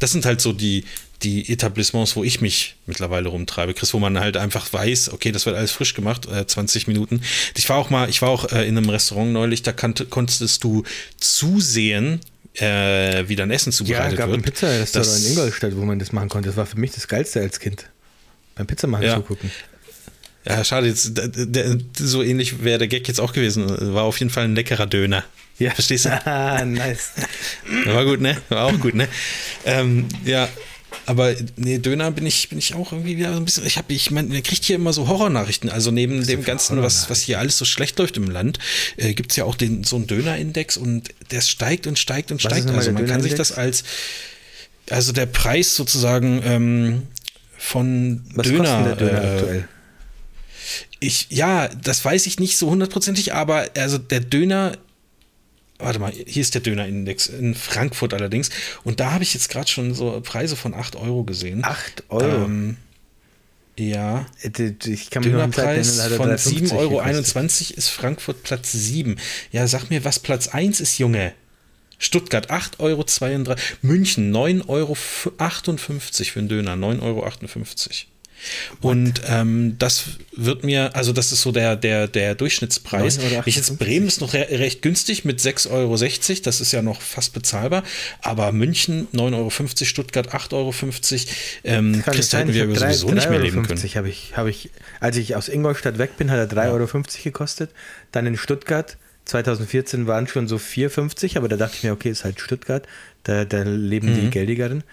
Das 0.00 0.12
sind 0.12 0.24
halt 0.24 0.40
so 0.40 0.52
die, 0.52 0.84
die 1.22 1.52
Etablissements, 1.52 2.14
wo 2.14 2.22
ich 2.22 2.40
mich 2.40 2.76
mittlerweile 2.86 3.28
rumtreibe, 3.28 3.74
Chris, 3.74 3.92
wo 3.92 3.98
man 3.98 4.18
halt 4.18 4.36
einfach 4.36 4.72
weiß, 4.72 5.12
okay, 5.12 5.32
das 5.32 5.46
wird 5.46 5.56
alles 5.56 5.72
frisch 5.72 5.94
gemacht, 5.94 6.26
äh, 6.26 6.46
20 6.46 6.86
Minuten. 6.86 7.20
Ich 7.56 7.68
war 7.68 7.76
auch 7.78 7.90
mal, 7.90 8.08
ich 8.08 8.22
war 8.22 8.28
auch 8.28 8.52
äh, 8.52 8.66
in 8.68 8.76
einem 8.76 8.88
Restaurant 8.88 9.32
neulich, 9.32 9.62
da 9.62 9.72
kannte, 9.72 10.06
konntest 10.06 10.62
du 10.62 10.84
zusehen, 11.18 12.20
äh, 12.54 13.28
wie 13.28 13.36
dein 13.36 13.50
Essen 13.50 13.72
zubereitet 13.72 14.12
wird. 14.12 14.20
Ja, 14.20 14.26
gab 14.26 14.34
ein 14.34 14.42
Pizza-Restaurant 14.42 15.18
in 15.18 15.32
Ingolstadt, 15.32 15.76
wo 15.76 15.84
man 15.84 15.98
das 15.98 16.12
machen 16.12 16.28
konnte. 16.28 16.48
Das 16.48 16.56
war 16.56 16.66
für 16.66 16.78
mich 16.78 16.92
das 16.92 17.08
Geilste 17.08 17.40
als 17.40 17.58
Kind. 17.58 17.86
Beim 18.54 18.66
Pizzamachen 18.66 19.04
ja. 19.04 19.16
zugucken. 19.16 19.50
Ja, 20.44 20.64
schade, 20.64 20.86
jetzt, 20.86 21.20
so 21.98 22.22
ähnlich 22.22 22.64
wäre 22.64 22.78
der 22.78 22.88
Gag 22.88 23.06
jetzt 23.06 23.20
auch 23.20 23.32
gewesen. 23.32 23.68
War 23.94 24.04
auf 24.04 24.18
jeden 24.18 24.30
Fall 24.30 24.44
ein 24.44 24.54
leckerer 24.54 24.86
Döner. 24.86 25.24
Ja. 25.58 25.72
Verstehst 25.72 26.04
du? 26.04 26.10
Ah, 26.26 26.64
nice. 26.64 27.10
War 27.86 28.04
gut, 28.04 28.20
ne? 28.20 28.36
War 28.48 28.66
auch 28.66 28.80
gut, 28.80 28.94
ne? 28.94 29.08
Ähm, 29.64 30.08
ja, 30.24 30.48
aber 31.06 31.34
nee, 31.56 31.78
Döner 31.78 32.10
bin 32.10 32.26
ich, 32.26 32.48
bin 32.50 32.58
ich 32.58 32.74
auch 32.74 32.92
irgendwie 32.92 33.16
wieder 33.16 33.32
so 33.32 33.38
ein 33.38 33.44
bisschen. 33.44 33.66
Ich 33.66 33.78
habe, 33.78 33.92
ich 33.92 34.10
meine, 34.10 34.28
man 34.28 34.42
kriegt 34.42 34.64
hier 34.64 34.76
immer 34.76 34.92
so 34.92 35.08
Horrornachrichten. 35.08 35.70
Also 35.70 35.90
neben 35.90 36.26
dem 36.26 36.44
Ganzen, 36.44 36.82
was, 36.82 37.08
was 37.08 37.22
hier 37.22 37.38
alles 37.38 37.56
so 37.56 37.64
schlecht 37.64 37.98
läuft 37.98 38.16
im 38.16 38.30
Land, 38.30 38.58
äh, 38.96 39.14
gibt 39.14 39.30
es 39.30 39.36
ja 39.36 39.44
auch 39.44 39.54
den, 39.54 39.84
so 39.84 39.96
einen 39.96 40.06
Dönerindex 40.06 40.76
und 40.76 41.08
der 41.30 41.40
steigt 41.40 41.86
und 41.86 41.98
steigt 41.98 42.30
und 42.30 42.44
was 42.44 42.52
steigt. 42.52 42.70
Also 42.70 42.92
man 42.92 43.06
kann 43.06 43.22
sich 43.22 43.34
das 43.34 43.52
als, 43.52 43.84
also 44.90 45.12
der 45.12 45.26
Preis 45.26 45.74
sozusagen 45.74 46.42
ähm, 46.44 47.02
von 47.56 48.22
was 48.34 48.46
Döner. 48.46 48.82
Der 48.82 48.96
Döner 48.96 49.22
äh, 49.22 49.34
aktuell? 49.34 49.68
Ich, 51.00 51.28
ja, 51.30 51.68
das 51.68 52.04
weiß 52.04 52.26
ich 52.26 52.38
nicht 52.38 52.58
so 52.58 52.70
hundertprozentig, 52.70 53.32
aber 53.32 53.68
also 53.76 53.98
der 53.98 54.20
Döner 54.20 54.76
warte 55.78 55.98
mal, 55.98 56.12
hier 56.12 56.42
ist 56.42 56.54
der 56.54 56.60
Dönerindex 56.60 57.26
in 57.26 57.54
Frankfurt 57.54 58.14
allerdings. 58.14 58.50
Und 58.84 59.00
da 59.00 59.12
habe 59.12 59.22
ich 59.22 59.34
jetzt 59.34 59.48
gerade 59.48 59.68
schon 59.68 59.94
so 59.94 60.20
Preise 60.20 60.56
von 60.56 60.74
8 60.74 60.96
Euro 60.96 61.24
gesehen. 61.24 61.64
8 61.64 62.04
Euro? 62.08 62.44
Ähm, 62.44 62.76
ja. 63.78 64.26
Äh, 64.42 64.74
ich 64.86 65.10
kann 65.10 65.22
Dönerpreis 65.22 66.00
von 66.16 66.30
7,21 66.30 66.72
Euro 66.72 67.76
ist 67.76 67.88
Frankfurt 67.88 68.42
Platz 68.42 68.72
7. 68.72 69.16
Ja, 69.52 69.66
sag 69.66 69.88
mir, 69.90 70.04
was 70.04 70.18
Platz 70.18 70.48
1 70.48 70.80
ist, 70.80 70.98
Junge. 70.98 71.32
Stuttgart 71.98 72.50
8,32 72.50 72.80
Euro. 72.80 73.56
München 73.82 74.32
9,58 74.34 74.68
Euro 74.68 74.94
für 74.94 76.38
einen 76.38 76.48
Döner. 76.48 76.74
9,58 76.74 77.02
Euro. 77.02 77.24
Und 78.80 79.20
ähm, 79.26 79.76
das 79.78 80.04
wird 80.36 80.64
mir, 80.64 80.94
also 80.94 81.12
das 81.12 81.32
ist 81.32 81.42
so 81.42 81.52
der, 81.52 81.76
der, 81.76 82.08
der 82.08 82.34
Durchschnittspreis. 82.34 83.18
Ich 83.44 83.56
jetzt 83.56 83.78
Bremen 83.78 84.06
ist 84.06 84.20
noch 84.20 84.34
re 84.34 84.46
recht 84.50 84.82
günstig 84.82 85.24
mit 85.24 85.40
6,60 85.40 85.70
Euro, 85.70 85.96
das 86.42 86.60
ist 86.60 86.72
ja 86.72 86.82
noch 86.82 87.00
fast 87.00 87.32
bezahlbar. 87.32 87.82
Aber 88.22 88.52
München 88.52 89.08
9,50 89.12 89.34
Euro, 89.34 89.50
Stuttgart 89.50 90.34
8,50 90.34 90.52
Euro. 90.54 90.74
Ähm, 91.64 92.02
Christ 92.04 92.32
hätten 92.32 92.54
wir 92.54 92.74
sowieso 92.74 93.10
nicht 93.10 93.30
mehr 93.30 93.40
leben 93.40 93.66
können. 93.66 93.78
Habe 93.78 94.08
ich, 94.08 94.36
hab 94.36 94.46
ich, 94.46 94.70
als 95.00 95.16
ich 95.16 95.36
aus 95.36 95.48
Ingolstadt 95.48 95.98
weg 95.98 96.16
bin, 96.16 96.30
hat 96.30 96.38
er 96.38 96.48
3,50 96.48 96.64
ja. 96.64 96.72
Euro 96.72 97.02
gekostet. 97.24 97.70
Dann 98.12 98.26
in 98.26 98.36
Stuttgart 98.36 98.96
2014 99.28 100.06
waren 100.06 100.26
schon 100.26 100.48
so 100.48 100.56
4,50, 100.56 101.36
aber 101.36 101.48
da 101.48 101.56
dachte 101.56 101.76
ich 101.76 101.84
mir, 101.84 101.92
okay, 101.92 102.10
ist 102.10 102.24
halt 102.24 102.40
Stuttgart, 102.40 102.86
da, 103.24 103.44
da 103.44 103.62
leben 103.62 104.10
mhm. 104.10 104.20
die 104.20 104.30
Geldigeren. 104.30 104.84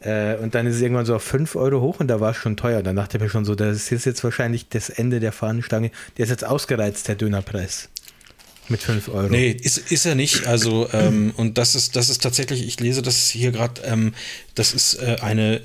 Äh, 0.00 0.36
und 0.36 0.54
dann 0.54 0.66
ist 0.66 0.76
es 0.76 0.80
irgendwann 0.80 1.06
so 1.06 1.16
auf 1.16 1.22
5 1.22 1.56
Euro 1.56 1.80
hoch 1.80 2.00
und 2.00 2.08
da 2.08 2.20
war 2.20 2.30
es 2.30 2.36
schon 2.36 2.56
teuer. 2.56 2.82
Dann 2.82 2.96
dachte 2.96 3.16
ich 3.16 3.22
mir 3.22 3.28
schon 3.28 3.44
so, 3.44 3.54
das 3.54 3.90
ist 3.90 4.04
jetzt 4.04 4.22
wahrscheinlich 4.22 4.68
das 4.68 4.90
Ende 4.90 5.20
der 5.20 5.32
Fahnenstange. 5.32 5.90
Der 6.16 6.24
ist 6.24 6.30
jetzt 6.30 6.44
ausgereizt, 6.44 7.08
der 7.08 7.16
Dönerpreis. 7.16 7.88
Mit 8.68 8.82
5 8.82 9.08
Euro. 9.08 9.28
Nee, 9.28 9.50
ist, 9.50 9.90
ist 9.90 10.04
er 10.04 10.14
nicht. 10.14 10.46
Also, 10.46 10.88
ähm, 10.92 11.32
und 11.36 11.56
das 11.56 11.74
ist, 11.74 11.96
das 11.96 12.10
ist 12.10 12.22
tatsächlich, 12.22 12.66
ich 12.66 12.78
lese 12.78 13.00
das 13.00 13.30
hier 13.30 13.50
gerade, 13.50 13.80
ähm, 13.82 14.12
das 14.54 14.74
ist 14.74 14.94
äh, 14.94 15.16
eine 15.22 15.62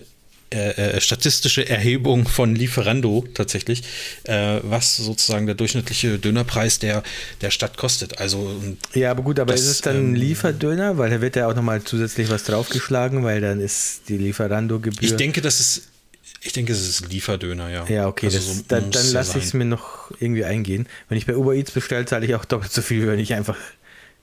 äh, 0.54 0.98
äh, 0.98 1.02
statistische 1.02 1.68
Erhebung 1.68 2.28
von 2.28 2.56
Lieferando 2.56 3.26
tatsächlich, 3.34 3.84
äh, 4.24 4.60
was 4.62 4.98
sozusagen 4.98 5.46
der 5.46 5.56
durchschnittliche 5.56 6.20
Dönerpreis 6.20 6.80
der, 6.80 7.04
der 7.42 7.50
Stadt 7.50 7.78
kostet. 7.78 8.20
Also 8.20 8.62
ja, 8.94 9.12
aber 9.12 9.24
gut, 9.24 9.40
aber 9.40 9.54
das, 9.54 9.62
ist 9.62 9.68
es 9.68 9.82
dann 9.82 9.98
ähm, 9.98 10.16
Lieferdöner, 10.16 10.98
weil 10.98 11.10
da 11.10 11.22
wird 11.22 11.36
ja 11.36 11.48
auch 11.48 11.56
nochmal 11.56 11.84
zusätzlich 11.84 12.30
was 12.30 12.44
draufgeschlagen, 12.44 13.24
weil 13.24 13.42
dann 13.42 13.60
ist 13.60 14.10
die 14.10 14.18
Lieferando-Gebühr. 14.18 15.02
Ich 15.02 15.16
denke, 15.16 15.42
das 15.42 15.60
ist 15.60 15.88
ich 16.46 16.52
denke, 16.52 16.74
es 16.74 16.88
ist 16.88 17.10
Lieferdöner, 17.10 17.70
ja. 17.70 17.88
Ja, 17.88 18.08
okay, 18.08 18.26
also 18.26 18.38
das, 18.38 18.58
so 18.58 18.64
dann, 18.68 18.92
dann 18.92 19.12
lasse 19.12 19.38
ich 19.38 19.46
es 19.46 19.54
mir 19.54 19.66
noch 19.66 20.12
irgendwie 20.20 20.44
eingehen. 20.44 20.88
Wenn 21.08 21.18
ich 21.18 21.26
bei 21.26 21.36
Uber 21.36 21.56
Eats 21.56 21.72
bestelle, 21.72 22.06
zahle 22.06 22.26
ich 22.26 22.36
auch 22.36 22.46
doppelt 22.46 22.72
so 22.72 22.82
viel, 22.82 23.08
wenn 23.08 23.20
ich 23.20 23.34
einfach 23.34 23.58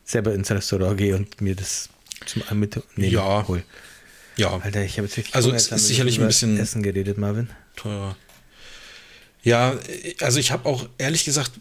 selber 0.05 0.35
ins 0.35 0.51
Restaurant 0.51 0.99
gehe 0.99 1.17
und 1.17 1.41
mir 1.41 1.57
das 1.57 1.89
zum 2.27 2.43
Mitnehmen 2.59 3.11
ja. 3.11 3.49
hole. 3.49 3.63
Ja. 4.37 4.59
Alter, 4.59 4.85
ich 4.85 4.97
habe 4.99 5.07
jetzt 5.07 5.17
richtig 5.17 5.35
Also 5.35 5.53
es 5.53 5.69
ist 5.69 5.89
sicherlich 5.89 6.21
ein 6.21 6.27
bisschen 6.27 6.59
Essen 6.59 6.83
geredet, 6.83 7.19
Marvin. 7.19 7.49
Teurer. 7.77 8.17
Ja, 9.43 9.75
also 10.21 10.39
ich 10.39 10.51
habe 10.51 10.69
auch 10.69 10.87
ehrlich 10.99 11.25
gesagt 11.25 11.53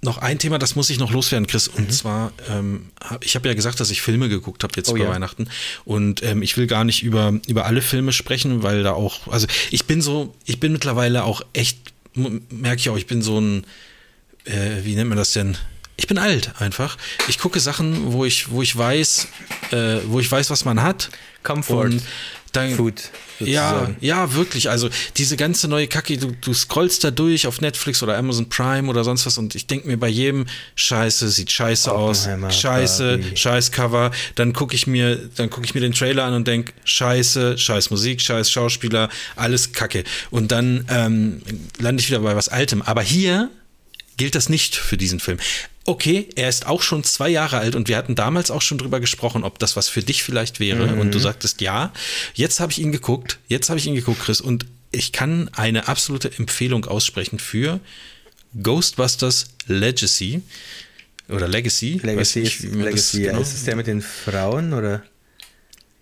noch 0.00 0.18
ein 0.18 0.38
Thema, 0.38 0.58
das 0.58 0.76
muss 0.76 0.90
ich 0.90 0.98
noch 0.98 1.10
loswerden, 1.10 1.46
Chris. 1.46 1.66
Und 1.66 1.88
mhm. 1.88 1.90
zwar, 1.90 2.32
ähm, 2.48 2.90
hab, 3.02 3.24
ich 3.24 3.34
habe 3.34 3.48
ja 3.48 3.54
gesagt, 3.54 3.80
dass 3.80 3.90
ich 3.90 4.00
Filme 4.00 4.28
geguckt 4.28 4.62
habe 4.62 4.74
jetzt 4.76 4.90
oh, 4.90 4.96
über 4.96 5.06
ja. 5.06 5.10
Weihnachten. 5.10 5.48
Und 5.84 6.22
ähm, 6.22 6.42
ich 6.42 6.56
will 6.56 6.66
gar 6.66 6.84
nicht 6.84 7.02
über, 7.02 7.38
über 7.48 7.66
alle 7.66 7.82
Filme 7.82 8.12
sprechen, 8.12 8.62
weil 8.62 8.82
da 8.82 8.92
auch, 8.92 9.26
also 9.28 9.46
ich 9.70 9.86
bin 9.86 10.00
so, 10.00 10.34
ich 10.44 10.60
bin 10.60 10.72
mittlerweile 10.72 11.24
auch 11.24 11.42
echt, 11.52 11.78
merke 12.14 12.80
ich 12.80 12.88
auch, 12.90 12.96
ich 12.96 13.06
bin 13.06 13.22
so 13.22 13.40
ein, 13.40 13.64
äh, 14.44 14.84
wie 14.84 14.94
nennt 14.94 15.08
man 15.08 15.18
das 15.18 15.32
denn? 15.32 15.56
Ich 15.98 16.06
bin 16.06 16.16
alt 16.16 16.52
einfach. 16.58 16.96
Ich 17.26 17.38
gucke 17.38 17.60
Sachen, 17.60 18.12
wo 18.12 18.24
ich, 18.24 18.50
wo 18.50 18.62
ich 18.62 18.74
weiß, 18.74 19.28
äh, 19.72 19.98
wo 20.06 20.20
ich 20.20 20.30
weiß, 20.30 20.48
was 20.48 20.64
man 20.64 20.80
hat. 20.80 21.10
Comfort. 21.42 21.84
Und 21.84 22.02
dann, 22.52 22.74
Food. 22.74 22.94
Ja, 23.40 23.90
ja, 24.00 24.34
wirklich. 24.34 24.70
Also 24.70 24.88
diese 25.16 25.36
ganze 25.36 25.68
neue 25.68 25.86
Kacke, 25.86 26.16
du, 26.16 26.32
du 26.40 26.54
scrollst 26.54 27.04
da 27.04 27.10
durch 27.10 27.46
auf 27.46 27.60
Netflix 27.60 28.02
oder 28.02 28.16
Amazon 28.16 28.48
Prime 28.48 28.88
oder 28.88 29.04
sonst 29.04 29.26
was 29.26 29.38
und 29.38 29.54
ich 29.54 29.66
denke 29.66 29.86
mir 29.86 29.96
bei 29.96 30.08
jedem 30.08 30.46
Scheiße, 30.74 31.28
sieht 31.28 31.50
scheiße 31.50 31.92
aus, 31.92 32.28
Scheiße, 32.50 33.18
Barbie. 33.18 33.36
Scheiß 33.36 33.72
Cover. 33.72 34.10
Dann 34.34 34.52
gucke 34.52 34.74
ich 34.74 34.86
mir, 34.86 35.16
dann 35.36 35.50
gucke 35.50 35.66
ich 35.66 35.74
mir 35.74 35.80
den 35.80 35.92
Trailer 35.92 36.24
an 36.24 36.34
und 36.34 36.48
denke 36.48 36.72
Scheiße, 36.84 37.58
Scheiß 37.58 37.90
Musik, 37.90 38.20
Scheiß 38.20 38.50
Schauspieler, 38.50 39.08
alles 39.36 39.72
Kacke. 39.72 40.04
Und 40.30 40.50
dann 40.50 40.84
ähm, 40.88 41.42
lande 41.78 42.00
ich 42.00 42.08
wieder 42.08 42.20
bei 42.20 42.34
was 42.34 42.48
Altem. 42.48 42.82
Aber 42.82 43.02
hier 43.02 43.50
gilt 44.16 44.34
das 44.34 44.48
nicht 44.48 44.74
für 44.74 44.96
diesen 44.96 45.20
Film 45.20 45.38
okay, 45.88 46.28
er 46.36 46.50
ist 46.50 46.66
auch 46.66 46.82
schon 46.82 47.02
zwei 47.02 47.30
Jahre 47.30 47.58
alt 47.58 47.74
und 47.74 47.88
wir 47.88 47.96
hatten 47.96 48.14
damals 48.14 48.50
auch 48.50 48.60
schon 48.60 48.76
drüber 48.76 49.00
gesprochen, 49.00 49.42
ob 49.42 49.58
das 49.58 49.74
was 49.74 49.88
für 49.88 50.02
dich 50.02 50.22
vielleicht 50.22 50.60
wäre. 50.60 50.86
Mhm. 50.86 51.00
Und 51.00 51.14
du 51.14 51.18
sagtest 51.18 51.62
ja. 51.62 51.92
Jetzt 52.34 52.60
habe 52.60 52.70
ich 52.70 52.78
ihn 52.78 52.92
geguckt. 52.92 53.38
Jetzt 53.48 53.70
habe 53.70 53.78
ich 53.78 53.86
ihn 53.86 53.94
geguckt, 53.94 54.20
Chris. 54.20 54.42
Und 54.42 54.66
ich 54.90 55.12
kann 55.12 55.50
eine 55.54 55.88
absolute 55.88 56.30
Empfehlung 56.36 56.84
aussprechen 56.84 57.38
für 57.38 57.80
Ghostbusters 58.62 59.48
Legacy. 59.66 60.42
Oder 61.30 61.48
Legacy. 61.48 62.00
Legacy, 62.02 62.40
nicht, 62.40 62.64
ist, 62.64 62.74
Legacy 62.74 63.22
genau. 63.22 63.40
ist 63.40 63.54
es 63.54 63.64
der 63.64 63.76
mit 63.76 63.86
den 63.86 64.02
Frauen 64.02 64.74
oder? 64.74 65.02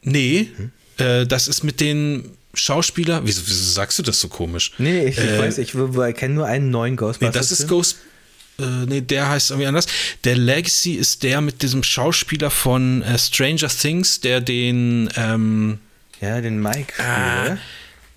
Nee, 0.03 0.51
hm? 0.57 0.71
äh, 0.99 1.27
das 1.27 1.47
ist 1.47 1.63
mit 1.63 1.81
den 1.81 2.31
Schauspieler. 2.55 3.23
Wieso, 3.25 3.43
wieso, 3.47 3.73
sagst 3.73 3.99
du 4.01 4.03
das 4.03 4.21
so 4.21 4.29
komisch? 4.29 4.73
Nee, 4.79 5.07
ich, 5.07 5.19
äh, 5.19 5.39
weiß, 5.39 5.59
ich, 5.59 5.75
ich 5.75 6.17
kenne 6.17 6.35
nur 6.35 6.47
einen 6.47 6.71
neuen 6.71 6.97
Ghostbusters. 6.97 7.35
Nee, 7.35 7.39
das 7.39 7.53
ist 7.53 7.69
Ghostbusters 7.69 8.16
äh, 8.59 8.87
nee, 8.87 9.01
der 9.01 9.29
heißt 9.29 9.51
irgendwie 9.51 9.67
anders. 9.67 9.87
Der 10.25 10.37
Legacy 10.37 10.93
ist 10.95 11.23
der 11.23 11.41
mit 11.41 11.63
diesem 11.63 11.83
Schauspieler 11.83 12.51
von 12.51 13.03
äh, 13.03 13.19
Stranger 13.19 13.69
Things, 13.69 14.21
der 14.21 14.41
den 14.41 15.09
ähm, 15.17 15.79
ja, 16.21 16.41
den 16.41 16.63
Mike 16.63 16.95
spielt, 16.95 17.09
ah, 17.09 17.59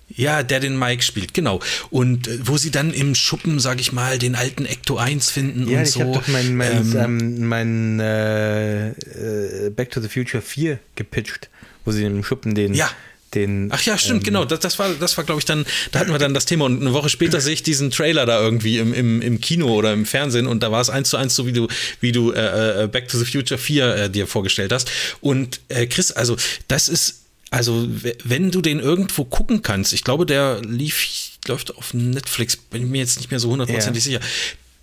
Ja, 0.08 0.42
der 0.42 0.60
den 0.60 0.78
Mike 0.78 1.02
spielt, 1.02 1.34
genau. 1.34 1.60
Und 1.90 2.28
äh, 2.28 2.38
wo 2.42 2.56
sie 2.56 2.70
dann 2.70 2.92
im 2.92 3.14
Schuppen, 3.14 3.60
sag 3.60 3.80
ich 3.80 3.92
mal, 3.92 4.18
den 4.18 4.34
alten 4.34 4.64
Ecto 4.64 4.96
1 4.96 5.30
finden 5.30 5.68
ja, 5.68 5.78
und 5.78 5.84
ich 5.84 5.90
so. 5.90 6.00
Ja, 6.00 6.06
ich 6.06 6.16
habe 6.16 6.24
doch 6.24 6.28
mein, 6.28 6.56
mein, 6.56 6.96
ähm, 6.96 7.46
mein 7.46 8.00
äh, 8.00 8.88
äh, 8.88 9.70
Back 9.70 9.90
to 9.90 10.00
the 10.00 10.08
Future 10.08 10.42
4 10.42 10.78
gepitcht, 10.94 11.50
wo 11.84 11.92
sie 11.92 12.04
im 12.04 12.24
Schuppen 12.24 12.54
den, 12.54 12.74
ja. 12.74 12.90
Den. 13.34 13.68
Ach 13.72 13.82
ja, 13.82 13.96
stimmt, 13.96 14.20
ähm, 14.20 14.24
genau. 14.24 14.44
Das, 14.44 14.60
das 14.60 14.78
war, 14.78 14.90
das 14.94 15.16
war 15.16 15.24
glaube 15.24 15.40
ich, 15.40 15.44
dann, 15.44 15.64
da 15.92 16.00
hatten 16.00 16.12
wir 16.12 16.18
dann 16.18 16.34
das 16.34 16.46
Thema 16.46 16.64
und 16.64 16.80
eine 16.80 16.92
Woche 16.92 17.08
später 17.08 17.40
sehe 17.40 17.54
ich 17.54 17.62
diesen 17.62 17.90
Trailer 17.90 18.26
da 18.26 18.40
irgendwie 18.40 18.78
im, 18.78 18.92
im, 18.92 19.22
im 19.22 19.40
Kino 19.40 19.68
oder 19.68 19.92
im 19.92 20.06
Fernsehen 20.06 20.46
und 20.46 20.62
da 20.62 20.72
war 20.72 20.80
es 20.80 20.90
eins 20.90 21.10
zu 21.10 21.16
eins 21.16 21.34
so, 21.34 21.46
wie 21.46 21.52
du, 21.52 21.68
wie 22.00 22.12
du 22.12 22.32
äh, 22.32 22.84
äh 22.84 22.86
Back 22.88 23.08
to 23.08 23.18
the 23.18 23.24
Future 23.24 23.58
4 23.58 23.94
äh, 23.94 24.10
dir 24.10 24.26
vorgestellt 24.26 24.72
hast. 24.72 24.90
Und 25.20 25.60
äh, 25.68 25.86
Chris, 25.86 26.12
also 26.12 26.36
das 26.68 26.88
ist 26.88 27.20
also, 27.50 27.88
wenn 28.22 28.52
du 28.52 28.60
den 28.60 28.78
irgendwo 28.78 29.24
gucken 29.24 29.62
kannst, 29.62 29.92
ich 29.92 30.04
glaube, 30.04 30.24
der 30.24 30.60
lief, 30.62 31.32
läuft 31.48 31.76
auf 31.76 31.92
Netflix, 31.94 32.56
bin 32.56 32.84
ich 32.84 32.88
mir 32.88 32.98
jetzt 32.98 33.18
nicht 33.18 33.32
mehr 33.32 33.40
so 33.40 33.50
hundertprozentig 33.50 34.06
ja. 34.06 34.20
sicher. 34.20 34.30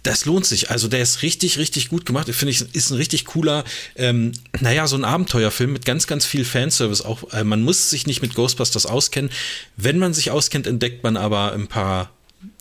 Das 0.07 0.25
lohnt 0.25 0.45
sich. 0.45 0.69
Also, 0.69 0.87
der 0.87 1.01
ist 1.01 1.21
richtig, 1.21 1.57
richtig 1.57 1.89
gut 1.89 2.05
gemacht. 2.05 2.29
Finde 2.33 2.51
ich, 2.51 2.61
ist 2.73 2.91
ein 2.91 2.97
richtig 2.97 3.25
cooler, 3.25 3.63
ähm, 3.95 4.31
naja, 4.59 4.87
so 4.87 4.95
ein 4.95 5.03
Abenteuerfilm 5.03 5.73
mit 5.73 5.85
ganz, 5.85 6.07
ganz 6.07 6.25
viel 6.25 6.45
Fanservice 6.45 7.01
auch. 7.01 7.31
Äh, 7.33 7.43
man 7.43 7.61
muss 7.61 7.89
sich 7.89 8.07
nicht 8.07 8.21
mit 8.21 8.33
Ghostbusters 8.33 8.85
auskennen. 8.85 9.31
Wenn 9.75 9.99
man 9.99 10.13
sich 10.13 10.31
auskennt, 10.31 10.67
entdeckt 10.67 11.03
man 11.03 11.17
aber 11.17 11.53
ein 11.53 11.67
paar 11.67 12.11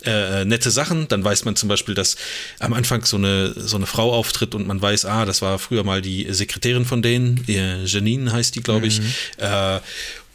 äh, 0.04 0.44
nette 0.44 0.70
Sachen. 0.70 1.08
Dann 1.08 1.24
weiß 1.24 1.44
man 1.44 1.56
zum 1.56 1.68
Beispiel, 1.68 1.94
dass 1.94 2.16
am 2.58 2.72
Anfang 2.72 3.04
so 3.04 3.16
eine, 3.16 3.52
so 3.56 3.76
eine 3.76 3.86
Frau 3.86 4.12
auftritt 4.12 4.54
und 4.54 4.66
man 4.66 4.80
weiß, 4.80 5.04
ah, 5.04 5.24
das 5.24 5.42
war 5.42 5.58
früher 5.58 5.84
mal 5.84 6.02
die 6.02 6.26
Sekretärin 6.30 6.84
von 6.84 7.02
denen, 7.02 7.44
Janine 7.46 8.32
heißt 8.32 8.54
die, 8.54 8.62
glaube 8.62 8.86
ich. 8.86 9.00
Mhm. 9.00 9.12
Äh, 9.38 9.80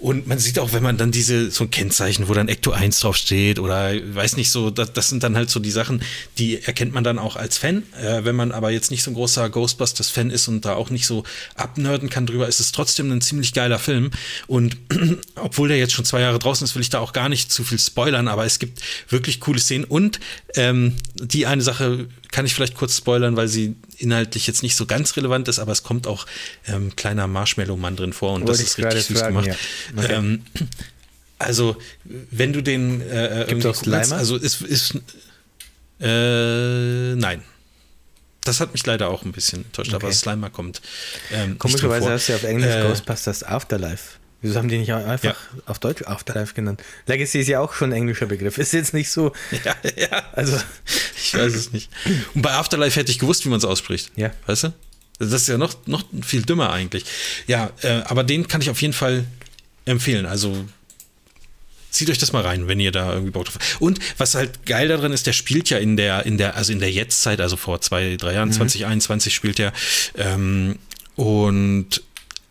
und 0.01 0.25
man 0.25 0.39
sieht 0.39 0.57
auch, 0.57 0.73
wenn 0.73 0.81
man 0.81 0.97
dann 0.97 1.11
diese, 1.11 1.51
so 1.51 1.65
ein 1.65 1.69
Kennzeichen, 1.69 2.27
wo 2.27 2.33
dann 2.33 2.47
Ecto 2.47 2.71
1 2.71 3.01
draufsteht 3.01 3.59
oder 3.59 3.91
weiß 3.93 4.35
nicht 4.35 4.49
so, 4.49 4.71
das, 4.71 4.93
das 4.93 5.09
sind 5.09 5.21
dann 5.21 5.35
halt 5.35 5.51
so 5.51 5.59
die 5.59 5.69
Sachen, 5.69 6.01
die 6.39 6.59
erkennt 6.59 6.91
man 6.91 7.03
dann 7.03 7.19
auch 7.19 7.35
als 7.35 7.59
Fan. 7.59 7.83
Äh, 8.01 8.25
wenn 8.25 8.35
man 8.35 8.51
aber 8.51 8.71
jetzt 8.71 8.89
nicht 8.89 9.03
so 9.03 9.11
ein 9.11 9.13
großer 9.13 9.47
Ghostbusters-Fan 9.51 10.31
ist 10.31 10.47
und 10.47 10.65
da 10.65 10.73
auch 10.73 10.89
nicht 10.89 11.05
so 11.05 11.23
abnörden 11.53 12.09
kann 12.09 12.25
drüber, 12.25 12.47
ist 12.47 12.59
es 12.59 12.71
trotzdem 12.71 13.11
ein 13.11 13.21
ziemlich 13.21 13.53
geiler 13.53 13.77
Film. 13.77 14.09
Und 14.47 14.75
obwohl 15.35 15.67
der 15.67 15.77
jetzt 15.77 15.93
schon 15.93 16.05
zwei 16.05 16.21
Jahre 16.21 16.39
draußen 16.39 16.65
ist, 16.65 16.73
will 16.73 16.81
ich 16.81 16.89
da 16.89 16.97
auch 16.97 17.13
gar 17.13 17.29
nicht 17.29 17.51
zu 17.51 17.63
viel 17.63 17.79
spoilern, 17.79 18.27
aber 18.27 18.43
es 18.45 18.57
gibt 18.57 18.81
wirklich 19.07 19.39
coole 19.39 19.59
Szenen. 19.59 19.85
Und 19.85 20.19
ähm, 20.55 20.95
die 21.15 21.45
eine 21.45 21.61
Sache 21.61 22.07
kann 22.31 22.45
ich 22.45 22.53
vielleicht 22.53 22.75
kurz 22.75 22.97
spoilern, 22.97 23.35
weil 23.35 23.47
sie 23.47 23.75
inhaltlich 23.97 24.47
jetzt 24.47 24.63
nicht 24.63 24.75
so 24.75 24.85
ganz 24.85 25.15
relevant 25.17 25.47
ist, 25.47 25.59
aber 25.59 25.71
es 25.73 25.83
kommt 25.83 26.07
auch 26.07 26.25
ähm, 26.65 26.95
kleiner 26.95 27.27
Marshmallow-Mann 27.27 27.95
drin 27.97 28.13
vor 28.13 28.33
und 28.33 28.41
Wollte 28.41 28.53
das 28.53 28.61
ist 28.61 28.77
richtig 28.77 29.03
süß 29.03 29.19
fragen, 29.19 29.35
gemacht. 29.35 29.57
Ja. 29.95 30.03
Okay. 30.03 30.13
Ähm, 30.13 30.43
also, 31.37 31.75
wenn 32.03 32.53
du 32.53 32.61
den 32.61 33.01
äh, 33.01 33.45
Gibt 33.49 33.65
es 33.65 33.79
Slimer? 33.79 34.15
Also 34.15 34.37
ist, 34.37 34.61
ist 34.61 34.95
äh, 35.99 37.15
nein. 37.15 37.43
Das 38.43 38.59
hat 38.59 38.73
mich 38.73 38.83
leider 38.85 39.09
auch 39.09 39.23
ein 39.23 39.31
bisschen 39.31 39.65
enttäuscht, 39.65 39.93
okay. 39.93 40.05
aber 40.05 40.13
Slimer 40.13 40.49
kommt. 40.49 40.81
Ähm, 41.31 41.59
Komischerweise 41.59 42.09
hast 42.09 42.27
du 42.27 42.31
ja 42.31 42.37
auf 42.37 42.43
Englisch 42.43 42.73
äh, 42.73 42.81
Ghostbusters 42.81 43.43
Afterlife. 43.43 44.20
Wieso 44.41 44.55
haben 44.57 44.69
die 44.69 44.79
nicht 44.79 44.91
einfach 44.91 45.23
ja. 45.23 45.35
auf 45.67 45.77
Deutsch 45.77 46.01
Afterlife 46.03 46.55
genannt? 46.55 46.81
Legacy 47.05 47.41
ist 47.41 47.47
ja 47.47 47.59
auch 47.59 47.73
schon 47.73 47.91
ein 47.91 47.97
englischer 47.97 48.25
Begriff. 48.25 48.57
Ist 48.57 48.73
jetzt 48.73 48.93
nicht 48.93 49.11
so. 49.11 49.33
Ja, 49.63 49.75
ja. 49.95 50.23
Also. 50.33 50.57
Ich 51.15 51.35
weiß 51.35 51.53
es 51.53 51.71
nicht. 51.71 51.89
Und 52.33 52.41
bei 52.41 52.51
Afterlife 52.51 52.99
hätte 52.99 53.11
ich 53.11 53.19
gewusst, 53.19 53.45
wie 53.45 53.49
man 53.49 53.59
es 53.59 53.65
ausspricht. 53.65 54.11
Ja. 54.15 54.31
Weißt 54.47 54.63
du? 54.63 54.73
Das 55.19 55.33
ist 55.33 55.47
ja 55.47 55.57
noch, 55.59 55.75
noch 55.85 56.03
viel 56.23 56.41
dümmer 56.41 56.73
eigentlich. 56.73 57.05
Ja, 57.45 57.69
äh, 57.83 58.01
aber 58.05 58.23
den 58.23 58.47
kann 58.47 58.61
ich 58.61 58.71
auf 58.71 58.81
jeden 58.81 58.93
Fall 58.93 59.25
empfehlen. 59.85 60.25
Also 60.25 60.65
zieht 61.91 62.09
euch 62.09 62.17
das 62.17 62.31
mal 62.31 62.41
rein, 62.41 62.67
wenn 62.67 62.79
ihr 62.79 62.91
da 62.91 63.13
irgendwie 63.13 63.31
Bock 63.31 63.45
drauf 63.45 63.55
habt. 63.55 63.81
Und 63.81 63.99
was 64.17 64.33
halt 64.33 64.65
geil 64.65 64.87
darin 64.87 65.11
ist, 65.11 65.27
der 65.27 65.33
spielt 65.33 65.69
ja 65.69 65.77
in 65.77 65.97
der, 65.97 66.25
in 66.25 66.37
der, 66.37 66.55
also 66.55 66.71
in 66.71 66.79
der 66.79 66.91
Jetztzeit, 66.91 67.39
also 67.39 67.57
vor 67.57 67.81
zwei, 67.81 68.15
drei 68.15 68.33
Jahren, 68.33 68.49
mhm. 68.49 68.53
2021 68.53 69.35
spielt 69.35 69.59
er. 69.59 69.73
Ähm, 70.15 70.79
und 71.15 72.01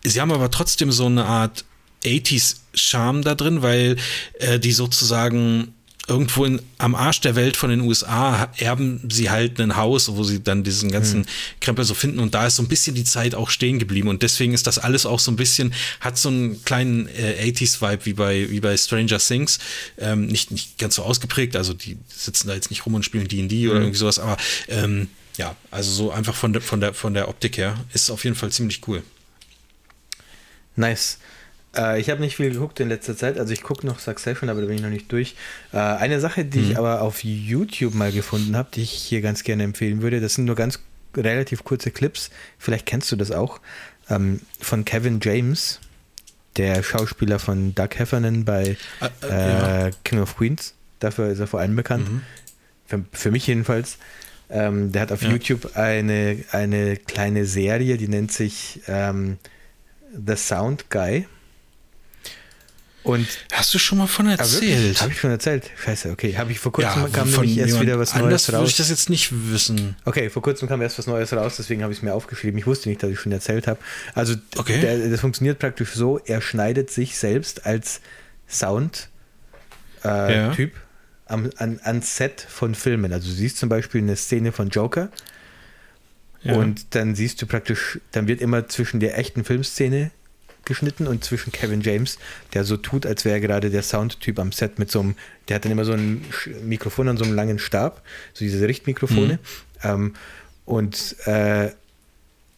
sie 0.05 0.21
haben 0.21 0.31
aber 0.31 0.51
trotzdem 0.51 0.93
so 0.93 1.07
eine 1.07 1.25
Art 1.25 1.65
80s-Charme 2.05 3.23
da 3.23 3.35
drin, 3.35 3.63
weil 3.63 3.97
äh, 4.39 4.59
die 4.59 4.73
sozusagen 4.73 5.75
irgendwo 6.11 6.45
in, 6.45 6.61
am 6.79 6.97
Arsch 6.97 7.21
der 7.21 7.37
Welt 7.37 7.57
von 7.57 7.71
den 7.71 7.83
USA 7.83 8.51
erben 8.59 9.09
sie 9.11 9.31
halt 9.31 9.61
ein 9.61 9.77
Haus, 9.77 10.09
wo 10.09 10.25
sie 10.25 10.43
dann 10.43 10.65
diesen 10.65 10.91
ganzen 10.91 11.21
mhm. 11.21 11.27
Krempel 11.61 11.85
so 11.85 11.95
finden 11.95 12.19
und 12.19 12.35
da 12.35 12.49
ist 12.49 12.57
so 12.57 12.63
ein 12.63 12.69
bisschen 12.69 12.97
die 12.97 13.05
Zeit 13.05 13.35
auch 13.37 13.49
stehen 13.49 13.79
geblieben 13.79 14.09
und 14.09 14.23
deswegen 14.23 14.53
ist 14.53 14.67
das 14.67 14.79
alles 14.79 15.07
auch 15.07 15.21
so 15.21 15.31
ein 15.31 15.37
bisschen, 15.37 15.73
hat 16.01 16.19
so 16.19 16.29
einen 16.29 16.65
kleinen 16.65 17.07
äh, 17.09 17.53
80s-Vibe 17.53 18.07
wie 18.07 18.13
bei, 18.15 18.51
wie 18.51 18.61
bei 18.61 18.77
Stranger 18.77 19.19
Things, 19.19 19.61
ähm, 19.99 20.27
nicht, 20.27 20.51
nicht 20.51 20.79
ganz 20.79 20.97
so 20.97 21.05
ausgeprägt, 21.05 21.55
also 21.55 21.75
die 21.75 21.97
sitzen 22.09 22.49
da 22.49 22.55
jetzt 22.55 22.71
nicht 22.71 22.85
rum 22.85 22.95
und 22.95 23.05
spielen 23.05 23.29
D&D 23.29 23.65
mhm. 23.65 23.71
oder 23.71 23.81
irgendwie 23.81 23.99
sowas, 23.99 24.19
aber 24.19 24.37
ähm, 24.69 25.09
ja, 25.37 25.55
also 25.71 25.93
so 25.93 26.11
einfach 26.11 26.35
von 26.35 26.53
der, 26.53 26.61
von 26.61 26.81
der, 26.81 26.93
von 26.93 27.15
der 27.15 27.29
Optik 27.29 27.57
her 27.57 27.79
ist 27.93 28.11
auf 28.11 28.25
jeden 28.25 28.37
Fall 28.37 28.51
ziemlich 28.51 28.81
cool. 28.89 29.05
Nice. 30.75 31.19
Äh, 31.77 32.01
ich 32.01 32.11
habe 32.11 32.21
nicht 32.21 32.37
viel 32.37 32.51
geguckt 32.51 32.81
in 32.81 32.89
letzter 32.89 33.17
Zeit. 33.17 33.39
Also 33.39 33.53
ich 33.53 33.63
gucke 33.63 33.87
noch 33.87 33.99
Succession, 33.99 34.49
aber 34.49 34.61
da 34.61 34.67
bin 34.67 34.77
ich 34.77 34.83
noch 34.83 34.91
nicht 34.91 35.11
durch. 35.13 35.37
Äh, 35.73 35.79
eine 35.79 36.21
Sache, 36.21 36.45
die 36.45 36.61
mhm. 36.61 36.71
ich 36.71 36.79
aber 36.79 37.03
auf 37.03 37.25
YouTube 37.25 37.95
mal 37.95 38.13
gefunden 38.13 38.57
habe, 38.57 38.69
die 38.75 38.83
ich 38.83 38.93
hier 38.93 39.21
ganz 39.21 39.43
gerne 39.43 39.65
empfehlen 39.65 40.03
würde, 40.03 40.21
das 40.21 40.35
sind 40.35 40.45
nur 40.45 40.57
ganz 40.57 40.81
relativ 41.17 41.65
kurze 41.65 41.91
Clips. 41.91 42.31
Vielleicht 42.59 42.87
kennst 42.87 43.11
du 43.13 43.17
das 43.17 43.31
auch. 43.31 43.61
Ähm, 44.09 44.41
von 44.61 44.85
Kevin 44.85 45.21
James, 45.23 45.81
der 46.57 46.83
Schauspieler 46.83 47.39
von 47.39 47.75
Doug 47.75 47.91
Heffernan 47.97 48.45
bei 48.45 48.77
ah, 49.01 49.09
äh, 49.23 49.87
ja. 49.87 49.91
King 50.05 50.21
of 50.21 50.37
Queens. 50.37 50.75
Dafür 50.99 51.31
ist 51.31 51.39
er 51.39 51.47
vor 51.47 51.61
allem 51.61 51.77
bekannt. 51.77 52.11
Mhm. 52.11 52.23
Für, 52.87 53.05
für, 53.13 53.31
mich 53.31 53.47
jedenfalls. 53.47 53.99
Ähm, 54.51 54.91
der 54.91 55.03
hat 55.03 55.13
auf 55.13 55.23
ja. 55.23 55.31
YouTube 55.31 55.77
eine, 55.77 56.45
eine 56.51 56.97
kleine 56.97 57.47
Serie, 57.47 57.97
die 57.97 58.09
nennt 58.09 58.33
sich 58.33 58.81
ähm, 58.89 59.39
The 60.13 60.35
Sound 60.37 60.91
Guy. 60.91 61.27
Und 63.03 63.27
Hast 63.53 63.73
du 63.73 63.79
schon 63.79 63.99
mal 63.99 64.07
von 64.07 64.29
erzählt? 64.29 64.97
Ah, 64.99 65.03
Habe 65.03 65.13
ich 65.13 65.21
schon 65.21 65.31
erzählt? 65.31 65.71
Scheiße, 65.83 66.11
okay. 66.11 66.37
Habe 66.37 66.53
ich 66.53 66.59
vor 66.59 66.71
kurzem 66.71 67.03
ja, 67.03 67.09
kam 67.09 67.31
nämlich 67.31 67.57
erst 67.57 67.81
wieder 67.81 67.99
was 67.99 68.15
Neues 68.15 68.49
raus. 68.49 68.61
würde 68.61 68.69
ich 68.69 68.77
das 68.77 68.91
jetzt 68.91 69.09
nicht 69.09 69.31
wissen. 69.51 69.97
Okay, 70.05 70.29
vor 70.29 70.43
kurzem 70.43 70.69
kam 70.69 70.83
erst 70.83 70.99
was 70.99 71.07
Neues 71.07 71.33
raus, 71.33 71.57
deswegen 71.57 71.83
habe 71.83 71.93
ich 71.93 72.01
es 72.01 72.03
mir 72.03 72.13
aufgeschrieben. 72.13 72.59
Ich 72.59 72.67
wusste 72.67 72.91
nicht, 72.91 73.03
dass 73.03 73.11
ich 73.11 73.19
schon 73.19 73.33
erzählt 73.33 73.67
habe. 73.67 73.81
Also 74.15 74.35
okay. 74.57 74.81
der, 74.81 75.09
das 75.09 75.21
funktioniert 75.21 75.59
praktisch 75.59 75.93
so, 75.95 76.19
er 76.19 76.43
schneidet 76.43 76.91
sich 76.91 77.17
selbst 77.17 77.65
als 77.65 78.03
Sound-Typ 78.49 79.09
äh, 80.05 80.45
ja. 80.45 80.53
am, 81.27 81.51
an, 81.57 81.81
ans 81.83 82.17
Set 82.17 82.47
von 82.47 82.75
Filmen. 82.75 83.15
Also 83.15 83.29
du 83.29 83.35
siehst 83.35 83.57
zum 83.57 83.71
Beispiel 83.71 84.03
eine 84.03 84.17
Szene 84.17 84.53
von 84.53 84.69
Joker 84.69 85.09
ja. 86.43 86.55
und 86.55 86.95
dann 86.95 87.15
siehst 87.15 87.41
du 87.41 87.47
praktisch, 87.47 87.99
dann 88.13 88.29
wird 88.29 88.43
immer 88.43 88.69
zwischen 88.69 89.01
der 89.01 89.19
echten 89.19 89.45
Filmszene 89.45 90.11
geschnitten 90.65 91.07
und 91.07 91.25
zwischen 91.25 91.53
Kevin 91.53 91.81
James, 91.81 92.19
der 92.55 92.65
so 92.65 92.77
tut, 92.77 93.07
als 93.07 93.25
wäre 93.25 93.37
er 93.37 93.41
gerade 93.41 93.71
der 93.71 93.83
Soundtyp 93.83 94.39
am 94.39 94.53
Set 94.53 94.79
mit 94.79 94.91
so 94.91 95.01
einem, 95.01 95.15
der 95.49 95.57
hat 95.57 95.65
dann 95.65 95.73
immer 95.73 95.85
so 95.85 95.93
ein 95.93 96.25
Mikrofon 96.65 97.09
an 97.09 97.17
so 97.17 97.25
einem 97.25 97.35
langen 97.35 97.59
Stab, 97.59 98.03
so 98.33 98.45
diese 98.45 98.67
Richtmikrofone. 98.67 99.35
Mhm. 99.35 99.39
Ähm, 99.83 100.15
und 100.65 101.17
äh, 101.27 101.71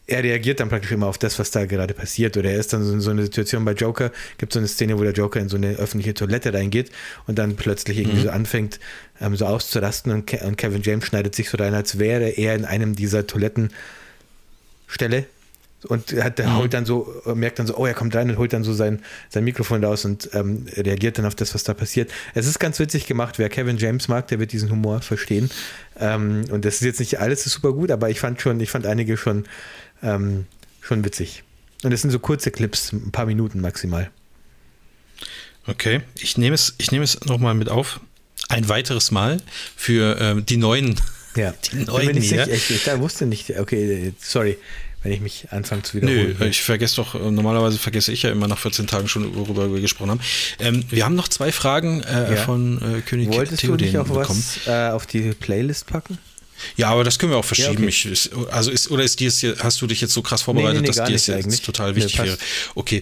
er 0.05 0.23
reagiert 0.23 0.59
dann 0.59 0.69
praktisch 0.69 0.91
immer 0.91 1.07
auf 1.07 1.17
das, 1.17 1.39
was 1.39 1.51
da 1.51 1.65
gerade 1.65 1.93
passiert. 1.93 2.35
Oder 2.35 2.51
er 2.51 2.59
ist 2.59 2.73
dann 2.73 2.83
so 2.83 2.91
in 2.91 2.99
so 2.99 3.11
einer 3.11 3.23
Situation 3.23 3.63
bei 3.63 3.71
Joker, 3.71 4.11
gibt 4.37 4.51
es 4.51 4.55
so 4.55 4.59
eine 4.59 4.67
Szene, 4.67 4.99
wo 4.99 5.03
der 5.03 5.13
Joker 5.13 5.39
in 5.39 5.49
so 5.49 5.55
eine 5.55 5.75
öffentliche 5.75 6.13
Toilette 6.13 6.53
reingeht 6.53 6.91
und 7.25 7.39
dann 7.39 7.55
plötzlich 7.55 7.97
irgendwie 7.97 8.19
mhm. 8.19 8.23
so 8.23 8.29
anfängt, 8.29 8.79
ähm, 9.21 9.35
so 9.35 9.45
auszurasten 9.45 10.11
und, 10.11 10.27
Ke 10.27 10.45
und 10.45 10.57
Kevin 10.57 10.81
James 10.81 11.05
schneidet 11.05 11.35
sich 11.35 11.49
so 11.49 11.57
rein, 11.57 11.73
als 11.73 11.99
wäre 11.99 12.29
er 12.29 12.55
in 12.55 12.65
einem 12.65 12.95
dieser 12.95 13.25
Toilettenstelle 13.25 15.25
und 15.85 16.13
hat, 16.13 16.39
der 16.39 16.47
mhm. 16.47 16.57
holt 16.57 16.73
dann 16.73 16.85
so, 16.85 17.21
merkt 17.33 17.59
dann 17.59 17.67
so, 17.67 17.77
oh, 17.77 17.85
er 17.85 17.93
kommt 17.93 18.15
rein 18.15 18.29
und 18.29 18.37
holt 18.37 18.53
dann 18.53 18.63
so 18.63 18.73
sein, 18.73 19.01
sein 19.29 19.43
Mikrofon 19.43 19.83
raus 19.83 20.05
und 20.05 20.29
ähm, 20.33 20.65
reagiert 20.75 21.17
dann 21.17 21.25
auf 21.25 21.35
das, 21.35 21.53
was 21.53 21.63
da 21.63 21.73
passiert. 21.73 22.11
Es 22.33 22.47
ist 22.47 22.59
ganz 22.59 22.79
witzig 22.79 23.05
gemacht. 23.05 23.39
Wer 23.39 23.49
Kevin 23.49 23.77
James 23.77 24.07
mag, 24.07 24.27
der 24.27 24.39
wird 24.39 24.51
diesen 24.51 24.69
Humor 24.69 25.01
verstehen. 25.01 25.49
Ähm, 25.99 26.45
und 26.51 26.65
das 26.65 26.75
ist 26.75 26.81
jetzt 26.81 26.99
nicht 26.99 27.19
alles 27.19 27.45
ist 27.45 27.53
super 27.53 27.73
gut, 27.73 27.91
aber 27.91 28.09
ich 28.09 28.19
fand 28.19 28.41
schon, 28.41 28.59
ich 28.59 28.69
fand 28.69 28.85
einige 28.85 29.17
schon, 29.17 29.45
ähm, 30.01 30.45
schon 30.81 31.03
witzig. 31.03 31.43
Und 31.83 31.91
es 31.91 32.01
sind 32.01 32.11
so 32.11 32.19
kurze 32.19 32.51
Clips, 32.51 32.93
ein 32.93 33.11
paar 33.11 33.25
Minuten 33.25 33.59
maximal. 33.59 34.09
Okay, 35.67 36.01
ich 36.15 36.37
nehme 36.37 36.55
es, 36.55 36.75
ich 36.77 36.91
nehme 36.91 37.03
es 37.03 37.21
nochmal 37.25 37.53
mit 37.53 37.69
auf. 37.69 37.99
Ein 38.49 38.67
weiteres 38.67 39.11
Mal 39.11 39.37
für 39.75 40.17
ähm, 40.19 40.45
die 40.45 40.57
neuen. 40.57 40.95
Ja, 41.35 41.53
die 41.71 41.77
neuen 41.77 42.07
bin 42.07 42.17
ich, 42.17 42.29
hier. 42.29 42.45
Sicher, 42.45 42.53
ich, 42.53 42.69
ich, 42.69 42.87
ich 42.87 42.99
wusste 42.99 43.25
nicht, 43.25 43.57
okay, 43.59 44.13
sorry 44.19 44.57
wenn 45.03 45.11
ich 45.11 45.21
mich 45.21 45.47
anfange 45.51 45.83
zu 45.83 45.97
wiederholen. 45.97 46.35
Nö, 46.39 46.47
ich 46.47 46.61
vergesse 46.61 46.95
doch, 46.95 47.15
äh, 47.15 47.31
normalerweise 47.31 47.77
vergesse 47.77 48.11
ich 48.11 48.23
ja 48.23 48.31
immer 48.31 48.47
nach 48.47 48.57
14 48.57 48.87
Tagen 48.87 49.07
schon, 49.07 49.35
worüber 49.35 49.71
wir 49.73 49.81
gesprochen 49.81 50.11
haben. 50.11 50.21
Ähm, 50.59 50.83
wir 50.89 51.05
haben 51.05 51.15
noch 51.15 51.27
zwei 51.27 51.51
Fragen 51.51 52.01
äh, 52.03 52.35
ja. 52.35 52.37
von 52.37 52.77
äh, 52.77 53.01
König 53.01 53.29
Wolltest 53.29 53.61
Theoden 53.61 53.79
du 53.79 53.85
nicht 53.85 53.97
auch 53.97 54.07
bekommen. 54.07 54.43
was 54.65 54.67
äh, 54.67 54.91
auf 54.91 55.05
die 55.05 55.33
Playlist 55.33 55.87
packen? 55.87 56.17
Ja, 56.77 56.89
aber 56.89 57.03
das 57.03 57.19
können 57.19 57.31
wir 57.31 57.37
auch 57.37 57.45
verschieben. 57.45 57.83
Ja, 57.83 57.89
okay. 57.89 58.09
ich, 58.11 58.31
also 58.51 58.71
ist, 58.71 58.89
oder 58.89 59.03
ist 59.03 59.19
dir 59.19 59.31
hast 59.59 59.81
du 59.81 59.87
dich 59.87 59.99
jetzt 59.99 60.13
so 60.13 60.21
krass 60.21 60.41
vorbereitet, 60.41 60.81
nee, 60.81 60.87
nee, 60.87 60.91
nee, 60.91 60.97
dass 60.97 61.07
dir 61.07 61.15
es 61.15 61.27
jetzt 61.27 61.65
total 61.65 61.95
wichtig 61.95 62.17
wäre? 62.19 62.37
Okay. 62.75 63.01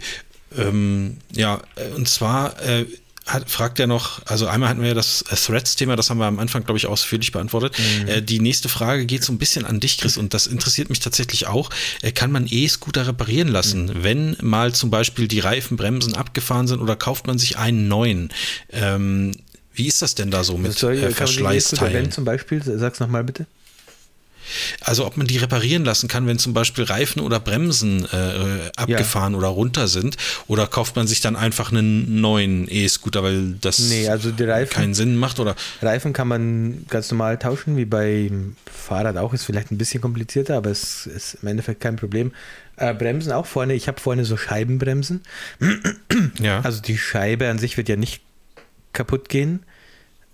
Ähm, 0.58 1.18
ja, 1.34 1.62
äh, 1.76 1.96
und 1.96 2.10
zwar, 2.10 2.62
äh, 2.62 2.86
hat, 3.26 3.50
fragt 3.50 3.80
er 3.80 3.88
noch, 3.88 4.26
also 4.26 4.48
einmal 4.48 4.70
hatten 4.70 4.82
wir 4.82 4.90
ja 4.90 4.94
das 4.94 5.24
Threads-Thema, 5.24 5.96
das 5.96 6.10
haben 6.10 6.18
wir 6.18 6.26
am 6.26 6.40
Anfang, 6.40 6.64
glaube 6.64 6.78
ich, 6.78 6.88
ausführlich 6.88 7.32
beantwortet. 7.32 7.76
Mhm. 7.78 8.08
Äh, 8.08 8.22
die 8.22 8.40
nächste 8.40 8.70
Frage 8.70 9.06
geht 9.06 9.24
so 9.24 9.32
ein 9.32 9.38
bisschen 9.38 9.66
an 9.66 9.80
dich, 9.80 9.98
Chris, 9.98 10.18
und 10.18 10.34
das 10.34 10.48
interessiert 10.48 10.90
mich 10.90 11.00
tatsächlich 11.00 11.48
auch. 11.48 11.70
Äh, 12.02 12.12
kann 12.12 12.32
man 12.32 12.48
E-Scooter 12.50 13.08
reparieren 13.08 13.48
lassen, 13.48 13.86
mhm. 13.86 14.04
wenn 14.04 14.38
mal 14.42 14.74
zum 14.74 14.90
Beispiel 14.90 15.28
die 15.28 15.40
Reifen, 15.40 15.78
Bremsen 15.78 16.16
abgefahren 16.16 16.68
sind 16.68 16.82
oder 16.82 16.96
kauft 16.96 17.28
man 17.28 17.38
sich 17.38 17.58
einen 17.58 17.88
neuen? 17.88 18.30
Ähm, 18.72 19.36
wie 19.74 19.88
ist 19.88 20.02
das 20.02 20.16
denn 20.16 20.32
da 20.32 20.44
so 20.44 20.58
mit 20.58 20.78
soll, 20.78 20.98
äh, 20.98 21.12
Verschleißteilen? 21.12 22.12
Zum 22.12 22.26
Beispiel, 22.26 22.62
sag's 22.64 23.00
nochmal 23.00 23.24
bitte. 23.24 23.46
Also 24.82 25.06
ob 25.06 25.18
man 25.18 25.28
die 25.28 25.38
reparieren 25.38 25.86
lassen 25.86 26.08
kann, 26.08 26.28
wenn 26.28 26.40
zum 26.40 26.54
Beispiel 26.54 26.84
Reifen 26.84 27.22
oder 27.22 27.40
Bremsen 27.40 28.06
äh, 28.06 28.72
abgefahren 28.76 29.34
ja. 29.34 29.40
oder 29.40 29.48
runter 29.48 29.88
sind, 29.88 30.18
oder 30.48 30.68
kauft 30.68 30.96
man 30.96 31.08
sich 31.08 31.22
dann 31.22 31.36
einfach 31.36 31.72
einen 31.72 32.22
neuen 32.22 32.68
E-Scooter, 32.70 33.24
weil 33.24 33.56
das 33.62 33.80
nee, 33.80 34.08
also 34.08 34.32
Reifen, 34.40 34.74
keinen 34.74 34.94
Sinn 34.94 35.16
macht? 35.16 35.40
Oder? 35.40 35.56
Reifen 35.82 36.14
kann 36.14 36.28
man 36.28 36.86
ganz 36.90 37.12
normal 37.12 37.38
tauschen, 37.38 37.78
wie 37.78 37.86
beim 37.86 38.56
Fahrrad 38.72 39.18
auch, 39.18 39.34
ist 39.34 39.44
vielleicht 39.44 39.72
ein 39.72 39.78
bisschen 39.78 40.02
komplizierter, 40.02 40.58
aber 40.58 40.70
es 40.70 41.06
ist 41.06 41.38
im 41.42 41.48
Endeffekt 41.48 41.82
kein 41.82 41.96
Problem. 41.96 42.32
Äh, 42.78 42.94
Bremsen 42.94 43.32
auch 43.32 43.46
vorne, 43.46 43.74
ich 43.74 43.88
habe 43.88 44.00
vorne 44.00 44.26
so 44.26 44.38
Scheibenbremsen. 44.38 45.22
ja. 46.40 46.62
Also 46.62 46.82
die 46.82 46.98
Scheibe 46.98 47.50
an 47.50 47.60
sich 47.60 47.78
wird 47.78 47.90
ja 47.90 47.96
nicht 47.96 48.22
kaputt 48.94 49.30
gehen. 49.30 49.64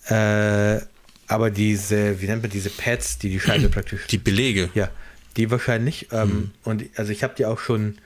Äh, 0.07 0.79
aber 1.27 1.51
diese, 1.51 2.21
wie 2.21 2.27
nennt 2.27 2.41
man 2.41 2.51
diese 2.51 2.69
Pads, 2.69 3.19
die 3.19 3.29
die 3.29 3.39
Scheibe 3.39 3.69
praktisch. 3.69 4.07
Die 4.07 4.17
Belege. 4.17 4.69
Ja, 4.73 4.89
die 5.35 5.51
wahrscheinlich. 5.51 6.07
Ähm, 6.11 6.29
mhm. 6.29 6.51
Und 6.63 6.83
also 6.95 7.11
ich 7.11 7.23
habe 7.23 7.35
die 7.37 7.45
auch 7.45 7.59
schon 7.59 7.97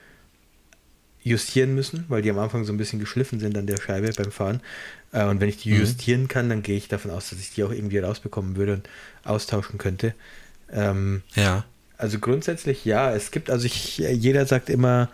justieren 1.22 1.74
müssen, 1.74 2.04
weil 2.08 2.22
die 2.22 2.30
am 2.30 2.38
Anfang 2.38 2.64
so 2.64 2.72
ein 2.72 2.76
bisschen 2.76 2.98
geschliffen 2.98 3.38
sind 3.38 3.56
an 3.56 3.66
der 3.66 3.80
Scheibe 3.80 4.10
beim 4.12 4.32
Fahren. 4.32 4.60
Äh, 5.12 5.24
und 5.26 5.40
wenn 5.40 5.48
ich 5.48 5.58
die 5.58 5.72
mhm. 5.72 5.80
justieren 5.80 6.28
kann, 6.28 6.48
dann 6.48 6.62
gehe 6.62 6.76
ich 6.76 6.88
davon 6.88 7.10
aus, 7.10 7.30
dass 7.30 7.38
ich 7.38 7.54
die 7.54 7.62
auch 7.64 7.70
irgendwie 7.70 7.98
rausbekommen 7.98 8.56
würde 8.56 8.74
und 8.74 8.88
austauschen 9.24 9.78
könnte. 9.78 10.14
Ähm, 10.72 11.22
ja. 11.34 11.64
Also 11.96 12.18
grundsätzlich 12.18 12.84
ja, 12.84 13.14
es 13.14 13.30
gibt, 13.30 13.48
also 13.50 13.64
ich, 13.66 13.98
jeder 13.98 14.46
sagt 14.46 14.68
immer, 14.68 15.08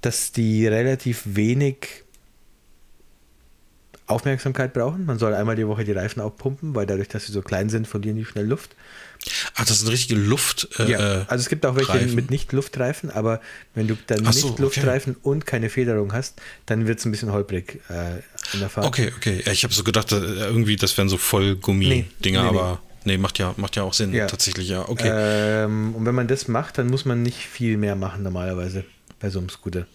dass 0.00 0.32
die 0.32 0.66
relativ 0.66 1.22
wenig 1.26 2.04
Aufmerksamkeit 4.10 4.72
brauchen. 4.72 5.06
Man 5.06 5.18
soll 5.18 5.34
einmal 5.34 5.56
die 5.56 5.66
Woche 5.66 5.84
die 5.84 5.92
Reifen 5.92 6.20
aufpumpen, 6.20 6.74
weil 6.74 6.86
dadurch, 6.86 7.08
dass 7.08 7.26
sie 7.26 7.32
so 7.32 7.42
klein 7.42 7.68
sind, 7.68 7.86
verlieren 7.86 8.16
die 8.16 8.24
schnell 8.24 8.46
Luft. 8.46 8.76
Ach, 9.54 9.64
das 9.64 9.80
sind 9.80 9.88
richtige 9.88 10.18
Luft. 10.18 10.68
Äh, 10.78 10.90
ja, 10.90 10.98
also 11.28 11.42
es 11.42 11.48
gibt 11.48 11.66
auch 11.66 11.76
welche 11.76 11.92
Reifen. 11.92 12.14
mit 12.14 12.30
Nicht-Luftreifen, 12.30 13.10
aber 13.10 13.40
wenn 13.74 13.86
du 13.86 13.96
dann 14.06 14.22
Nicht-Luftreifen 14.22 15.12
okay. 15.16 15.28
und 15.28 15.46
keine 15.46 15.68
Federung 15.68 16.12
hast, 16.12 16.40
dann 16.66 16.86
wird 16.86 16.98
es 17.00 17.04
ein 17.04 17.10
bisschen 17.10 17.32
holprig 17.32 17.80
äh, 17.90 18.16
in 18.54 18.60
der 18.60 18.70
Fahrt. 18.70 18.86
Okay, 18.86 19.12
okay. 19.16 19.42
Ich 19.50 19.62
habe 19.64 19.74
so 19.74 19.84
gedacht, 19.84 20.12
irgendwie, 20.12 20.76
das 20.76 20.96
wären 20.96 21.08
so 21.08 21.18
Vollgummi-Dinger, 21.18 22.42
nee, 22.42 22.50
nee, 22.50 22.58
aber. 22.58 22.80
Nee, 23.04 23.16
macht 23.16 23.38
ja, 23.38 23.54
macht 23.56 23.76
ja 23.76 23.82
auch 23.82 23.94
Sinn, 23.94 24.12
ja. 24.12 24.26
tatsächlich, 24.26 24.68
ja. 24.68 24.86
Okay. 24.88 25.10
Ähm, 25.10 25.94
und 25.94 26.04
wenn 26.04 26.14
man 26.14 26.28
das 26.28 26.48
macht, 26.48 26.78
dann 26.78 26.88
muss 26.88 27.04
man 27.04 27.22
nicht 27.22 27.38
viel 27.38 27.78
mehr 27.78 27.96
machen 27.96 28.22
normalerweise 28.22 28.84
bei 29.20 29.30
so 29.30 29.38
einem 29.38 29.48
Scooter. 29.48 29.86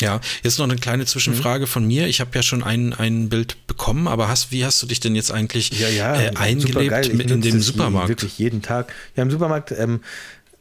Ja, 0.00 0.20
jetzt 0.42 0.58
noch 0.58 0.66
eine 0.66 0.76
kleine 0.76 1.06
Zwischenfrage 1.06 1.64
mhm. 1.64 1.68
von 1.68 1.86
mir. 1.86 2.06
Ich 2.06 2.20
habe 2.20 2.30
ja 2.34 2.42
schon 2.42 2.62
ein, 2.62 2.92
ein 2.92 3.28
Bild 3.28 3.66
bekommen, 3.66 4.08
aber 4.08 4.28
hast, 4.28 4.52
wie 4.52 4.64
hast 4.64 4.82
du 4.82 4.86
dich 4.86 5.00
denn 5.00 5.14
jetzt 5.14 5.32
eigentlich 5.32 5.70
ja, 5.70 5.88
ja, 5.88 6.20
äh, 6.20 6.36
eingelebt 6.36 7.06
in 7.08 7.40
dem 7.40 7.60
Supermarkt? 7.60 8.08
Wirklich 8.08 8.38
jeden 8.38 8.62
Tag. 8.62 8.92
Ja, 9.16 9.22
im 9.22 9.30
Supermarkt, 9.30 9.72
ähm, 9.72 10.00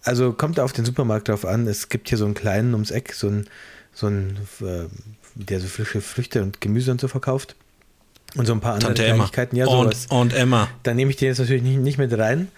also 0.04 0.32
kommt 0.32 0.60
auf 0.60 0.72
den 0.72 0.86
Supermarkt 0.86 1.28
drauf 1.28 1.46
an. 1.46 1.68
Es 1.68 1.90
gibt 1.90 2.10
hier 2.10 2.18
so 2.18 2.26
einen 2.26 2.34
kleinen 2.34 2.74
ums 2.74 2.92
Eck, 2.92 3.14
so 3.14 3.28
einen, 3.28 3.48
so 3.94 4.08
ein, 4.08 4.38
äh, 4.62 4.86
der 5.36 5.60
so 5.60 5.68
frische 5.68 6.00
Früchte 6.00 6.42
und 6.42 6.62
Gemüse 6.62 6.92
und 6.92 7.02
so 7.02 7.08
verkauft. 7.08 7.56
Und 8.36 8.46
so 8.46 8.54
ein 8.54 8.60
paar 8.60 8.74
andere 8.74 8.94
Tante 8.94 9.04
Kleinigkeiten. 9.04 9.56
Ja, 9.56 9.66
sowas. 9.66 10.08
Und, 10.10 10.18
und 10.18 10.34
Emma. 10.34 10.70
Da 10.84 10.94
nehme 10.94 11.10
ich 11.10 11.18
den 11.18 11.30
jetzt 11.30 11.40
natürlich 11.40 11.64
nicht, 11.64 11.80
nicht 11.80 11.98
mit 11.98 12.18
rein. 12.18 12.50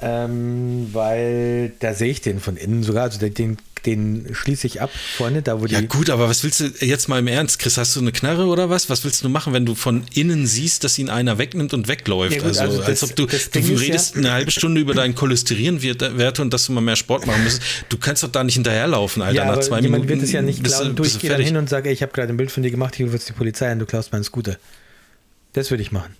Ähm, 0.00 0.90
weil 0.92 1.72
da 1.80 1.92
sehe 1.92 2.10
ich 2.10 2.20
den 2.20 2.40
von 2.40 2.56
innen 2.56 2.82
sogar. 2.82 3.04
Also 3.04 3.18
den, 3.18 3.34
den 3.34 3.58
schließe 3.84 4.66
ich 4.66 4.80
ab 4.80 4.90
vorne, 5.16 5.42
da 5.42 5.60
wo 5.60 5.66
die. 5.66 5.74
Ja, 5.74 5.80
gut, 5.80 6.10
aber 6.10 6.28
was 6.28 6.44
willst 6.44 6.60
du 6.60 6.66
jetzt 6.80 7.08
mal 7.08 7.18
im 7.18 7.26
Ernst, 7.26 7.58
Chris? 7.58 7.76
Hast 7.76 7.96
du 7.96 8.00
eine 8.00 8.12
Knarre 8.12 8.46
oder 8.46 8.70
was? 8.70 8.90
Was 8.90 9.04
willst 9.04 9.24
du 9.24 9.28
machen, 9.28 9.52
wenn 9.52 9.66
du 9.66 9.74
von 9.74 10.04
innen 10.14 10.46
siehst, 10.46 10.84
dass 10.84 10.98
ihn 10.98 11.10
einer 11.10 11.38
wegnimmt 11.38 11.74
und 11.74 11.88
wegläuft? 11.88 12.36
Ja, 12.36 12.42
gut, 12.42 12.48
also, 12.48 12.62
also 12.62 12.78
das, 12.78 12.88
als 12.88 13.02
ob 13.04 13.16
du, 13.16 13.26
du 13.26 13.74
redest 13.74 14.14
ja, 14.14 14.20
eine 14.20 14.32
halbe 14.32 14.50
Stunde 14.50 14.80
über 14.80 14.94
deinen 14.94 15.14
Cholesterinwerte 15.14 16.42
und 16.42 16.52
dass 16.52 16.66
du 16.66 16.72
mal 16.72 16.80
mehr 16.80 16.96
Sport 16.96 17.26
machen 17.26 17.44
musst. 17.44 17.62
Du 17.88 17.98
kannst 17.98 18.22
doch 18.22 18.30
da 18.30 18.44
nicht 18.44 18.54
hinterherlaufen, 18.54 19.22
Alter. 19.22 19.34
Ja, 19.34 19.44
Nach 19.44 19.60
zwei 19.60 19.80
jemand 19.80 20.04
Minuten. 20.04 20.08
wird 20.08 20.22
es 20.22 20.32
ja 20.32 20.42
nicht 20.42 20.62
klauen. 20.64 20.96
Du, 20.96 21.04
ich 21.04 21.18
gehe 21.18 21.30
dann 21.30 21.40
hin 21.40 21.56
und 21.56 21.68
sage, 21.68 21.90
ich 21.90 22.02
habe 22.02 22.12
gerade 22.12 22.32
ein 22.32 22.36
Bild 22.36 22.50
von 22.50 22.62
dir 22.62 22.70
gemacht, 22.70 22.96
hier 22.96 23.12
wird 23.12 23.28
die 23.28 23.32
Polizei 23.32 23.70
und 23.72 23.78
du 23.78 23.86
klaust 23.86 24.12
meinen 24.12 24.24
Scooter. 24.24 24.56
Das 25.52 25.70
würde 25.70 25.82
ich 25.82 25.92
machen. 25.92 26.14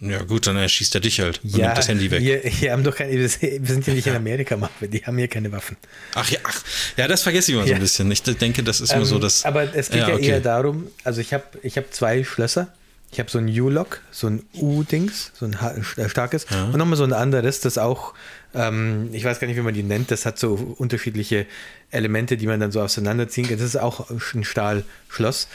Ja, 0.00 0.22
gut, 0.22 0.46
dann 0.46 0.56
erschießt 0.56 0.94
er 0.94 1.02
dich 1.02 1.20
halt 1.20 1.40
und 1.44 1.56
ja, 1.56 1.66
nimmt 1.66 1.78
das 1.78 1.88
Handy 1.88 2.10
weg. 2.10 2.22
Wir, 2.22 2.42
wir, 2.42 2.72
haben 2.72 2.82
doch 2.82 2.96
keine, 2.96 3.12
wir 3.12 3.28
sind 3.28 3.86
ja 3.86 3.92
nicht 3.92 4.06
in 4.06 4.16
Amerika, 4.16 4.56
die 4.80 5.04
haben 5.04 5.18
hier 5.18 5.28
keine 5.28 5.52
Waffen. 5.52 5.76
Ach 6.14 6.30
ja, 6.30 6.38
ach, 6.42 6.62
ja 6.96 7.06
das 7.06 7.22
vergesse 7.22 7.52
ich 7.52 7.58
immer 7.58 7.66
ja. 7.66 7.68
so 7.68 7.74
ein 7.74 7.80
bisschen. 7.80 8.10
Ich 8.10 8.22
denke, 8.22 8.62
das 8.62 8.80
ist 8.80 8.92
ähm, 8.92 8.98
nur 8.98 9.06
so 9.06 9.18
das. 9.18 9.44
Aber 9.44 9.74
es 9.74 9.90
geht 9.90 10.00
ja, 10.00 10.08
ja 10.08 10.14
okay. 10.14 10.26
eher 10.26 10.40
darum, 10.40 10.86
also 11.04 11.20
ich 11.20 11.34
habe 11.34 11.44
ich 11.62 11.76
hab 11.76 11.92
zwei 11.92 12.24
Schlösser. 12.24 12.72
Ich 13.12 13.18
habe 13.18 13.28
so 13.28 13.38
ein 13.38 13.48
U-Lock, 13.48 14.00
so 14.12 14.28
ein 14.28 14.44
U-Dings, 14.54 15.32
so 15.34 15.44
ein 15.44 15.54
äh, 15.96 16.08
starkes. 16.08 16.46
Ja. 16.48 16.66
Und 16.66 16.76
nochmal 16.76 16.96
so 16.96 17.02
ein 17.02 17.12
anderes, 17.12 17.60
das 17.60 17.76
auch, 17.76 18.14
ähm, 18.54 19.10
ich 19.12 19.24
weiß 19.24 19.40
gar 19.40 19.48
nicht, 19.48 19.56
wie 19.56 19.62
man 19.62 19.74
die 19.74 19.82
nennt, 19.82 20.12
das 20.12 20.26
hat 20.26 20.38
so 20.38 20.76
unterschiedliche 20.78 21.46
Elemente, 21.90 22.36
die 22.36 22.46
man 22.46 22.60
dann 22.60 22.70
so 22.70 22.80
auseinanderziehen 22.80 23.48
kann. 23.48 23.58
Das 23.58 23.66
ist 23.66 23.76
auch 23.76 24.08
ein 24.10 24.44
Stahlschloss. 24.44 25.48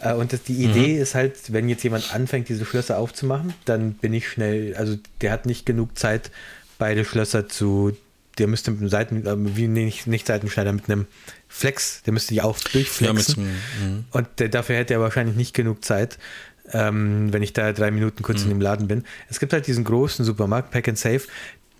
Äh, 0.00 0.14
und 0.14 0.32
das, 0.32 0.42
die 0.42 0.64
Idee 0.64 0.94
mhm. 0.94 1.02
ist 1.02 1.14
halt, 1.14 1.52
wenn 1.52 1.68
jetzt 1.68 1.82
jemand 1.84 2.14
anfängt, 2.14 2.48
diese 2.48 2.64
Schlösser 2.64 2.98
aufzumachen, 2.98 3.54
dann 3.64 3.94
bin 3.94 4.12
ich 4.12 4.28
schnell, 4.28 4.74
also 4.76 4.96
der 5.20 5.32
hat 5.32 5.46
nicht 5.46 5.66
genug 5.66 5.98
Zeit, 5.98 6.30
beide 6.78 7.04
Schlösser 7.04 7.48
zu, 7.48 7.96
der 8.38 8.46
müsste 8.46 8.70
mit 8.70 8.80
einem 8.80 8.90
Seiten, 8.90 9.26
äh, 9.26 9.56
wie 9.56 9.68
nicht, 9.68 10.06
nicht 10.06 10.26
Seitenschneider, 10.26 10.72
mit 10.72 10.88
einem 10.88 11.06
Flex, 11.48 12.02
der 12.02 12.12
müsste 12.12 12.34
die 12.34 12.42
auch 12.42 12.58
durchflexen. 12.58 13.44
Ja, 13.44 13.86
mhm. 13.86 14.04
und 14.10 14.28
der, 14.38 14.48
dafür 14.48 14.76
hätte 14.76 14.94
er 14.94 15.00
wahrscheinlich 15.00 15.36
nicht 15.36 15.54
genug 15.54 15.84
Zeit, 15.84 16.18
ähm, 16.72 17.32
wenn 17.32 17.42
ich 17.42 17.52
da 17.52 17.72
drei 17.72 17.90
Minuten 17.90 18.22
kurz 18.22 18.40
mhm. 18.40 18.44
in 18.44 18.50
dem 18.50 18.60
Laden 18.60 18.88
bin. 18.88 19.04
Es 19.28 19.40
gibt 19.40 19.52
halt 19.52 19.66
diesen 19.66 19.84
großen 19.84 20.24
Supermarkt, 20.24 20.70
Pack 20.70 20.88
and 20.88 20.98
Save, 20.98 21.22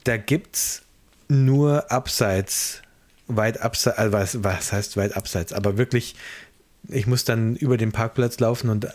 da 0.05 0.17
gibt 0.17 0.57
es 0.57 0.83
nur 1.29 1.93
abseits, 1.93 2.81
weit 3.27 3.61
abseits, 3.61 3.99
also 3.99 4.13
was, 4.13 4.43
was 4.43 4.73
heißt 4.73 4.97
weit 4.97 5.17
abseits, 5.17 5.53
aber 5.53 5.77
wirklich 5.77 6.17
ich 6.89 7.07
muss 7.07 7.25
dann 7.25 7.57
über 7.57 7.77
den 7.77 7.93
Parkplatz 7.93 8.39
laufen 8.41 8.71
und 8.71 8.87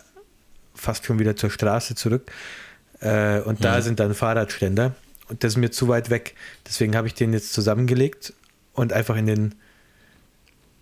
fast 0.73 1.05
schon 1.05 1.19
wieder 1.19 1.35
zur 1.35 1.49
Straße 1.49 1.95
zurück. 1.95 2.31
Äh, 2.99 3.41
und 3.41 3.59
mhm. 3.59 3.63
da 3.63 3.81
sind 3.81 3.99
dann 3.99 4.13
Fahrradständer. 4.13 4.95
Und 5.29 5.43
das 5.43 5.53
ist 5.53 5.57
mir 5.57 5.71
zu 5.71 5.87
weit 5.87 6.09
weg. 6.09 6.35
Deswegen 6.65 6.95
habe 6.95 7.07
ich 7.07 7.13
den 7.13 7.33
jetzt 7.33 7.53
zusammengelegt 7.53 8.33
und 8.73 8.93
einfach 8.93 9.15
in 9.15 9.25
den 9.25 9.55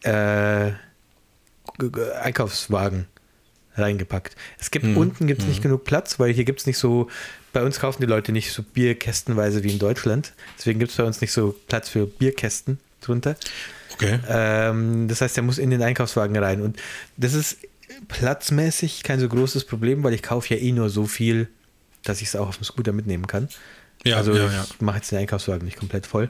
äh, 0.04 0.72
Einkaufswagen 2.22 3.08
reingepackt. 3.76 4.36
Es 4.60 4.72
gibt 4.72 4.86
mhm. 4.86 4.98
unten 4.98 5.28
gibt's 5.28 5.46
nicht 5.46 5.60
mhm. 5.60 5.64
genug 5.64 5.84
Platz, 5.86 6.20
weil 6.20 6.34
hier 6.34 6.44
gibt 6.44 6.60
es 6.60 6.66
nicht 6.66 6.78
so, 6.78 7.10
bei 7.54 7.64
uns 7.64 7.80
kaufen 7.80 8.02
die 8.02 8.08
Leute 8.08 8.32
nicht 8.32 8.52
so 8.52 8.64
Bierkästenweise 8.64 9.64
wie 9.64 9.72
in 9.72 9.80
Deutschland. 9.80 10.34
Deswegen 10.58 10.80
gibt 10.80 10.92
es 10.92 10.98
bei 10.98 11.04
uns 11.04 11.22
nicht 11.22 11.32
so 11.32 11.56
Platz 11.68 11.90
für 11.90 12.08
Bierkästen 12.08 12.80
drunter. 13.02 13.36
Okay. 13.94 14.20
Ähm, 14.28 15.08
das 15.08 15.22
heißt, 15.22 15.38
er 15.38 15.44
muss 15.44 15.58
in 15.58 15.70
den 15.70 15.82
Einkaufswagen 15.82 16.36
rein. 16.38 16.62
Und 16.62 16.78
das 17.18 17.34
ist 17.34 17.58
platzmäßig 18.08 19.04
kein 19.04 19.20
so 19.20 19.28
großes 19.28 19.66
Problem, 19.66 20.04
weil 20.04 20.14
ich 20.14 20.24
kaufe 20.24 20.54
ja 20.54 20.60
eh 20.60 20.72
nur 20.72 20.90
so 20.90 21.06
viel, 21.06 21.48
dass 22.04 22.22
ich 22.22 22.30
es 22.30 22.36
auch 22.36 22.50
auf 22.50 22.58
dem 22.58 22.64
Scooter 22.64 22.94
mitnehmen 22.94 23.28
kann. 23.28 23.50
Ja, 24.04 24.18
also 24.18 24.34
ja, 24.34 24.46
ja. 24.46 24.66
ich 24.68 24.82
mache 24.82 24.98
jetzt 24.98 25.12
den 25.12 25.20
Einkaufswagen 25.20 25.66
nicht 25.66 25.78
komplett 25.78 26.08
voll. 26.08 26.30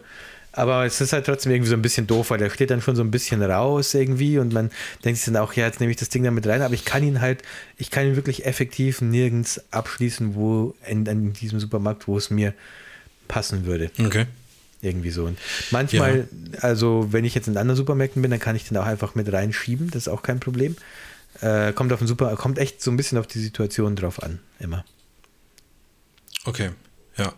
Aber 0.53 0.85
es 0.85 0.99
ist 0.99 1.13
halt 1.13 1.25
trotzdem 1.25 1.53
irgendwie 1.53 1.69
so 1.69 1.75
ein 1.75 1.81
bisschen 1.81 2.07
doof, 2.07 2.29
weil 2.29 2.37
der 2.37 2.49
steht 2.49 2.71
dann 2.71 2.81
schon 2.81 2.97
so 2.97 3.03
ein 3.03 3.11
bisschen 3.11 3.41
raus 3.41 3.93
irgendwie 3.93 4.37
und 4.37 4.51
man 4.51 4.69
denkt 5.05 5.19
sich 5.19 5.33
dann 5.33 5.41
auch, 5.41 5.53
ja, 5.53 5.65
jetzt 5.65 5.79
nehme 5.79 5.91
ich 5.91 5.97
das 5.97 6.09
Ding 6.09 6.23
damit 6.23 6.45
rein, 6.45 6.61
aber 6.61 6.73
ich 6.73 6.83
kann 6.83 7.03
ihn 7.03 7.21
halt, 7.21 7.41
ich 7.77 7.89
kann 7.89 8.05
ihn 8.05 8.17
wirklich 8.17 8.45
effektiv 8.45 8.99
nirgends 8.99 9.61
abschließen, 9.71 10.35
wo 10.35 10.75
in, 10.85 11.05
in 11.05 11.31
diesem 11.31 11.61
Supermarkt, 11.61 12.07
wo 12.07 12.17
es 12.17 12.29
mir 12.29 12.53
passen 13.29 13.65
würde. 13.65 13.91
Okay. 13.97 14.25
Irgendwie 14.81 15.11
so. 15.11 15.25
Und 15.25 15.37
manchmal, 15.69 16.27
ja. 16.53 16.59
also 16.59 17.07
wenn 17.11 17.23
ich 17.23 17.35
jetzt 17.35 17.47
in 17.47 17.57
anderen 17.57 17.77
Supermärkten 17.77 18.21
bin, 18.21 18.31
dann 18.31 18.39
kann 18.39 18.55
ich 18.55 18.67
den 18.67 18.77
auch 18.77 18.85
einfach 18.85 19.13
mit 19.15 19.31
reinschieben, 19.31 19.91
das 19.91 20.03
ist 20.03 20.07
auch 20.07 20.23
kein 20.23 20.39
Problem. 20.39 20.75
Äh, 21.39 21.73
kommt 21.73 21.93
auf 21.93 21.99
den 21.99 22.07
Super, 22.07 22.35
kommt 22.35 22.57
echt 22.57 22.81
so 22.81 22.91
ein 22.91 22.97
bisschen 22.97 23.17
auf 23.17 23.27
die 23.27 23.39
Situation 23.39 23.95
drauf 23.95 24.21
an, 24.21 24.39
immer. 24.59 24.83
Okay, 26.45 26.71
ja. 27.17 27.33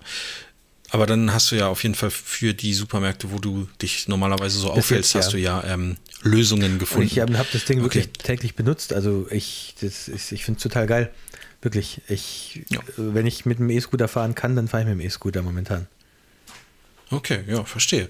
Aber 0.90 1.08
dann 1.08 1.34
hast 1.34 1.52
du 1.52 1.56
ja 1.56 1.68
auf 1.68 1.82
jeden 1.82 1.96
Fall 1.96 2.12
für 2.12 2.54
die 2.54 2.74
Supermärkte, 2.74 3.32
wo 3.32 3.40
du 3.40 3.68
dich 3.82 4.08
normalerweise 4.08 4.60
so 4.60 4.70
aufhältst, 4.70 5.16
hast 5.16 5.28
ja. 5.28 5.32
du 5.32 5.38
ja 5.40 5.74
ähm, 5.74 5.98
Lösungen 6.22 6.78
gefunden. 6.78 7.02
Und 7.02 7.12
ich 7.12 7.20
habe 7.20 7.38
hab 7.38 7.52
das 7.52 7.66
Ding 7.66 7.80
okay. 7.80 7.86
wirklich 7.86 8.10
täglich 8.14 8.56
benutzt. 8.56 8.94
Also 8.94 9.28
ich, 9.32 9.74
ich 9.82 10.46
finde 10.46 10.58
es 10.58 10.64
total 10.64 10.86
geil. 10.86 11.12
Wirklich. 11.64 12.02
Ich, 12.10 12.62
ja. 12.70 12.80
Wenn 12.98 13.26
ich 13.26 13.46
mit 13.46 13.58
dem 13.58 13.72
E-Scooter 13.72 14.08
fahren 14.08 14.36
kann, 14.36 14.56
dann 14.56 14.68
fahre 14.68 14.84
ich 14.84 14.90
mit 14.90 15.00
dem 15.00 15.02
E-Scooter 15.08 15.42
momentan. 15.42 15.88
Okay, 17.12 17.42
ja, 17.48 17.64
verstehe. 17.64 18.08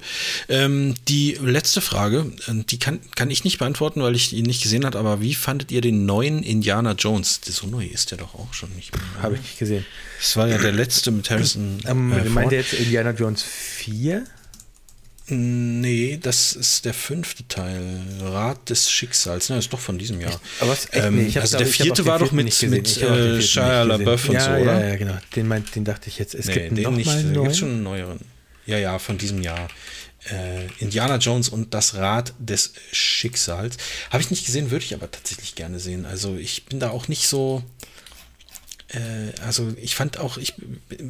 Ähm, 0.48 0.95
die 1.07 1.38
letzte 1.41 1.82
Frage, 1.82 2.32
äh, 2.48 2.64
die 2.64 2.80
kann, 2.80 2.99
kann 3.15 3.30
ich 3.30 3.44
nicht 3.44 3.57
beantworten, 3.57 4.02
weil 4.02 4.15
ich 4.15 4.34
ihn 4.34 4.45
nicht 4.45 4.64
gesehen 4.64 4.86
habe, 4.86 4.98
aber 4.98 5.22
wie 5.22 5.36
fandet 5.36 5.72
ihr 5.72 5.82
den 5.82 6.06
neuen 6.06 6.44
Indiana 6.44 6.94
Jones? 6.94 7.41
So 7.44 7.68
neu 7.68 7.86
ist 7.86 8.11
der 8.11 8.18
doch 8.18 8.36
auch 8.36 8.53
schon 8.53 8.74
nicht 8.76 8.95
mehr. 8.95 9.03
Habe 9.22 9.36
ich 9.36 9.41
nicht 9.41 9.60
gesehen. 9.60 9.86
Das 10.20 10.38
war 10.38 10.48
ja 10.48 10.57
der 10.57 10.72
letzte 10.72 11.11
mit 11.11 11.30
Harrison. 11.30 11.80
Ähm, 11.86 12.11
äh, 12.14 12.24
meint 12.30 12.52
ihr 12.52 12.60
jetzt 12.60 12.74
Indiana 12.74 13.11
Jones 13.11 13.44
4? 13.44 14.26
Nee, 15.28 16.20
das 16.22 16.53
ist 16.53 16.84
der 16.84 16.94
fünfte 16.94 17.48
Teil. 17.48 18.02
Rat 18.22 18.70
des 18.70 18.91
Schicksals. 18.91 19.49
Ne, 19.49 19.57
ist 19.57 19.72
doch 19.72 19.80
von 19.80 19.98
diesem 19.98 20.20
Jahr. 20.20 20.40
Aber 20.60 20.72
was, 20.72 20.86
echt, 20.91 21.06
ähm, 21.06 21.15
nee, 21.15 21.40
also 21.40 21.57
der 21.57 21.68
vierte 21.68 22.06
war 22.06 22.20
doch 22.20 22.34
mit, 22.34 22.61
mit 22.64 23.02
äh, 23.02 23.41
Shia 23.41 23.84
LaBeouf 23.84 24.28
und 24.28 24.36
ja, 24.36 24.41
so, 24.41 24.52
oder? 24.52 24.82
Ja, 24.82 24.90
ja, 24.90 24.95
genau. 24.98 25.18
Den, 25.34 25.48
meint, 25.48 25.74
den 25.76 25.86
dachte 25.86 26.10
ich 26.10 26.20
jetzt. 26.20 26.36
Es 26.36 26.48
nee, 26.48 26.53
gibt 26.53 26.78
den 26.78 26.84
noch 26.84 26.91
nicht. 26.91 27.07
Mal 27.07 27.20
einen 27.20 27.32
neuen. 27.32 27.53
schon 27.53 27.70
einen 27.70 27.84
neueren. 27.84 28.20
Ja, 28.65 28.77
ja, 28.77 28.99
von 28.99 29.18
diesem 29.18 29.41
Jahr. 29.41 29.68
Äh, 30.30 30.68
Indiana 30.80 31.18
Jones 31.18 31.49
und 31.49 31.73
das 31.73 31.95
Rad 31.95 32.34
des 32.40 32.73
Schicksals. 32.91 33.77
Habe 34.10 34.23
ich 34.23 34.31
nicht 34.31 34.45
gesehen, 34.45 34.72
würde 34.72 34.85
ich 34.85 34.94
aber 34.94 35.11
tatsächlich 35.11 35.56
gerne 35.56 35.80
sehen. 35.80 36.06
Also 36.06 36.38
ich 36.38 36.65
bin 36.65 36.80
da 36.80 36.91
auch 36.91 37.10
nicht 37.10 37.27
so 37.27 37.61
äh, 38.94 39.34
also 39.45 39.73
ich 39.81 39.95
fand 39.95 40.19
auch, 40.19 40.38
ich 40.38 40.53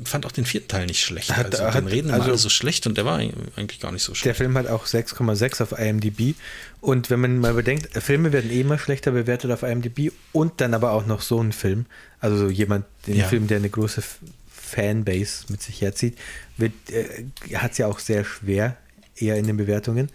fand 0.06 0.26
auch 0.26 0.32
den 0.32 0.46
vierten 0.46 0.68
Teil 0.68 0.86
nicht 0.86 1.02
schlecht. 1.02 1.36
Hat, 1.36 1.48
also 1.48 1.66
hat, 1.66 1.76
den 1.76 1.88
Reden 1.88 2.12
also, 2.12 2.36
so 2.36 2.50
schlecht 2.50 2.88
und 2.88 2.98
der 2.98 3.06
war 3.06 3.18
eigentlich 3.18 3.80
gar 3.80 3.92
nicht 3.92 4.04
so 4.04 4.14
schlecht. 4.14 4.26
Der 4.26 4.36
Film 4.36 4.58
hat 4.58 4.68
auch 4.68 4.86
6,6 4.86 5.62
auf 5.62 5.78
IMDb 5.78 6.36
und 6.82 7.10
wenn 7.10 7.20
man 7.20 7.40
mal 7.40 7.54
bedenkt, 7.54 7.90
Filme 8.02 8.32
werden 8.32 8.52
eh 8.52 8.62
immer 8.62 8.80
schlechter 8.80 9.12
bewertet 9.12 9.52
auf 9.52 9.64
IMDb 9.64 10.12
und 10.32 10.62
dann 10.62 10.74
aber 10.74 10.92
auch 10.92 11.06
noch 11.06 11.22
so 11.22 11.42
ein 11.42 11.52
Film, 11.52 11.86
also 12.20 12.38
so 12.38 12.50
jemand, 12.50 12.86
den 13.08 13.18
ja. 13.18 13.28
Film, 13.28 13.48
der 13.48 13.58
eine 13.58 13.70
große 13.70 14.02
Fanbase 14.50 15.46
mit 15.50 15.62
sich 15.62 15.82
herzieht, 15.82 16.18
äh, 16.60 17.56
hat 17.56 17.74
es 17.74 17.78
ja 17.78 17.88
auch 17.88 18.00
sehr 18.00 18.24
schwer, 18.24 18.78
eher 19.16 19.38
in 19.38 19.48
den 19.48 19.58
Bewertungen, 19.58 20.10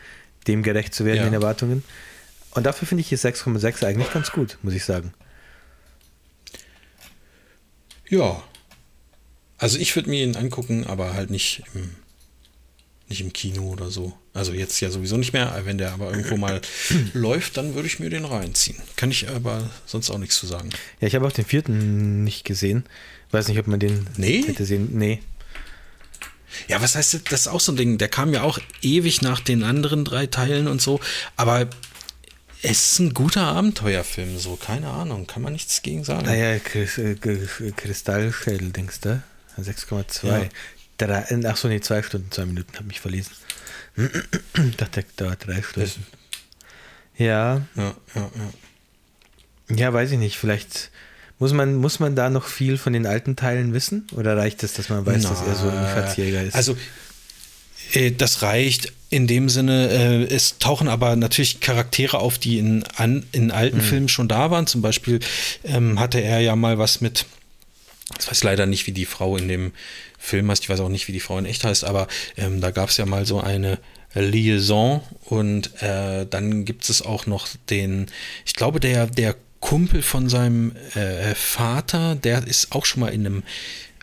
dem 0.47 0.63
gerecht 0.63 0.95
zu 0.95 1.05
werden, 1.05 1.19
ja. 1.19 1.25
den 1.25 1.35
Erwartungen. 1.35 1.85
Und 2.53 2.65
dafür 2.65 2.89
finde 2.89 3.03
ich 3.03 3.09
hier 3.09 3.19
6,6 3.19 3.85
eigentlich 3.85 4.13
ganz 4.13 4.33
gut, 4.33 4.59
muss 4.63 4.75
ich 4.75 4.85
sagen. 4.85 5.13
Ja. 8.09 8.43
Also 9.59 9.79
ich 9.79 9.95
würde 9.97 10.09
mir 10.09 10.25
ihn 10.25 10.37
angucken, 10.37 10.87
aber 10.87 11.15
halt 11.15 11.31
nicht 11.31 11.63
im, 11.75 11.91
nicht 13.09 13.21
im 13.21 13.33
Kino 13.33 13.69
oder 13.69 13.91
so. 13.91 14.17
Also 14.33 14.53
jetzt 14.53 14.81
ja 14.81 14.91
sowieso 14.91 15.17
nicht 15.17 15.33
mehr. 15.33 15.61
Wenn 15.65 15.79
der 15.79 15.93
aber 15.93 16.11
irgendwo 16.11 16.37
mal 16.37 16.61
läuft, 17.13 17.57
dann 17.57 17.75
würde 17.75 17.89
ich 17.89 17.99
mir 17.99 18.09
den 18.09 18.25
reinziehen. 18.25 18.79
Kann 18.97 19.11
ich 19.11 19.29
aber 19.29 19.69
sonst 19.85 20.11
auch 20.11 20.19
nichts 20.19 20.39
zu 20.39 20.47
sagen. 20.47 20.71
Ja, 21.01 21.09
ich 21.09 21.15
habe 21.15 21.27
auch 21.27 21.33
den 21.33 21.45
vierten 21.45 22.23
nicht 22.25 22.45
gesehen. 22.45 22.85
Weiß 23.31 23.49
nicht, 23.49 23.59
ob 23.59 23.67
man 23.67 23.81
den 23.81 24.07
nee? 24.17 24.43
hätte 24.43 24.65
sehen. 24.65 24.91
Nee. 24.93 25.21
Ja, 26.69 26.81
was 26.81 26.95
heißt 26.95 27.15
das? 27.15 27.25
Das 27.25 27.41
ist 27.43 27.49
auch 27.49 27.61
so 27.61 27.73
ein 27.73 27.77
Ding. 27.77 27.99
Der 27.99 28.09
kam 28.09 28.33
ja 28.33 28.43
auch 28.43 28.59
ewig 28.83 29.23
nach 29.23 29.41
den 29.41 29.63
anderen 29.63 30.05
drei 30.05 30.27
Teilen 30.27 30.67
und 30.67 30.81
so. 30.81 31.01
Aber 31.37 31.69
es 32.63 32.93
ist 32.93 32.99
ein 32.99 33.15
guter 33.15 33.43
Abenteuerfilm, 33.43 34.39
so, 34.39 34.57
keine 34.57 34.91
Ahnung, 34.91 35.27
kann 35.27 35.43
man 35.43 35.53
nichts 35.53 35.83
gegen 35.83 36.03
sagen. 36.03 36.27
Naja, 36.27 36.55
äh, 36.55 37.71
Kristallschädel, 37.77 38.71
denkst 38.71 39.01
du? 39.01 39.23
6,2. 39.59 40.49
Ja. 41.01 41.25
Ach 41.51 41.57
so, 41.57 41.69
nee, 41.69 41.81
zwei 41.81 42.03
Stunden, 42.03 42.31
zwei 42.33 42.47
Minuten, 42.47 42.75
habe 42.75 42.87
mich 42.87 43.01
verlesen. 43.01 43.33
ich 43.97 44.77
dachte, 44.77 45.05
der 45.05 45.05
dauert 45.17 45.47
drei 45.47 45.63
Stunden. 45.63 46.07
Ja. 47.17 47.63
Ja, 47.77 47.95
ja, 48.15 48.31
ja. 49.69 49.77
Ja, 49.77 49.93
weiß 49.93 50.13
ich 50.13 50.19
nicht, 50.19 50.39
vielleicht 50.39 50.91
muss 51.39 51.53
man, 51.53 51.77
muss 51.77 52.01
man 52.01 52.17
da 52.17 52.31
noch 52.31 52.47
viel 52.47 52.79
von 52.79 52.93
den 52.93 53.07
alten 53.07 53.37
Teilen 53.37 53.73
wissen? 53.73 54.07
Oder 54.17 54.37
reicht 54.37 54.63
es, 54.63 54.73
dass 54.75 54.89
man 54.89 55.07
weiß, 55.07 55.23
Na, 55.23 55.31
dass 55.31 55.43
er 55.43 55.55
so 55.55 55.69
ein 55.69 55.87
Verzieher 55.87 56.43
ist? 56.43 56.55
Also, 56.55 56.77
äh, 57.93 58.11
das 58.11 58.43
reicht 58.43 58.93
in 59.11 59.27
dem 59.27 59.49
Sinne, 59.49 59.89
äh, 59.89 60.35
es 60.35 60.59
tauchen 60.59 60.89
aber 60.89 61.17
natürlich 61.17 61.61
Charaktere 61.61 62.19
auf, 62.19 62.39
die 62.39 62.59
in, 62.59 62.85
an, 62.97 63.25
in 63.33 63.51
alten 63.51 63.79
mhm. 63.79 63.83
Filmen 63.83 64.09
schon 64.09 64.29
da 64.29 64.51
waren. 64.51 64.67
Zum 64.67 64.83
Beispiel 64.83 65.21
ähm, 65.65 65.99
hatte 65.99 66.21
er 66.21 66.41
ja 66.41 66.57
mal 66.57 66.79
was 66.79 67.01
mit, 67.01 67.25
ich 68.21 68.29
weiß 68.29 68.45
leider 68.45 68.67
nicht, 68.67 68.87
wie 68.87 68.93
die 68.93 69.07
Frau 69.07 69.37
in 69.37 69.49
dem 69.49 69.73
Film 70.19 70.51
heißt, 70.51 70.65
ich 70.65 70.69
weiß 70.69 70.81
auch 70.81 70.89
nicht, 70.89 71.09
wie 71.09 71.13
die 71.13 71.21
Frau 71.21 71.39
in 71.39 71.47
echt 71.47 71.65
heißt, 71.65 71.85
aber 71.85 72.09
ähm, 72.37 72.61
da 72.61 72.71
gab 72.71 72.91
es 72.91 72.97
ja 72.97 73.07
mal 73.07 73.25
so 73.25 73.41
eine 73.41 73.79
Liaison 74.15 75.03
und 75.25 75.83
äh, 75.83 76.27
dann 76.29 76.65
gibt 76.65 76.89
es 76.91 77.03
auch 77.03 77.27
noch 77.27 77.47
den, 77.71 78.07
ich 78.45 78.55
glaube, 78.55 78.81
der, 78.81 79.07
der 79.07 79.37
Kumpel 79.61 80.03
von 80.03 80.29
seinem 80.29 80.75
äh, 80.95 81.35
Vater, 81.35 82.15
der 82.15 82.47
ist 82.47 82.73
auch 82.73 82.85
schon 82.85 83.01
mal 83.01 83.09
in 83.09 83.27
einem 83.27 83.43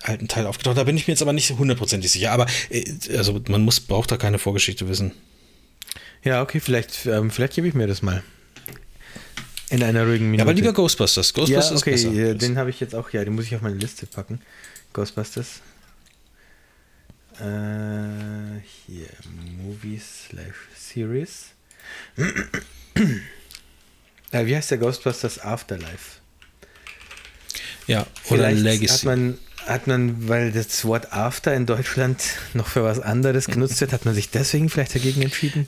alten 0.01 0.27
Teil 0.27 0.45
aufgetaucht. 0.45 0.77
Da 0.77 0.83
bin 0.83 0.97
ich 0.97 1.07
mir 1.07 1.13
jetzt 1.13 1.21
aber 1.21 1.33
nicht 1.33 1.49
hundertprozentig 1.51 2.11
sicher. 2.11 2.31
Aber 2.31 2.47
äh, 2.69 2.85
also 3.17 3.41
man 3.47 3.61
muss, 3.61 3.79
braucht 3.79 4.11
da 4.11 4.17
keine 4.17 4.39
Vorgeschichte 4.39 4.87
wissen. 4.87 5.11
Ja, 6.23 6.41
okay, 6.41 6.59
vielleicht, 6.59 7.05
ähm, 7.05 7.31
vielleicht 7.31 7.53
gebe 7.53 7.67
ich 7.67 7.73
mir 7.73 7.87
das 7.87 8.01
mal. 8.01 8.23
In 9.69 9.81
einer 9.81 10.05
ruhigen 10.05 10.25
Minute. 10.25 10.39
Ja, 10.39 10.43
aber 10.43 10.53
lieber 10.53 10.73
Ghostbusters. 10.73 11.33
Ghostbusters 11.33 11.71
ja, 11.71 11.77
okay, 11.77 11.93
ist 11.93 12.03
besser. 12.03 12.35
den 12.35 12.57
habe 12.57 12.69
ich 12.69 12.79
jetzt 12.79 12.93
auch, 12.93 13.09
ja, 13.11 13.23
den 13.23 13.33
muss 13.33 13.45
ich 13.45 13.55
auf 13.55 13.61
meine 13.61 13.75
Liste 13.75 14.05
packen. 14.05 14.41
Ghostbusters. 14.93 15.61
Äh, 17.39 18.61
hier, 18.85 19.07
Movies 19.57 20.27
slash 20.29 20.55
Series. 20.75 21.47
Äh, 24.35 24.45
wie 24.45 24.55
heißt 24.55 24.71
der 24.71 24.77
Ghostbusters 24.77 25.39
Afterlife? 25.39 26.19
Ja, 27.87 28.01
oder 28.01 28.49
Vielleicht 28.49 28.61
Legacy. 28.61 28.93
Hat 28.93 29.03
man 29.03 29.37
hat 29.65 29.87
man, 29.87 30.27
weil 30.27 30.51
das 30.51 30.85
Wort 30.85 31.11
After 31.11 31.53
in 31.53 31.65
Deutschland 31.65 32.21
noch 32.53 32.67
für 32.67 32.83
was 32.83 32.99
anderes 32.99 33.47
genutzt 33.47 33.81
wird, 33.81 33.93
hat 33.93 34.05
man 34.05 34.13
sich 34.13 34.29
deswegen 34.29 34.69
vielleicht 34.69 34.93
dagegen 34.93 35.23
entschieden? 35.23 35.67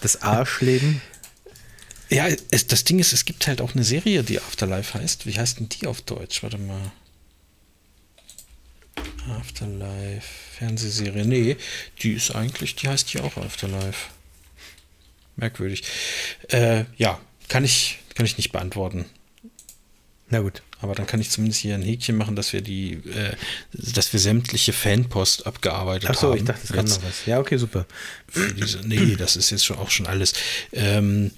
Das 0.00 0.22
Arschleben? 0.22 1.00
Ja, 2.08 2.26
es, 2.50 2.66
das 2.66 2.84
Ding 2.84 2.98
ist, 2.98 3.12
es 3.12 3.24
gibt 3.24 3.46
halt 3.46 3.60
auch 3.60 3.74
eine 3.74 3.84
Serie, 3.84 4.22
die 4.22 4.40
Afterlife 4.40 4.94
heißt. 4.94 5.26
Wie 5.26 5.38
heißt 5.38 5.58
denn 5.58 5.68
die 5.68 5.86
auf 5.86 6.02
Deutsch? 6.02 6.42
Warte 6.42 6.58
mal. 6.58 6.92
Afterlife, 9.40 10.26
Fernsehserie. 10.58 11.24
Nee, 11.24 11.56
die 12.02 12.12
ist 12.12 12.34
eigentlich, 12.34 12.76
die 12.76 12.88
heißt 12.88 13.08
hier 13.08 13.24
auch 13.24 13.36
Afterlife. 13.36 14.10
Merkwürdig. 15.36 15.82
Äh, 16.48 16.84
ja, 16.96 17.20
kann 17.48 17.64
ich, 17.64 17.98
kann 18.16 18.26
ich 18.26 18.36
nicht 18.38 18.50
beantworten. 18.50 19.04
Na 20.28 20.40
gut. 20.40 20.62
Aber 20.80 20.94
dann 20.94 21.06
kann 21.06 21.20
ich 21.20 21.30
zumindest 21.30 21.60
hier 21.60 21.74
ein 21.74 21.82
Häkchen 21.82 22.16
machen, 22.16 22.34
dass 22.34 22.52
wir 22.52 22.60
die, 22.60 22.94
äh, 22.94 23.36
dass 23.72 24.12
wir 24.12 24.18
sämtliche 24.20 24.72
Fanpost 24.72 25.46
abgearbeitet 25.46 26.10
Ach 26.10 26.18
so, 26.18 26.30
haben. 26.30 26.38
ich 26.38 26.44
dachte, 26.44 26.60
es 26.64 26.72
kam 26.72 26.84
noch 26.84 27.02
was. 27.02 27.26
Ja, 27.26 27.38
okay, 27.38 27.56
super. 27.56 27.86
Diese, 28.56 28.80
nee, 28.80 29.16
das 29.16 29.36
ist 29.36 29.50
jetzt 29.50 29.64
schon 29.64 29.78
auch 29.78 29.90
schon 29.90 30.06
alles. 30.06 30.32
Ähm, 30.72 31.30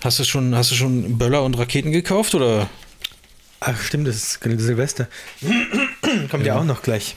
hast 0.00 0.18
du 0.18 0.24
schon, 0.24 0.54
hast 0.54 0.70
du 0.70 0.74
schon 0.74 1.18
Böller 1.18 1.44
und 1.44 1.58
Raketen 1.58 1.92
gekauft 1.92 2.34
oder? 2.34 2.70
Ach 3.60 3.80
stimmt, 3.80 4.06
das 4.08 4.16
ist 4.16 4.40
Silvester. 4.42 5.08
Kommt 6.30 6.46
ja. 6.46 6.54
ja. 6.54 6.60
auch 6.60 6.64
noch 6.64 6.82
gleich 6.82 7.14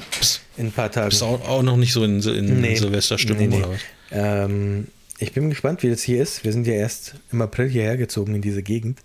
in 0.58 0.68
ein 0.68 0.72
paar 0.72 0.92
Tagen. 0.92 1.10
Bist 1.10 1.24
auch, 1.24 1.48
auch 1.48 1.64
noch 1.64 1.78
nicht 1.78 1.94
so 1.94 2.04
in, 2.04 2.22
in 2.22 2.62
nee. 2.62 2.76
Silvesterstimmung 2.76 3.50
nee, 3.50 3.58
nee. 3.58 3.64
oder 3.64 3.72
was? 3.72 3.80
Ähm, 4.12 4.88
ich 5.20 5.34
bin 5.34 5.50
gespannt, 5.50 5.84
wie 5.84 5.90
das 5.90 6.02
hier 6.02 6.22
ist. 6.22 6.44
Wir 6.44 6.54
sind 6.54 6.66
ja 6.66 6.74
erst 6.74 7.16
im 7.32 7.42
April 7.42 7.68
hierher 7.68 7.98
gezogen 7.98 8.36
in 8.36 8.42
diese 8.42 8.64
Gegend. 8.64 9.00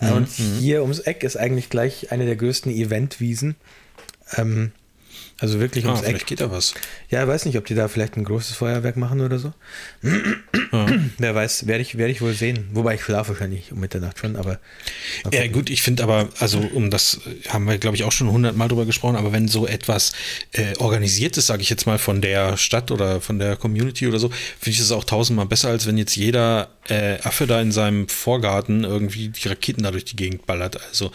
Mhm. 0.00 0.12
Und 0.12 0.28
hier 0.28 0.82
ums 0.82 1.00
Eck 1.00 1.22
ist 1.22 1.36
eigentlich 1.36 1.70
gleich 1.70 2.10
eine 2.10 2.26
der 2.26 2.36
größten 2.36 2.72
Eventwiesen. 2.72 3.56
Ähm, 4.36 4.72
also 5.38 5.58
wirklich 5.60 5.84
ums 5.84 6.00
ah, 6.00 6.04
Eck. 6.04 6.08
Vielleicht 6.10 6.26
geht 6.26 6.40
da 6.40 6.50
was. 6.50 6.74
Ja, 7.10 7.26
weiß 7.26 7.46
nicht, 7.46 7.58
ob 7.58 7.66
die 7.66 7.74
da 7.74 7.88
vielleicht 7.88 8.16
ein 8.16 8.24
großes 8.24 8.54
Feuerwerk 8.54 8.96
machen 8.96 9.20
oder 9.20 9.38
so. 9.38 9.52
Ja. 10.02 10.86
Wer 11.18 11.34
weiß, 11.34 11.66
werde 11.66 11.82
ich, 11.82 11.98
werde 11.98 12.12
ich 12.12 12.20
wohl 12.20 12.32
sehen. 12.32 12.68
Wobei 12.72 12.94
ich 12.94 13.02
schlafe 13.02 13.30
wahrscheinlich 13.30 13.72
um 13.72 13.80
Mitternacht 13.80 14.18
schon, 14.18 14.36
aber. 14.36 14.60
Ja, 15.32 15.46
gut, 15.48 15.68
ich 15.68 15.82
finde 15.82 16.02
aber, 16.04 16.28
also 16.38 16.58
um 16.58 16.90
das 16.90 17.20
haben 17.48 17.66
wir, 17.66 17.78
glaube 17.78 17.96
ich, 17.96 18.04
auch 18.04 18.12
schon 18.12 18.30
hundertmal 18.30 18.68
drüber 18.68 18.86
gesprochen, 18.86 19.16
aber 19.16 19.32
wenn 19.32 19.48
so 19.48 19.66
etwas 19.66 20.12
äh, 20.52 20.76
organisiert 20.78 21.36
ist, 21.36 21.48
sage 21.48 21.62
ich 21.62 21.70
jetzt 21.70 21.86
mal, 21.86 21.98
von 21.98 22.20
der 22.20 22.56
Stadt 22.56 22.90
oder 22.90 23.20
von 23.20 23.38
der 23.38 23.56
Community 23.56 24.06
oder 24.06 24.18
so, 24.18 24.28
finde 24.28 24.70
ich 24.70 24.80
es 24.80 24.92
auch 24.92 25.04
tausendmal 25.04 25.46
besser, 25.46 25.68
als 25.70 25.86
wenn 25.86 25.98
jetzt 25.98 26.16
jeder 26.16 26.68
äh, 26.88 27.18
Affe 27.22 27.46
da 27.46 27.60
in 27.60 27.72
seinem 27.72 28.08
Vorgarten 28.08 28.84
irgendwie 28.84 29.28
die 29.28 29.48
Raketen 29.48 29.82
da 29.82 29.90
durch 29.90 30.04
die 30.04 30.16
Gegend 30.16 30.46
ballert. 30.46 30.80
Also 30.88 31.10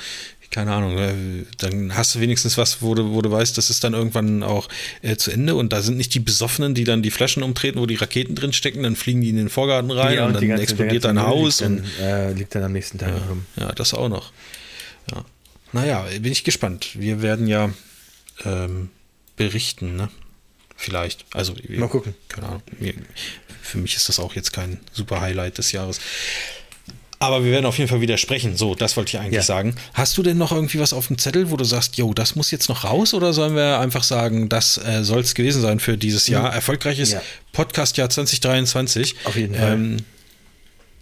keine 0.52 0.74
Ahnung, 0.74 0.98
äh, 0.98 1.46
dann 1.58 1.96
hast 1.96 2.16
du 2.16 2.20
wenigstens 2.20 2.58
was, 2.58 2.82
wo 2.82 2.96
du, 2.96 3.12
wo 3.14 3.22
du 3.22 3.32
weißt, 3.32 3.58
das 3.58 3.70
ist 3.70 3.84
dann 3.84 3.94
irgendwann 3.94 4.44
auch 4.44 4.70
äh, 5.02 5.16
zu 5.16 5.32
Ende 5.32 5.56
und 5.56 5.74
da 5.74 5.82
sind 5.82 5.98
nicht 5.98 6.14
die 6.14 6.20
Besoffenen, 6.20 6.74
die 6.74 6.84
dann 6.84 7.02
die 7.02 7.12
Flaschen 7.12 7.44
umtreten, 7.44 7.80
wo 7.80 7.86
die 7.86 7.96
Raketen 7.96 8.36
drin 8.36 8.54
stecken, 8.54 8.84
dann 8.84 8.96
fliegen 8.96 9.22
die 9.22 9.30
in 9.30 9.36
den 9.36 9.50
Vorgarten 9.50 9.92
rein 9.92 10.16
ja, 10.16 10.26
und, 10.26 10.36
und 10.36 10.42
dann 10.42 10.48
ganze, 10.48 10.64
explodiert 10.64 11.04
dein 11.04 11.22
Haus. 11.22 11.62
Liegt 11.62 11.82
dann, 12.00 12.06
äh, 12.06 12.34
liegt 12.34 12.56
dann 12.56 12.64
am 12.64 12.72
nächsten 12.72 12.98
Tag 12.98 13.10
ja, 13.10 13.26
rum. 13.28 13.46
Ja, 13.58 13.72
das 13.74 13.94
auch 13.94 14.10
noch. 14.10 14.32
Ja. 15.12 15.26
Naja, 15.74 16.06
bin 16.22 16.32
ich 16.32 16.44
gespannt. 16.44 16.92
Wir 16.94 17.22
werden 17.22 17.48
ja 17.48 17.72
ähm, 18.46 18.90
berichten, 19.36 19.96
ne? 19.96 20.10
Vielleicht. 20.76 21.26
Also, 21.34 21.56
mal 21.70 21.90
gucken. 21.90 22.14
Keine 22.30 22.48
Ahnung. 22.48 22.62
Für 23.62 23.80
mich 23.80 23.96
ist 23.96 24.10
das 24.10 24.20
auch 24.20 24.36
jetzt 24.36 24.54
kein 24.54 24.80
super 24.94 25.22
Highlight 25.22 25.58
des 25.58 25.72
Jahres. 25.72 26.00
Aber 27.20 27.44
wir 27.44 27.52
werden 27.52 27.66
auf 27.66 27.78
jeden 27.78 27.90
Fall 27.90 28.02
widersprechen. 28.02 28.58
So, 28.58 28.76
das 28.76 28.96
wollte 28.96 29.10
ich 29.10 29.20
eigentlich 29.20 29.34
ja. 29.34 29.42
sagen. 29.42 29.76
Hast 29.94 30.18
du 30.18 30.24
denn 30.24 30.38
noch 30.38 30.52
irgendwie 30.52 30.80
was 30.80 30.94
auf 30.94 31.08
dem 31.08 31.18
Zettel, 31.18 31.50
wo 31.50 31.58
du 31.58 31.64
sagst, 31.64 31.98
yo, 31.98 32.14
das 32.14 32.36
muss 32.36 32.52
jetzt 32.52 32.70
noch 32.70 32.84
raus? 32.84 33.14
Oder 33.16 33.34
sollen 33.34 33.56
wir 33.56 33.80
einfach 33.80 34.04
sagen, 34.04 34.50
das 34.50 34.78
äh, 34.78 35.04
soll 35.04 35.22
es 35.22 35.34
gewesen 35.34 35.62
sein 35.62 35.80
für 35.80 35.98
dieses 35.98 36.28
Jahr? 36.28 36.50
Mhm. 36.50 36.56
Erfolgreiches 36.56 37.14
ja. 37.14 37.22
Podcast-Jahr 37.54 38.10
2023. 38.10 39.16
Auf 39.24 39.36
jeden 39.36 39.56
Fall. 39.56 39.74
Ähm, 39.74 39.98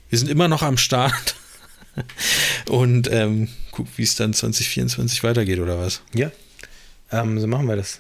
wir 0.10 0.20
sind 0.20 0.30
immer 0.30 0.48
noch 0.48 0.62
am 0.62 0.78
Start. 0.78 1.36
Und 2.70 3.12
ähm, 3.12 3.50
guck, 3.72 3.88
wie 3.98 4.04
es 4.04 4.16
dann 4.16 4.34
2024 4.34 5.24
weitergeht, 5.24 5.60
oder 5.60 5.78
was? 5.80 6.02
Ja. 6.14 6.32
Ähm, 7.12 7.40
so 7.40 7.48
machen 7.48 7.68
wir 7.68 7.76
das. 7.76 8.00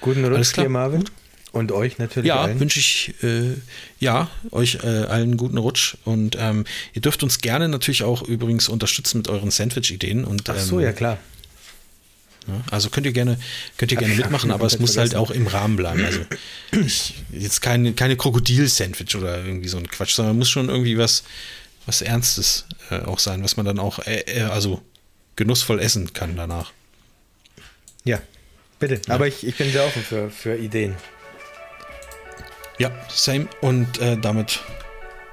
Guten 0.00 0.24
Rutsch 0.24 0.54
dir, 0.56 0.68
Marvin. 0.70 1.04
Und 1.52 1.72
euch 1.72 1.98
natürlich. 1.98 2.28
Ja, 2.28 2.60
wünsche 2.60 2.78
ich 2.78 3.14
äh, 3.22 3.56
ja 3.98 4.30
euch 4.52 4.78
äh, 4.84 4.86
allen 4.86 5.36
guten 5.36 5.58
Rutsch 5.58 5.96
und 6.04 6.36
ähm, 6.38 6.64
ihr 6.92 7.02
dürft 7.02 7.24
uns 7.24 7.40
gerne 7.40 7.68
natürlich 7.68 8.04
auch 8.04 8.22
übrigens 8.22 8.68
unterstützen 8.68 9.18
mit 9.18 9.28
euren 9.28 9.50
Sandwich-Ideen 9.50 10.24
und 10.24 10.48
Ach 10.48 10.58
so, 10.58 10.78
ähm, 10.78 10.84
ja 10.84 10.92
klar. 10.92 11.18
also 12.70 12.88
könnt 12.88 13.06
ihr 13.06 13.12
gerne 13.12 13.36
könnt 13.78 13.90
ihr 13.90 13.98
gerne 13.98 14.14
mitmachen, 14.14 14.50
aber 14.52 14.66
es 14.66 14.78
muss 14.78 14.96
halt 14.96 15.16
auch 15.16 15.32
im 15.32 15.48
Rahmen 15.48 15.74
bleiben. 15.74 16.04
Also 16.04 16.20
ich, 16.70 17.14
jetzt 17.32 17.62
keine 17.62 17.94
keine 17.94 18.16
Krokodil-Sandwich 18.16 19.16
oder 19.16 19.44
irgendwie 19.44 19.68
so 19.68 19.78
ein 19.78 19.88
Quatsch, 19.88 20.14
sondern 20.14 20.38
muss 20.38 20.50
schon 20.50 20.68
irgendwie 20.68 20.98
was 20.98 21.24
was 21.84 22.00
Ernstes 22.00 22.66
äh, 22.90 23.00
auch 23.00 23.18
sein, 23.18 23.42
was 23.42 23.56
man 23.56 23.66
dann 23.66 23.80
auch 23.80 23.98
äh, 24.06 24.20
äh 24.26 24.42
also 24.42 24.82
genussvoll 25.34 25.80
essen 25.80 26.12
kann 26.12 26.36
danach. 26.36 26.72
Ja, 28.04 28.20
bitte. 28.78 29.00
Ja. 29.06 29.14
Aber 29.14 29.26
ich, 29.26 29.46
ich 29.46 29.56
bin 29.56 29.72
sehr 29.72 29.84
offen 29.84 30.02
für, 30.02 30.30
für 30.30 30.56
Ideen. 30.56 30.94
Ja, 32.80 32.90
same. 33.08 33.46
Und 33.60 34.00
äh, 34.00 34.16
damit 34.16 34.60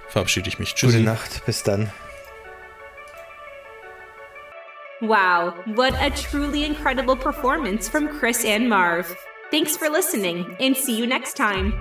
verabschiede 0.10 0.50
ich 0.50 0.60
mich. 0.60 0.76
Tschüss. 0.76 0.92
Gute 0.92 1.02
Nacht. 1.02 1.46
Bis 1.46 1.64
dann. 1.64 1.90
Wow, 5.00 5.54
what 5.76 5.94
a 5.94 6.10
truly 6.10 6.66
incredible 6.66 7.16
performance 7.16 7.90
from 7.90 8.10
Chris 8.20 8.44
and 8.44 8.68
Marv. 8.68 9.16
Thanks 9.50 9.78
for 9.78 9.90
listening 9.90 10.58
and 10.60 10.76
see 10.76 10.98
you 10.98 11.08
next 11.08 11.38
time. 11.38 11.74